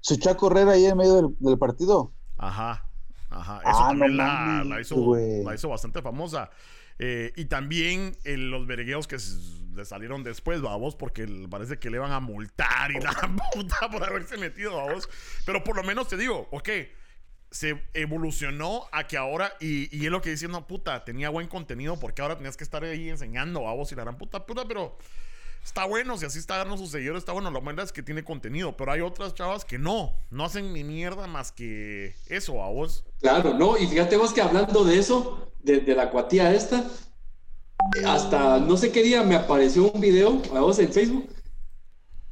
Se 0.00 0.14
echó 0.14 0.30
a 0.30 0.36
correr 0.36 0.68
ahí 0.68 0.84
en 0.86 0.96
medio 0.96 1.14
del, 1.16 1.36
del 1.38 1.58
partido. 1.58 2.12
Ajá, 2.36 2.88
ajá. 3.30 3.58
Eso 3.64 3.70
Ah, 3.84 3.88
también 3.88 4.16
no 4.16 4.22
la, 4.22 4.34
mames, 4.34 4.66
la 4.66 4.80
hizo, 4.80 4.96
güey. 4.96 5.42
la 5.44 5.54
hizo 5.54 5.68
bastante 5.68 6.02
famosa. 6.02 6.50
Eh, 6.98 7.32
y 7.36 7.46
también 7.46 8.16
eh, 8.24 8.36
los 8.36 8.66
vergueos 8.66 9.06
que 9.08 9.16
le 9.74 9.84
salieron 9.84 10.22
después, 10.22 10.60
vamos, 10.62 10.94
porque 10.94 11.26
parece 11.50 11.78
que 11.78 11.90
le 11.90 11.98
van 11.98 12.12
a 12.12 12.20
multar 12.20 12.92
y 12.92 13.00
la 13.00 13.12
puta 13.52 13.90
por 13.90 14.04
haberse 14.04 14.36
metido, 14.36 14.76
vamos. 14.76 15.08
Pero 15.44 15.64
por 15.64 15.74
lo 15.76 15.82
menos 15.82 16.06
te 16.06 16.16
digo, 16.16 16.46
ok, 16.52 16.68
se 17.50 17.82
evolucionó 17.94 18.84
a 18.92 19.06
que 19.06 19.16
ahora, 19.16 19.52
y, 19.60 19.88
y 19.96 20.06
es 20.06 20.10
lo 20.12 20.20
que 20.20 20.30
dice, 20.30 20.46
no, 20.48 20.66
puta, 20.66 21.04
tenía 21.04 21.30
buen 21.30 21.48
contenido 21.48 21.98
porque 21.98 22.20
ahora 22.22 22.36
tenías 22.36 22.56
que 22.56 22.64
estar 22.64 22.84
ahí 22.84 23.08
enseñando, 23.08 23.62
vamos, 23.62 23.90
y 23.90 23.94
la 23.96 24.02
gran 24.02 24.16
puta, 24.18 24.44
puta, 24.46 24.64
pero 24.66 24.96
está 25.64 25.86
bueno, 25.86 26.18
si 26.18 26.26
así 26.26 26.38
está 26.38 26.58
dando 26.58 26.76
sus 26.76 26.90
seguidores, 26.90 27.20
está 27.20 27.32
bueno, 27.32 27.50
lo 27.50 27.60
malo 27.60 27.82
es 27.82 27.92
que 27.92 28.02
tiene 28.02 28.22
contenido, 28.22 28.76
pero 28.76 28.92
hay 28.92 29.00
otras 29.00 29.34
chavas 29.34 29.64
que 29.64 29.78
no, 29.78 30.14
no 30.30 30.44
hacen 30.44 30.72
ni 30.72 30.84
mierda 30.84 31.26
más 31.26 31.52
que 31.52 32.14
eso, 32.28 32.62
a 32.62 32.68
vos. 32.68 33.04
Claro, 33.20 33.54
no, 33.54 33.78
y 33.78 33.86
fíjate 33.86 34.16
vos 34.16 34.32
que 34.32 34.42
hablando 34.42 34.84
de 34.84 34.98
eso, 34.98 35.50
de, 35.62 35.80
de 35.80 35.94
la 35.94 36.10
cuatía 36.10 36.54
esta, 36.54 36.84
hasta 38.06 38.58
no 38.58 38.76
sé 38.76 38.92
qué 38.92 39.02
día 39.02 39.22
me 39.22 39.34
apareció 39.34 39.90
un 39.90 40.00
video 40.00 40.42
a 40.54 40.60
vos 40.60 40.78
en 40.78 40.92
Facebook. 40.92 41.28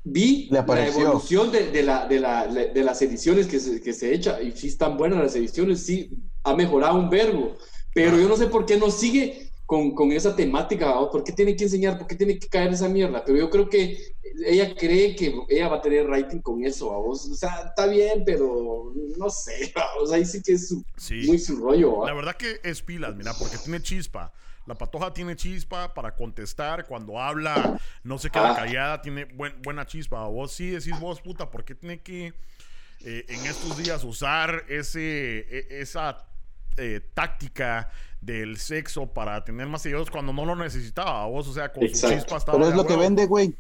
Vi 0.05 0.49
la 0.51 0.65
evolución 0.87 1.53
de, 1.53 1.71
de 1.71 1.83
la, 1.85 2.07
de, 2.07 2.19
la, 2.19 2.47
de 2.49 2.83
las 2.83 3.01
ediciones 3.03 3.47
que 3.47 3.61
se, 3.61 3.81
que 3.81 3.93
se 3.93 4.13
echa, 4.13 4.43
y 4.43 4.53
sí 4.53 4.67
están 4.67 4.97
buenas 4.97 5.21
las 5.21 5.37
ediciones, 5.37 5.85
sí 5.85 6.11
ha 6.43 6.55
mejorado 6.55 6.97
un 6.99 7.09
verbo, 7.09 7.57
pero 7.95 8.19
yo 8.19 8.29
no 8.29 8.37
sé 8.37 8.49
por 8.49 8.67
qué 8.67 8.77
no 8.77 8.91
sigue 8.91 9.52
con, 9.73 9.94
con 9.94 10.12
esa 10.12 10.36
temática. 10.36 10.93
¿por 11.11 11.24
qué 11.24 11.32
tiene 11.32 11.57
que 11.57 11.65
enseñar? 11.65 11.97
¿Por 11.97 12.07
qué 12.07 12.15
tiene 12.15 12.39
que 12.39 12.47
caer 12.47 12.74
esa 12.74 12.90
mierda? 12.90 13.24
Pero 13.24 13.39
yo 13.39 13.49
creo 13.49 13.70
que 13.70 13.97
ella 14.44 14.74
cree 14.77 15.16
que 15.16 15.35
ella 15.49 15.69
va 15.69 15.77
a 15.78 15.81
tener 15.81 16.07
rating 16.07 16.40
con 16.43 16.62
eso. 16.62 16.90
O 16.90 17.15
sea, 17.16 17.62
está 17.69 17.86
bien, 17.86 18.23
pero 18.27 18.93
no 19.16 19.31
sé, 19.31 19.73
¿va? 19.78 19.86
o 19.99 20.07
sea, 20.07 20.19
ahí 20.19 20.27
sí 20.27 20.43
que 20.43 20.53
es 20.53 20.69
su- 20.69 20.85
Sí. 20.99 21.23
muy 21.27 21.39
su 21.39 21.57
rollo. 21.57 22.05
La 22.07 22.12
verdad 22.12 22.36
que 22.36 22.61
es 22.62 22.82
pilas, 22.82 23.16
mira, 23.16 23.32
porque 23.39 23.57
tiene 23.57 23.81
chispa. 23.81 24.31
La 24.66 24.74
patoja 24.74 25.11
tiene 25.15 25.36
chispa 25.36 25.94
para 25.94 26.15
contestar. 26.15 26.86
Cuando 26.86 27.19
habla, 27.19 27.81
no 28.05 28.19
se 28.19 28.28
queda 28.28 28.53
Ah. 28.53 28.57
callada, 28.57 29.01
tiene 29.01 29.24
buen- 29.24 29.62
buena 29.62 29.86
chispa. 29.86 30.27
Vos 30.27 30.53
sí 30.53 30.69
decís 30.69 31.01
vos, 31.01 31.23
puta, 31.23 31.49
¿por 31.49 31.65
qué 31.65 31.74
tiene 31.74 32.03
que 32.03 32.35
eh, 33.05 33.24
en 33.27 33.47
estos 33.47 33.78
días 33.78 34.05
usar 34.05 34.65
ese, 34.69 35.39
e- 35.51 35.81
esa 35.81 36.19
eh, 36.77 37.01
táctica 37.15 37.90
del 38.20 38.57
sexo 38.59 39.07
para 39.12 39.44
tener 39.44 39.66
más 39.66 39.82
seguidores 39.82 40.11
cuando 40.11 40.32
no 40.32 40.44
lo 40.44 40.57
necesitaba? 40.57 41.27
Vos, 41.27 41.49
o 41.49 41.53
sea, 41.53 41.73
con 41.73 41.82
Exacto. 41.85 42.09
su 42.09 42.15
chispa 42.23 42.36
estaba. 42.36 42.59
Pero 42.59 42.70
es 42.70 42.77
lo 42.77 42.82
que 42.85 42.90
huevo. 42.93 43.03
vende, 43.03 43.27
güey. 43.27 43.55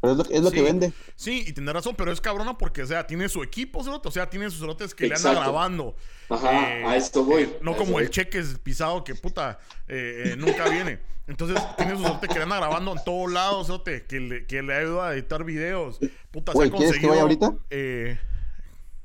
Pero 0.00 0.12
es 0.12 0.18
lo, 0.18 0.24
es 0.36 0.42
lo 0.42 0.50
Sí. 0.50 0.56
que 0.56 0.62
vende. 0.62 0.92
Sí, 1.16 1.44
y 1.48 1.52
tiene 1.52 1.72
razón, 1.72 1.94
pero 1.96 2.12
es 2.12 2.20
cabrona 2.20 2.56
porque, 2.56 2.82
o 2.84 2.86
sea, 2.86 3.04
tiene 3.06 3.28
su 3.28 3.42
equipo, 3.42 3.82
cerote, 3.82 4.06
o 4.08 4.10
sea, 4.12 4.30
tiene 4.30 4.48
sus 4.48 4.60
cerotes 4.60 4.94
que 4.94 5.08
le 5.08 5.14
andan 5.16 5.34
grabando. 5.34 5.96
Ajá, 6.28 6.78
Eh, 6.78 6.84
a 6.86 6.96
esto 6.96 7.24
voy. 7.24 7.42
eh, 7.42 7.58
no 7.62 7.76
como 7.76 7.98
el 7.98 8.04
voy. 8.06 8.10
cheques 8.10 8.58
pisado 8.62 9.02
que 9.02 9.14
puta 9.16 9.58
eh, 9.88 10.22
eh, 10.32 10.36
nunca 10.36 10.68
viene. 10.68 11.00
Entonces 11.26 11.60
tiene 11.76 11.96
su 11.96 12.04
cerote 12.04 12.28
que 12.28 12.34
le 12.34 12.42
anda 12.44 12.56
grabando 12.58 12.92
en 12.96 13.04
todos 13.04 13.30
lados, 13.32 13.66
cerote, 13.66 14.06
que 14.06 14.20
le, 14.20 14.46
que 14.46 14.62
le 14.62 14.72
ayuda 14.72 15.08
a 15.08 15.14
editar 15.14 15.42
videos. 15.44 15.98
Puta, 16.30 16.52
Güey, 16.52 16.70
se 16.70 16.74
ha 16.74 16.78
¿quieres 16.78 17.00
que 17.00 17.06
conseguido. 17.06 17.10
vaya 17.10 17.22
ahorita? 17.22 17.54
eh, 17.70 18.18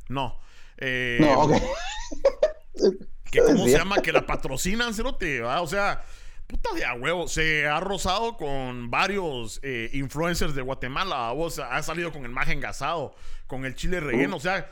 no. 0.09 0.37
Eh, 0.77 1.17
No, 1.21 1.41
ok. 1.41 1.53
que 3.33 3.43
cómo 3.43 3.65
se 3.65 3.71
llama 3.71 4.01
que 4.01 4.11
la 4.11 4.25
patrocinan, 4.25 4.93
cerote, 4.93 5.41
¿va? 5.41 5.61
O 5.61 5.67
sea, 5.67 6.05
puta 6.45 6.69
de 6.73 6.85
a 6.85 6.93
huevo. 6.93 7.27
Se 7.27 7.65
ha 7.67 7.79
rozado 7.79 8.37
con 8.37 8.91
varios 8.91 9.59
eh, 9.63 9.89
influencers 9.93 10.53
de 10.53 10.61
Guatemala. 10.61 11.31
Vos 11.31 11.59
ha 11.59 11.81
salido 11.81 12.11
con 12.11 12.25
el 12.25 12.31
maje 12.31 12.53
engasado, 12.53 13.15
con 13.47 13.65
el 13.65 13.75
chile 13.75 13.99
relleno. 13.99 14.37
O 14.37 14.39
sea, 14.39 14.71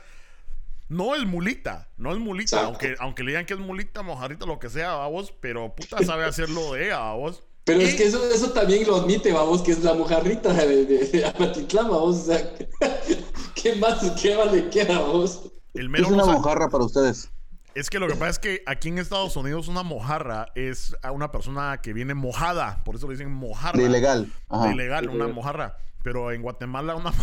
no 0.88 1.16
es 1.16 1.24
mulita, 1.24 1.88
no 1.96 2.12
es 2.12 2.18
mulita. 2.18 2.56
Exacto. 2.56 2.66
Aunque, 2.66 2.94
aunque 3.00 3.24
le 3.24 3.32
digan 3.32 3.46
que 3.46 3.54
es 3.54 3.60
mulita, 3.60 4.02
mojarita, 4.02 4.46
lo 4.46 4.58
que 4.58 4.70
sea, 4.70 4.94
¿va 4.94 5.08
vos. 5.08 5.32
Pero 5.40 5.74
puta 5.74 6.02
sabe 6.04 6.24
hacerlo 6.24 6.74
de 6.74 6.86
ella, 6.86 7.00
¿va 7.00 7.14
vos. 7.14 7.42
Pero 7.64 7.80
es 7.80 7.94
que 7.94 8.04
eso, 8.04 8.28
eso 8.28 8.50
también 8.50 8.84
lo 8.86 8.96
admite, 8.96 9.32
vamos, 9.32 9.62
que 9.62 9.70
es 9.70 9.84
la 9.84 9.94
mojarrita 9.94 10.52
de, 10.52 10.84
de, 10.84 10.98
de 10.98 11.24
Amatitlán, 11.26 11.88
vamos. 11.88 12.16
O 12.16 12.24
sea, 12.24 12.54
¿qué 13.54 13.76
más, 13.76 14.00
qué 14.20 14.36
más 14.36 14.52
le 14.52 14.68
queda, 14.68 14.98
vamos? 14.98 15.42
El 15.74 15.94
Es 15.94 16.06
una 16.06 16.24
mojarra 16.24 16.68
para 16.68 16.84
ustedes. 16.84 17.31
Es 17.74 17.88
que 17.88 17.98
lo 17.98 18.06
que 18.08 18.14
pasa 18.14 18.30
es 18.30 18.38
que 18.38 18.62
aquí 18.66 18.88
en 18.88 18.98
Estados 18.98 19.34
Unidos 19.36 19.68
una 19.68 19.82
mojarra 19.82 20.52
es 20.54 20.94
a 21.02 21.10
una 21.12 21.32
persona 21.32 21.80
que 21.82 21.92
viene 21.92 22.14
mojada. 22.14 22.82
Por 22.84 22.96
eso 22.96 23.06
le 23.08 23.14
dicen 23.14 23.32
mojarra. 23.32 23.78
De 23.78 23.84
ilegal. 23.86 24.30
Ajá. 24.48 24.66
de 24.68 24.74
ilegal, 24.74 25.08
una 25.08 25.28
mojarra. 25.28 25.78
Pero 26.02 26.32
en 26.32 26.42
Guatemala 26.42 26.94
una... 26.96 27.12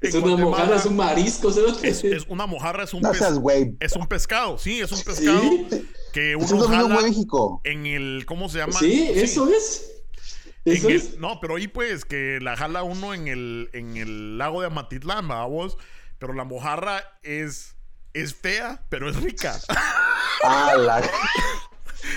Es 0.00 0.14
una 0.14 0.20
Guatemala 0.28 0.44
mojarra, 0.50 0.76
es 0.76 0.86
un 0.86 0.96
marisco, 0.96 1.50
¿sabes? 1.52 1.82
es- 1.82 2.04
es 2.04 2.26
una 2.28 2.46
mojarra, 2.46 2.84
es 2.84 2.94
un, 2.94 3.02
No 3.02 3.12
seas 3.12 3.38
es 3.80 3.92
un 3.96 4.06
pescado, 4.06 4.56
sí, 4.58 4.80
es 4.80 4.90
un 4.92 5.02
pescado 5.02 5.40
Sí, 5.40 5.68
que 6.12 6.32
es 6.32 6.36
uno 6.50 6.62
dominio 6.62 6.88
jala 6.88 7.02
México. 7.02 7.60
en 7.64 7.84
el, 7.86 8.24
¿cómo 8.26 8.48
se 8.48 8.58
llama? 8.58 8.72
sí, 8.78 9.10
eso 9.14 9.48
es. 9.50 9.90
En 10.64 10.76
Eso 10.76 10.88
el- 10.88 10.96
es. 10.96 11.18
no, 11.18 11.40
pero 11.40 11.56
ahí 11.56 11.68
pues 11.68 12.04
que 12.04 12.38
la 12.40 12.56
jala 12.56 12.82
uno 12.84 13.12
en 13.14 13.28
el, 13.28 13.68
en 13.74 13.96
el 13.96 14.38
lago 14.38 14.60
de 14.62 14.68
Amatitlán, 14.68 15.28
vamos. 15.28 15.76
Pero 16.18 16.32
la 16.32 16.44
mojarra 16.44 17.02
es, 17.22 17.75
es 18.22 18.34
fea, 18.34 18.80
pero 18.88 19.08
es 19.10 19.16
rica. 19.16 19.58
Ah, 20.44 20.74
la... 20.76 21.02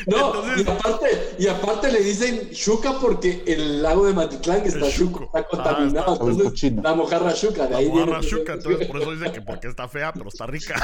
No, 0.05 0.43
Entonces- 0.43 0.65
y, 0.65 0.69
aparte, 0.69 1.35
y 1.39 1.47
aparte 1.47 1.91
le 1.91 1.99
dicen 2.01 2.51
chuca 2.51 2.99
porque 3.01 3.43
el 3.47 3.81
lago 3.81 4.05
de 4.05 4.13
Matitlán 4.13 4.61
está 4.63 4.85
Es 4.85 4.93
chuco, 4.95 5.19
chuco. 5.21 5.25
está 5.25 5.47
contaminado. 5.47 6.11
Ah, 6.11 6.13
está- 6.13 6.25
entonces, 6.43 6.73
la 6.83 6.93
mojarra 6.93 7.33
chuca, 7.33 7.63
de 7.63 7.69
La 7.71 7.77
ahí 7.79 7.87
mojarra 7.87 8.19
viene- 8.19 8.27
chuca, 8.27 8.53
entonces 8.53 8.87
por 8.87 9.01
eso 9.01 9.11
dice 9.13 9.31
que 9.31 9.41
porque 9.41 9.67
está 9.67 9.87
fea, 9.87 10.13
pero 10.13 10.29
está 10.29 10.45
rica. 10.45 10.75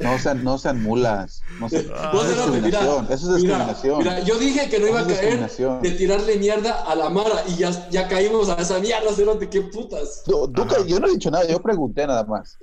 No 0.00 0.18
sean, 0.18 0.44
no 0.44 0.58
sean 0.58 0.82
mulas. 0.82 1.42
No 1.60 1.68
sean... 1.68 1.86
Ah, 1.94 2.10
Eso 2.12 2.22
es 2.22 2.30
espérate, 2.30 2.60
mira, 2.60 2.78
discriminación. 2.80 3.12
Eso 3.12 3.28
es 3.30 3.42
discriminación. 3.42 3.98
mira, 3.98 4.20
yo 4.20 4.38
dije 4.38 4.68
que 4.68 4.78
no 4.78 4.88
iba 4.88 5.00
a 5.00 5.04
caer 5.04 5.18
discriminación. 5.20 5.82
de 5.82 5.90
tirarle 5.92 6.36
mierda 6.36 6.82
a 6.82 6.94
la 6.94 7.10
Mara 7.10 7.44
y 7.48 7.56
ya, 7.56 7.88
ya 7.90 8.08
caímos 8.08 8.48
a 8.48 8.54
esa 8.54 8.78
mierda, 8.78 9.12
cerote, 9.12 9.48
qué 9.48 9.62
putas. 9.62 10.22
Tú 10.24 10.52
yo 10.86 11.00
no 11.00 11.06
he 11.06 11.10
dicho 11.10 11.30
nada, 11.30 11.46
yo 11.46 11.60
pregunté 11.60 12.06
nada 12.06 12.24
más. 12.24 12.58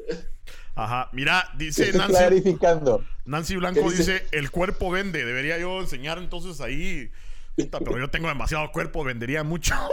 Ajá, 0.75 1.09
mira, 1.11 1.43
dice 1.57 1.83
Estoy 1.83 1.99
Nancy, 1.99 2.13
clarificando. 2.15 3.03
Nancy 3.25 3.55
Blanco 3.57 3.81
¿Qué 3.81 3.89
dice? 3.97 4.13
dice, 4.13 4.27
el 4.31 4.51
cuerpo 4.51 4.89
vende. 4.89 5.25
Debería 5.25 5.57
yo 5.57 5.79
enseñar 5.81 6.17
entonces 6.17 6.61
ahí. 6.61 7.11
Puta, 7.55 7.79
pero 7.79 7.99
yo 7.99 8.09
tengo 8.09 8.29
demasiado 8.29 8.71
cuerpo, 8.71 9.03
vendería 9.03 9.43
mucho. 9.43 9.75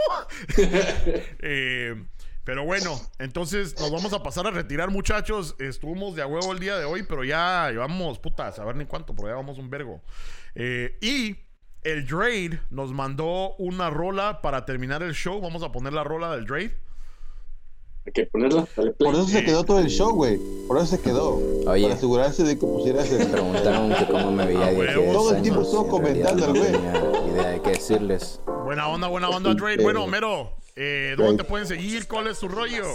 Eh, 1.41 1.95
pero 2.43 2.65
bueno, 2.65 2.99
entonces 3.19 3.79
nos 3.79 3.91
vamos 3.91 4.13
a 4.13 4.23
pasar 4.23 4.47
a 4.47 4.51
retirar, 4.51 4.89
muchachos. 4.89 5.55
Estuvimos 5.59 6.15
de 6.15 6.21
a 6.21 6.27
huevo 6.27 6.51
el 6.51 6.59
día 6.59 6.77
de 6.77 6.85
hoy, 6.85 7.03
pero 7.03 7.23
ya 7.23 7.69
llevamos, 7.69 8.19
puta, 8.19 8.47
a 8.47 8.51
saber 8.51 8.75
ni 8.75 8.85
cuánto, 8.85 9.15
pero 9.15 9.27
ya 9.29 9.35
vamos 9.35 9.57
un 9.57 9.69
vergo. 9.69 10.01
Eh, 10.55 10.97
y 11.01 11.35
el 11.83 12.05
Drade 12.07 12.59
nos 12.69 12.91
mandó 12.91 13.55
una 13.57 13.89
rola 13.89 14.41
para 14.41 14.65
terminar 14.65 15.03
el 15.03 15.13
show. 15.13 15.39
Vamos 15.41 15.63
a 15.63 15.71
poner 15.71 15.93
la 15.93 16.03
rola 16.03 16.35
del 16.35 16.45
Drade. 16.45 16.75
Hay 18.05 18.13
que 18.13 18.25
ponerla, 18.25 18.67
dale 18.75 18.91
play. 18.91 19.11
Por 19.11 19.15
eso 19.15 19.27
se 19.27 19.43
quedó 19.43 19.63
todo 19.63 19.79
el 19.79 19.87
show, 19.89 20.13
güey. 20.15 20.39
Por 20.67 20.77
eso 20.77 20.87
se 20.87 21.01
quedó. 21.01 21.35
Oye. 21.67 21.83
Para 21.83 21.93
asegurarse 21.95 22.43
de 22.43 22.55
que 22.57 22.65
pusieras 22.65 23.11
Me 23.11 23.21
el... 23.21 23.27
preguntaron 23.27 23.93
que 23.93 24.05
cómo 24.07 24.31
me 24.31 24.45
veía 24.45 24.65
Ah, 24.65 24.71
de 24.71 24.77
huevo. 24.77 25.01
10 25.01 25.13
Todo 25.13 25.35
el 25.35 25.41
tiempo 25.41 25.61
estuvo 25.61 25.87
comentando 25.87 26.47
güey. 26.49 26.71
No 26.71 26.77
tenía 26.81 27.27
idea 27.33 27.47
de 27.49 27.61
qué 27.61 27.69
decirles. 27.71 28.39
Buena 28.63 28.87
onda, 28.87 29.07
buena 29.07 29.29
onda. 29.29 29.51
Este, 29.51 29.83
Bueno, 29.83 30.07
Mero, 30.07 30.53
eh, 30.81 31.15
¿dónde 31.17 31.43
te 31.43 31.49
pueden 31.49 31.67
seguir? 31.67 32.07
¿Cuál 32.07 32.27
es 32.27 32.39
tu 32.39 32.47
rollo? 32.47 32.85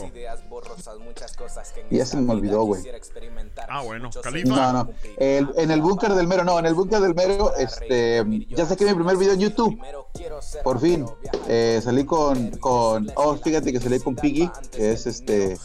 Ya 1.90 2.06
se 2.06 2.16
me 2.16 2.32
olvidó, 2.32 2.62
güey. 2.64 2.82
Ah, 3.68 3.82
bueno, 3.82 4.10
No, 4.14 4.20
Califa. 4.22 4.72
no. 4.72 4.90
El- 5.18 5.48
en 5.56 5.70
el 5.70 5.80
búnker 5.82 6.14
del 6.14 6.26
mero, 6.26 6.44
no, 6.44 6.58
en 6.58 6.66
el 6.66 6.74
búnker 6.74 7.00
del 7.00 7.14
mero, 7.14 7.54
este, 7.56 8.24
ya 8.48 8.66
saqué 8.66 8.84
mi 8.86 8.94
primer 8.94 9.16
video 9.16 9.34
en 9.34 9.40
YouTube. 9.40 9.78
Por 10.62 10.80
fin. 10.80 11.04
Eh, 11.48 11.80
salí 11.82 12.04
con, 12.04 12.50
con, 12.58 13.10
oh, 13.16 13.36
fíjate 13.36 13.72
que 13.72 13.80
salí 13.80 13.98
con 14.00 14.14
Piggy, 14.16 14.50
que 14.72 14.92
es 14.92 15.06
este, 15.06 15.58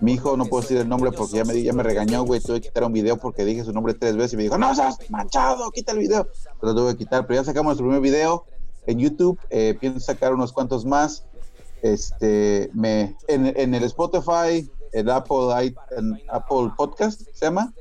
mi 0.00 0.14
hijo, 0.14 0.36
no 0.36 0.46
puedo 0.46 0.62
decir 0.62 0.76
el 0.78 0.88
nombre 0.88 1.12
porque 1.12 1.36
ya 1.36 1.44
me, 1.44 1.60
ya 1.62 1.72
me 1.72 1.82
regañó, 1.82 2.22
güey, 2.24 2.40
tuve 2.40 2.60
que 2.60 2.68
quitar 2.68 2.84
un 2.84 2.92
video 2.92 3.16
porque 3.16 3.44
dije 3.44 3.64
su 3.64 3.72
nombre 3.72 3.94
tres 3.94 4.16
veces 4.16 4.34
y 4.34 4.36
me 4.36 4.42
dijo, 4.42 4.58
no 4.58 4.74
seas 4.74 4.98
manchado, 5.10 5.70
quita 5.70 5.92
el 5.92 5.98
video. 5.98 6.28
Pero 6.60 6.72
lo 6.72 6.74
tuve 6.74 6.92
que 6.92 6.98
quitar, 6.98 7.26
pero 7.26 7.40
ya 7.40 7.44
sacamos 7.44 7.70
nuestro 7.70 7.86
primer 7.86 8.00
video 8.02 8.44
en 8.86 8.98
YouTube, 8.98 9.38
eh, 9.50 9.76
pienso 9.80 10.00
sacar 10.00 10.34
unos 10.34 10.52
cuantos 10.52 10.84
más. 10.84 11.24
Este, 11.82 12.70
me, 12.72 13.16
en, 13.28 13.52
en 13.56 13.74
el 13.74 13.84
Spotify, 13.84 14.70
el 14.92 15.10
Apple, 15.10 15.48
i- 15.66 15.74
Apple 16.28 16.70
Podcast, 16.76 17.22
se 17.34 17.46
llama. 17.46 17.72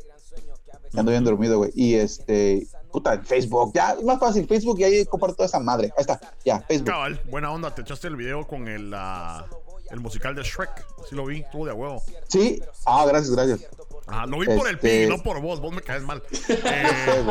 Ando 0.95 1.11
bien 1.11 1.23
dormido, 1.23 1.57
güey. 1.59 1.71
Y 1.75 1.95
este, 1.95 2.67
puta, 2.91 3.13
en 3.13 3.23
Facebook, 3.25 3.71
ya, 3.73 3.91
es 3.93 4.03
más 4.03 4.19
fácil, 4.19 4.47
Facebook 4.47 4.79
y 4.79 4.83
ahí 4.83 5.05
comparto 5.05 5.35
toda 5.37 5.45
esa 5.47 5.59
madre. 5.59 5.93
Ahí 5.97 6.01
está, 6.01 6.19
ya, 6.43 6.59
Facebook. 6.61 6.87
Cabal, 6.89 7.21
buena 7.29 7.51
onda. 7.51 7.73
Te 7.73 7.81
echaste 7.81 8.07
el 8.07 8.15
video 8.17 8.45
con 8.47 8.67
el, 8.67 8.91
ah, 8.93 9.45
el 9.91 9.99
musical 10.01 10.35
de 10.35 10.43
Shrek. 10.43 10.85
Sí 11.09 11.15
lo 11.15 11.25
vi, 11.25 11.41
estuvo 11.41 11.65
de 11.65 11.71
huevo. 11.73 12.01
Sí, 12.27 12.61
ah, 12.85 13.05
gracias, 13.07 13.31
gracias. 13.35 13.61
Ajá, 14.07 14.25
lo 14.25 14.39
vi 14.39 14.47
por 14.47 14.67
el 14.67 14.75
Este- 14.75 15.05
Piggy, 15.05 15.09
no 15.15 15.23
por 15.23 15.39
vos. 15.41 15.61
Vos 15.61 15.71
me 15.71 15.81
caes 15.81 16.03
mal. 16.03 16.21
Eh. 16.49 17.25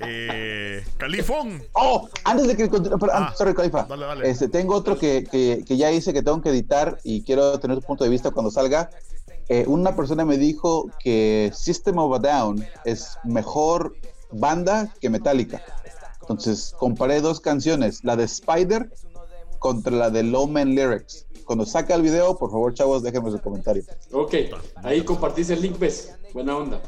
Eh, 0.00 0.84
Califón. 0.96 1.62
Oh, 1.72 2.08
antes 2.24 2.46
de 2.48 2.56
que 2.56 2.68
continúe, 2.68 2.98
pero, 2.98 3.12
Ah, 3.14 3.28
ah, 3.30 3.34
sorry, 3.36 3.54
Califa. 3.54 3.84
dale, 3.84 4.06
dale. 4.06 4.30
Este, 4.30 4.48
tengo 4.48 4.74
otro 4.74 4.98
que, 4.98 5.24
que, 5.24 5.64
que 5.66 5.76
ya 5.76 5.90
hice 5.90 6.12
que 6.12 6.22
tengo 6.22 6.40
que 6.42 6.50
editar 6.50 6.98
y 7.04 7.22
quiero 7.22 7.58
tener 7.60 7.78
tu 7.80 7.86
punto 7.86 8.04
de 8.04 8.10
vista 8.10 8.30
cuando 8.30 8.50
salga. 8.50 8.90
Eh, 9.48 9.64
una 9.66 9.96
persona 9.96 10.24
me 10.24 10.36
dijo 10.36 10.90
que 11.02 11.50
System 11.54 11.98
of 11.98 12.14
a 12.14 12.18
Down 12.18 12.64
es 12.84 13.16
mejor 13.24 13.94
banda 14.30 14.92
que 15.00 15.08
Metallica. 15.08 15.62
Entonces 16.20 16.74
comparé 16.78 17.20
dos 17.22 17.40
canciones, 17.40 18.04
la 18.04 18.14
de 18.16 18.24
Spider 18.24 18.90
contra 19.58 19.92
la 19.92 20.10
de 20.10 20.22
Low 20.22 20.46
Man 20.46 20.74
Lyrics. 20.74 21.24
Cuando 21.46 21.64
saca 21.64 21.94
el 21.94 22.02
video, 22.02 22.36
por 22.36 22.50
favor, 22.50 22.74
chavos, 22.74 23.02
déjenme 23.02 23.30
su 23.30 23.40
comentario. 23.40 23.82
Ok, 24.12 24.34
ahí 24.82 25.02
compartís 25.02 25.48
el 25.48 25.62
link, 25.62 25.78
¿ves? 25.78 26.12
Buena 26.34 26.54
onda. 26.58 26.82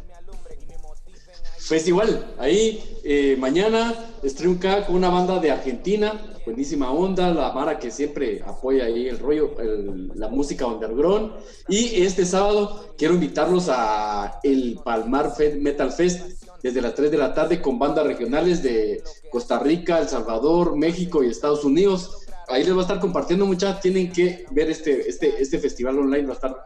Pues 1.70 1.86
igual, 1.86 2.34
ahí 2.38 2.82
eh, 3.04 3.36
mañana 3.38 3.94
estreno 4.24 4.56
acá 4.56 4.84
con 4.86 4.96
una 4.96 5.08
banda 5.08 5.38
de 5.38 5.52
Argentina, 5.52 6.20
buenísima 6.44 6.90
onda, 6.90 7.32
la 7.32 7.52
Mara 7.52 7.78
que 7.78 7.92
siempre 7.92 8.42
apoya 8.44 8.86
ahí 8.86 9.06
el 9.06 9.20
rollo, 9.20 9.56
el- 9.60 10.08
la 10.16 10.26
música 10.26 10.66
underground. 10.66 11.30
Y 11.68 12.02
este 12.02 12.26
sábado 12.26 12.92
quiero 12.98 13.14
invitarlos 13.14 13.68
a 13.68 14.40
el 14.42 14.80
Palmar 14.84 15.32
Metal 15.60 15.92
Fest 15.92 16.42
desde 16.60 16.80
las 16.82 16.96
3 16.96 17.08
de 17.12 17.18
la 17.18 17.32
tarde 17.34 17.62
con 17.62 17.78
bandas 17.78 18.04
regionales 18.04 18.64
de 18.64 19.00
Costa 19.30 19.60
Rica, 19.60 20.00
El 20.00 20.08
Salvador, 20.08 20.76
México 20.76 21.22
y 21.22 21.28
Estados 21.28 21.62
Unidos. 21.64 22.26
Ahí 22.48 22.64
les 22.64 22.74
va 22.74 22.78
a 22.78 22.82
estar 22.82 22.98
compartiendo 22.98 23.46
muchas, 23.46 23.80
tienen 23.80 24.10
que 24.10 24.44
ver 24.50 24.68
este, 24.70 25.08
este, 25.08 25.40
este 25.40 25.60
festival 25.60 26.00
online, 26.00 26.24
va 26.26 26.32
a 26.32 26.34
estar 26.34 26.64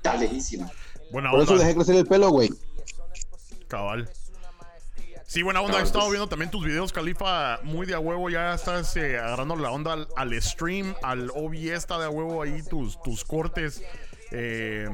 taleísimo. 0.00 0.70
Buena 1.12 1.30
Por 1.30 1.42
eso 1.42 1.58
dejé 1.58 1.74
crecer 1.74 1.96
el 1.96 2.06
pelo, 2.06 2.30
güey. 2.30 2.48
Cabal. 3.68 4.10
Sí, 5.26 5.42
buena 5.42 5.60
onda. 5.60 5.80
He 5.80 5.82
estado 5.82 6.04
pues. 6.04 6.12
viendo 6.12 6.28
también 6.28 6.50
tus 6.50 6.64
videos, 6.64 6.92
Califa. 6.92 7.58
Muy 7.64 7.86
de 7.86 7.94
a 7.94 7.98
huevo. 7.98 8.30
Ya 8.30 8.54
estás 8.54 8.96
eh, 8.96 9.18
agarrando 9.18 9.56
la 9.56 9.70
onda 9.70 9.92
al, 9.92 10.08
al 10.16 10.40
stream, 10.40 10.94
al 11.02 11.30
OBS. 11.30 11.72
Está 11.72 11.98
de 11.98 12.04
a 12.04 12.10
huevo 12.10 12.42
ahí 12.42 12.62
tus, 12.62 13.00
tus 13.02 13.24
cortes 13.24 13.82
eh, 14.30 14.88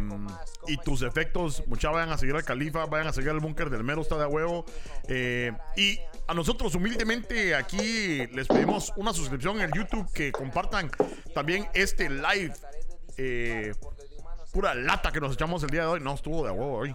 y 0.67 0.77
tus 0.79 1.03
efectos. 1.03 1.63
Muchas 1.67 1.93
vayan 1.93 2.11
a 2.11 2.19
seguir 2.19 2.35
al 2.35 2.45
Califa, 2.45 2.87
vayan 2.87 3.09
a 3.09 3.13
seguir 3.13 3.31
al 3.31 3.41
búnker 3.41 3.71
del 3.71 3.85
mero. 3.85 4.03
Está 4.03 4.17
de 4.17 4.25
a 4.25 4.29
huevo. 4.29 4.65
Eh, 5.09 5.53
y 5.77 5.99
a 6.27 6.35
nosotros, 6.35 6.75
humildemente, 6.75 7.55
aquí 7.55 8.27
les 8.29 8.47
pedimos 8.49 8.93
una 8.97 9.13
suscripción 9.13 9.57
en 9.57 9.65
el 9.65 9.73
YouTube. 9.73 10.11
Que 10.13 10.33
compartan 10.33 10.91
también 11.35 11.69
este 11.75 12.09
live. 12.09 12.55
Eh, 13.17 13.75
pura 14.53 14.75
lata 14.75 15.13
que 15.13 15.21
nos 15.21 15.35
echamos 15.35 15.63
el 15.63 15.71
día 15.71 15.83
de 15.83 15.89
hoy. 15.89 16.01
No, 16.01 16.15
estuvo 16.15 16.43
de 16.45 16.51
a 16.51 16.53
huevo 16.53 16.79
hoy. 16.79 16.95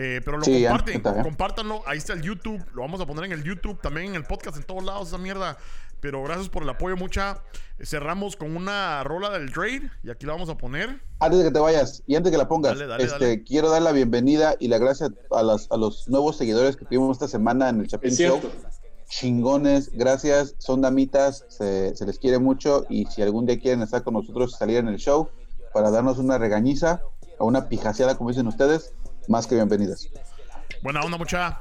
Eh, 0.00 0.20
pero 0.24 0.38
lo 0.38 0.44
Sí, 0.44 0.62
comparten, 0.64 1.02
compártanlo. 1.24 1.82
Ahí 1.84 1.98
está 1.98 2.12
el 2.12 2.22
YouTube. 2.22 2.64
Lo 2.72 2.82
vamos 2.82 3.00
a 3.00 3.06
poner 3.06 3.24
en 3.24 3.32
el 3.32 3.42
YouTube, 3.42 3.80
también 3.80 4.10
en 4.10 4.14
el 4.14 4.22
podcast, 4.24 4.56
en 4.56 4.62
todos 4.62 4.84
lados, 4.84 5.08
esa 5.08 5.18
mierda. 5.18 5.58
Pero 6.00 6.22
gracias 6.22 6.48
por 6.48 6.62
el 6.62 6.68
apoyo, 6.68 6.96
mucha. 6.96 7.42
Cerramos 7.82 8.36
con 8.36 8.56
una 8.56 9.02
rola 9.02 9.30
del 9.30 9.52
Trade 9.52 9.90
y 10.04 10.10
aquí 10.10 10.24
la 10.26 10.32
vamos 10.34 10.48
a 10.48 10.56
poner. 10.56 11.00
Antes 11.18 11.40
de 11.40 11.44
que 11.46 11.50
te 11.50 11.58
vayas 11.58 12.04
y 12.06 12.14
antes 12.14 12.30
de 12.30 12.36
que 12.36 12.38
la 12.38 12.46
pongas, 12.46 12.74
Dale, 12.74 12.86
dale, 12.86 13.02
este, 13.04 13.18
dale. 13.18 13.42
quiero 13.42 13.70
dar 13.70 13.82
la 13.82 13.90
bienvenida 13.90 14.54
y 14.60 14.68
la 14.68 14.78
gracia 14.78 15.08
a, 15.32 15.42
las- 15.42 15.66
a 15.72 15.76
los 15.76 16.06
nuevos 16.08 16.36
seguidores 16.36 16.76
que 16.76 16.84
tuvimos 16.84 17.16
esta 17.16 17.26
semana 17.26 17.68
en 17.68 17.80
el 17.80 17.88
Chapin 17.88 18.12
Show. 18.14 18.40
Chingones, 19.08 19.90
gracias, 19.92 20.54
son 20.58 20.82
damitas, 20.82 21.44
se, 21.48 21.96
se 21.96 22.04
les 22.06 22.18
quiere 22.18 22.38
mucho 22.38 22.84
y 22.90 23.06
si 23.06 23.22
algún 23.22 23.46
día 23.46 23.58
quieren 23.58 23.82
estar 23.82 24.02
con 24.04 24.14
nosotros, 24.14 24.52
salir 24.52 24.76
en 24.76 24.88
el 24.88 24.98
show 24.98 25.30
para 25.72 25.90
darnos 25.90 26.18
una 26.18 26.36
regañiza 26.38 27.00
o 27.38 27.46
una 27.46 27.68
pijaseada, 27.68 28.16
como 28.18 28.30
dicen 28.30 28.46
ustedes, 28.46 28.92
más 29.28 29.46
que 29.46 29.54
bienvenidas. 29.54 30.08
Buena 30.82 31.00
onda, 31.00 31.18
mucha. 31.18 31.60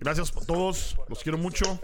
Gracias 0.00 0.32
a 0.36 0.40
todos. 0.44 0.96
Los 1.08 1.22
quiero 1.22 1.38
mucho. 1.38 1.78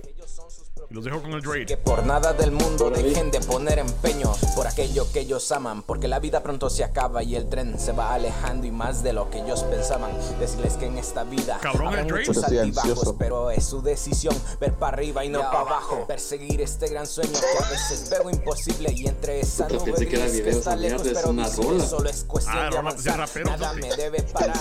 Y 0.90 0.94
los 0.94 1.04
dejo 1.04 1.22
con 1.22 1.32
el 1.32 1.42
Que 1.42 1.64
Trade. 1.64 1.76
por 1.78 2.04
nada 2.04 2.32
del 2.32 2.50
mundo 2.52 2.90
dejen 2.90 3.30
de 3.30 3.40
poner 3.40 3.78
empeño 3.78 4.32
por 4.54 4.66
aquello 4.66 5.10
que 5.12 5.20
ellos 5.20 5.50
aman, 5.52 5.82
porque 5.82 6.08
la 6.08 6.18
vida 6.20 6.42
pronto 6.42 6.68
se 6.70 6.84
acaba 6.84 7.22
y 7.22 7.36
el 7.36 7.48
tren 7.48 7.78
se 7.78 7.92
va 7.92 8.14
alejando 8.14 8.66
y 8.66 8.70
más 8.70 9.02
de 9.02 9.12
lo 9.12 9.30
que 9.30 9.40
ellos 9.40 9.62
pensaban. 9.64 10.10
Decirles 10.38 10.74
que 10.74 10.86
en 10.86 10.98
esta 10.98 11.24
vida 11.24 11.58
Cabrón, 11.60 11.88
habrá 11.88 12.00
el 12.02 12.06
Drake. 12.08 12.28
muchos 12.28 12.44
altibajos, 12.44 13.14
pero 13.18 13.50
es 13.50 13.64
su 13.64 13.82
decisión 13.82 14.34
ver 14.60 14.74
para 14.74 14.96
arriba 14.96 15.24
y 15.24 15.28
no 15.30 15.40
para 15.40 15.60
abajo. 15.60 16.04
Perseguir 16.06 16.60
este 16.60 16.88
gran 16.88 17.06
sueño 17.06 17.32
que 17.32 17.64
a 17.64 17.68
veces 17.70 18.08
veo 18.10 18.30
imposible 18.30 18.92
y 18.92 19.06
entre 19.06 19.40
esa 19.40 19.68
nube 19.68 19.84
que 19.84 19.90
gris 20.06 20.32
que 20.32 20.42
video 20.42 20.58
está 20.58 20.76
lejos, 20.76 21.02
pero 21.02 21.30
una 21.30 21.48
rola. 21.48 21.86
solo 21.86 22.08
es 22.10 22.24
cuestión 22.24 22.56
Ah, 22.58 22.64
de 22.64 22.68
pues, 22.70 22.78
avanzar. 22.80 23.18
rapero, 23.18 23.50
Nada 23.50 23.72
me 23.74 23.96
debe 23.96 24.22
parar. 24.22 24.56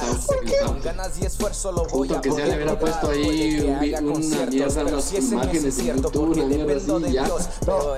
Con 0.66 0.82
ganas 0.82 1.18
y 1.20 1.26
esfuerzo 1.26 1.72
lo 1.72 1.86
voy 1.86 2.12
a 2.14 2.22
que 2.22 2.32
sea, 2.32 2.46
le 2.46 2.54
poder 2.54 2.56
hubiera 2.58 2.72
lograr. 2.74 3.02
puesto 3.02 3.10
ahí 3.12 3.58
que 3.58 3.64
una 4.00 4.14
conciertos, 4.14 4.54
mierda, 4.54 4.98
es 5.00 5.32
imágenes 5.32 5.62
en 5.64 5.66
incierto, 5.66 6.10
YouTube, 6.14 6.38
una 6.38 6.46
mierda 6.46 6.98
así, 6.98 7.14
ya. 7.14 7.26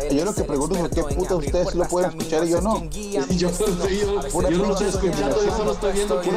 Él 0.09 0.17
yo 0.17 0.25
lo 0.25 0.33
que 0.33 0.43
pregunto 0.43 0.75
es 0.75 0.81
por 0.81 0.89
qué 0.89 1.03
puta 1.15 1.35
ustedes 1.35 1.75
lo 1.75 1.85
pueden 1.87 2.09
escuchar 2.11 2.45
y 2.45 2.49
yo 2.49 2.61
no. 2.61 2.83
Yo 3.35 3.49
no 3.49 3.55
sé, 3.55 3.65
yo- 3.99 4.49
yo 4.49 4.57
no 4.57 4.71
estoy 4.71 4.87
escuchando, 4.87 5.45
yo 5.45 5.57
solo 5.57 5.71
estoy 5.73 5.93
viendo 5.93 6.21
de 6.21 6.29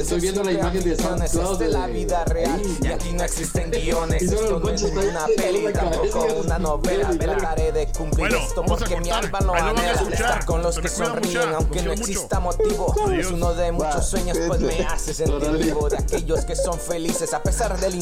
estoy 0.00 0.20
viendo 0.20 0.42
la 0.42 0.52
imagen 0.52 0.84
de 0.84 0.96
SoundCloud 0.96 1.58
de 1.58 1.68
la 1.68 1.86
vida 1.86 2.24
real. 2.24 2.60
y 2.82 2.86
aquí 2.86 3.12
no 3.12 3.24
existen 3.24 3.70
guiones 3.70 4.22
esto 4.22 4.60
no 4.60 4.68
es 4.70 4.82
una 4.82 5.26
peli 5.36 5.62
la 5.62 5.72
tampoco 5.72 6.26
una 6.44 6.58
novela. 6.58 7.10
y 7.12 7.18
ya. 7.18 7.24
trataré 7.24 7.72
de 7.72 7.86
cumplir 7.92 8.34
esto 8.34 8.62
porque 8.66 8.98
mi 9.00 9.10
alma 9.10 9.38
a 9.38 9.68
anhela. 9.70 9.92
escuchar. 9.92 10.12
estar 10.12 10.44
con 10.46 10.62
los 10.62 10.76
que 10.76 10.82
me 10.82 10.88
sonríen 10.88 11.54
aunque 11.54 11.82
no 11.82 11.92
exista 11.92 12.40
motivo. 12.40 12.94
Es 13.12 13.30
uno 13.30 13.54
de 13.54 13.72
muchos 13.72 14.06
sueños 14.06 14.38
pues 14.46 14.60
me 14.60 14.84
hace 14.84 15.14
sentir 15.14 15.50
vivo 15.58 15.88
de 15.88 15.98
aquellos 15.98 16.44
que 16.44 16.56
son 16.56 16.78
felices 16.78 17.32
a 17.34 17.42
pesar 17.42 17.78
del 17.78 17.94